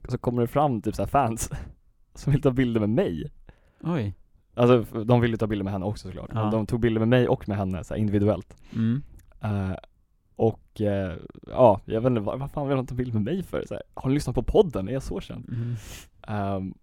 så 0.07 0.17
kommer 0.17 0.41
det 0.41 0.47
fram 0.47 0.81
typ 0.81 0.95
såhär 0.95 1.07
fans 1.07 1.49
som 2.15 2.31
vill 2.33 2.41
ta 2.41 2.51
bilder 2.51 2.79
med 2.79 2.89
mig. 2.89 3.31
Oj. 3.81 4.15
Alltså 4.55 5.03
de 5.03 5.21
ville 5.21 5.37
ta 5.37 5.47
bilder 5.47 5.63
med 5.63 5.73
henne 5.73 5.85
också 5.85 6.07
såklart, 6.07 6.29
Ja. 6.33 6.41
men 6.41 6.51
de 6.51 6.65
tog 6.65 6.79
bilder 6.79 6.99
med 6.99 7.07
mig 7.07 7.27
och 7.27 7.49
med 7.49 7.57
henne 7.57 7.83
så 7.83 7.95
individuellt. 7.95 8.55
Mm. 8.73 9.03
Eh, 9.41 9.71
och 10.35 10.81
eh, 10.81 11.17
ja, 11.47 11.81
jag 11.85 12.01
vet 12.01 12.09
inte, 12.09 12.21
vad, 12.21 12.39
vad 12.39 12.51
fan 12.51 12.67
vill 12.67 12.77
de 12.77 12.87
ta 12.87 12.95
bild 12.95 13.13
med 13.13 13.23
mig 13.23 13.43
för? 13.43 13.65
Så 13.67 13.73
här, 13.73 13.83
har 13.93 14.09
ni 14.09 14.13
lyssnat 14.13 14.35
på 14.35 14.43
podden? 14.43 14.87
Är 14.87 14.93
jag 14.93 15.03
så 15.03 15.21
känd? 15.21 15.49
Mm. 15.49 15.75
Ehm, 16.27 16.73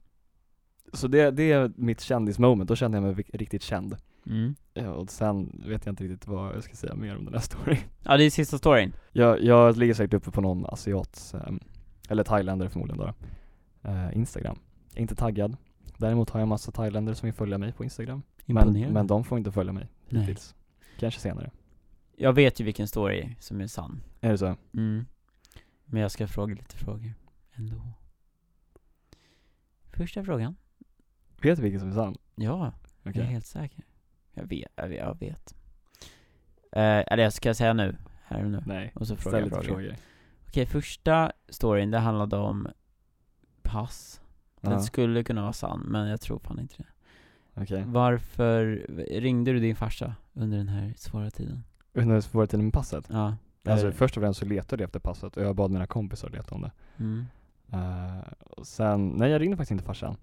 så 0.92 1.08
det, 1.08 1.30
det 1.30 1.52
är 1.52 1.72
mitt 1.76 2.00
kändismoment, 2.00 2.68
då 2.68 2.76
kände 2.76 2.98
jag 2.98 3.02
mig 3.02 3.24
riktigt 3.32 3.62
känd. 3.62 3.96
Mm. 4.26 4.54
Eh, 4.74 4.90
och 4.90 5.10
sen 5.10 5.62
vet 5.66 5.86
jag 5.86 5.92
inte 5.92 6.04
riktigt 6.04 6.26
vad 6.26 6.54
jag 6.54 6.62
ska 6.62 6.74
säga 6.74 6.94
mer 6.94 7.16
om 7.16 7.24
den 7.24 7.34
här 7.34 7.40
storyn. 7.50 7.78
Ja, 8.02 8.16
det 8.16 8.24
är 8.24 8.30
sista 8.30 8.58
storyn. 8.58 8.92
Jag, 9.12 9.42
jag 9.42 9.76
ligger 9.76 9.94
säkert 9.94 10.14
uppe 10.14 10.30
på 10.30 10.40
någon 10.40 10.66
asiats, 10.66 11.34
ehm, 11.34 11.60
eller 12.08 12.24
thailändare 12.24 12.68
förmodligen 12.68 12.98
då, 12.98 13.14
eh, 13.90 14.16
Instagram. 14.16 14.58
Jag 14.88 14.98
är 14.98 15.02
inte 15.02 15.14
taggad. 15.14 15.56
Däremot 15.96 16.30
har 16.30 16.40
jag 16.40 16.48
massa 16.48 16.72
thailändare 16.72 17.16
som 17.16 17.26
vill 17.26 17.34
följa 17.34 17.58
mig 17.58 17.72
på 17.72 17.84
Instagram. 17.84 18.22
Men, 18.46 18.92
men 18.92 19.06
de 19.06 19.24
får 19.24 19.38
inte 19.38 19.52
följa 19.52 19.72
mig 19.72 19.88
Nej. 20.08 20.22
hittills. 20.22 20.54
Kanske 20.98 21.20
senare. 21.20 21.50
Jag 22.22 22.32
vet 22.32 22.60
ju 22.60 22.64
vilken 22.64 22.88
story 22.88 23.36
som 23.38 23.60
är 23.60 23.66
sann. 23.66 24.02
Är 24.20 24.30
det 24.30 24.38
så? 24.38 24.56
Mm. 24.74 25.06
Men 25.84 26.02
jag 26.02 26.10
ska 26.10 26.26
fråga 26.26 26.54
lite 26.54 26.76
frågor 26.76 27.14
ändå. 27.52 27.82
Första 29.92 30.24
frågan. 30.24 30.56
Vet 31.42 31.56
du 31.56 31.62
vilken 31.62 31.80
som 31.80 31.88
är 31.88 31.94
sann? 31.94 32.16
Ja, 32.34 32.72
Okej. 33.00 33.12
jag 33.14 33.16
är 33.16 33.30
helt 33.30 33.46
säker. 33.46 33.84
Jag 34.34 34.44
vet, 34.46 34.72
jag 34.74 34.88
vet. 34.88 34.98
Jag 34.98 35.18
vet. 35.20 35.54
Eh, 36.72 37.12
eller 37.12 37.22
jag 37.22 37.32
ska 37.32 37.54
säga 37.54 37.72
nu, 37.72 37.96
här 38.24 38.44
och 38.44 38.50
nu. 38.50 38.62
Nej. 38.66 38.92
Och 38.94 39.06
så 39.06 39.16
frågar 39.16 39.38
Ställ 39.38 39.50
jag 39.50 39.58
lite 39.58 39.74
frågor. 39.74 39.96
Okej, 40.48 40.66
första 40.66 41.32
storyn, 41.48 41.90
det 41.90 41.98
handlade 41.98 42.36
om 42.36 42.68
pass. 43.62 44.20
Den 44.60 44.72
Ja, 44.72 44.80
skulle 44.80 45.24
kunna 45.24 45.42
vara 45.42 45.52
sann, 45.52 45.80
men 45.80 46.08
jag 46.08 46.20
tror 46.20 46.38
fan 46.38 46.60
inte 46.60 46.74
det. 46.78 46.88
Okej. 47.62 47.84
Varför 47.86 48.86
ringde 49.20 49.52
du 49.52 49.60
din 49.60 49.76
farsa 49.76 50.14
under 50.32 50.58
den 50.58 50.68
här 50.68 50.94
svåra 50.96 51.30
tiden? 51.30 51.64
Under 51.92 52.12
den 52.12 52.22
svåra 52.22 52.46
tiden 52.46 52.64
med 52.64 52.72
passet? 52.74 53.06
Ja. 53.10 53.36
Alltså 53.64 53.86
eller- 53.86 53.96
först 53.96 54.16
och 54.16 54.22
främst 54.22 54.40
så 54.40 54.46
letade 54.46 54.82
jag 54.82 54.88
efter 54.88 55.00
passet 55.00 55.36
och 55.36 55.42
jag 55.42 55.56
bad 55.56 55.70
mina 55.70 55.86
kompisar 55.86 56.30
leta 56.30 56.54
om 56.54 56.60
det. 56.62 56.72
Mm. 56.98 57.24
Eh, 57.72 58.22
och 58.40 58.66
sen, 58.66 59.08
nej 59.08 59.30
jag 59.30 59.40
ringde 59.40 59.56
faktiskt 59.56 59.70
inte 59.72 59.84
farsan. 59.84 60.16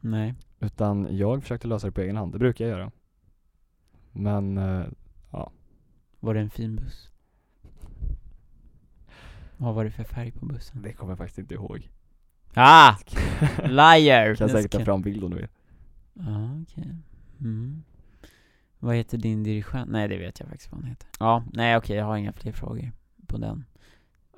Nej. 0.00 0.34
Utan 0.60 1.16
jag 1.16 1.42
försökte 1.42 1.68
lösa 1.68 1.86
det 1.86 1.92
på 1.92 2.00
egen 2.00 2.16
hand, 2.16 2.32
det 2.32 2.38
brukar 2.38 2.64
jag 2.64 2.78
göra. 2.78 2.90
Men, 4.12 4.58
eh, 4.58 4.84
Var 6.22 6.34
det 6.34 6.40
en 6.40 6.50
fin 6.50 6.76
buss? 6.76 7.10
Vad 9.56 9.74
var 9.74 9.84
det 9.84 9.90
för 9.90 10.04
färg 10.04 10.30
på 10.30 10.46
bussen? 10.46 10.82
det 10.82 10.92
kommer 10.92 11.10
jag 11.12 11.18
faktiskt 11.18 11.38
inte 11.38 11.54
ihåg. 11.54 11.90
Ah! 12.54 12.94
Liar! 13.64 14.34
kan 14.34 14.46
Det 14.46 14.52
säkert 14.52 14.72
ta 14.72 14.84
fram 14.84 15.02
bild 15.02 15.24
om 15.24 15.30
du 15.30 15.36
vill. 15.36 15.48
Ja, 16.14 16.60
okej. 16.62 16.96
Mm. 17.40 17.82
Vad 18.80 18.96
heter 18.96 19.18
din 19.18 19.42
dirigent? 19.42 19.90
Nej, 19.90 20.08
det 20.08 20.18
vet 20.18 20.40
jag 20.40 20.48
faktiskt 20.48 20.72
vad 20.72 20.80
han 20.80 20.90
heter. 20.90 21.08
Ja, 21.18 21.44
nej 21.52 21.76
okej, 21.76 21.96
jag 21.96 22.04
har 22.04 22.16
inga 22.16 22.32
fler 22.32 22.52
frågor 22.52 22.92
på 23.26 23.38
den. 23.38 23.64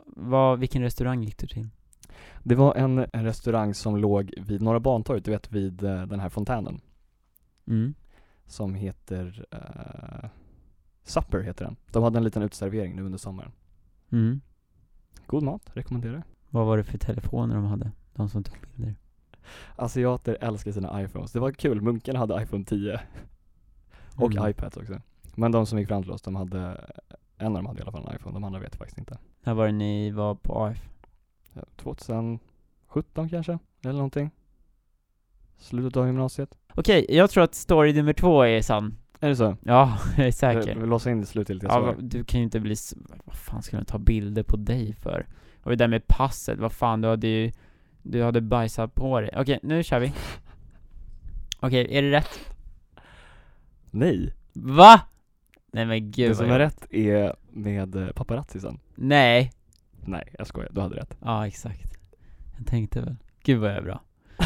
Vad, 0.06 0.58
vilken 0.58 0.82
restaurang 0.82 1.22
gick 1.22 1.38
du 1.38 1.46
till? 1.46 1.68
Det 2.42 2.54
var 2.54 2.74
en, 2.74 3.06
en 3.12 3.24
restaurang 3.24 3.74
som 3.74 3.96
låg 3.96 4.34
vid 4.36 4.62
Norra 4.62 4.80
Bantorget, 4.80 5.24
du 5.24 5.30
vet 5.30 5.52
vid 5.52 5.82
eh, 5.84 6.02
den 6.02 6.20
här 6.20 6.28
fontänen. 6.28 6.80
Mm. 7.66 7.94
Som 8.46 8.74
heter, 8.74 9.44
uh, 9.54 10.28
Supper 11.04 11.40
heter 11.40 11.64
den. 11.64 11.76
De 11.90 12.02
hade 12.02 12.18
en 12.18 12.24
liten 12.24 12.42
utservering 12.42 12.96
nu 12.96 13.02
under 13.02 13.18
sommaren. 13.18 13.52
Mm. 14.10 14.40
God 15.26 15.42
mat, 15.42 15.70
rekommenderar. 15.72 16.22
Vad 16.50 16.66
var 16.66 16.76
det 16.76 16.84
för 16.84 16.98
telefoner 16.98 17.54
de 17.54 17.64
hade? 17.64 17.90
De 18.14 18.28
som 18.28 18.44
tog 18.44 18.56
bilder? 18.76 18.94
Asiater 19.76 20.38
älskar 20.40 20.72
sina 20.72 21.02
iPhones. 21.02 21.32
Det 21.32 21.40
var 21.40 21.52
kul, 21.52 21.80
munkarna 21.80 22.18
hade 22.18 22.42
iPhone 22.42 22.64
10 22.64 23.00
och 24.16 24.32
Mm. 24.32 24.50
iPads 24.50 24.76
också. 24.76 25.00
Men 25.34 25.52
de 25.52 25.66
som 25.66 25.78
gick 25.78 25.88
fram 25.88 26.02
till 26.02 26.12
oss, 26.12 26.22
de 26.22 26.36
hade, 26.36 26.58
en 27.38 27.46
av 27.46 27.52
dem 27.52 27.66
hade 27.66 27.78
i 27.78 27.82
alla 27.82 27.92
fall 27.92 28.06
en 28.08 28.16
iPhone, 28.16 28.34
de 28.34 28.44
andra 28.44 28.60
vet 28.60 28.68
jag 28.72 28.78
faktiskt 28.78 28.98
inte. 28.98 29.18
När 29.44 29.54
var 29.54 29.66
det 29.66 29.72
ni 29.72 30.10
var 30.10 30.34
på 30.34 30.64
AF? 30.64 30.88
Ja, 31.52 31.62
2017 31.76 33.28
kanske, 33.30 33.58
eller 33.82 33.92
någonting. 33.92 34.30
Slutet 35.58 35.96
av 35.96 36.06
gymnasiet. 36.06 36.58
Okej, 36.74 37.06
jag 37.08 37.30
tror 37.30 37.44
att 37.44 37.54
story 37.54 37.92
nummer 37.92 38.12
två 38.12 38.42
är 38.42 38.62
sann. 38.62 38.98
Är 39.20 39.28
det 39.28 39.36
så? 39.36 39.56
Ja, 39.62 39.98
jag 40.16 40.20
är 40.20 40.24
Vi 40.24 40.32
säker. 40.32 40.86
låser 40.86 41.10
in 41.10 41.20
det 41.20 41.26
slutgiltiga 41.26 41.70
Ja, 41.70 41.94
du 41.98 42.24
kan 42.24 42.40
ju 42.40 42.44
inte 42.44 42.60
bli 42.60 42.74
Vad 43.24 43.34
fan 43.36 43.62
ska 43.62 43.76
de 43.76 43.84
ta 43.84 43.98
bilder 43.98 44.42
på 44.42 44.56
dig 44.56 44.92
för? 44.94 45.26
Och 45.62 45.70
det 45.70 45.76
där 45.76 45.88
med 45.88 46.06
passet, 46.06 46.58
vad 46.58 46.72
fan, 46.72 47.00
du 47.00 47.08
hade 47.08 47.26
ju 47.26 47.52
Du 48.02 48.22
hade 48.22 48.40
bajsat 48.40 48.94
på 48.94 49.20
dig. 49.20 49.30
Okej, 49.36 49.58
nu 49.62 49.82
kör 49.82 50.00
vi. 50.00 50.12
Okej, 51.60 51.86
är 51.96 52.02
det 52.02 52.10
rätt? 52.10 52.51
Nej, 53.94 54.34
Va? 54.52 55.00
Nej 55.72 55.86
men 55.86 56.10
gud 56.10 56.30
det 56.30 56.34
som 56.34 56.50
är 56.50 56.58
rätt 56.58 56.86
är 56.92 57.36
med 57.50 57.96
eh, 57.96 58.08
paparazzisen. 58.08 58.78
Nej. 58.94 59.52
Nej, 60.04 60.34
jag 60.38 60.46
skojar, 60.46 60.70
du 60.72 60.80
hade 60.80 60.96
rätt. 60.96 61.16
Ja, 61.20 61.46
exakt. 61.46 61.98
Jag 62.58 62.66
tänkte 62.66 63.00
väl. 63.00 63.16
Gud 63.44 63.60
vad 63.60 63.70
jag 63.70 63.76
är 63.76 63.82
bra. 63.82 64.00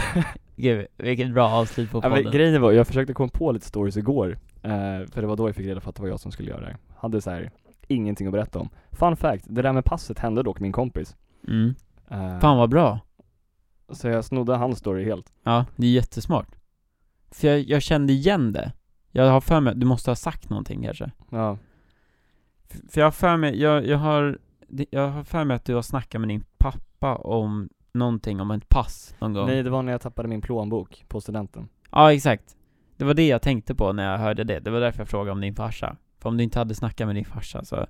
Gud, 0.56 0.86
vilket 0.96 1.32
bra 1.32 1.48
avslut 1.48 1.90
på 1.90 2.00
Ja, 2.02 2.08
men 2.08 2.18
podden. 2.18 2.32
grejen 2.32 2.62
var, 2.62 2.72
jag 2.72 2.86
försökte 2.86 3.14
komma 3.14 3.28
på 3.32 3.52
lite 3.52 3.66
stories 3.66 3.96
igår, 3.96 4.38
eh, 4.62 4.70
för 5.12 5.20
det 5.20 5.26
var 5.26 5.36
då 5.36 5.48
jag 5.48 5.56
fick 5.56 5.66
reda 5.66 5.80
på 5.80 5.90
att 5.90 5.96
det 5.96 6.02
var 6.02 6.08
jag 6.08 6.20
som 6.20 6.32
skulle 6.32 6.50
göra 6.50 6.60
det. 6.60 6.76
Hade 6.96 7.20
så 7.20 7.30
här 7.30 7.50
ingenting 7.88 8.26
att 8.26 8.32
berätta 8.32 8.58
om. 8.58 8.68
Fun 8.90 9.16
fact, 9.16 9.44
det 9.48 9.62
där 9.62 9.72
med 9.72 9.84
passet 9.84 10.18
hände 10.18 10.42
dock 10.42 10.60
min 10.60 10.72
kompis. 10.72 11.16
mm. 11.48 11.74
Eh, 12.10 12.38
Fan 12.40 12.56
vad 12.58 12.70
bra. 12.70 13.00
Så 13.90 14.08
jag 14.08 14.24
snodde 14.24 14.56
hans 14.56 14.78
story 14.78 15.04
helt. 15.04 15.32
Ja, 15.42 15.64
det 15.76 15.86
är 15.86 15.90
jättesmart. 15.90 16.48
För 17.30 17.48
jag, 17.48 17.60
jag 17.60 17.82
kände 17.82 18.12
igen 18.12 18.52
det. 18.52 18.72
Jag 19.16 19.30
har 19.30 19.40
för 19.40 19.60
mig, 19.60 19.74
du 19.76 19.86
måste 19.86 20.10
ha 20.10 20.16
sagt 20.16 20.50
någonting 20.50 20.82
kanske. 20.82 21.10
Ja. 21.30 21.58
F- 22.70 22.80
För 22.88 23.00
jag 23.00 23.06
har 23.06 23.10
för 23.12 23.36
mig, 23.36 23.60
jag, 23.60 23.86
jag 23.86 23.98
har, 23.98 24.38
jag 24.90 25.08
har 25.08 25.24
för 25.24 25.44
mig 25.44 25.54
att 25.56 25.64
du 25.64 25.74
har 25.74 25.82
snackat 25.82 26.20
med 26.20 26.28
din 26.28 26.44
pappa 26.58 27.14
om 27.16 27.68
någonting 27.92 28.40
om 28.40 28.50
ett 28.50 28.68
pass 28.68 29.14
någon 29.18 29.32
gång. 29.32 29.46
Nej, 29.46 29.62
det 29.62 29.70
var 29.70 29.82
när 29.82 29.92
jag 29.92 30.00
tappade 30.00 30.28
min 30.28 30.40
plånbok 30.40 31.04
på 31.08 31.20
studenten. 31.20 31.68
Ja, 31.90 32.12
exakt. 32.12 32.56
Det 32.96 33.04
var 33.04 33.14
det 33.14 33.26
jag 33.28 33.42
tänkte 33.42 33.74
på 33.74 33.92
när 33.92 34.10
jag 34.12 34.18
hörde 34.18 34.44
det. 34.44 34.60
Det 34.60 34.70
var 34.70 34.80
därför 34.80 35.00
jag 35.00 35.08
frågade 35.08 35.32
om 35.32 35.40
din 35.40 35.54
farsa. 35.54 35.96
För 36.18 36.28
om 36.28 36.36
du 36.36 36.44
inte 36.44 36.58
hade 36.58 36.74
snackat 36.74 37.06
med 37.06 37.16
din 37.16 37.24
farsa 37.24 37.64
så, 37.64 37.86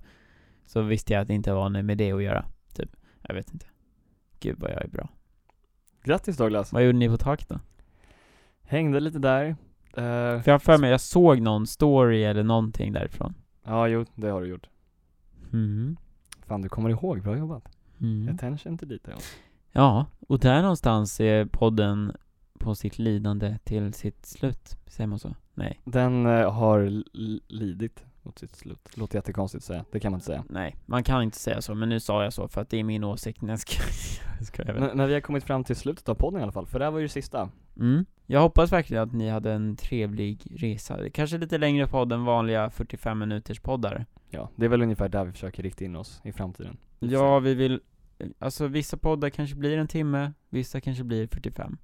så 0.66 0.82
visste 0.82 1.12
jag 1.12 1.20
att 1.22 1.28
det 1.28 1.34
inte 1.34 1.52
var 1.52 1.68
något 1.68 1.84
med 1.84 1.98
det 1.98 2.12
att 2.12 2.22
göra. 2.22 2.44
Typ. 2.74 2.90
Jag 3.22 3.34
vet 3.34 3.52
inte. 3.52 3.66
Gud 4.40 4.56
vad 4.60 4.70
jag 4.70 4.82
är 4.84 4.88
bra. 4.88 5.08
Grattis 6.04 6.36
Douglas! 6.36 6.72
Vad 6.72 6.84
gjorde 6.84 6.98
ni 6.98 7.08
på 7.08 7.16
taket 7.16 7.48
då? 7.48 7.58
Hängde 8.62 9.00
lite 9.00 9.18
där. 9.18 9.56
Eh, 9.96 10.02
För 10.02 10.42
jag 10.44 10.54
har 10.54 10.58
för 10.58 10.78
mig, 10.78 10.90
jag 10.90 11.00
såg 11.00 11.40
någon 11.40 11.66
story 11.66 12.22
eller 12.24 12.42
någonting 12.44 12.92
därifrån. 12.92 13.34
ja, 13.64 13.88
jo, 13.88 14.04
det 14.14 14.28
har 14.28 14.40
du 14.40 14.46
gjort. 14.48 14.68
Mm. 15.52 15.96
Fan, 16.46 16.62
du 16.62 16.68
kommer 16.68 16.90
ihåg. 16.90 17.22
Bra 17.22 17.38
jobbat. 17.38 17.68
Mm. 18.00 18.34
Attention 18.34 18.78
to 18.78 18.86
detail. 18.86 19.16
Ja, 19.72 20.06
och 20.28 20.38
där 20.38 20.62
någonstans 20.62 21.20
är 21.20 21.44
podden 21.44 22.12
på 22.58 22.74
sitt 22.74 22.98
lidande 22.98 23.58
till 23.64 23.92
sitt 23.94 24.26
slut. 24.26 24.76
Säger 24.86 25.06
man 25.08 25.18
så? 25.18 25.34
Nej. 25.54 25.80
Den 25.84 26.26
eh, 26.26 26.52
har 26.52 27.02
lidit 27.52 28.04
mot 28.26 28.38
sitt 28.38 28.56
slut. 28.56 28.96
Låter 28.96 29.18
jättekonstigt 29.18 29.62
att 29.62 29.66
säga. 29.66 29.84
Det 29.92 30.00
kan 30.00 30.12
man 30.12 30.16
inte 30.16 30.26
säga. 30.26 30.44
Nej, 30.48 30.76
man 30.86 31.04
kan 31.04 31.22
inte 31.22 31.38
säga 31.38 31.62
så, 31.62 31.74
men 31.74 31.88
nu 31.88 32.00
sa 32.00 32.24
jag 32.24 32.32
så 32.32 32.48
för 32.48 32.60
att 32.60 32.70
det 32.70 32.80
är 32.80 32.84
min 32.84 33.04
åsikt. 33.04 33.42
Nej, 33.42 33.50
jag 33.50 33.60
skojar. 33.60 33.86
jag 34.38 34.46
skojar 34.46 34.72
väl. 34.72 34.82
Men, 34.82 34.96
men 34.96 35.08
vi 35.08 35.14
har 35.14 35.20
kommit 35.20 35.44
fram 35.44 35.64
till 35.64 35.76
slutet 35.76 36.08
av 36.08 36.14
podden 36.14 36.40
i 36.40 36.42
alla 36.42 36.52
fall, 36.52 36.66
för 36.66 36.78
det 36.78 36.84
här 36.84 36.92
var 36.92 36.98
ju 36.98 37.04
det 37.04 37.12
sista. 37.12 37.50
Mm. 37.76 38.04
Jag 38.26 38.40
hoppas 38.40 38.72
verkligen 38.72 39.02
att 39.02 39.12
ni 39.12 39.28
hade 39.28 39.52
en 39.52 39.76
trevlig 39.76 40.42
resa. 40.50 40.96
Det 40.96 41.10
Kanske 41.10 41.38
lite 41.38 41.58
längre 41.58 41.86
podd 41.86 42.12
än 42.12 42.24
vanliga 42.24 42.70
45 42.70 43.18
minuters 43.18 43.60
poddar. 43.60 44.06
Ja, 44.30 44.50
det 44.56 44.64
är 44.64 44.68
väl 44.68 44.82
ungefär 44.82 45.08
där 45.08 45.24
vi 45.24 45.32
försöker 45.32 45.62
rikta 45.62 45.84
in 45.84 45.96
oss 45.96 46.20
i 46.24 46.32
framtiden. 46.32 46.76
Ja, 46.98 47.38
vi 47.38 47.54
vill, 47.54 47.80
alltså 48.38 48.66
vissa 48.66 48.96
poddar 48.96 49.30
kanske 49.30 49.56
blir 49.56 49.78
en 49.78 49.88
timme, 49.88 50.32
vissa 50.48 50.80
kanske 50.80 51.04
blir 51.04 51.26
45. 51.26 51.78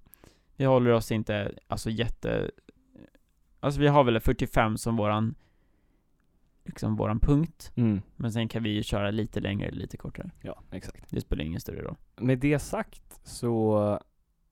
Vi 0.56 0.64
håller 0.64 0.90
oss 0.90 1.12
inte, 1.12 1.52
alltså 1.68 1.90
jätte, 1.90 2.50
alltså 3.60 3.80
vi 3.80 3.86
har 3.88 4.04
väl 4.04 4.20
45 4.20 4.78
som 4.78 4.96
våran, 4.96 5.34
liksom 6.64 6.96
våran 6.96 7.20
punkt, 7.20 7.72
Mm, 7.74 8.02
men 8.16 8.32
sen 8.32 8.48
kan 8.48 8.62
vi 8.62 8.70
ju 8.70 8.82
köra 8.82 9.10
lite 9.10 9.40
längre 9.40 9.68
eller 9.68 9.78
lite 9.78 9.96
kortare. 9.96 10.30
ja, 10.40 10.62
exakt. 10.70 11.04
Det 11.10 11.20
spelar 11.20 11.44
ingen 11.44 11.60
större 11.60 11.82
roll. 11.82 11.96
Med 12.16 12.38
det 12.38 12.58
sagt 12.58 13.20
så 13.24 13.74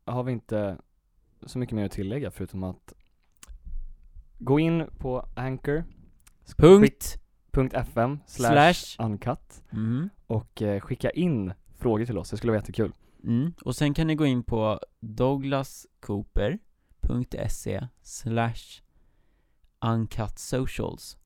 har 0.05 0.23
vi 0.23 0.33
inte 0.33 0.79
så 1.47 1.59
mycket 1.59 1.77
mer 1.77 1.85
att 1.87 1.93
tillägga 1.93 2.31
förutom 2.31 2.65
att 2.65 2.93
gå 4.39 4.61
in 4.61 4.87
på 4.99 5.27
Anchor 5.37 5.85
Punkt! 6.57 7.17
.fm 7.73 8.19
slash 8.27 8.75
Slash. 8.75 9.07
uncut 9.07 9.63
Mm. 9.73 10.09
och 10.27 10.63
eh, 10.63 10.81
skicka 10.81 11.11
in 11.11 11.53
frågor 11.79 12.07
till 12.07 12.19
oss, 12.19 12.31
det 12.31 12.37
skulle 12.37 12.51
vara 12.53 12.61
jättekul. 12.61 12.93
Mm. 13.25 13.53
Och 13.65 13.77
sen 13.77 13.95
kan 13.95 14.07
ni 14.07 14.15
gå 14.15 14.27
in 14.27 14.43
på 14.43 14.81
douglascooper.se 15.01 17.87
slash 18.03 18.83
uncut 19.81 20.39
socials. 20.39 21.17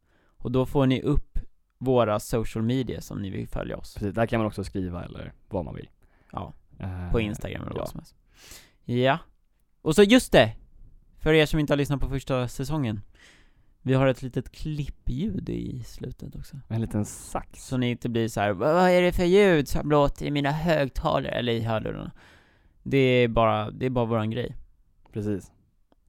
Och 0.45 0.53
då 0.53 0.67
får 0.67 0.87
ni 0.87 1.03
upp 1.03 1.39
våra 1.79 2.21
social 2.21 2.65
media 2.65 3.01
som 3.01 3.23
ni 3.23 3.31
vill 3.31 3.49
följa 3.49 3.77
oss. 3.77 3.95
Precis, 3.95 4.15
där 4.15 4.27
kan 4.27 4.39
man 4.41 4.47
också 4.47 4.65
skriva 4.65 5.05
eller 5.05 5.33
vad 5.49 5.65
man 5.65 5.75
vill. 5.75 5.89
Ja, 6.33 6.53
Eh, 6.79 7.13
på 7.13 7.21
Instagram 7.21 7.63
eller 7.63 7.77
ja. 7.77 7.79
vad 7.79 7.89
som 7.89 8.01
helst. 8.01 8.15
Ja. 8.85 9.19
Och 9.83 9.95
så 9.95 10.03
just 10.03 10.33
det! 10.33 10.53
För 11.19 11.33
er 11.35 11.47
som 11.47 11.61
inte 11.61 11.73
har 11.73 11.77
lyssnat 11.79 12.01
på 12.01 12.09
första 12.09 12.49
säsongen. 12.49 13.01
Vi 13.83 13.95
har 13.95 14.07
ett 14.07 14.23
litet 14.23 14.53
klippljud 14.53 15.49
i 15.49 15.83
slutet 15.85 16.37
också. 16.37 16.57
En 16.69 16.81
liten 16.81 17.05
sax. 17.05 17.67
Så 17.67 17.77
ni 17.77 17.91
inte 17.91 18.09
blir 18.09 18.29
så 18.29 18.41
här: 18.41 18.53
"Vad 18.53 18.75
vad 18.75 18.91
är 18.91 19.03
det 19.03 19.13
för 19.13 19.25
ljud 19.25 19.69
som 19.69 19.91
låter 19.91 20.27
i 20.27 20.31
mina 20.31 20.51
högtalare 20.51 21.29
eller 21.29 21.53
i 21.53 21.61
hörlurarna? 21.61 22.13
Det 22.83 22.99
är 22.99 23.29
bara, 23.29 23.71
det 23.71 23.87
är 23.87 23.91
bara 23.91 24.05
våran 24.05 24.31
grej. 24.31 24.57
Precis. 25.13 25.53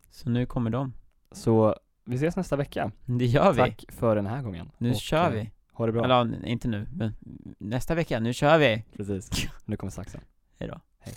Så 0.10 0.30
nu 0.30 0.46
kommer 0.46 0.70
de. 0.70 0.94
Så 1.32 1.76
vi 2.06 2.16
ses 2.16 2.36
nästa 2.36 2.56
vecka. 2.56 2.92
Det 3.06 3.26
gör 3.26 3.52
vi. 3.54 3.58
Tack 3.58 3.86
för 3.90 4.16
den 4.16 4.26
här 4.26 4.42
gången. 4.42 4.72
Nu 4.78 4.90
Och, 4.92 4.96
kör 4.96 5.26
eh, 5.26 5.32
vi. 5.32 5.52
Ha 5.74 5.86
det 5.86 5.92
bra. 5.92 6.04
Eller 6.06 6.46
inte 6.46 6.68
nu, 6.68 6.88
men 6.94 7.14
nästa 7.60 7.96
vecka. 7.96 8.20
Nu 8.20 8.34
kör 8.34 8.58
vi. 8.58 8.84
Precis. 8.98 9.30
Nu 9.66 9.78
kommer 9.78 9.92
saxen. 9.92 10.22
Hejdå. 10.60 10.80
Hej. 11.00 11.14